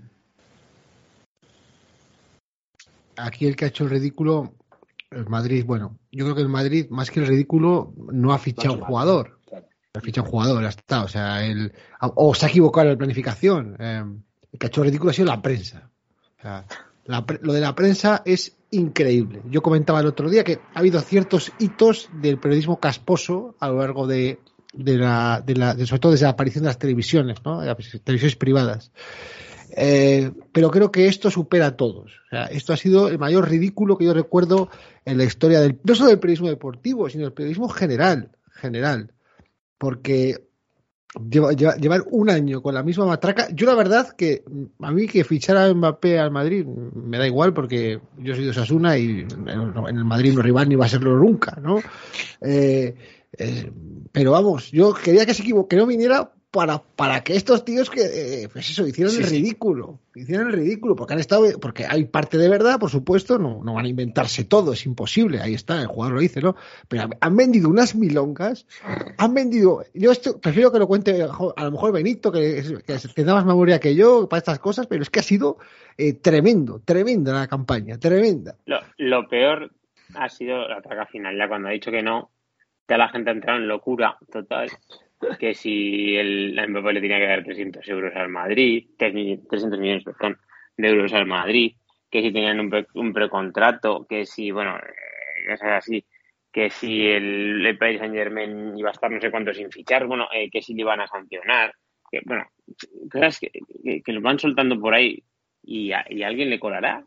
Aquí 3.18 3.45
el 3.48 3.56
que 3.56 3.66
ha 3.66 3.68
hecho 3.68 3.84
el 3.84 3.91
ridículo 3.91 4.54
el 5.15 5.27
Madrid, 5.27 5.64
bueno, 5.65 5.98
yo 6.11 6.26
creo 6.26 6.35
que 6.35 6.41
el 6.41 6.49
Madrid, 6.49 6.88
más 6.90 7.11
que 7.11 7.19
el 7.19 7.27
ridículo, 7.27 7.94
no 8.11 8.34
ha 8.34 8.40
fichado 8.40 8.76
un 8.76 8.81
jugador. 8.81 9.40
Ha 9.94 10.02
fichado 10.02 10.26
un 10.26 10.31
jugador, 10.31 10.64
está. 10.64 11.03
O 11.03 11.07
sea, 11.07 11.45
el, 11.45 11.72
o 11.99 12.34
se 12.34 12.45
ha 12.45 12.49
equivocado 12.49 12.88
en 12.88 12.94
la 12.94 12.98
planificación. 12.98 13.76
Eh, 13.80 14.03
el 14.52 14.60
que 14.60 14.65
ha 14.65 14.69
hecho 14.69 14.81
el 14.81 14.88
ridículo 14.88 15.11
ha 15.11 15.14
sido 15.14 15.27
la 15.27 15.41
prensa. 15.41 15.90
O 16.40 16.41
sea, 16.41 16.65
lo 17.06 17.53
de 17.53 17.61
la 17.61 17.76
prensa 17.76 18.22
es 18.26 18.57
increíble. 18.72 19.41
Yo 19.49 19.61
comentaba 19.61 19.99
el 19.99 20.07
otro 20.07 20.30
día 20.30 20.44
que 20.44 20.60
ha 20.73 20.80
habido 20.80 20.99
ciertos 21.02 21.52
hitos 21.60 22.10
del 22.22 22.40
periodismo 22.40 22.80
casposo 22.80 23.56
a 23.60 23.69
lo 23.69 23.80
largo 23.80 24.07
de, 24.07 24.40
de 24.73 24.98
la, 24.98 25.41
de 25.45 25.56
la 25.56 25.76
de, 25.76 25.85
sobre 25.85 25.99
todo 25.99 26.11
desde 26.11 26.26
la 26.26 26.31
aparición 26.31 26.64
de 26.64 26.69
las 26.69 26.80
televisiones, 26.80 27.38
¿no? 27.45 27.61
De 27.61 27.68
las 27.68 27.77
televisiones 28.03 28.35
privadas. 28.35 28.91
Eh, 29.76 30.32
pero 30.52 30.70
creo 30.70 30.91
que 30.91 31.08
esto 31.08 31.32
supera 31.32 31.68
a 31.68 31.76
todos. 31.76 32.12
Esto 32.52 32.74
ha 32.74 32.78
sido 32.78 33.08
el 33.08 33.18
mayor 33.18 33.50
ridículo 33.50 33.98
que 33.98 34.06
yo 34.06 34.14
recuerdo 34.14 34.70
en 35.06 35.18
la 35.18 35.24
historia 35.24 35.60
del, 35.62 35.80
no 35.84 35.95
solo 35.95 36.10
del 36.10 36.20
periodismo 36.20 36.50
deportivo, 36.50 37.10
sino 37.10 37.24
del 37.24 37.34
periodismo 37.34 37.68
general, 37.70 38.30
general. 38.52 39.12
Porque 39.80 40.45
lleva- 41.30 41.54
lleva- 41.54 41.76
llevar 41.76 42.04
un 42.12 42.30
año 42.30 42.62
con 42.62 42.74
la 42.76 42.84
misma 42.84 43.06
matraca, 43.06 43.50
yo 43.52 43.66
la 43.66 43.76
verdad 43.76 44.10
que 44.16 44.44
a 44.80 44.91
mí 44.91 45.08
que 45.08 45.24
fichara 45.24 45.66
a 45.66 45.74
Mbappé 45.74 46.20
al 46.20 46.32
Madrid 46.32 46.66
me 46.66 47.18
da 47.18 47.26
igual 47.28 47.54
porque 47.54 48.00
yo 48.20 48.36
soy 48.36 48.44
de 48.45 48.52
Osasuna 48.52 48.98
y 48.98 49.26
en 49.48 49.48
el 49.98 50.06
Madrid 50.06 50.34
no 50.34 50.41
rival 50.41 50.70
ni 50.70 50.76
va 50.76 50.86
a 50.86 50.90
serlo 50.90 51.18
nunca, 51.18 51.58
¿no? 51.62 51.80
Eh, 52.41 52.95
eh, 53.38 53.72
pero 54.12 54.32
vamos, 54.32 54.72
yo 54.72 54.94
quería 54.94 55.26
que 55.26 55.34
se 55.34 55.41
equivo- 55.44 55.68
que 55.68 55.76
no 55.76 55.86
viniera 55.88 56.32
para, 56.53 56.77
para 56.77 57.23
que 57.23 57.35
estos 57.35 57.65
tíos 57.65 57.89
que, 57.89 58.01
eh, 58.43 58.47
pues 58.53 58.69
eso, 58.69 58.85
hicieran 58.85 59.11
Sí, 59.11 59.23
el 59.23 59.25
sí. 59.27 59.38
ridículo, 59.38 59.97
hicieran 60.13 60.45
el 60.49 60.53
ridículo, 60.53 60.95
porque 60.95 61.13
han 61.13 61.19
estado, 61.19 61.45
porque 61.59 61.88
hay 61.89 62.05
parte 62.05 62.38
de 62.38 62.47
verdad, 62.47 62.80
por 62.80 62.91
supuesto, 62.91 63.39
no, 63.39 63.63
no 63.63 63.73
van 63.73 63.85
a 63.85 63.88
inventarse 63.88 64.43
todo, 64.43 64.73
es 64.73 64.85
imposible, 64.85 65.41
ahí 65.41 65.55
está, 65.55 65.81
el 65.81 65.88
jugador 65.88 66.13
lo 66.13 66.21
dice, 66.21 66.41
¿no? 66.41 66.55
Pero 66.88 67.09
han 67.19 67.35
vendido 67.35 67.69
unas 67.69 67.95
milongas, 67.95 68.67
han 69.17 69.34
vendido, 69.34 69.84
yo 69.95 70.11
esto, 70.11 70.39
prefiero 70.39 70.71
que 70.71 70.77
lo 70.77 70.88
cuente 70.88 71.23
a 71.23 71.63
lo 71.63 71.71
mejor 71.71 71.91
Benito, 71.91 72.31
que, 72.31 72.61
que 72.85 72.99
tendrá 73.15 73.34
más 73.34 73.45
memoria 73.47 73.80
que 73.80 73.95
yo 73.95 74.30
para 74.30 74.38
estas 74.38 74.59
cosas, 74.59 74.85
pero 74.85 75.01
es 75.01 75.09
que 75.09 75.21
ha 75.21 75.23
sido 75.23 75.57
eh, 75.97 76.13
tremendo, 76.13 76.81
tremenda 76.85 77.34
la 77.34 77.47
campaña, 77.47 77.97
tremenda. 77.97 78.57
Lo, 78.65 78.77
lo 78.99 79.27
peor 79.27 79.71
ha 80.13 80.30
sido 80.30 80.67
la 80.67 80.84
traca 80.84 81.07
final, 81.07 81.35
ya 81.35 81.47
cuando 81.47 81.69
ha 81.69 81.71
dicho 81.71 81.89
que 81.89 82.03
no, 82.03 82.30
ya 82.88 82.97
la 82.99 83.09
gente 83.09 83.31
ha 83.31 83.34
entrado 83.34 83.57
en 83.57 83.67
locura 83.67 84.17
total. 84.31 84.69
Que 85.40 85.54
si 85.54 86.16
el 86.16 86.56
la 86.56 86.68
Mbappé 86.68 86.94
le 86.94 87.02
tenía 87.02 87.20
que 87.20 87.28
dar 87.28 87.44
300 87.44 87.88
euros 87.88 88.16
al 88.16 88.30
Madrid, 88.30 88.88
300 88.98 89.80
millones 89.80 90.04
de 90.78 90.88
euros 90.88 91.14
al 91.14 91.26
Madrid, 91.26 91.76
que 92.10 92.22
si 92.22 92.32
tenían 92.32 92.60
un, 92.60 92.86
un 92.95 93.14
precontrato, 93.14 94.06
que 94.08 94.26
si, 94.26 94.52
bueno, 94.52 94.78
eh, 94.78 95.54
así, 95.70 96.06
que 96.52 96.70
si 96.70 97.08
el, 97.08 97.66
el 97.66 97.78
Paris 97.78 98.00
Saint 98.00 98.14
Germain 98.16 98.78
iba 98.78 98.90
a 98.90 98.91
estar 98.94 99.10
no 99.12 99.20
sé 99.20 99.32
cuánto 99.32 99.54
sin 99.54 99.72
fichar, 99.72 100.06
bueno, 100.08 100.28
eh, 100.34 100.50
que 100.52 100.62
si 100.62 100.74
le 100.74 100.82
iban 100.82 101.02
a 101.02 101.08
sancionar, 101.08 101.74
que, 102.12 102.22
bueno, 102.26 102.45
cosas 103.12 103.40
que, 103.40 103.52
que, 103.84 104.02
que 104.04 104.12
los 104.14 104.22
van 104.24 104.40
soltando 104.40 104.80
por 104.80 104.94
ahí 104.94 105.24
y, 105.64 105.91
a- 105.91 106.06
y 106.10 106.24
alguien 106.24 106.50
le 106.50 106.60
colará. 106.60 107.04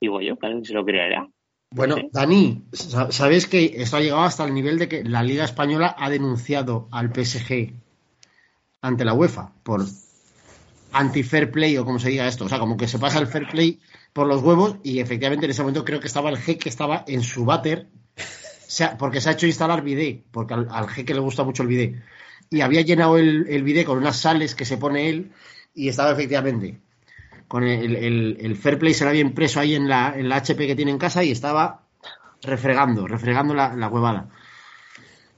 Digo 0.00 0.20
yo, 0.20 0.36
que 0.38 0.46
alguien 0.46 0.64
se 0.64 0.74
lo 0.74 0.84
creerá. 0.84 1.26
Bueno. 1.70 1.96
Dani, 2.12 2.64
sa- 2.72 3.10
¿sabes 3.12 3.46
que 3.46 3.74
esto 3.82 3.96
ha 3.96 4.00
llegado 4.00 4.22
hasta 4.22 4.44
el 4.44 4.54
nivel 4.54 4.78
de 4.78 4.88
que 4.88 5.04
la 5.04 5.22
Liga 5.22 5.44
Española 5.44 5.94
ha 5.98 6.10
denunciado 6.10 6.88
al 6.90 7.10
PSG 7.12 7.74
ante 8.82 9.04
la 9.04 9.14
UEFA 9.14 9.52
por 9.62 9.84
anti-fair 10.92 11.50
play 11.50 11.76
o 11.76 11.84
como 11.84 11.98
se 11.98 12.10
diga 12.10 12.26
esto? 12.28 12.44
O 12.44 12.48
sea, 12.48 12.58
como 12.58 12.76
que 12.76 12.88
se 12.88 12.98
pasa 12.98 13.18
el 13.18 13.26
fair 13.26 13.48
play 13.48 13.80
por 14.12 14.26
los 14.26 14.42
huevos 14.42 14.76
y 14.82 15.00
efectivamente 15.00 15.46
en 15.46 15.50
ese 15.52 15.62
momento 15.62 15.84
creo 15.84 16.00
que 16.00 16.06
estaba 16.06 16.30
el 16.30 16.38
jeque 16.38 16.68
estaba 16.68 17.04
en 17.06 17.22
su 17.22 17.44
váter 17.44 17.88
porque 18.98 19.20
se 19.20 19.28
ha 19.28 19.32
hecho 19.32 19.46
instalar 19.46 19.82
bidet, 19.82 20.24
porque 20.30 20.54
al, 20.54 20.68
al 20.70 20.88
jeque 20.88 21.14
le 21.14 21.20
gusta 21.20 21.44
mucho 21.44 21.62
el 21.62 21.68
bidet. 21.68 22.02
Y 22.50 22.60
había 22.60 22.82
llenado 22.82 23.18
el, 23.18 23.46
el 23.48 23.62
bidet 23.62 23.86
con 23.86 23.98
unas 23.98 24.16
sales 24.18 24.54
que 24.54 24.64
se 24.64 24.78
pone 24.78 25.08
él 25.08 25.32
y 25.74 25.88
estaba 25.88 26.12
efectivamente 26.12 26.80
con 27.48 27.64
el, 27.64 27.96
el, 27.96 28.36
el 28.40 28.56
fair 28.56 28.78
play 28.78 28.94
se 28.94 29.04
lo 29.04 29.10
había 29.10 29.22
impreso 29.22 29.58
ahí 29.60 29.74
en 29.74 29.88
la, 29.88 30.14
en 30.16 30.28
la 30.28 30.36
HP 30.36 30.66
que 30.66 30.76
tiene 30.76 30.90
en 30.90 30.98
casa 30.98 31.24
y 31.24 31.30
estaba 31.32 31.82
refregando, 32.42 33.06
refregando 33.06 33.54
la, 33.54 33.74
la 33.74 33.88
huevada. 33.88 34.28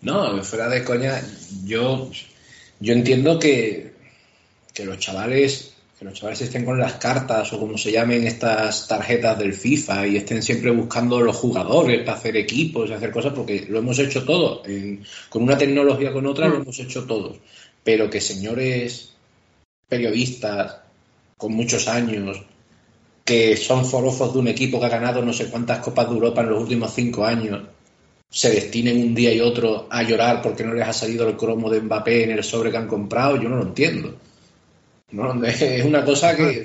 No, 0.03 0.43
fuera 0.43 0.69
de 0.69 0.83
coña, 0.85 1.21
yo, 1.65 2.11
yo 2.81 2.93
entiendo 2.93 3.39
que, 3.39 3.93
que 4.75 4.85
los 4.85 4.99
chavales 4.99 5.75
que 5.99 6.07
los 6.07 6.15
chavales 6.15 6.41
estén 6.41 6.65
con 6.65 6.79
las 6.79 6.95
cartas 6.95 7.53
o 7.53 7.59
como 7.61 7.77
se 7.77 7.93
llamen 7.93 8.27
estas 8.27 8.89
tarjetas 8.89 9.39
del 9.39 9.53
FIFA 9.53 10.07
y 10.07 10.17
estén 10.17 10.43
siempre 10.43 10.71
buscando 10.71 11.21
los 11.21 11.37
jugadores 11.37 12.01
para 12.07 12.17
hacer 12.17 12.39
equipos 12.39 12.89
y 12.89 12.95
hacer 12.95 13.11
cosas 13.11 13.35
porque 13.35 13.67
lo 13.69 13.81
hemos 13.81 13.99
hecho 13.99 14.25
todo 14.25 14.63
En- 14.65 15.05
con 15.29 15.43
una 15.43 15.59
tecnología 15.59 16.11
con 16.11 16.25
otra 16.25 16.49
lo 16.49 16.57
hemos 16.57 16.79
hecho 16.79 17.05
todos. 17.05 17.37
Pero 17.85 18.09
que 18.09 18.23
señores 18.23 19.13
periodistas 19.89 20.77
con 21.41 21.53
muchos 21.55 21.89
años 21.89 22.43
que 23.25 23.57
son 23.57 23.85
forofos 23.85 24.33
de 24.33 24.39
un 24.39 24.49
equipo 24.49 24.79
que 24.79 24.87
ha 24.87 24.91
ganado 24.91 25.23
no 25.23 25.33
sé 25.33 25.47
cuántas 25.47 25.79
copas 25.79 26.09
de 26.09 26.15
Europa 26.15 26.43
en 26.43 26.51
los 26.51 26.63
últimos 26.63 26.95
cinco 26.95 27.25
años 27.25 27.61
se 28.31 28.51
destinen 28.51 29.03
un 29.03 29.15
día 29.15 29.35
y 29.35 29.41
otro 29.41 29.89
a 29.91 30.03
llorar 30.05 30.41
porque 30.41 30.63
no 30.63 30.73
les 30.73 30.87
ha 30.87 30.93
salido 30.93 31.29
el 31.29 31.37
cromo 31.37 31.69
de 31.69 31.81
Mbappé 31.81 32.25
en 32.25 32.31
el 32.31 32.45
sobre 32.45 32.71
que 32.71 32.77
han 32.77 32.87
comprado, 32.87 33.43
yo 33.43 33.49
no 33.49 33.57
lo 33.57 33.65
entiendo. 33.65 34.17
No, 35.11 35.45
es 35.45 35.85
una 35.85 36.05
cosa 36.05 36.37
que 36.37 36.65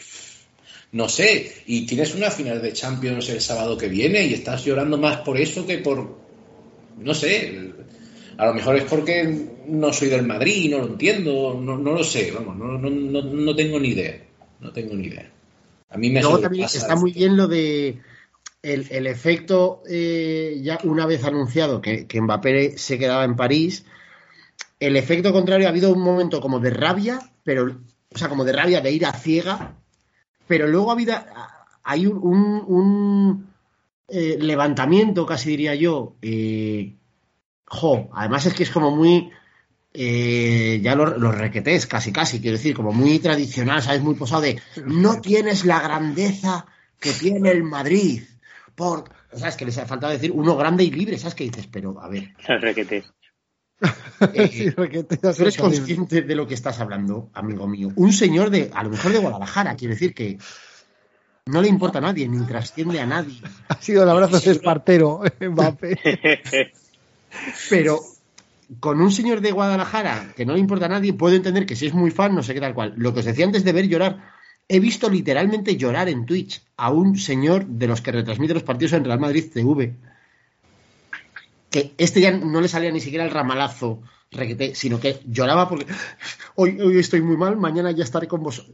no 0.91 1.09
sé, 1.09 1.51
y 1.65 1.85
tienes 1.85 2.13
una 2.15 2.29
final 2.29 2.61
de 2.61 2.71
Champions 2.71 3.27
el 3.29 3.41
sábado 3.41 3.77
que 3.77 3.89
viene 3.89 4.25
y 4.27 4.33
estás 4.33 4.63
llorando 4.63 4.97
más 4.97 5.17
por 5.17 5.37
eso 5.37 5.65
que 5.65 5.79
por 5.79 6.15
no 6.99 7.13
sé, 7.13 7.73
a 8.37 8.45
lo 8.45 8.53
mejor 8.53 8.77
es 8.77 8.83
porque 8.83 9.47
no 9.67 9.91
soy 9.91 10.09
del 10.09 10.25
Madrid 10.25 10.71
no 10.71 10.77
lo 10.79 10.87
entiendo, 10.87 11.59
no, 11.59 11.77
no 11.77 11.93
lo 11.93 12.03
sé, 12.03 12.31
vamos, 12.31 12.55
no, 12.55 12.77
no 12.77 13.55
tengo 13.55 13.79
ni 13.79 13.89
idea, 13.89 14.21
no 14.59 14.71
tengo 14.71 14.95
ni 14.95 15.07
idea. 15.07 15.31
A 15.89 15.97
mí 15.97 16.09
me 16.09 16.21
Luego 16.21 16.39
también 16.39 16.65
está 16.65 16.95
muy 16.95 17.11
bien 17.11 17.37
lo 17.37 17.47
de 17.47 18.01
el, 18.63 18.87
el 18.89 19.07
efecto, 19.07 19.83
eh, 19.87 20.59
ya 20.63 20.79
una 20.83 21.05
vez 21.05 21.23
anunciado 21.23 21.81
que, 21.81 22.07
que 22.07 22.19
Mbappé 22.21 22.77
se 22.77 22.97
quedaba 22.97 23.23
en 23.23 23.35
París, 23.35 23.85
el 24.79 24.95
efecto 24.97 25.31
contrario 25.31 25.67
ha 25.67 25.69
habido 25.69 25.91
un 25.93 26.01
momento 26.01 26.41
como 26.41 26.59
de 26.59 26.71
rabia, 26.71 27.19
pero, 27.43 27.79
o 28.13 28.17
sea, 28.17 28.27
como 28.29 28.43
de 28.43 28.53
rabia 28.53 28.81
de 28.81 28.91
ir 28.91 29.05
a 29.05 29.13
ciega, 29.13 29.75
pero 30.47 30.67
luego 30.67 30.89
ha 30.89 30.93
habido, 30.93 31.13
hay 31.83 32.07
un, 32.07 32.17
un- 32.17 32.63
un, 32.67 33.47
eh, 34.09 34.37
levantamiento, 34.39 35.25
casi 35.25 35.49
diría 35.51 35.75
yo, 35.75 36.15
eh, 36.21 36.95
jo, 37.67 38.09
además 38.13 38.45
es 38.47 38.53
que 38.53 38.63
es 38.63 38.71
como 38.71 38.91
muy, 38.91 39.29
eh, 39.97 40.79
ya 40.81 40.95
los, 40.95 41.17
los 41.17 41.35
requetés, 41.35 41.85
casi, 41.87 42.11
casi, 42.11 42.39
quiero 42.41 42.57
decir, 42.57 42.75
como 42.75 42.91
muy 42.91 43.19
tradicional, 43.19 43.81
¿sabes? 43.81 44.01
Muy 44.01 44.15
posado 44.15 44.41
de, 44.41 44.61
no 44.85 45.21
tienes 45.21 45.65
la 45.65 45.79
grandeza 45.81 46.65
que 46.99 47.11
tiene 47.11 47.51
el 47.51 47.63
Madrid. 47.63 48.23
Por, 48.75 49.05
¿sabes? 49.33 49.55
Que 49.55 49.65
les 49.65 49.77
ha 49.77 49.85
faltado 49.85 50.11
decir 50.11 50.31
uno 50.31 50.55
grande 50.57 50.83
y 50.83 50.91
libre, 50.91 51.17
¿sabes? 51.17 51.35
Que 51.35 51.45
dices, 51.45 51.67
pero 51.71 51.99
a 52.01 52.09
ver, 52.09 52.33
Los 52.47 52.61
requetes. 52.61 53.05
eh, 54.33 54.47
Sí, 54.51 54.71
porque 54.71 55.03
te 55.03 55.17
das 55.17 55.37
¿tú 55.37 55.43
eres 55.43 55.57
consciente 55.57 56.21
de 56.21 56.35
lo 56.35 56.47
que 56.47 56.53
estás 56.53 56.79
hablando, 56.79 57.29
amigo 57.33 57.67
mío? 57.67 57.91
Un 57.95 58.11
señor 58.13 58.49
de, 58.49 58.71
a 58.73 58.83
lo 58.83 58.89
mejor 58.89 59.11
de 59.11 59.19
Guadalajara, 59.19 59.75
quiero 59.75 59.93
decir 59.93 60.13
que 60.13 60.37
no 61.47 61.61
le 61.61 61.67
importa 61.67 61.99
a 61.99 62.01
nadie, 62.01 62.27
ni 62.27 62.43
trasciende 62.45 62.99
a 62.99 63.05
nadie. 63.05 63.39
Ha 63.69 63.79
sido 63.81 64.03
el 64.03 64.09
abrazo 64.09 64.39
de 64.39 64.51
Espartero, 64.51 65.21
Mbappé. 65.39 66.71
Pero 67.69 67.99
con 68.79 69.01
un 69.01 69.11
señor 69.11 69.41
de 69.41 69.51
Guadalajara 69.51 70.33
que 70.35 70.45
no 70.45 70.53
le 70.53 70.59
importa 70.59 70.85
a 70.85 70.89
nadie, 70.89 71.13
puedo 71.13 71.35
entender 71.35 71.65
que 71.65 71.75
si 71.75 71.87
es 71.87 71.93
muy 71.93 72.11
fan, 72.11 72.35
no 72.35 72.43
sé 72.43 72.53
qué 72.53 72.61
tal 72.61 72.73
cual. 72.73 72.93
Lo 72.97 73.13
que 73.13 73.19
os 73.19 73.25
decía 73.25 73.45
antes 73.45 73.63
de 73.63 73.73
ver 73.73 73.87
llorar, 73.87 74.33
he 74.67 74.79
visto 74.79 75.09
literalmente 75.09 75.77
llorar 75.77 76.09
en 76.09 76.25
Twitch 76.25 76.61
a 76.77 76.91
un 76.91 77.17
señor 77.17 77.65
de 77.65 77.87
los 77.87 78.01
que 78.01 78.11
retransmite 78.11 78.53
los 78.53 78.63
partidos 78.63 78.93
en 78.93 79.05
Real 79.05 79.19
Madrid 79.19 79.51
TV. 79.53 79.95
Que 81.69 81.93
este 81.97 82.21
ya 82.21 82.31
no 82.31 82.61
le 82.61 82.67
salía 82.67 82.91
ni 82.91 83.01
siquiera 83.01 83.25
el 83.25 83.31
ramalazo 83.31 84.01
sino 84.73 84.99
que 84.99 85.21
lloraba 85.25 85.69
porque 85.69 85.85
hoy, 86.55 86.79
hoy 86.81 86.99
estoy 86.99 87.21
muy 87.21 87.37
mal, 87.37 87.57
mañana 87.57 87.91
ya 87.91 88.03
estaré 88.03 88.27
con 88.27 88.43
vos. 88.43 88.69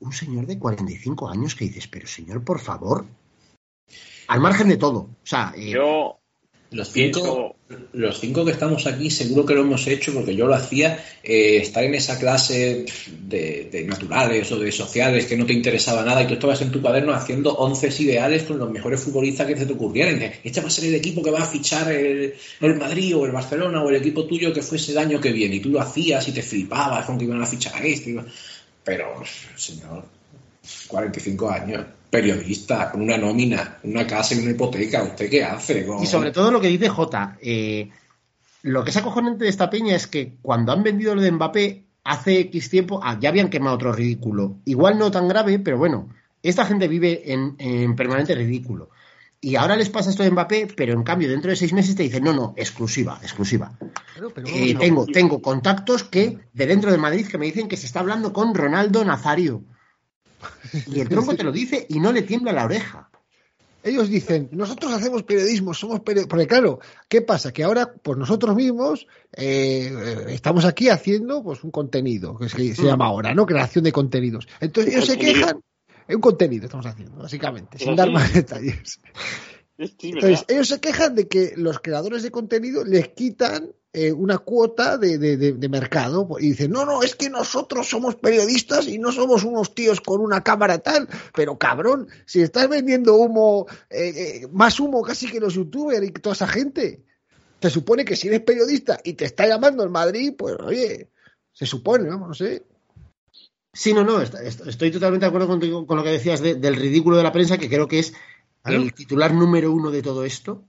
Un 0.00 0.12
señor 0.12 0.46
de 0.46 0.58
45 0.58 1.28
años 1.28 1.54
que 1.54 1.66
dices, 1.66 1.86
pero 1.88 2.06
señor, 2.06 2.44
por 2.44 2.60
favor, 2.60 3.04
al 4.28 4.40
margen 4.40 4.68
de 4.68 4.76
todo. 4.76 4.98
O 4.98 5.26
sea, 5.26 5.52
eh, 5.56 5.70
Yo 5.70 6.21
Los 6.72 6.90
cinco, 6.90 7.56
los 7.92 8.18
cinco 8.18 8.44
que 8.44 8.52
estamos 8.52 8.86
aquí 8.86 9.10
seguro 9.10 9.44
que 9.44 9.54
lo 9.54 9.60
hemos 9.60 9.86
hecho 9.86 10.12
porque 10.14 10.34
yo 10.34 10.46
lo 10.46 10.54
hacía, 10.54 11.04
eh, 11.22 11.58
estar 11.58 11.84
en 11.84 11.94
esa 11.94 12.18
clase 12.18 12.86
de, 13.20 13.68
de 13.70 13.84
naturales 13.84 14.50
o 14.52 14.58
de 14.58 14.72
sociales 14.72 15.26
que 15.26 15.36
no 15.36 15.44
te 15.44 15.52
interesaba 15.52 16.02
nada 16.02 16.22
y 16.22 16.26
tú 16.26 16.34
estabas 16.34 16.62
en 16.62 16.70
tu 16.70 16.80
cuaderno 16.80 17.12
haciendo 17.12 17.54
once 17.54 17.88
ideales 18.02 18.44
con 18.44 18.58
los 18.58 18.70
mejores 18.70 19.00
futbolistas 19.00 19.46
que 19.46 19.56
se 19.56 19.66
te 19.66 19.72
ocurrieran. 19.72 20.32
Este 20.42 20.60
va 20.60 20.68
a 20.68 20.70
ser 20.70 20.86
el 20.86 20.94
equipo 20.94 21.22
que 21.22 21.30
va 21.30 21.42
a 21.42 21.46
fichar 21.46 21.92
el, 21.92 22.34
el 22.60 22.76
Madrid 22.76 23.16
o 23.16 23.26
el 23.26 23.32
Barcelona 23.32 23.82
o 23.82 23.90
el 23.90 23.96
equipo 23.96 24.24
tuyo 24.24 24.52
que 24.52 24.62
fuese 24.62 24.92
el 24.92 24.98
año 24.98 25.20
que 25.20 25.32
viene 25.32 25.56
y 25.56 25.60
tú 25.60 25.70
lo 25.70 25.80
hacías 25.80 26.26
y 26.28 26.32
te 26.32 26.42
flipabas 26.42 27.04
con 27.04 27.18
que 27.18 27.24
iban 27.24 27.42
a 27.42 27.46
fichar 27.46 27.74
a 27.74 27.84
este. 27.84 28.16
Pero, 28.84 29.22
señor, 29.56 30.04
45 30.88 31.50
años, 31.50 31.84
periodista, 32.12 32.90
con 32.92 33.00
una 33.00 33.16
nómina, 33.16 33.78
una 33.84 34.06
casa 34.06 34.34
y 34.34 34.40
una 34.40 34.50
hipoteca, 34.50 35.02
¿usted 35.02 35.30
qué 35.30 35.42
hace? 35.42 35.86
Con- 35.86 36.02
Y 36.02 36.06
sobre 36.06 36.30
todo 36.30 36.50
lo 36.52 36.60
que 36.60 36.68
dice 36.68 36.90
Jota, 36.90 37.38
eh, 37.40 37.88
lo 38.64 38.84
que 38.84 38.90
es 38.90 38.96
acojonante 38.98 39.44
de 39.44 39.50
esta 39.50 39.70
peña 39.70 39.96
es 39.96 40.06
que 40.06 40.34
cuando 40.42 40.72
han 40.72 40.82
vendido 40.82 41.14
lo 41.14 41.22
de 41.22 41.32
Mbappé 41.32 41.84
hace 42.04 42.40
X 42.40 42.68
tiempo, 42.68 43.00
ah, 43.02 43.16
ya 43.18 43.30
habían 43.30 43.48
quemado 43.48 43.76
otro 43.76 43.92
ridículo. 43.94 44.58
Igual 44.66 44.98
no 44.98 45.10
tan 45.10 45.26
grave, 45.26 45.58
pero 45.58 45.78
bueno, 45.78 46.10
esta 46.42 46.66
gente 46.66 46.86
vive 46.86 47.32
en, 47.32 47.54
en 47.58 47.96
permanente 47.96 48.34
ridículo. 48.34 48.90
Y 49.40 49.56
ahora 49.56 49.74
les 49.74 49.88
pasa 49.88 50.10
esto 50.10 50.22
de 50.22 50.30
Mbappé, 50.32 50.68
pero 50.76 50.92
en 50.92 51.04
cambio 51.04 51.30
dentro 51.30 51.48
de 51.50 51.56
seis 51.56 51.72
meses 51.72 51.96
te 51.96 52.02
dicen, 52.02 52.22
no, 52.24 52.34
no, 52.34 52.52
exclusiva, 52.58 53.18
exclusiva. 53.22 53.72
Pero, 54.14 54.28
pero 54.34 54.46
Eh, 54.48 54.74
no. 54.74 54.80
tengo, 54.80 55.06
tengo 55.06 55.40
contactos 55.40 56.04
que 56.04 56.38
de 56.52 56.66
dentro 56.66 56.92
de 56.92 56.98
Madrid 56.98 57.26
que 57.26 57.38
me 57.38 57.46
dicen 57.46 57.68
que 57.68 57.78
se 57.78 57.86
está 57.86 58.00
hablando 58.00 58.34
con 58.34 58.54
Ronaldo 58.54 59.02
Nazario. 59.02 59.62
Y 60.86 61.00
el 61.00 61.08
tronco 61.08 61.34
te 61.34 61.44
lo 61.44 61.52
dice 61.52 61.86
y 61.88 62.00
no 62.00 62.12
le 62.12 62.22
tiembla 62.22 62.52
la 62.52 62.64
oreja. 62.64 63.10
Ellos 63.84 64.08
dicen, 64.08 64.48
nosotros 64.52 64.92
hacemos 64.92 65.24
periodismo, 65.24 65.74
somos 65.74 66.00
periodistas. 66.00 66.30
Porque 66.30 66.46
claro, 66.46 66.78
¿qué 67.08 67.20
pasa? 67.20 67.52
Que 67.52 67.64
ahora, 67.64 67.92
pues 67.92 68.16
nosotros 68.16 68.54
mismos 68.54 69.06
eh, 69.32 70.26
estamos 70.28 70.64
aquí 70.64 70.88
haciendo 70.88 71.42
pues 71.42 71.64
un 71.64 71.72
contenido, 71.72 72.36
que 72.36 72.48
se, 72.48 72.74
se 72.74 72.84
llama 72.84 73.06
ahora, 73.06 73.34
¿no? 73.34 73.44
Creación 73.44 73.84
de 73.84 73.92
contenidos. 73.92 74.46
Entonces 74.60 74.94
ellos 74.94 75.06
se 75.06 75.18
quejan, 75.18 75.60
es 76.06 76.14
un 76.14 76.20
contenido 76.20 76.66
estamos 76.66 76.86
haciendo, 76.86 77.16
básicamente, 77.16 77.78
sin 77.78 77.96
dar 77.96 78.10
más 78.10 78.32
detalles. 78.32 79.00
Entonces, 79.78 80.44
ellos 80.48 80.68
se 80.68 80.80
quejan 80.80 81.14
de 81.14 81.26
que 81.26 81.54
los 81.56 81.80
creadores 81.80 82.22
de 82.22 82.30
contenido 82.30 82.84
les 82.84 83.08
quitan 83.08 83.72
eh, 83.94 84.10
una 84.12 84.38
cuota 84.38 84.96
de, 84.96 85.18
de- 85.18 85.36
de- 85.36 85.52
de 85.52 85.68
mercado 85.68 86.26
y 86.40 86.48
dicen, 86.50 86.70
no, 86.70 86.84
no, 86.86 87.02
es 87.02 87.14
que 87.14 87.28
nosotros 87.28 87.88
somos 87.88 88.16
periodistas 88.16 88.88
y 88.88 88.98
no 88.98 89.12
somos 89.12 89.44
unos 89.44 89.74
tíos 89.74 90.00
con 90.00 90.20
una 90.20 90.42
cámara 90.42 90.78
tal, 90.78 91.08
pero 91.34 91.58
cabrón, 91.58 92.08
si 92.24 92.40
estás 92.40 92.68
vendiendo 92.68 93.16
humo, 93.16 93.66
eh, 93.90 94.40
eh, 94.44 94.48
más 94.50 94.80
humo 94.80 95.02
casi 95.02 95.30
que 95.30 95.40
los 95.40 95.54
youtubers 95.54 96.06
y 96.06 96.10
toda 96.12 96.32
esa 96.34 96.48
gente, 96.48 97.04
se 97.60 97.70
supone 97.70 98.04
que 98.04 98.16
si 98.16 98.28
eres 98.28 98.40
periodista 98.40 98.98
y 99.04 99.12
te 99.12 99.24
está 99.26 99.46
llamando 99.46 99.82
el 99.84 99.90
Madrid, 99.90 100.34
pues 100.38 100.56
oye, 100.64 101.10
se 101.52 101.66
supone, 101.66 102.08
vamos, 102.08 102.28
no 102.28 102.34
sé. 102.34 102.64
Sí, 103.74 103.92
no, 103.94 104.04
no, 104.04 104.20
est- 104.20 104.34
est- 104.34 104.66
estoy 104.66 104.90
totalmente 104.90 105.24
de 105.24 105.28
acuerdo 105.28 105.48
contigo 105.48 105.86
con 105.86 105.96
lo 105.96 106.02
que 106.02 106.10
decías 106.10 106.40
de- 106.40 106.54
del 106.56 106.76
ridículo 106.76 107.16
de 107.16 107.22
la 107.22 107.32
prensa, 107.32 107.58
que 107.58 107.68
creo 107.68 107.88
que 107.88 107.98
es 108.00 108.12
el 108.74 108.92
titular 108.94 109.32
número 109.34 109.70
uno 109.72 109.90
de 109.90 110.02
todo 110.02 110.24
esto. 110.24 110.64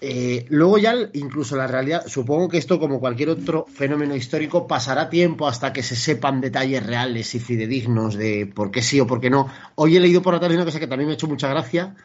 Eh, 0.00 0.46
luego 0.48 0.78
ya 0.78 0.94
incluso 1.14 1.56
la 1.56 1.66
realidad, 1.66 2.06
supongo 2.06 2.48
que 2.48 2.58
esto 2.58 2.78
como 2.78 3.00
cualquier 3.00 3.30
otro 3.30 3.66
fenómeno 3.66 4.14
histórico 4.14 4.68
pasará 4.68 5.10
tiempo 5.10 5.48
hasta 5.48 5.72
que 5.72 5.82
se 5.82 5.96
sepan 5.96 6.40
detalles 6.40 6.86
reales 6.86 7.34
y 7.34 7.40
fidedignos 7.40 8.14
de 8.14 8.46
por 8.46 8.70
qué 8.70 8.80
sí 8.80 9.00
o 9.00 9.06
por 9.06 9.20
qué 9.20 9.28
no. 9.28 9.48
Hoy 9.74 9.96
he 9.96 10.00
leído 10.00 10.22
por 10.22 10.34
la 10.34 10.40
tarde 10.40 10.54
una 10.54 10.64
cosa 10.64 10.78
que 10.78 10.86
también 10.86 11.08
me 11.08 11.12
ha 11.12 11.14
hecho 11.14 11.26
mucha 11.26 11.48
gracia. 11.48 11.96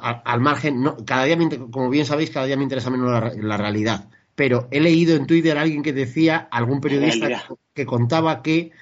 Al 0.00 0.40
margen, 0.40 0.82
no, 0.82 0.96
cada 1.04 1.24
día, 1.24 1.36
me 1.36 1.48
como 1.70 1.88
bien 1.90 2.06
sabéis, 2.06 2.30
cada 2.30 2.46
día 2.46 2.56
me 2.56 2.62
interesa 2.62 2.90
menos 2.90 3.10
la, 3.10 3.32
la 3.34 3.56
realidad. 3.56 4.08
Pero 4.34 4.68
he 4.70 4.80
leído 4.80 5.16
en 5.16 5.26
Twitter 5.26 5.56
a 5.56 5.62
alguien 5.62 5.82
que 5.82 5.92
decía, 5.92 6.48
algún 6.50 6.80
periodista 6.80 7.28
que, 7.28 7.36
que 7.74 7.86
contaba 7.86 8.42
que 8.42 8.72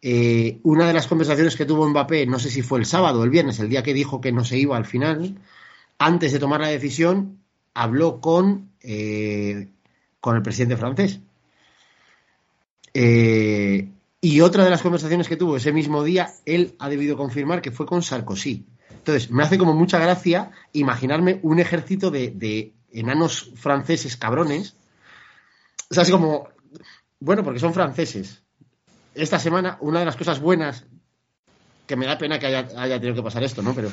eh, 0.00 0.60
una 0.62 0.86
de 0.86 0.92
las 0.92 1.08
conversaciones 1.08 1.56
que 1.56 1.64
tuvo 1.64 1.88
Mbappé, 1.88 2.26
no 2.26 2.38
sé 2.38 2.50
si 2.50 2.62
fue 2.62 2.78
el 2.78 2.86
sábado 2.86 3.20
o 3.20 3.24
el 3.24 3.30
viernes, 3.30 3.58
el 3.58 3.68
día 3.68 3.82
que 3.82 3.94
dijo 3.94 4.20
que 4.20 4.32
no 4.32 4.44
se 4.44 4.58
iba 4.58 4.76
al 4.76 4.84
final, 4.86 5.38
antes 5.98 6.32
de 6.32 6.38
tomar 6.38 6.60
la 6.60 6.68
decisión, 6.68 7.40
habló 7.74 8.20
con, 8.20 8.70
eh, 8.80 9.68
con 10.20 10.36
el 10.36 10.42
presidente 10.42 10.76
francés. 10.76 11.20
Eh, 12.94 13.88
y 14.20 14.40
otra 14.40 14.64
de 14.64 14.70
las 14.70 14.82
conversaciones 14.82 15.28
que 15.28 15.36
tuvo 15.36 15.56
ese 15.56 15.72
mismo 15.72 16.02
día, 16.02 16.32
él 16.44 16.74
ha 16.78 16.88
debido 16.88 17.16
confirmar 17.16 17.62
que 17.62 17.70
fue 17.70 17.86
con 17.86 18.02
Sarkozy. 18.02 18.66
Entonces, 18.90 19.30
me 19.30 19.42
hace 19.42 19.58
como 19.58 19.74
mucha 19.74 19.98
gracia 19.98 20.50
imaginarme 20.72 21.38
un 21.42 21.60
ejército 21.60 22.10
de, 22.10 22.30
de 22.30 22.74
enanos 22.90 23.52
franceses 23.54 24.16
cabrones. 24.16 24.76
O 25.90 25.94
sea, 25.94 26.02
es 26.02 26.10
como, 26.10 26.48
bueno, 27.20 27.44
porque 27.44 27.60
son 27.60 27.74
franceses. 27.74 28.42
Esta 29.14 29.38
semana, 29.38 29.78
una 29.80 30.00
de 30.00 30.06
las 30.06 30.16
cosas 30.16 30.40
buenas, 30.40 30.84
que 31.86 31.96
me 31.96 32.06
da 32.06 32.18
pena 32.18 32.38
que 32.38 32.46
haya, 32.46 32.68
haya 32.76 33.00
tenido 33.00 33.16
que 33.16 33.22
pasar 33.22 33.42
esto, 33.42 33.62
¿no? 33.62 33.74
Pero 33.74 33.90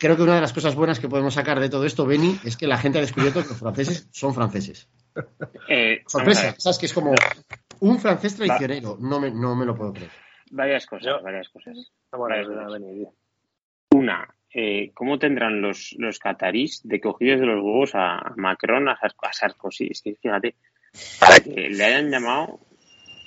creo 0.00 0.16
que 0.16 0.22
una 0.22 0.34
de 0.34 0.40
las 0.40 0.52
cosas 0.52 0.74
buenas 0.74 0.98
que 0.98 1.08
podemos 1.08 1.34
sacar 1.34 1.60
de 1.60 1.68
todo 1.68 1.84
esto, 1.84 2.06
Beni, 2.06 2.36
es 2.44 2.56
que 2.56 2.66
la 2.66 2.78
gente 2.78 2.98
ha 2.98 3.02
descubierto 3.02 3.42
que 3.42 3.48
los 3.50 3.58
franceses 3.58 4.08
son 4.10 4.34
franceses. 4.34 4.88
Eh, 5.68 6.02
Sorpresa, 6.06 6.54
¿sabes? 6.58 6.78
Que 6.78 6.86
es 6.86 6.92
como 6.92 7.12
un 7.80 7.98
francés 8.00 8.34
traicionero. 8.36 8.96
No 9.00 9.20
me, 9.20 9.30
no 9.30 9.54
me 9.54 9.64
lo 9.66 9.76
puedo 9.76 9.92
creer. 9.92 10.10
varias 10.50 10.86
cosas, 10.86 11.06
Yo- 11.06 11.22
varias 11.22 11.48
cosas. 11.50 11.76
Bueno, 12.10 12.34
Varias 12.34 12.48
cosas. 12.48 13.14
Una, 13.92 14.28
eh, 14.54 14.90
¿cómo 14.94 15.18
tendrán 15.18 15.60
los, 15.60 15.94
los 15.98 16.18
catarís 16.18 16.80
de 16.84 17.00
cogidos 17.00 17.40
de 17.40 17.46
los 17.46 17.56
huevos 17.62 17.90
a 17.94 18.32
Macron, 18.36 18.88
a, 18.88 18.96
Sar- 18.98 19.14
a 19.22 19.32
Sarkozy? 19.32 19.88
Es 19.90 20.00
que 20.02 20.14
fíjate, 20.14 20.54
para 21.20 21.40
que 21.40 21.68
le 21.70 21.84
hayan 21.84 22.10
llamado, 22.10 22.60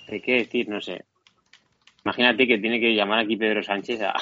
¿qué 0.08 0.22
qué 0.22 0.34
decir? 0.40 0.70
No 0.70 0.82
sé. 0.82 1.06
Imagínate 2.06 2.48
que 2.48 2.58
tiene 2.58 2.80
que 2.80 2.94
llamar 2.96 3.20
aquí 3.20 3.36
Pedro 3.38 3.62
Sánchez 3.64 4.02
a. 4.02 4.14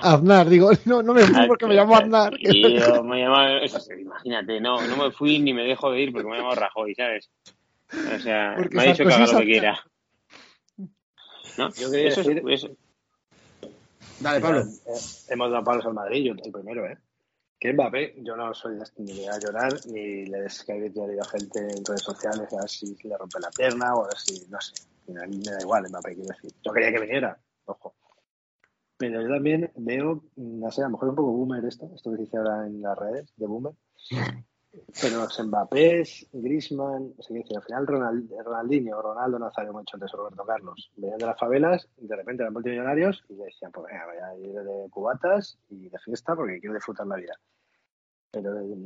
Aznar, 0.00 0.48
digo, 0.48 0.70
no, 0.86 1.02
no 1.02 1.14
me 1.14 1.22
fui 1.22 1.46
porque 1.46 1.66
me 1.66 1.74
llamó 1.74 1.96
Aznar. 1.96 2.34
Y 2.38 2.78
yo 2.78 3.02
me 3.04 3.20
llama, 3.20 3.60
imagínate, 3.98 4.60
no, 4.60 4.80
no 4.86 4.96
me 4.96 5.10
fui 5.12 5.38
ni 5.38 5.52
me 5.52 5.64
dejo 5.64 5.90
de 5.90 6.00
ir 6.02 6.12
porque 6.12 6.28
me 6.28 6.34
ha 6.34 6.38
llamado 6.38 6.56
Rajoy, 6.56 6.94
¿sabes? 6.94 7.30
O 7.92 8.18
sea, 8.20 8.54
Porque 8.56 8.76
me 8.76 8.82
ha 8.82 8.86
dicho 8.86 9.04
que 9.04 9.12
haga 9.12 9.26
lo 9.32 9.38
que 9.40 9.44
quiera. 9.44 9.84
¿No? 11.58 11.68
Yo 11.74 11.90
quería 11.90 12.08
Eso 12.08 12.20
es- 12.22 12.26
decir- 12.28 12.50
eso- 12.50 12.70
Dale, 14.20 14.40
Pablo. 14.40 14.60
Eh, 14.60 15.00
hemos 15.30 15.50
dado 15.50 15.64
palos 15.64 15.84
al 15.86 15.94
Madrid, 15.94 16.24
yo 16.24 16.32
el 16.32 16.52
primero, 16.52 16.86
¿eh? 16.86 16.96
Que 17.58 17.72
Mbappé, 17.72 18.14
yo 18.22 18.36
no 18.36 18.52
soy 18.54 18.76
de 18.76 18.84
ni 18.98 19.26
a 19.28 19.38
llorar, 19.38 19.74
ni 19.86 20.26
le 20.26 20.42
descargué 20.42 20.90
a 21.20 21.24
gente 21.28 21.58
en 21.60 21.84
redes 21.84 22.02
sociales 22.02 22.52
a 22.52 22.56
ver 22.60 22.68
si 22.68 22.96
le 23.04 23.16
rompe 23.16 23.38
la 23.40 23.50
pierna 23.50 23.94
o 23.94 24.04
a 24.04 24.08
ver 24.08 24.16
si, 24.18 24.46
no 24.48 24.60
sé. 24.60 24.74
A 25.20 25.26
mí 25.26 25.36
me 25.44 25.52
da 25.52 25.60
igual 25.60 25.88
Mbappé, 25.88 26.14
quiero 26.14 26.28
decir. 26.34 26.52
Yo 26.64 26.72
quería 26.72 26.92
que 26.92 27.00
viniera, 27.00 27.38
ojo. 27.66 27.94
Pero 29.02 29.20
yo 29.20 29.28
también 29.30 29.68
veo, 29.74 30.22
no 30.36 30.70
sé, 30.70 30.80
a 30.82 30.84
lo 30.84 30.92
mejor 30.92 31.08
un 31.08 31.16
poco 31.16 31.32
boomer 31.32 31.64
esto, 31.64 31.90
esto 31.92 32.12
que 32.12 32.18
dice 32.18 32.36
ahora 32.36 32.68
en 32.68 32.80
las 32.80 32.96
redes, 32.96 33.32
de 33.36 33.46
boomer. 33.48 33.72
Pero 35.02 35.16
los 35.16 35.44
Mbappés, 35.44 36.28
Griezmann, 36.32 37.12
o 37.18 37.20
sea, 37.20 37.34
que 37.34 37.42
dice, 37.42 37.56
al 37.56 37.64
final 37.64 37.86
Ronald, 37.88 38.30
Ronaldinho 38.44 39.02
Ronaldo 39.02 39.40
Nazario, 39.40 39.72
dicho 39.72 39.96
antes 39.96 40.12
Roberto 40.12 40.44
Carlos, 40.44 40.92
venían 40.96 41.18
de 41.18 41.26
las 41.26 41.36
favelas 41.36 41.88
y 41.96 42.06
de 42.06 42.14
repente 42.14 42.44
eran 42.44 42.52
multimillonarios 42.52 43.24
y 43.28 43.34
decían, 43.34 43.72
pues 43.72 43.88
venga, 43.88 44.06
voy 44.06 44.16
a 44.18 44.48
ir 44.48 44.54
de 44.54 44.88
cubatas 44.90 45.58
y 45.68 45.88
de 45.88 45.98
fiesta 45.98 46.36
porque 46.36 46.60
quiero 46.60 46.76
disfrutar 46.76 47.08
la 47.08 47.16
vida. 47.16 47.34
Pero 48.30 48.56
eh, 48.60 48.76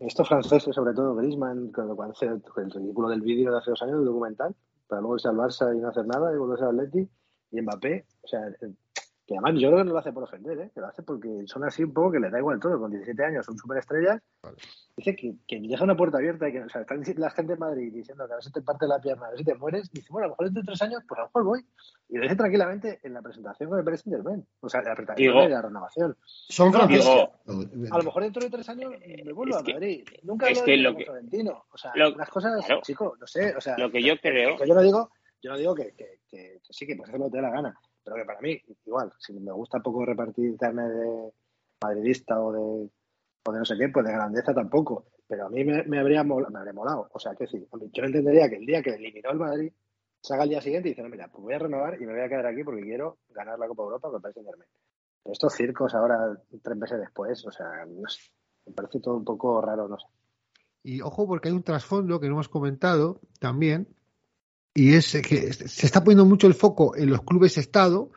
estos 0.00 0.26
franceses, 0.26 0.74
sobre 0.74 0.94
todo 0.94 1.14
Griezmann, 1.14 1.70
cuando 1.70 1.94
cuando 1.94 2.14
hace 2.14 2.26
el 2.26 2.70
ridículo 2.72 3.08
del 3.08 3.20
vídeo 3.20 3.52
de 3.52 3.58
hace 3.58 3.70
dos 3.70 3.82
años, 3.82 3.98
del 3.98 4.06
documental, 4.06 4.56
para 4.88 5.00
luego 5.00 5.14
irse 5.14 5.28
al 5.28 5.36
Barça 5.36 5.76
y 5.76 5.78
no 5.78 5.90
hacer 5.90 6.08
nada 6.08 6.34
y 6.34 6.38
volverse 6.38 6.64
al 6.64 6.80
Atleti, 6.80 7.08
y 7.52 7.62
Mbappé, 7.62 8.04
o 8.22 8.26
sea, 8.26 8.48
eh, 8.48 8.74
que 9.28 9.34
además 9.36 9.60
yo 9.60 9.68
creo 9.68 9.78
que 9.80 9.84
no 9.84 9.92
lo 9.92 9.98
hace 9.98 10.10
por 10.12 10.22
ofender, 10.24 10.58
¿eh? 10.58 10.70
que 10.74 10.80
lo 10.80 10.86
hace 10.86 11.02
porque 11.02 11.42
son 11.46 11.62
así 11.62 11.84
un 11.84 11.92
poco 11.92 12.12
que 12.12 12.18
les 12.18 12.32
da 12.32 12.38
igual 12.38 12.58
todo, 12.58 12.80
con 12.80 12.90
17 12.90 13.22
años 13.22 13.44
son 13.44 13.58
superestrellas 13.58 14.22
Dice 14.96 15.14
que, 15.14 15.34
que 15.46 15.60
deja 15.60 15.84
una 15.84 15.96
puerta 15.96 16.16
abierta 16.18 16.48
y 16.48 16.52
que, 16.52 16.60
o 16.62 16.68
sea, 16.68 16.80
están 16.80 17.02
la 17.16 17.30
gente 17.30 17.52
en 17.52 17.58
Madrid 17.58 17.92
diciendo 17.92 18.26
que 18.26 18.32
a 18.32 18.36
ver 18.36 18.42
si 18.44 18.50
te 18.50 18.62
parte 18.62 18.86
la 18.88 18.98
pierna, 19.00 19.26
a 19.26 19.30
ver 19.30 19.38
si 19.38 19.44
te 19.44 19.54
mueres. 19.54 19.88
Dice, 19.92 20.08
bueno, 20.10 20.24
a 20.24 20.28
lo 20.28 20.32
mejor 20.32 20.46
dentro 20.46 20.62
de 20.62 20.66
tres 20.66 20.82
años, 20.82 21.02
pues 21.06 21.18
a 21.18 21.22
lo 21.22 21.28
mejor 21.28 21.44
voy. 21.44 21.66
Y 22.08 22.16
lo 22.16 22.22
dice 22.22 22.34
tranquilamente 22.36 22.98
en 23.04 23.12
la 23.14 23.22
presentación 23.22 23.68
con 23.68 23.78
el 23.78 23.84
Paris 23.84 24.00
Saint 24.00 24.16
Germain. 24.16 24.46
O 24.60 24.68
sea, 24.68 24.80
la 24.82 24.94
presentación 24.96 25.32
Digo- 25.34 25.42
de 25.44 25.48
la 25.50 25.62
renovación. 25.62 26.16
Son 26.24 26.72
No, 26.72 26.78
franceses. 26.78 27.28
A 27.92 27.98
lo 27.98 28.02
mejor 28.04 28.22
dentro 28.24 28.42
de 28.42 28.50
tres 28.50 28.68
años 28.70 28.92
me 29.24 29.32
vuelvo 29.32 29.56
a 29.58 29.62
que- 29.62 29.74
Madrid. 29.74 30.08
Nunca 30.24 30.48
es 30.48 30.58
hablo 30.58 30.64
que 30.66 30.76
lo 30.78 30.88
como 30.90 30.98
que- 30.98 31.04
Florentino. 31.04 31.64
O 31.70 31.76
sea, 31.78 31.92
lo- 31.94 32.14
unas 32.14 32.28
cosas, 32.30 32.64
claro. 32.66 32.80
chico, 32.82 33.16
no 33.20 33.26
sé. 33.26 33.54
O 33.56 33.60
sea, 33.60 33.76
Lo 33.78 33.90
que 33.92 34.02
yo 34.02 34.18
creo, 34.18 34.56
que 34.56 34.66
yo 34.66 34.74
no 34.74 34.80
digo, 34.82 35.10
yo 35.42 35.50
no 35.52 35.58
digo 35.58 35.74
que, 35.76 35.92
que, 35.94 36.18
que- 36.28 36.60
que 36.66 36.72
sí, 36.72 36.86
que 36.86 36.96
puedes 36.96 37.10
hacer 37.10 37.20
lo 37.20 37.30
te 37.30 37.36
dé 37.36 37.42
la 37.42 37.50
gana. 37.50 37.78
Pero 38.08 38.22
que 38.22 38.26
para 38.26 38.40
mí, 38.40 38.58
igual, 38.86 39.12
si 39.18 39.34
me 39.34 39.52
gusta 39.52 39.80
poco 39.80 40.04
repartir 40.04 40.56
carne 40.56 40.88
de 40.88 41.32
madridista 41.82 42.40
o 42.40 42.52
de, 42.52 42.90
o 43.46 43.52
de 43.52 43.58
no 43.58 43.64
sé 43.66 43.76
qué, 43.76 43.90
pues 43.90 44.06
de 44.06 44.12
grandeza 44.12 44.54
tampoco. 44.54 45.06
Pero 45.26 45.46
a 45.46 45.50
mí 45.50 45.62
me, 45.62 45.98
habría, 45.98 46.24
molado, 46.24 46.50
me 46.50 46.58
habría 46.58 46.72
molado. 46.72 47.10
O 47.12 47.18
sea, 47.18 47.34
que 47.34 47.44
hombre, 47.70 47.90
yo 47.92 48.04
entendería 48.04 48.48
que 48.48 48.56
el 48.56 48.64
día 48.64 48.82
que 48.82 48.94
eliminó 48.94 49.30
el 49.30 49.38
Madrid, 49.38 49.72
salga 50.22 50.44
al 50.44 50.48
día 50.48 50.62
siguiente 50.62 50.88
y 50.88 50.92
dice, 50.92 51.02
no, 51.02 51.10
mira, 51.10 51.28
pues 51.28 51.42
voy 51.42 51.52
a 51.52 51.58
renovar 51.58 52.00
y 52.00 52.06
me 52.06 52.14
voy 52.14 52.22
a 52.22 52.28
quedar 52.28 52.46
aquí 52.46 52.64
porque 52.64 52.82
quiero 52.82 53.18
ganar 53.28 53.58
la 53.58 53.68
Copa 53.68 53.82
Europa 53.82 54.08
con 54.08 54.16
el 54.16 54.22
Paris 54.22 54.34
Saint 54.36 54.48
Germain. 54.48 54.70
Pero 55.22 55.32
estos 55.32 55.52
circos 55.52 55.94
ahora, 55.94 56.42
tres 56.62 56.76
meses 56.78 56.98
después, 56.98 57.44
o 57.46 57.52
sea, 57.52 57.84
no 57.86 58.08
sé, 58.08 58.22
me 58.64 58.72
parece 58.72 59.00
todo 59.00 59.16
un 59.16 59.24
poco 59.24 59.60
raro, 59.60 59.86
no 59.86 59.98
sé. 59.98 60.06
Y 60.82 61.02
ojo, 61.02 61.26
porque 61.26 61.48
hay 61.48 61.54
un 61.54 61.62
trasfondo 61.62 62.20
que 62.20 62.28
no 62.28 62.34
hemos 62.34 62.48
comentado 62.48 63.20
también, 63.38 63.88
y 64.78 64.94
es 64.94 65.10
que 65.10 65.52
se 65.52 65.86
está 65.86 66.04
poniendo 66.04 66.24
mucho 66.24 66.46
el 66.46 66.54
foco 66.54 66.96
en 66.96 67.10
los 67.10 67.22
clubes 67.22 67.58
Estado, 67.58 68.10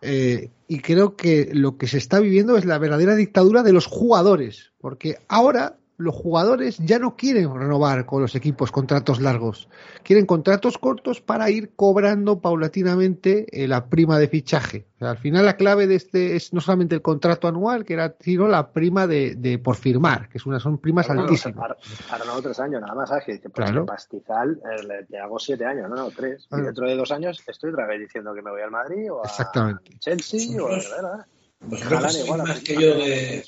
eh, 0.00 0.48
y 0.66 0.78
creo 0.80 1.16
que 1.16 1.50
lo 1.52 1.76
que 1.76 1.86
se 1.86 1.98
está 1.98 2.18
viviendo 2.18 2.56
es 2.56 2.64
la 2.64 2.78
verdadera 2.78 3.14
dictadura 3.14 3.62
de 3.62 3.74
los 3.74 3.84
jugadores, 3.84 4.72
porque 4.80 5.18
ahora 5.28 5.77
los 5.98 6.14
jugadores 6.14 6.78
ya 6.78 7.00
no 7.00 7.16
quieren 7.16 7.52
renovar 7.52 8.06
con 8.06 8.22
los 8.22 8.36
equipos 8.36 8.70
contratos 8.70 9.20
largos. 9.20 9.68
Quieren 10.04 10.26
contratos 10.26 10.78
cortos 10.78 11.20
para 11.20 11.50
ir 11.50 11.74
cobrando 11.74 12.40
paulatinamente 12.40 13.46
eh, 13.50 13.66
la 13.66 13.86
prima 13.88 14.18
de 14.18 14.28
fichaje. 14.28 14.86
al 15.00 15.18
final 15.18 15.44
la 15.44 15.56
clave 15.56 15.88
de 15.88 15.96
este 15.96 16.36
es 16.36 16.52
no 16.52 16.60
solamente 16.60 16.94
el 16.94 17.02
contrato 17.02 17.48
anual, 17.48 17.84
que 17.84 17.94
era, 17.94 18.14
sino 18.20 18.46
la 18.46 18.72
prima 18.72 19.08
de, 19.08 19.60
por 19.62 19.74
firmar, 19.74 20.28
que 20.28 20.38
es 20.38 20.46
una, 20.46 20.60
son 20.60 20.78
primas 20.78 21.10
altísimas. 21.10 21.56
Para, 21.56 21.76
para, 22.08 22.24
no 22.24 22.40
tres 22.40 22.60
años, 22.60 22.80
nada 22.80 22.94
más. 22.94 23.10
Que 23.26 23.40
pues 23.52 23.70
pastizal, 23.84 24.60
eh, 24.70 25.04
te 25.10 25.18
hago 25.18 25.38
siete 25.40 25.64
años, 25.64 25.90
no, 25.90 25.96
no, 25.96 26.10
tres. 26.10 26.46
Y 26.52 26.60
dentro 26.60 26.86
de 26.86 26.94
dos 26.94 27.10
años 27.10 27.42
estoy 27.44 27.70
otra 27.70 27.86
vez 27.86 27.98
diciendo 27.98 28.32
que 28.34 28.42
me 28.42 28.52
voy 28.52 28.62
al 28.62 28.70
Madrid 28.70 29.10
o 29.10 29.22
a 29.24 29.72
Chelsea 29.98 30.62
o 30.62 30.68
a... 30.68 31.26
que 31.68 31.76
sabéis 31.76 32.28
más 32.28 32.60
que 32.60 32.74
yo 32.74 32.94
de... 32.94 33.42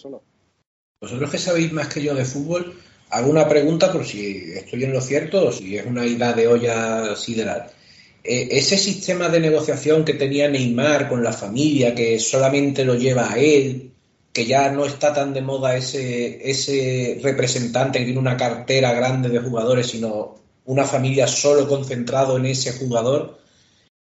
Vosotros 1.00 1.30
que 1.30 1.38
sabéis 1.38 1.72
más 1.72 1.88
que 1.88 2.02
yo 2.02 2.14
de 2.14 2.26
fútbol, 2.26 2.78
hago 3.08 3.30
una 3.30 3.48
pregunta 3.48 3.90
por 3.90 4.04
si 4.04 4.52
estoy 4.52 4.84
en 4.84 4.92
lo 4.92 5.00
cierto 5.00 5.48
o 5.48 5.52
si 5.52 5.76
es 5.76 5.86
una 5.86 6.04
idea 6.04 6.34
de 6.34 6.46
olla 6.46 7.16
sideral. 7.16 7.70
Eh, 8.22 8.48
ese 8.50 8.76
sistema 8.76 9.30
de 9.30 9.40
negociación 9.40 10.04
que 10.04 10.14
tenía 10.14 10.48
Neymar 10.48 11.08
con 11.08 11.24
la 11.24 11.32
familia, 11.32 11.94
que 11.94 12.18
solamente 12.18 12.84
lo 12.84 12.94
lleva 12.96 13.32
a 13.32 13.38
él, 13.38 13.92
que 14.32 14.44
ya 14.44 14.70
no 14.70 14.84
está 14.84 15.14
tan 15.14 15.32
de 15.32 15.40
moda 15.40 15.74
ese, 15.74 16.48
ese 16.50 17.18
representante 17.22 17.98
que 17.98 18.04
tiene 18.04 18.20
una 18.20 18.36
cartera 18.36 18.92
grande 18.92 19.30
de 19.30 19.40
jugadores, 19.40 19.86
sino 19.86 20.36
una 20.66 20.84
familia 20.84 21.26
solo 21.26 21.66
concentrado 21.66 22.36
en 22.36 22.46
ese 22.46 22.72
jugador, 22.72 23.40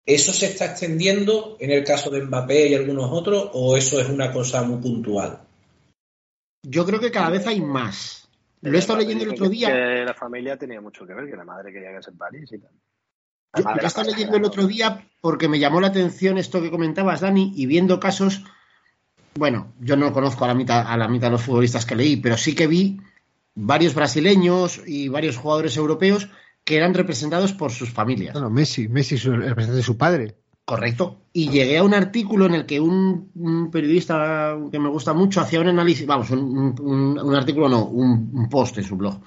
¿Eso 0.08 0.32
se 0.32 0.46
está 0.46 0.68
extendiendo 0.68 1.58
en 1.60 1.70
el 1.70 1.84
caso 1.84 2.10
de 2.10 2.22
Mbappé 2.22 2.70
y 2.70 2.76
algunos 2.76 3.12
otros 3.12 3.50
o 3.52 3.76
eso 3.76 4.00
es 4.00 4.08
una 4.08 4.32
cosa 4.32 4.64
muy 4.64 4.80
puntual? 4.82 5.47
Yo 6.70 6.86
creo 6.86 7.00
que 7.00 7.12
cada 7.12 7.30
vez 7.30 7.48
hay 7.48 7.62
más. 7.62 8.28
Lo 8.62 8.76
he 8.76 8.80
estado 8.80 9.00
leyendo 9.00 9.24
el 9.24 9.32
otro 9.32 9.48
día. 9.48 9.70
Que 9.70 10.04
la 10.06 10.14
familia 10.14 10.58
tenía 10.58 10.82
mucho 10.82 11.08
que 11.08 11.14
ver, 11.14 11.30
que 11.30 11.38
la 11.38 11.46
madre 11.46 11.72
quería 11.72 11.92
que 11.92 12.10
en 12.10 12.18
París 12.18 12.52
y 12.52 12.58
tal. 12.58 12.72
Yo, 13.56 13.82
he 13.82 13.86
estado 13.86 14.10
leyendo 14.12 14.36
el 14.36 14.44
otro 14.44 14.68
día 14.68 15.08
porque 15.22 15.48
me 15.48 15.60
llamó 15.60 15.80
la 15.80 15.88
atención 15.88 16.38
esto 16.38 16.62
que 16.62 16.70
comentabas, 16.70 17.22
Dani, 17.22 17.54
y 17.56 17.66
viendo 17.68 18.00
casos. 18.00 18.44
Bueno, 19.36 19.74
yo 19.80 19.96
no 19.96 20.12
conozco 20.12 20.44
a 20.44 20.50
la 20.50 20.56
mitad, 20.56 20.86
a 20.86 20.98
la 20.98 21.08
mitad 21.08 21.28
de 21.28 21.32
los 21.32 21.44
futbolistas 21.44 21.86
que 21.86 21.96
leí, 21.96 22.18
pero 22.18 22.36
sí 22.36 22.54
que 22.54 22.68
vi 22.68 23.00
varios 23.56 23.96
brasileños 23.96 24.82
y 24.86 25.08
varios 25.08 25.38
jugadores 25.38 25.78
europeos 25.78 26.28
que 26.66 26.76
eran 26.76 26.94
representados 26.94 27.54
por 27.54 27.72
sus 27.72 27.92
familias. 27.92 28.34
Bueno, 28.34 28.50
Messi, 28.50 28.90
Messi 28.90 29.16
es 29.16 29.26
el 29.26 29.38
representante 29.38 29.78
de 29.78 29.84
su 29.84 29.98
padre. 29.98 30.36
Correcto. 30.68 31.22
Y 31.32 31.50
llegué 31.50 31.78
a 31.78 31.84
un 31.84 31.94
artículo 31.94 32.46
en 32.46 32.54
el 32.54 32.66
que 32.66 32.78
un, 32.82 33.70
periodista 33.72 34.58
que 34.70 34.80
me 34.80 34.90
gusta 34.90 35.14
mucho 35.14 35.40
hacía 35.40 35.62
un 35.62 35.70
análisis, 35.70 36.06
vamos, 36.06 36.30
un, 36.30 37.34
artículo 37.34 37.70
no, 37.70 37.86
un, 37.86 38.50
post 38.50 38.78
en 38.78 38.84
su 38.84 38.98
blog. 38.98 39.22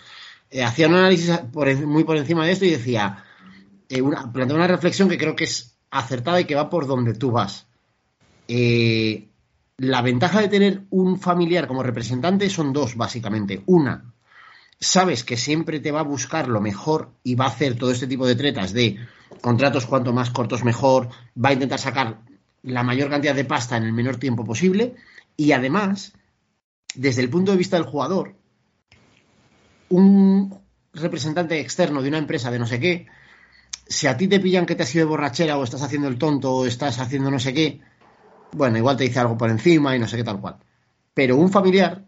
Eh, 0.51 0.63
hacía 0.63 0.87
un 0.87 0.97
análisis 0.97 1.33
muy 1.87 2.05
por 2.05 2.19
encima 2.19 2.45
de 2.45 2.53
esto 2.53 2.67
y 2.67 2.73
decía, 2.73 3.25
eh, 3.89 4.03
una, 4.03 4.31
una 4.35 4.67
reflexión 4.67 5.09
que 5.09 5.17
creo 5.17 5.35
que 5.35 5.45
es 5.45 5.79
acertada 5.91 6.43
y 6.43 6.45
que 6.45 6.57
va 6.57 6.69
por 6.69 6.87
donde 6.87 7.15
tú 7.15 7.31
vas. 7.31 7.67
Eh, 8.47 9.27
la 9.79 10.03
ventaja 10.03 10.43
de 10.43 10.49
tener 10.49 10.83
un 10.91 11.19
familiar 11.19 11.67
como 11.67 11.83
representante 11.83 12.51
son 12.51 12.75
dos, 12.75 12.97
básicamente. 12.97 13.63
Una, 13.65 14.13
sabes 14.79 15.25
que 15.25 15.39
siempre 15.39 15.81
te 15.81 15.91
va 15.91 16.01
a 16.01 16.03
buscar 16.03 16.49
lo 16.49 16.61
mejor 16.61 17.13
y 17.25 17.35
va 17.35 17.47
a 17.47 17.49
hacer 17.49 17.79
todo 17.79 17.93
este 17.93 18.07
tipo 18.07 18.27
de 18.27 18.37
tretas 18.37 18.75
de 18.75 18.99
contratos 19.41 19.87
cuanto 19.87 20.13
más 20.13 20.31
cortos 20.31 20.65
mejor, 20.65 21.09
va 21.43 21.51
a 21.51 21.53
intentar 21.53 21.79
sacar 21.79 22.21
la 22.63 22.83
mayor 22.83 23.09
cantidad 23.11 23.35
de 23.35 23.45
pasta 23.45 23.77
en 23.77 23.85
el 23.85 23.93
menor 23.93 24.17
tiempo 24.17 24.45
posible 24.45 24.95
y 25.37 25.53
además, 25.53 26.13
desde 26.95 27.23
el 27.23 27.31
punto 27.31 27.53
de 27.53 27.59
vista 27.59 27.77
del 27.77 27.87
jugador, 27.87 28.35
un 29.89 30.59
representante 30.93 31.61
externo 31.61 32.03
de 32.03 32.09
una 32.09 32.19
empresa 32.19 32.51
de 32.51 32.59
no 32.59 32.67
sé 32.67 32.81
qué, 32.81 33.07
si 33.87 34.07
a 34.07 34.17
ti 34.17 34.29
te 34.29 34.41
pillan 34.41 34.67
que 34.67 34.75
te 34.75 34.83
has 34.83 34.95
ido 34.95 35.07
de 35.07 35.11
borrachera 35.11 35.57
o 35.57 35.65
estás 35.65 35.83
haciendo 35.83 36.09
el 36.09 36.19
tonto 36.19 36.53
o 36.53 36.67
estás 36.67 36.99
haciendo 36.99 37.31
no 37.31 37.39
sé 37.39 37.55
qué, 37.55 37.81
bueno, 38.53 38.79
igual 38.79 38.97
te 38.97 39.05
dice 39.05 39.21
algo 39.21 39.37
por 39.37 39.51
encima 39.51 39.97
y 39.97 39.99
no 39.99 40.09
sé 40.09 40.17
qué 40.17 40.25
tal 40.25 40.41
cual. 40.41 40.57
Pero 41.15 41.37
un 41.37 41.51
familiar 41.51 42.05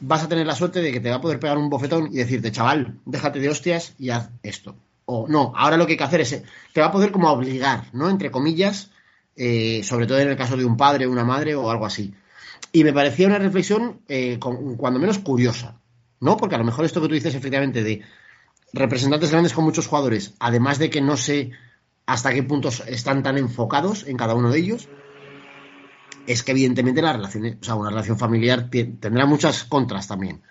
vas 0.00 0.22
a 0.22 0.28
tener 0.28 0.46
la 0.46 0.54
suerte 0.54 0.80
de 0.80 0.92
que 0.92 1.00
te 1.00 1.10
va 1.10 1.16
a 1.16 1.20
poder 1.20 1.38
pegar 1.38 1.58
un 1.58 1.70
bofetón 1.70 2.08
y 2.12 2.16
decirte, 2.16 2.52
chaval, 2.52 2.98
déjate 3.04 3.40
de 3.40 3.48
hostias 3.48 3.94
y 3.98 4.10
haz 4.10 4.30
esto. 4.42 4.76
O 5.10 5.26
no, 5.26 5.54
ahora 5.56 5.78
lo 5.78 5.86
que 5.86 5.92
hay 5.92 5.96
que 5.96 6.04
hacer 6.04 6.20
es, 6.20 6.42
te 6.74 6.80
va 6.82 6.88
a 6.88 6.92
poder 6.92 7.10
como 7.10 7.30
obligar, 7.30 7.84
¿no? 7.94 8.10
Entre 8.10 8.30
comillas, 8.30 8.90
eh, 9.36 9.80
sobre 9.82 10.06
todo 10.06 10.18
en 10.18 10.28
el 10.28 10.36
caso 10.36 10.54
de 10.54 10.66
un 10.66 10.76
padre, 10.76 11.06
una 11.06 11.24
madre 11.24 11.54
o 11.54 11.70
algo 11.70 11.86
así. 11.86 12.12
Y 12.72 12.84
me 12.84 12.92
parecía 12.92 13.26
una 13.26 13.38
reflexión, 13.38 14.02
eh, 14.06 14.38
cuando 14.38 15.00
menos 15.00 15.18
curiosa, 15.20 15.80
¿no? 16.20 16.36
Porque 16.36 16.56
a 16.56 16.58
lo 16.58 16.64
mejor 16.64 16.84
esto 16.84 17.00
que 17.00 17.08
tú 17.08 17.14
dices 17.14 17.34
efectivamente 17.34 17.82
de 17.82 18.02
representantes 18.74 19.30
grandes 19.30 19.54
con 19.54 19.64
muchos 19.64 19.86
jugadores, 19.86 20.34
además 20.40 20.78
de 20.78 20.90
que 20.90 21.00
no 21.00 21.16
sé 21.16 21.52
hasta 22.04 22.34
qué 22.34 22.42
puntos 22.42 22.82
están 22.86 23.22
tan 23.22 23.38
enfocados 23.38 24.06
en 24.06 24.18
cada 24.18 24.34
uno 24.34 24.50
de 24.50 24.58
ellos, 24.58 24.90
es 26.26 26.42
que 26.42 26.52
evidentemente 26.52 27.00
la 27.00 27.14
relación, 27.14 27.58
o 27.62 27.64
sea, 27.64 27.76
una 27.76 27.88
relación 27.88 28.18
familiar 28.18 28.68
tendrá 28.68 29.24
muchas 29.24 29.64
contras 29.64 30.06
también, 30.06 30.42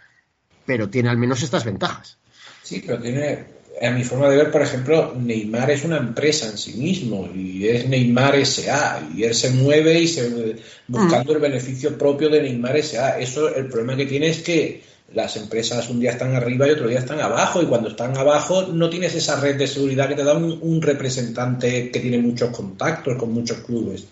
pero 0.66 0.90
tiene 0.90 1.10
al 1.10 1.18
menos 1.18 1.44
estas 1.44 1.64
ventajas. 1.64 2.18
Sí, 2.64 2.84
pero 2.84 3.00
tiene, 3.00 3.57
a 3.82 3.92
mi 3.92 4.04
forma 4.04 4.30
de 4.30 4.38
ver, 4.38 4.52
por 4.52 4.62
ejemplo, 4.62 5.14
Neymar 5.18 5.70
es 5.72 5.84
una 5.84 5.98
empresa 5.98 6.48
en 6.48 6.58
sí 6.58 6.74
mismo 6.74 7.30
y 7.34 7.68
es 7.68 7.88
Neymar 7.88 8.36
S.A. 8.36 9.10
y 9.16 9.24
él 9.24 9.36
se 9.36 9.52
mueve 9.52 10.00
y 10.00 10.08
se 10.08 10.58
buscando 10.88 11.34
el 11.34 11.40
beneficio 11.40 11.98
propio 11.98 12.30
de 12.30 12.42
Neymar 12.42 12.78
S.A. 12.78 13.20
Eso, 13.20 13.54
el 13.54 13.68
problema 13.68 13.96
que 13.96 14.06
tiene 14.06 14.30
es 14.30 14.42
que 14.42 14.82
las 15.14 15.38
empresas 15.38 15.90
un 15.90 16.00
día 16.00 16.12
están 16.12 16.36
arriba 16.36 16.68
y 16.68 16.72
otro 16.72 16.88
día 16.88 17.00
están 17.00 17.20
abajo 17.20 17.62
y 17.62 17.66
cuando 17.66 17.90
están 17.90 18.18
abajo 18.18 18.68
no 18.74 18.90
tienes 18.90 19.16
esa 19.16 19.40
red 19.40 19.56
de 19.56 19.68
seguridad 19.68 20.10
que 20.10 20.16
te 20.16 20.24
da 20.24 20.36
un 20.36 20.82
representante 20.82 21.92
que 21.92 22.00
tiene 22.00 22.18
muchos 22.18 22.50
contactos 22.50 23.16
con 23.18 23.32
muchos 23.32 23.60
clubes. 23.60 24.06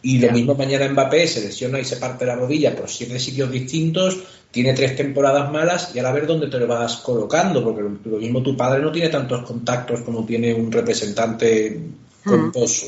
Y 0.00 0.20
lo 0.20 0.30
mismo 0.30 0.54
mañana 0.54 0.88
Mbappé 0.88 1.26
se 1.26 1.40
lesiona 1.40 1.80
y 1.80 1.84
se 1.84 1.96
parte 1.96 2.24
la 2.24 2.36
rodilla 2.36 2.76
por 2.76 2.88
siete 2.88 3.18
sitios 3.18 3.50
distintos, 3.50 4.18
tiene 4.50 4.72
tres 4.72 4.96
temporadas 4.96 5.52
malas 5.52 5.94
y 5.94 5.98
ahora 5.98 6.10
a 6.10 6.14
ver 6.14 6.26
dónde 6.26 6.48
te 6.48 6.58
lo 6.58 6.66
vas 6.66 6.96
colocando, 6.96 7.62
porque 7.62 7.82
lo, 7.82 8.18
mismo 8.18 8.42
tu 8.42 8.56
padre 8.56 8.82
no 8.82 8.90
tiene 8.90 9.08
tantos 9.08 9.42
contactos 9.42 10.00
como 10.00 10.24
tiene 10.24 10.54
un 10.54 10.72
representante 10.72 11.80
composo. 12.24 12.86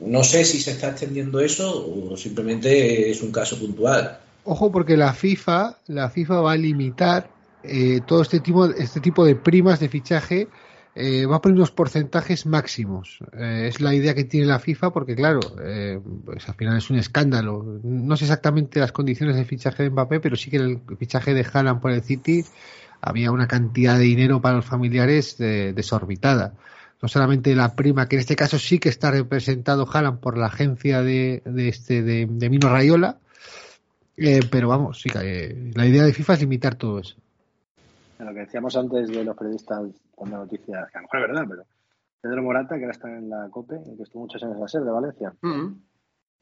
No 0.00 0.24
sé 0.24 0.44
si 0.44 0.60
se 0.60 0.72
está 0.72 0.90
extendiendo 0.90 1.40
eso 1.40 2.10
o 2.10 2.16
simplemente 2.16 3.10
es 3.10 3.22
un 3.22 3.30
caso 3.30 3.58
puntual. 3.58 4.18
Ojo 4.44 4.72
porque 4.72 4.96
la 4.96 5.12
FIFA, 5.12 5.78
la 5.88 6.10
FIFA 6.10 6.40
va 6.40 6.52
a 6.52 6.56
limitar 6.56 7.30
eh, 7.62 8.00
todo 8.06 8.22
este 8.22 8.40
tipo, 8.40 8.66
este 8.66 9.00
tipo 9.00 9.24
de 9.24 9.36
primas 9.36 9.78
de 9.78 9.88
fichaje 9.88 10.48
eh, 10.94 11.24
va 11.24 11.36
a 11.36 11.40
poner 11.40 11.56
unos 11.56 11.70
porcentajes 11.70 12.44
máximos. 12.44 13.18
Eh, 13.32 13.66
es 13.68 13.80
la 13.80 13.94
idea 13.94 14.14
que 14.14 14.24
tiene 14.24 14.46
la 14.46 14.58
FIFA 14.58 14.92
porque, 14.92 15.14
claro, 15.16 15.40
eh, 15.62 15.98
pues 16.24 16.46
al 16.48 16.54
final 16.54 16.76
es 16.76 16.90
un 16.90 16.98
escándalo. 16.98 17.80
No 17.82 18.16
sé 18.16 18.24
exactamente 18.24 18.78
las 18.78 18.92
condiciones 18.92 19.36
de 19.36 19.44
fichaje 19.46 19.84
de 19.84 19.90
Mbappé, 19.90 20.20
pero 20.20 20.36
sí 20.36 20.50
que 20.50 20.58
el 20.58 20.80
fichaje 20.98 21.32
de 21.32 21.46
Haaland 21.50 21.80
por 21.80 21.92
el 21.92 22.02
City 22.02 22.44
había 23.00 23.30
una 23.30 23.48
cantidad 23.48 23.96
de 23.96 24.04
dinero 24.04 24.42
para 24.42 24.56
los 24.56 24.66
familiares 24.66 25.38
desorbitada. 25.38 26.54
No 27.00 27.08
solamente 27.08 27.54
la 27.56 27.74
prima, 27.74 28.06
que 28.06 28.16
en 28.16 28.20
este 28.20 28.36
caso 28.36 28.58
sí 28.58 28.78
que 28.78 28.88
está 28.88 29.10
representado 29.10 29.88
Haaland 29.90 30.20
por 30.20 30.38
la 30.38 30.46
agencia 30.46 31.02
de, 31.02 31.42
este 31.56 32.02
de, 32.02 32.26
Mino 32.50 32.68
Rayola, 32.68 33.18
pero 34.50 34.68
vamos, 34.68 35.00
sí, 35.00 35.08
la 35.08 35.86
idea 35.86 36.04
de 36.04 36.12
FIFA 36.12 36.34
es 36.34 36.40
limitar 36.40 36.76
todo 36.76 37.00
eso 37.00 37.16
lo 38.24 38.34
que 38.34 38.40
decíamos 38.40 38.76
antes 38.76 39.08
de 39.08 39.24
los 39.24 39.36
periodistas 39.36 39.80
cuando 40.14 40.38
noticias, 40.38 40.90
que 40.90 40.98
a 40.98 41.00
lo 41.00 41.06
mejor 41.06 41.20
es 41.20 41.26
verdad, 41.28 41.44
pero 41.48 41.64
Pedro 42.20 42.42
Morata, 42.42 42.76
que 42.76 42.82
ahora 42.82 42.92
está 42.92 43.08
en 43.08 43.28
la 43.28 43.48
COPE, 43.50 43.82
que 43.96 44.02
estuvo 44.02 44.22
muchos 44.22 44.42
años 44.42 44.54
en 44.54 44.60
la 44.60 44.68
SER 44.68 44.84
de 44.84 44.90
Valencia. 44.90 45.34
Mm. 45.40 45.72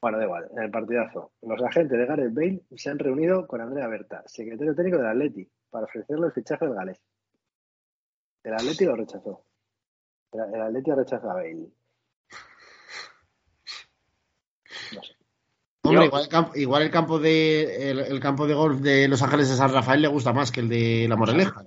Bueno, 0.01 0.17
da 0.17 0.23
igual, 0.23 0.47
en 0.51 0.63
el 0.63 0.71
partidazo. 0.71 1.31
Los 1.41 1.61
agentes 1.63 1.97
de 1.97 2.05
Gareth 2.05 2.33
Bale 2.33 2.63
se 2.75 2.89
han 2.89 2.99
reunido 2.99 3.47
con 3.47 3.61
Andrea 3.61 3.87
Berta, 3.87 4.23
secretario 4.27 4.75
técnico 4.75 4.97
del 4.97 5.07
Atleti, 5.07 5.47
para 5.69 5.85
ofrecerle 5.85 6.27
el 6.27 6.33
fichaje 6.33 6.65
del 6.65 6.75
galés. 6.75 7.01
El 8.43 8.53
Atleti 8.53 8.85
lo 8.85 8.95
rechazó. 8.95 9.43
El 10.31 10.61
Atleti 10.61 10.91
rechazó 10.91 11.29
a 11.29 11.35
Bale. 11.35 11.71
No 14.95 15.03
sé. 15.03 15.15
Hombre, 15.91 16.05
igual, 16.55 16.83
el 16.83 16.91
campo, 16.91 17.19
de 17.19 17.91
el, 17.91 18.19
campo 18.19 18.47
de 18.47 18.53
golf 18.53 18.79
de 18.79 19.07
Los 19.07 19.21
Ángeles 19.21 19.49
de 19.49 19.55
San 19.55 19.73
Rafael 19.73 20.01
le 20.01 20.07
gusta 20.07 20.33
más 20.33 20.51
que 20.51 20.61
el 20.61 20.69
de 20.69 21.07
La 21.07 21.15
Moreleja. 21.15 21.65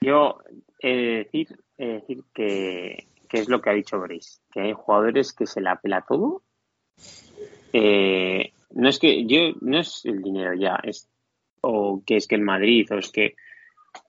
Yo 0.00 0.38
he 0.80 1.24
decir, 1.24 1.48
decir 1.76 2.24
que, 2.34 3.06
es 3.30 3.48
lo 3.48 3.60
que 3.60 3.70
ha 3.70 3.74
dicho 3.74 4.00
Grace, 4.00 4.40
que 4.52 4.60
hay 4.60 4.72
jugadores 4.72 5.32
que 5.32 5.46
se 5.46 5.60
la 5.60 5.76
pela 5.76 6.04
todo. 6.06 6.42
Eh, 7.72 8.52
no 8.74 8.88
es 8.88 8.98
que 8.98 9.26
yo 9.26 9.52
no 9.60 9.80
es 9.80 10.04
el 10.04 10.22
dinero 10.22 10.54
ya, 10.54 10.78
es 10.82 11.08
o 11.62 12.02
que 12.04 12.16
es 12.16 12.26
que 12.26 12.34
el 12.34 12.42
Madrid 12.42 12.86
o 12.92 12.98
es 12.98 13.10
que 13.10 13.34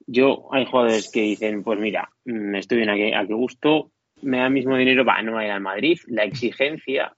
yo 0.07 0.49
hay 0.52 0.65
jugadores 0.65 1.11
que 1.11 1.22
dicen, 1.22 1.64
pues 1.64 1.80
mira, 1.80 2.10
me 2.26 2.60
estoy 2.60 2.80
bien 2.80 2.90
a 2.90 2.94
a 2.94 3.28
qué 3.28 3.34
gusto, 3.34 3.91
me 4.22 4.40
da 4.40 4.48
el 4.48 4.53
mismo 4.53 4.76
dinero, 4.76 5.06
va, 5.06 5.22
no 5.22 5.34
va 5.34 5.41
a 5.41 5.45
ir 5.45 5.52
al 5.52 5.61
Madrid, 5.61 5.99
la 6.07 6.24
exigencia 6.24 7.15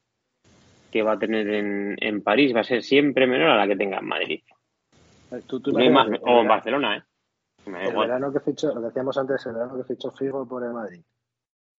que 0.95 1.03
va 1.03 1.11
a 1.11 1.19
tener 1.19 1.45
en, 1.49 1.97
en, 1.99 2.21
París 2.23 2.55
va 2.55 2.61
a 2.61 2.63
ser 2.63 2.81
siempre 2.81 3.27
menor 3.27 3.49
a 3.49 3.57
la 3.57 3.67
que 3.67 3.75
tenga 3.75 3.97
en 3.97 4.05
Madrid. 4.07 4.41
Eh, 5.29 5.41
Tú, 5.45 5.59
tú 5.59 5.73
No 5.73 5.79
hay 5.79 5.89
más- 5.89 6.07
imagínate, 6.07 6.31
o 6.31 6.35
en 6.37 6.41
el, 6.43 6.47
Barcelona, 6.47 6.97
¿eh? 6.97 7.03
Me 7.69 7.87
el 7.89 7.97
verano 7.97 8.31
que 8.31 8.39
fichó, 8.39 8.67
lo 8.73 8.79
que 8.79 8.87
decíamos 8.87 9.17
antes, 9.17 9.45
el 9.45 9.53
verano 9.55 9.75
que 9.75 9.83
fichó 9.93 10.09
Figo 10.11 10.47
por 10.47 10.63
el 10.63 10.71
Madrid. 10.71 11.01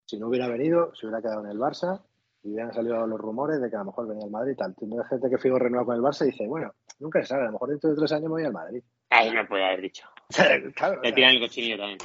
Si 0.04 0.18
no 0.18 0.28
hubiera 0.28 0.48
venido, 0.48 0.94
se 0.94 1.06
hubiera 1.06 1.22
quedado 1.22 1.44
en 1.46 1.50
el 1.50 1.56
Barça 1.58 2.02
y 2.42 2.50
hubieran 2.52 2.74
salido 2.74 3.06
los 3.06 3.18
rumores 3.18 3.58
de 3.58 3.70
que 3.70 3.76
a 3.76 3.78
lo 3.78 3.86
mejor 3.86 4.06
venía 4.06 4.24
al 4.26 4.30
Madrid 4.30 4.52
y 4.52 4.56
tal. 4.56 4.74
Hay 4.78 5.08
gente 5.08 5.30
que 5.30 5.38
Figo 5.38 5.58
renueva 5.58 5.86
con 5.86 5.96
el 5.96 6.02
Barça 6.02 6.24
y 6.26 6.30
dice, 6.32 6.46
bueno, 6.46 6.74
nunca 7.00 7.22
se 7.22 7.28
sabe, 7.28 7.44
a 7.44 7.46
lo 7.46 7.52
mejor 7.52 7.70
dentro 7.70 7.88
de 7.88 7.96
tres 7.96 8.12
años 8.12 8.24
me 8.24 8.28
voy 8.30 8.44
al 8.44 8.52
Madrid. 8.52 8.82
Ay, 9.08 9.30
no 9.30 9.46
puede 9.48 9.64
haber 9.64 9.80
dicho. 9.80 10.06
claro, 10.76 11.00
Le 11.02 11.12
tiran 11.12 11.30
el 11.36 11.40
cochinillo 11.40 11.78
también. 11.78 11.98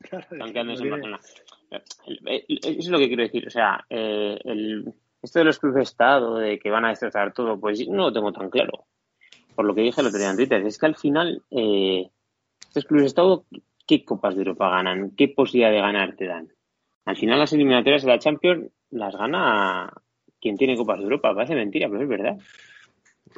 claro, 0.00 0.26
Están 0.30 0.52
quedándose 0.52 0.84
no 0.84 0.94
en 0.96 1.00
tiene- 1.00 1.16
Barcelona. 1.16 1.20
El- 2.06 2.20
el- 2.28 2.58
Eso 2.58 2.68
es 2.80 2.88
lo 2.88 2.98
que 2.98 3.08
quiero 3.08 3.22
decir. 3.22 3.46
O 3.46 3.50
sea, 3.50 3.84
eh, 3.88 4.38
el, 4.44 4.92
esto 5.24 5.38
de 5.38 5.46
los 5.46 5.58
clubes 5.58 5.76
de 5.76 5.82
Estado, 5.82 6.36
de 6.36 6.58
que 6.58 6.70
van 6.70 6.84
a 6.84 6.90
destrozar 6.90 7.32
todo, 7.32 7.58
pues 7.58 7.88
no 7.88 8.04
lo 8.04 8.12
tengo 8.12 8.32
tan 8.32 8.50
claro. 8.50 8.84
Por 9.54 9.64
lo 9.64 9.74
que 9.74 9.80
dije 9.80 10.00
el 10.00 10.06
otro 10.06 10.18
día 10.18 10.30
en 10.30 10.36
Twitter, 10.36 10.64
es 10.66 10.78
que 10.78 10.86
al 10.86 10.96
final, 10.96 11.42
eh, 11.50 12.10
estos 12.60 12.84
clubes 12.84 13.04
de 13.04 13.08
Estado, 13.08 13.44
¿qué 13.86 14.04
copas 14.04 14.34
de 14.34 14.42
Europa 14.42 14.68
ganan? 14.68 15.12
¿Qué 15.16 15.28
posibilidad 15.28 15.70
de 15.70 15.80
ganar 15.80 16.14
te 16.16 16.26
dan? 16.26 16.48
Al 17.06 17.16
final, 17.16 17.38
las 17.38 17.52
eliminatorias 17.52 18.02
de 18.02 18.08
la 18.08 18.18
Champions 18.18 18.70
las 18.90 19.16
gana 19.16 19.92
quien 20.40 20.56
tiene 20.56 20.76
copas 20.76 20.98
de 20.98 21.04
Europa. 21.04 21.34
Parece 21.34 21.54
mentira, 21.54 21.88
pero 21.88 22.02
es 22.02 22.08
verdad. 22.08 22.36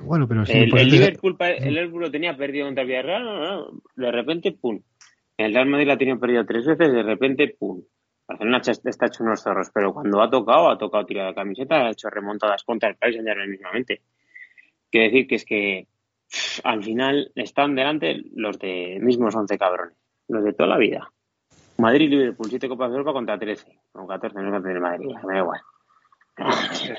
Bueno, 0.02 0.26
pero 0.26 0.44
sí. 0.44 0.52
el, 0.52 0.70
por 0.70 0.80
el 0.80 0.88
Liverpool, 0.88 1.36
el 1.38 1.74
Liverpool 1.74 2.02
lo 2.02 2.10
tenía 2.10 2.36
perdido 2.36 2.66
contra 2.66 2.82
el 2.82 2.88
Villarreal, 2.88 3.24
no, 3.24 3.38
no, 3.38 3.56
no. 3.56 3.82
de 3.94 4.12
repente, 4.12 4.52
pum. 4.52 4.80
El 5.36 5.54
Real 5.54 5.66
Madrid 5.66 5.86
la 5.86 5.98
tenido 5.98 6.18
perdido 6.18 6.44
tres 6.44 6.66
veces, 6.66 6.92
de 6.92 7.02
repente, 7.02 7.54
pum. 7.58 7.82
Barcelona 8.28 8.58
está 8.58 9.06
hecho 9.06 9.22
unos 9.22 9.42
zorros, 9.42 9.70
pero 9.72 9.92
cuando 9.92 10.20
ha 10.20 10.28
tocado, 10.28 10.68
ha 10.70 10.78
tocado 10.78 11.06
tirado 11.06 11.28
de 11.28 11.34
camiseta, 11.34 11.86
ha 11.86 11.90
hecho 11.90 12.10
remontadas 12.10 12.64
contra 12.64 12.88
el 12.88 12.96
País 12.96 13.14
Saint-Germain 13.14 13.50
mismamente. 13.50 14.02
Quiero 14.90 15.06
decir 15.06 15.26
que 15.28 15.34
es 15.36 15.44
que 15.44 15.86
al 16.64 16.82
final 16.82 17.30
están 17.36 17.74
delante 17.74 18.20
los 18.34 18.58
de 18.58 18.98
mismos 19.00 19.34
11 19.34 19.58
cabrones, 19.58 19.96
los 20.28 20.42
de 20.42 20.52
toda 20.52 20.70
la 20.70 20.78
vida. 20.78 21.12
Madrid 21.78 22.10
Liverpool, 22.10 22.48
7 22.48 22.68
Copas 22.68 22.90
de 22.90 22.96
Europa 22.96 23.12
contra 23.12 23.38
13, 23.38 23.78
o 23.92 24.06
14, 24.06 24.42
no 24.42 24.50
contra 24.50 24.72
el 24.72 24.80
Madrid, 24.80 25.06
me 25.24 25.34
da 25.34 25.38
igual. 25.38 25.60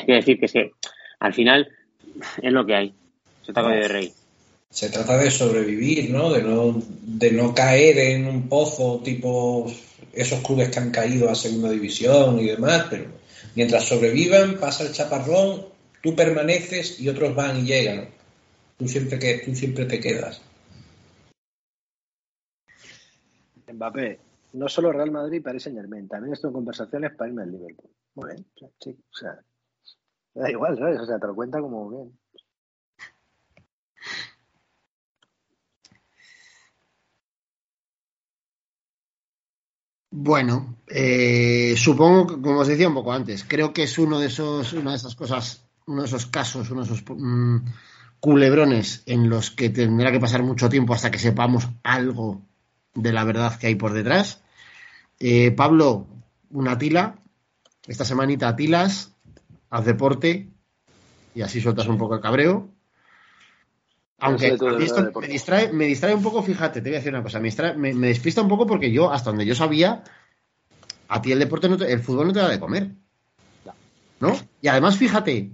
Quiero 0.05 0.15
decir 0.15 0.39
que 0.39 0.45
es 0.45 0.53
que 0.53 0.71
al 1.19 1.33
final 1.33 1.67
es 2.41 2.53
lo 2.53 2.65
que 2.65 2.75
hay. 2.75 2.95
Se 3.41 3.51
está 3.51 3.67
de 3.67 3.87
rey. 3.87 4.13
Se 4.69 4.89
trata 4.89 5.17
de 5.17 5.31
sobrevivir, 5.31 6.09
¿no? 6.11 6.31
De 6.31 6.43
no, 6.43 6.81
de 7.01 7.31
no 7.31 7.53
caer 7.53 7.97
en 7.97 8.27
un 8.27 8.49
pozo 8.49 9.01
tipo 9.03 9.71
esos 10.17 10.41
clubes 10.41 10.69
que 10.69 10.79
han 10.79 10.91
caído 10.91 11.29
a 11.29 11.35
segunda 11.35 11.69
división 11.69 12.39
y 12.39 12.47
demás, 12.47 12.87
pero 12.89 13.05
mientras 13.55 13.85
sobrevivan, 13.85 14.57
pasa 14.57 14.83
el 14.83 14.93
chaparrón, 14.93 15.65
tú 16.01 16.15
permaneces 16.15 16.99
y 16.99 17.09
otros 17.09 17.35
van 17.35 17.59
y 17.59 17.65
llegan. 17.65 18.09
Tú 18.77 18.87
siempre, 18.87 19.17
que, 19.17 19.39
tú 19.39 19.55
siempre 19.55 19.85
te 19.85 19.99
quedas. 19.99 20.41
Mbappé, 23.71 24.19
no 24.53 24.69
solo 24.69 24.91
Real 24.91 25.11
Madrid 25.11 25.37
y 25.37 25.41
Paris 25.41 25.63
Saint 25.63 25.77
Germain, 25.77 26.07
también 26.07 26.33
estoy 26.33 26.49
en 26.49 26.53
conversaciones 26.53 27.15
para 27.15 27.29
irme 27.29 27.43
al 27.43 27.51
Liverpool. 27.51 27.89
Muy 28.15 28.29
bien, 28.29 28.45
sí, 28.79 28.89
o 28.89 29.15
sea, 29.15 29.39
da 30.33 30.49
igual, 30.49 30.77
¿sabes? 30.77 30.99
O 31.01 31.05
sea, 31.05 31.19
te 31.19 31.27
lo 31.27 31.35
cuenta 31.35 31.59
como 31.59 31.89
bien. 31.89 32.17
Bueno, 40.19 40.77
eh, 40.87 41.75
supongo 41.77 42.25
que, 42.25 42.41
como 42.41 42.61
os 42.61 42.67
decía 42.67 42.87
un 42.87 42.95
poco 42.95 43.13
antes, 43.13 43.45
creo 43.47 43.71
que 43.71 43.83
es 43.83 43.99
uno 43.99 44.17
de 44.19 44.25
esos, 44.25 44.73
una 44.73 44.89
de 44.89 44.97
esas 44.97 45.13
cosas, 45.13 45.63
uno 45.85 46.01
de 46.01 46.07
esos 46.07 46.25
casos, 46.25 46.71
uno 46.71 46.81
de 46.81 46.87
esos 46.91 47.03
mm, 47.07 47.57
culebrones 48.19 49.03
en 49.05 49.29
los 49.29 49.51
que 49.51 49.69
tendrá 49.69 50.11
que 50.11 50.19
pasar 50.19 50.41
mucho 50.41 50.69
tiempo 50.69 50.95
hasta 50.95 51.11
que 51.11 51.19
sepamos 51.19 51.69
algo 51.83 52.41
de 52.95 53.13
la 53.13 53.23
verdad 53.25 53.59
que 53.59 53.67
hay 53.67 53.75
por 53.75 53.93
detrás. 53.93 54.41
Eh, 55.19 55.51
Pablo, 55.51 56.07
una 56.49 56.79
tila, 56.79 57.19
esta 57.85 58.03
semanita 58.03 58.55
tilas, 58.55 59.13
haz 59.69 59.85
deporte 59.85 60.49
y 61.35 61.43
así 61.43 61.61
sueltas 61.61 61.87
un 61.87 61.99
poco 61.99 62.15
el 62.15 62.21
cabreo. 62.21 62.71
Aunque 64.19 64.47
a 64.67 64.71
mí 64.79 64.83
esto 64.85 65.11
me 65.21 65.27
distrae, 65.27 65.71
me 65.73 65.85
distrae 65.85 66.15
un 66.15 66.23
poco, 66.23 66.41
fíjate, 66.41 66.81
te 66.81 66.89
voy 66.89 66.95
a 66.95 66.99
decir 66.99 67.13
una 67.13 67.21
cosa, 67.23 67.39
me, 67.39 67.49
distrae- 67.49 67.75
me, 67.75 67.93
me 67.93 68.07
despista 68.07 68.41
un 68.41 68.47
poco 68.47 68.65
porque 68.65 68.91
yo, 68.91 69.11
hasta 69.11 69.29
donde 69.29 69.45
yo 69.45 69.53
sabía, 69.53 70.03
a 71.07 71.21
ti 71.21 71.31
el 71.31 71.39
deporte, 71.39 71.69
no 71.69 71.77
te- 71.77 71.91
el 71.91 71.99
fútbol 71.99 72.27
no 72.27 72.33
te 72.33 72.39
da 72.39 72.49
de 72.49 72.59
comer. 72.59 72.91
¿No? 74.19 74.35
Y 74.61 74.67
además, 74.67 74.97
fíjate, 74.97 75.51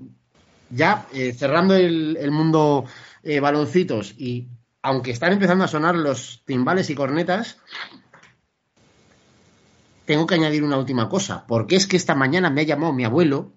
ya 0.70 1.06
eh, 1.14 1.34
cerrando 1.34 1.76
el, 1.76 2.16
el 2.18 2.32
mundo 2.32 2.86
eh, 3.22 3.42
baloncitos 3.42 4.14
y 4.18 4.48
aunque 4.82 5.12
están 5.12 5.34
empezando 5.34 5.66
a 5.66 5.68
sonar 5.68 5.96
los 5.96 6.44
timbales 6.46 6.90
y 6.90 6.96
cornetas, 6.96 7.58
tengo 10.06 10.26
que 10.28 10.36
añadir 10.36 10.64
una 10.64 10.78
última 10.78 11.10
cosa, 11.10 11.46
porque 11.48 11.76
es 11.76 11.88
que 11.88 11.98
esta 11.98 12.16
mañana 12.16 12.50
me 12.50 12.62
ha 12.62 12.66
llamado 12.66 12.94
mi 12.94 13.06
abuelo, 13.06 13.54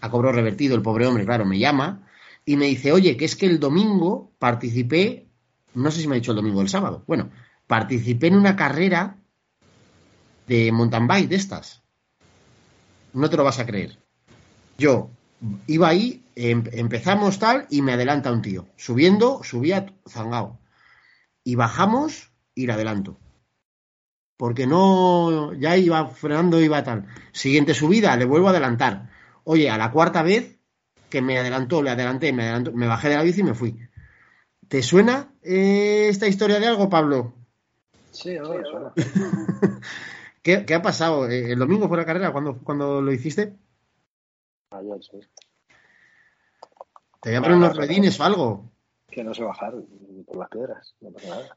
a 0.00 0.10
cobro 0.10 0.32
revertido, 0.32 0.74
el 0.76 0.82
pobre 0.82 1.06
hombre, 1.06 1.24
claro, 1.24 1.44
me 1.44 1.58
llama, 1.58 2.07
y 2.48 2.56
me 2.56 2.64
dice, 2.64 2.92
oye, 2.92 3.18
que 3.18 3.26
es 3.26 3.36
que 3.36 3.44
el 3.44 3.60
domingo 3.60 4.32
participé, 4.38 5.28
no 5.74 5.90
sé 5.90 6.00
si 6.00 6.08
me 6.08 6.14
ha 6.14 6.18
dicho 6.18 6.30
el 6.32 6.36
domingo 6.36 6.60
o 6.60 6.62
el 6.62 6.70
sábado, 6.70 7.04
bueno, 7.06 7.28
participé 7.66 8.28
en 8.28 8.36
una 8.36 8.56
carrera 8.56 9.18
de 10.46 10.72
mountain 10.72 11.06
bike 11.06 11.28
de 11.28 11.36
estas. 11.36 11.82
No 13.12 13.28
te 13.28 13.36
lo 13.36 13.44
vas 13.44 13.58
a 13.58 13.66
creer. 13.66 13.98
Yo 14.78 15.10
iba 15.66 15.88
ahí, 15.88 16.24
em- 16.36 16.64
empezamos 16.72 17.38
tal, 17.38 17.66
y 17.68 17.82
me 17.82 17.92
adelanta 17.92 18.32
un 18.32 18.40
tío. 18.40 18.66
Subiendo, 18.76 19.44
subía 19.44 19.84
zangado. 20.08 20.58
Y 21.44 21.54
bajamos 21.54 22.32
y 22.54 22.66
le 22.66 22.72
adelanto. 22.72 23.18
Porque 24.38 24.66
no, 24.66 25.52
ya 25.52 25.76
iba 25.76 26.08
frenando, 26.08 26.62
iba 26.62 26.82
tal. 26.82 27.08
Siguiente 27.32 27.74
subida, 27.74 28.16
le 28.16 28.24
vuelvo 28.24 28.46
a 28.46 28.52
adelantar. 28.52 29.10
Oye, 29.44 29.68
a 29.68 29.76
la 29.76 29.92
cuarta 29.92 30.22
vez 30.22 30.57
que 31.08 31.22
me 31.22 31.38
adelantó, 31.38 31.82
le 31.82 31.90
adelanté, 31.90 32.32
me 32.32 32.44
adelantó, 32.44 32.72
me 32.72 32.86
bajé 32.86 33.08
de 33.08 33.16
la 33.16 33.22
bici 33.22 33.40
y 33.40 33.44
me 33.44 33.54
fui. 33.54 33.78
¿Te 34.68 34.82
suena 34.82 35.32
eh, 35.42 36.08
esta 36.08 36.26
historia 36.28 36.60
de 36.60 36.66
algo, 36.66 36.88
Pablo? 36.90 37.34
Sí, 38.10 38.36
ahora 38.36 38.62
suena. 38.70 38.92
¿Qué, 40.42 40.64
qué 40.66 40.74
ha 40.74 40.82
pasado? 40.82 41.28
Eh, 41.28 41.52
¿El 41.52 41.58
domingo 41.58 41.88
fue 41.88 41.96
la 41.96 42.04
carrera? 42.04 42.32
¿Cuándo, 42.32 42.58
cuándo 42.58 43.00
lo 43.00 43.12
hiciste? 43.12 43.54
Ayer, 44.70 45.02
sí. 45.02 45.18
¿Te 47.20 47.30
voy 47.30 47.36
a 47.36 47.40
poner 47.40 47.50
No, 47.58 47.64
unos 47.64 47.68
no, 47.70 47.74
no. 47.74 47.80
redines 47.80 48.20
o 48.20 48.24
algo? 48.24 48.70
Que 49.10 49.24
no 49.24 49.34
sé 49.34 49.42
bajar 49.42 49.72
por 50.26 50.36
las 50.36 50.48
piedras, 50.50 50.94
no 51.00 51.10
pasa 51.10 51.28
nada. 51.28 51.56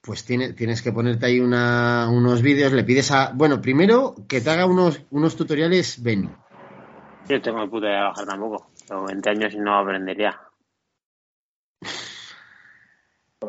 Pues 0.00 0.24
tiene- 0.24 0.52
tienes 0.52 0.82
que 0.82 0.92
ponerte 0.92 1.26
ahí 1.26 1.40
una- 1.40 2.08
unos 2.10 2.40
vídeos, 2.40 2.72
le 2.72 2.84
pides 2.84 3.10
a... 3.10 3.32
Bueno, 3.34 3.60
primero 3.60 4.14
que 4.28 4.40
te 4.40 4.50
haga 4.50 4.64
unos, 4.66 5.02
unos 5.10 5.34
tutoriales 5.36 6.00
Benny. 6.02 6.30
Yo 7.28 7.42
tengo 7.42 7.68
puta 7.68 7.88
de 7.88 8.00
bajar 8.00 8.24
tampoco. 8.26 8.70
Tengo 8.86 9.04
20 9.06 9.30
años 9.30 9.54
y 9.54 9.58
no 9.58 9.76
aprendería. 9.78 10.40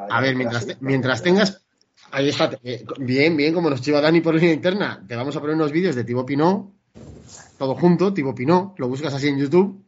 A 0.09 0.21
ver, 0.21 0.35
mientras, 0.35 0.65
te- 0.67 0.77
mientras 0.81 1.21
tengas... 1.23 1.63
Ahí 2.11 2.29
está, 2.29 2.57
eh, 2.63 2.85
bien, 2.99 3.35
bien, 3.35 3.53
como 3.53 3.69
nos 3.69 3.81
chiva 3.81 3.99
Dani 3.99 4.21
por 4.21 4.35
línea 4.35 4.53
interna, 4.53 5.03
te 5.07 5.15
vamos 5.15 5.35
a 5.35 5.41
poner 5.41 5.55
unos 5.55 5.71
vídeos 5.71 5.95
de 5.95 6.03
Tibo 6.05 6.25
Pinó, 6.25 6.73
todo 7.57 7.75
junto, 7.75 8.13
Tibo 8.13 8.33
Pinó, 8.33 8.75
lo 8.77 8.87
buscas 8.87 9.13
así 9.13 9.27
en 9.27 9.39
YouTube. 9.39 9.83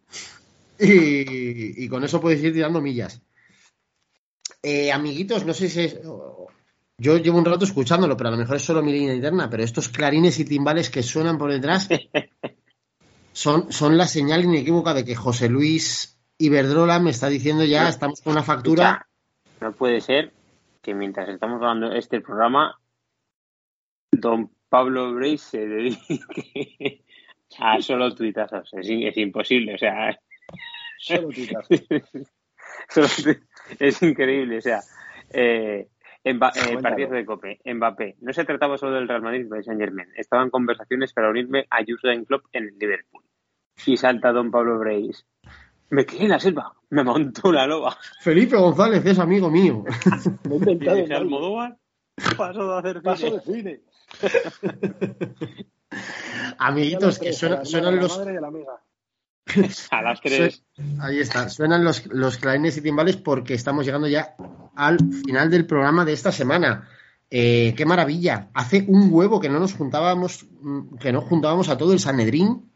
Y, 0.80 1.84
y 1.84 1.88
con 1.90 2.04
eso 2.04 2.20
puedes 2.20 2.42
ir 2.44 2.54
tirando 2.54 2.82
millas. 2.82 3.22
Eh, 4.64 4.92
amiguitos, 4.92 5.46
no 5.46 5.54
sé 5.54 5.70
si 5.70 5.82
es... 5.82 6.00
Yo 6.98 7.18
llevo 7.18 7.38
un 7.38 7.46
rato 7.46 7.64
escuchándolo, 7.64 8.18
pero 8.18 8.30
a 8.30 8.32
lo 8.32 8.38
mejor 8.38 8.58
es 8.58 8.64
solo 8.64 8.84
mi 8.84 8.92
línea 8.92 9.14
interna, 9.16 9.50
pero 9.50 9.64
estos 9.64 9.88
clarines 9.88 10.38
y 10.40 10.46
timbales 10.46 10.90
que 10.90 11.02
suenan 11.04 11.38
por 11.38 11.52
detrás 11.52 11.88
son, 13.40 13.72
son 13.72 13.98
la 13.98 14.06
señal 14.06 14.44
inequívoca 14.44 14.94
de 14.94 15.06
que 15.06 15.16
José 15.16 15.48
Luis 15.48 16.20
Iberdrola 16.38 17.00
me 17.00 17.12
está 17.12 17.30
diciendo 17.30 17.64
ya, 17.64 17.88
estamos 17.88 18.20
con 18.20 18.34
una 18.34 18.44
factura... 18.44 19.06
Escucha, 19.46 19.62
no 19.62 19.72
puede 19.72 20.02
ser 20.02 20.34
que 20.82 20.94
mientras 20.94 21.30
estamos 21.30 21.60
grabando 21.60 21.94
este 21.94 22.20
programa, 22.20 22.78
don 24.12 24.52
Pablo 24.68 25.14
Brey 25.14 25.38
se 25.38 25.66
dedique 25.66 27.06
a 27.60 27.82
solo 27.82 28.14
tuitazos. 28.14 28.74
Es, 28.74 28.90
es 28.90 29.18
imposible, 29.18 29.76
o 29.76 29.78
sea, 29.78 30.20
Solo 30.98 31.30
tuitazos. 31.30 31.80
es 33.80 34.04
increíble, 34.04 34.58
o 34.58 34.62
sea, 34.62 34.82
eh, 35.32 35.88
eh, 36.26 36.38
Cuéntalo. 36.38 36.82
partido 36.82 37.12
de 37.12 37.26
Cope, 37.26 37.62
Mbappé. 37.64 38.18
No 38.20 38.34
se 38.34 38.44
trataba 38.44 38.78
solo 38.78 38.96
del 38.96 39.08
Real 39.08 39.22
Madrid 39.22 39.46
y 39.46 39.50
del 39.50 39.64
Saint 39.64 39.80
Germain. 39.80 40.10
Estaba 40.18 40.44
en 40.44 40.50
conversaciones 40.50 41.14
para 41.14 41.30
unirme 41.30 41.68
a 41.70 41.86
Jurgen 41.86 42.26
Klopp 42.26 42.48
en 42.52 42.66
el 42.66 42.78
Liverpool. 42.78 43.24
Y 43.86 43.98
salta 43.98 44.32
don 44.32 44.52
Pablo 44.52 44.78
Breis. 44.80 45.26
Me 45.92 46.06
quedé 46.06 46.24
en 46.24 46.30
la 46.30 46.40
selva, 46.40 46.74
me 46.92 47.04
montó 47.04 47.50
una 47.50 47.66
loba. 47.66 47.98
Felipe 48.20 48.56
González 48.58 49.04
es 49.06 49.18
amigo 49.20 49.50
mío. 49.50 49.84
Me 50.44 50.56
he 50.56 50.58
inventado. 50.58 51.18
Almodóvar 51.18 51.78
pasó 52.38 52.68
de 52.74 52.78
hacer 52.80 53.02
Paso 53.02 53.40
cine. 53.42 53.64
de 53.72 53.82
cine. 54.22 55.66
Amiguitos, 56.58 57.20
que 57.20 57.34
suena- 57.34 57.66
suenan 57.66 57.96
la 57.96 58.02
los... 58.04 58.18
madre 58.18 58.34
y 58.34 58.38
a 58.38 58.42
la 58.42 58.48
amiga. 58.48 58.72
A 59.92 60.02
las 60.04 60.22
tres. 60.22 60.64
Ahí 61.00 61.20
está, 61.20 61.50
suenan 61.50 61.84
los, 61.84 62.06
los 62.08 62.38
clarines 62.38 62.78
y 62.78 62.82
timbales 62.82 63.18
porque 63.18 63.56
estamos 63.56 63.84
llegando 63.84 64.08
ya 64.08 64.36
al 64.76 65.00
final 65.26 65.50
del 65.50 65.66
programa 65.66 66.06
de 66.06 66.14
esta 66.14 66.32
semana. 66.32 66.88
Eh, 67.32 67.74
qué 67.76 67.84
maravilla. 67.86 68.50
Hace 68.54 68.86
un 68.88 69.10
huevo 69.12 69.40
que 69.40 69.50
no 69.50 69.60
nos 69.60 69.74
juntábamos, 69.74 70.46
mm, 70.62 70.98
que 70.98 71.12
no 71.12 71.22
juntábamos 71.22 71.70
a 71.70 71.78
todo 71.80 71.94
el 71.94 72.00
Sanedrín. 72.00 72.72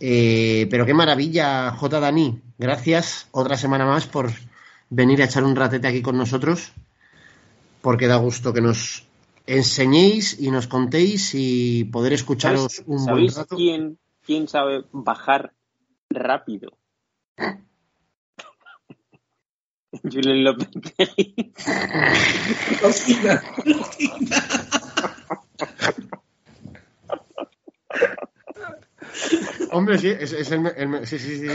Eh, 0.00 0.66
pero 0.70 0.86
qué 0.86 0.94
maravilla, 0.94 1.70
J. 1.72 2.00
Dani. 2.00 2.40
Gracias 2.58 3.28
otra 3.32 3.58
semana 3.58 3.84
más 3.84 4.06
por 4.06 4.30
venir 4.88 5.20
a 5.20 5.26
echar 5.26 5.44
un 5.44 5.54
ratete 5.54 5.86
aquí 5.86 6.00
con 6.00 6.16
nosotros. 6.16 6.72
Porque 7.82 8.06
da 8.06 8.16
gusto 8.16 8.52
que 8.52 8.62
nos 8.62 9.04
enseñéis 9.46 10.40
y 10.40 10.50
nos 10.50 10.66
contéis 10.66 11.34
y 11.34 11.84
poder 11.84 12.14
escucharos 12.14 12.72
¿Sabéis, 12.72 12.84
un 12.86 12.96
buen 12.96 13.06
sabéis 13.06 13.36
rato. 13.36 13.56
quién, 13.56 13.98
quién 14.24 14.48
sabe 14.48 14.84
bajar 14.92 15.52
rápido? 16.08 16.78
Julen 20.02 20.44
Lopetegui. 20.44 21.52
Hombre, 29.72 29.98
sí, 29.98 30.08
es, 30.08 30.32
es 30.32 30.50
el, 30.50 30.66
el- 30.76 31.06
sí, 31.06 31.18
sí, 31.18 31.38
sí. 31.38 31.46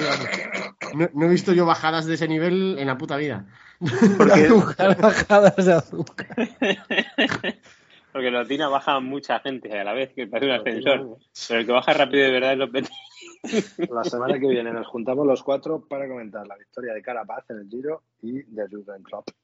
No, 0.95 1.09
no 1.13 1.25
he 1.25 1.29
visto 1.29 1.53
yo 1.53 1.65
bajadas 1.65 2.05
de 2.05 2.13
ese 2.15 2.27
nivel 2.27 2.77
en 2.79 2.87
la 2.87 2.97
puta 2.97 3.17
vida. 3.17 3.45
Azúcar, 4.31 4.97
bajadas 5.01 5.65
de 5.65 5.73
azúcar. 5.73 6.27
Porque 8.11 8.31
Lotina 8.31 8.69
baja 8.69 8.99
mucha 9.01 9.39
gente 9.41 9.77
a 9.77 9.83
la 9.83 9.93
vez, 9.93 10.13
que 10.13 10.27
parece 10.27 10.51
un 10.53 10.57
ascensor. 10.59 11.17
Pero 11.49 11.59
el 11.59 11.65
que 11.65 11.71
baja 11.73 11.93
rápido 11.93 12.23
de 12.23 12.31
verdad 12.31 12.53
es 12.53 12.57
Lopetegui. 12.59 12.95
La 13.89 14.03
semana 14.05 14.39
que 14.39 14.47
viene 14.47 14.71
nos 14.71 14.87
juntamos 14.87 15.27
los 15.27 15.43
cuatro 15.43 15.85
para 15.85 16.07
comentar 16.07 16.47
la 16.47 16.55
victoria 16.55 16.93
de 16.93 17.01
Carapaz 17.01 17.49
en 17.49 17.57
el 17.59 17.69
Giro 17.69 18.03
y 18.21 18.41
de 18.43 18.67
Jürgen 18.69 19.03
Klopp 19.03 19.27
en 19.29 19.35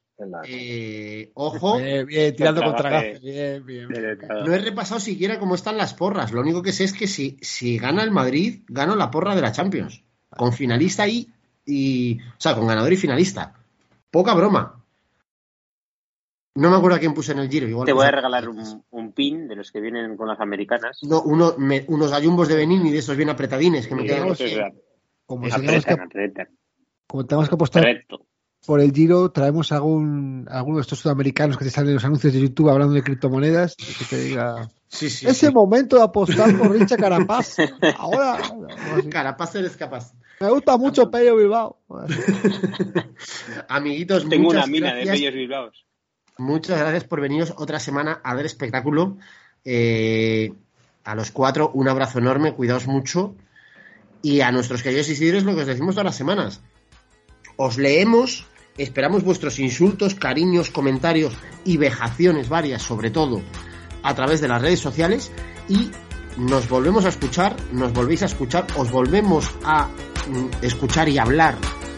Eh, 0.46 1.30
ojo, 1.34 1.78
Bien, 1.78 2.06
bien, 2.06 2.36
tirando 2.36 2.62
contra 2.62 2.90
gafe. 2.90 3.18
Bien, 3.20 3.64
bien. 3.66 3.88
bien. 3.88 4.18
no 4.28 4.52
he 4.54 4.58
repasado 4.58 5.00
siquiera 5.00 5.38
cómo 5.38 5.54
están 5.54 5.76
las 5.76 5.94
porras. 5.94 6.32
Lo 6.32 6.40
único 6.40 6.62
que 6.62 6.72
sé 6.72 6.84
es 6.84 6.92
que 6.92 7.06
si, 7.06 7.38
si 7.40 7.78
gana 7.78 8.02
el 8.02 8.10
Madrid, 8.10 8.62
gano 8.68 8.94
la 8.94 9.10
porra 9.10 9.34
de 9.34 9.42
la 9.42 9.52
Champions. 9.52 10.04
Con 10.30 10.52
finalista 10.52 11.06
y, 11.08 11.28
y. 11.66 12.20
O 12.20 12.34
sea, 12.38 12.54
con 12.54 12.66
ganador 12.66 12.92
y 12.92 12.96
finalista. 12.96 13.54
Poca 14.10 14.34
broma. 14.34 14.78
No 16.54 16.70
me 16.70 16.76
acuerdo 16.76 16.96
a 16.96 17.00
quién 17.00 17.14
puse 17.14 17.32
en 17.32 17.38
el 17.38 17.48
Giro. 17.48 17.66
Igual 17.66 17.86
Te 17.86 17.92
voy 17.92 18.06
a 18.06 18.10
regalar 18.10 18.48
un, 18.48 18.84
un 18.90 19.12
pin 19.12 19.48
de 19.48 19.56
los 19.56 19.72
que 19.72 19.80
vienen 19.80 20.16
con 20.16 20.28
las 20.28 20.38
americanas. 20.38 20.98
No, 21.02 21.22
uno, 21.22 21.54
me- 21.56 21.84
unos 21.88 22.10
gallumbos 22.10 22.48
de 22.48 22.56
Benin 22.56 22.86
y 22.86 22.90
de 22.92 22.98
esos 22.98 23.16
bien 23.16 23.30
apretadines 23.30 23.86
que 23.86 23.94
me 23.94 24.04
quedan. 24.04 24.22
Como, 24.22 24.34
si 24.34 24.44
que, 24.44 24.70
como 27.06 27.26
tengamos 27.26 27.48
que 27.48 27.54
apostar 27.54 27.82
Correcto. 27.82 28.26
Por 28.66 28.80
el 28.80 28.92
Giro, 28.92 29.30
traemos 29.32 29.72
algún 29.72 30.46
alguno 30.50 30.76
de 30.76 30.82
estos 30.82 31.00
sudamericanos 31.00 31.56
que 31.58 31.64
te 31.64 31.70
salen 31.70 31.88
en 31.90 31.94
los 31.94 32.04
anuncios 32.04 32.32
de 32.32 32.40
YouTube 32.40 32.70
hablando 32.70 32.94
de 32.94 33.02
criptomonedas 33.02 33.74
y 33.78 33.92
que 33.94 34.04
te 34.04 34.18
diga 34.22 34.68
Sí, 34.88 35.08
sí. 35.10 35.26
ese 35.26 35.46
sí. 35.48 35.52
momento 35.52 35.96
de 35.96 36.02
apostar 36.02 36.56
por 36.56 36.70
Richa 36.72 36.96
Carapaz. 36.96 37.56
Ahora. 37.98 38.38
Carapaz 39.10 39.54
eres 39.56 39.76
capaz. 39.76 40.12
me 40.40 40.50
gusta 40.50 40.76
mucho 40.76 41.10
Pello 41.10 41.36
Bilbao. 41.36 41.78
Amiguitos, 43.68 44.28
Tengo 44.28 44.44
muchas 44.44 44.64
una 44.64 44.72
mina 44.72 44.86
de 44.94 45.04
gracias. 45.04 45.18
bellos 45.18 45.34
bilbaos. 45.34 45.86
Muchas 46.38 46.78
gracias 46.78 47.04
por 47.04 47.20
veniros 47.20 47.52
otra 47.56 47.78
semana 47.80 48.20
a 48.22 48.34
ver 48.34 48.46
espectáculo. 48.46 49.16
Eh, 49.64 50.52
a 51.04 51.14
los 51.14 51.30
cuatro, 51.30 51.70
un 51.74 51.88
abrazo 51.88 52.18
enorme, 52.18 52.54
cuidaos 52.54 52.86
mucho. 52.86 53.34
Y 54.22 54.40
a 54.40 54.52
nuestros 54.52 54.82
queridos 54.82 55.08
Isidres, 55.08 55.44
lo 55.44 55.54
que 55.54 55.62
os 55.62 55.66
decimos 55.66 55.94
todas 55.94 56.04
las 56.06 56.16
semanas. 56.16 56.60
Os 57.56 57.76
leemos, 57.76 58.46
Esperamos 58.78 59.22
vuestros 59.22 59.58
insultos, 59.58 60.14
cariños, 60.14 60.70
comentarios 60.70 61.34
y 61.64 61.76
vejaciones 61.76 62.48
varias, 62.48 62.82
sobre 62.82 63.10
todo 63.10 63.42
a 64.02 64.14
través 64.14 64.40
de 64.40 64.48
las 64.48 64.62
redes 64.62 64.80
sociales. 64.80 65.30
Y 65.68 65.90
nos 66.36 66.68
volvemos 66.68 67.04
a 67.04 67.10
escuchar, 67.10 67.54
nos 67.72 67.92
volvéis 67.92 68.22
a 68.22 68.26
escuchar, 68.26 68.66
os 68.76 68.90
volvemos 68.90 69.50
a 69.64 69.86
mm, 69.86 70.64
escuchar 70.64 71.08
y 71.08 71.18
hablar 71.18 71.56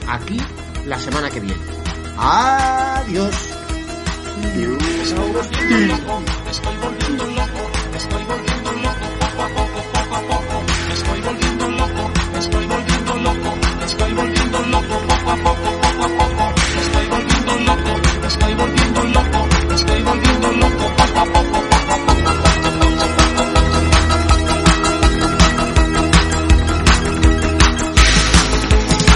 aquí 0.09 0.39
la 0.87 0.99
semana 0.99 1.31
que 1.31 1.41
viene. 1.41 1.61
Adiós. 2.17 3.35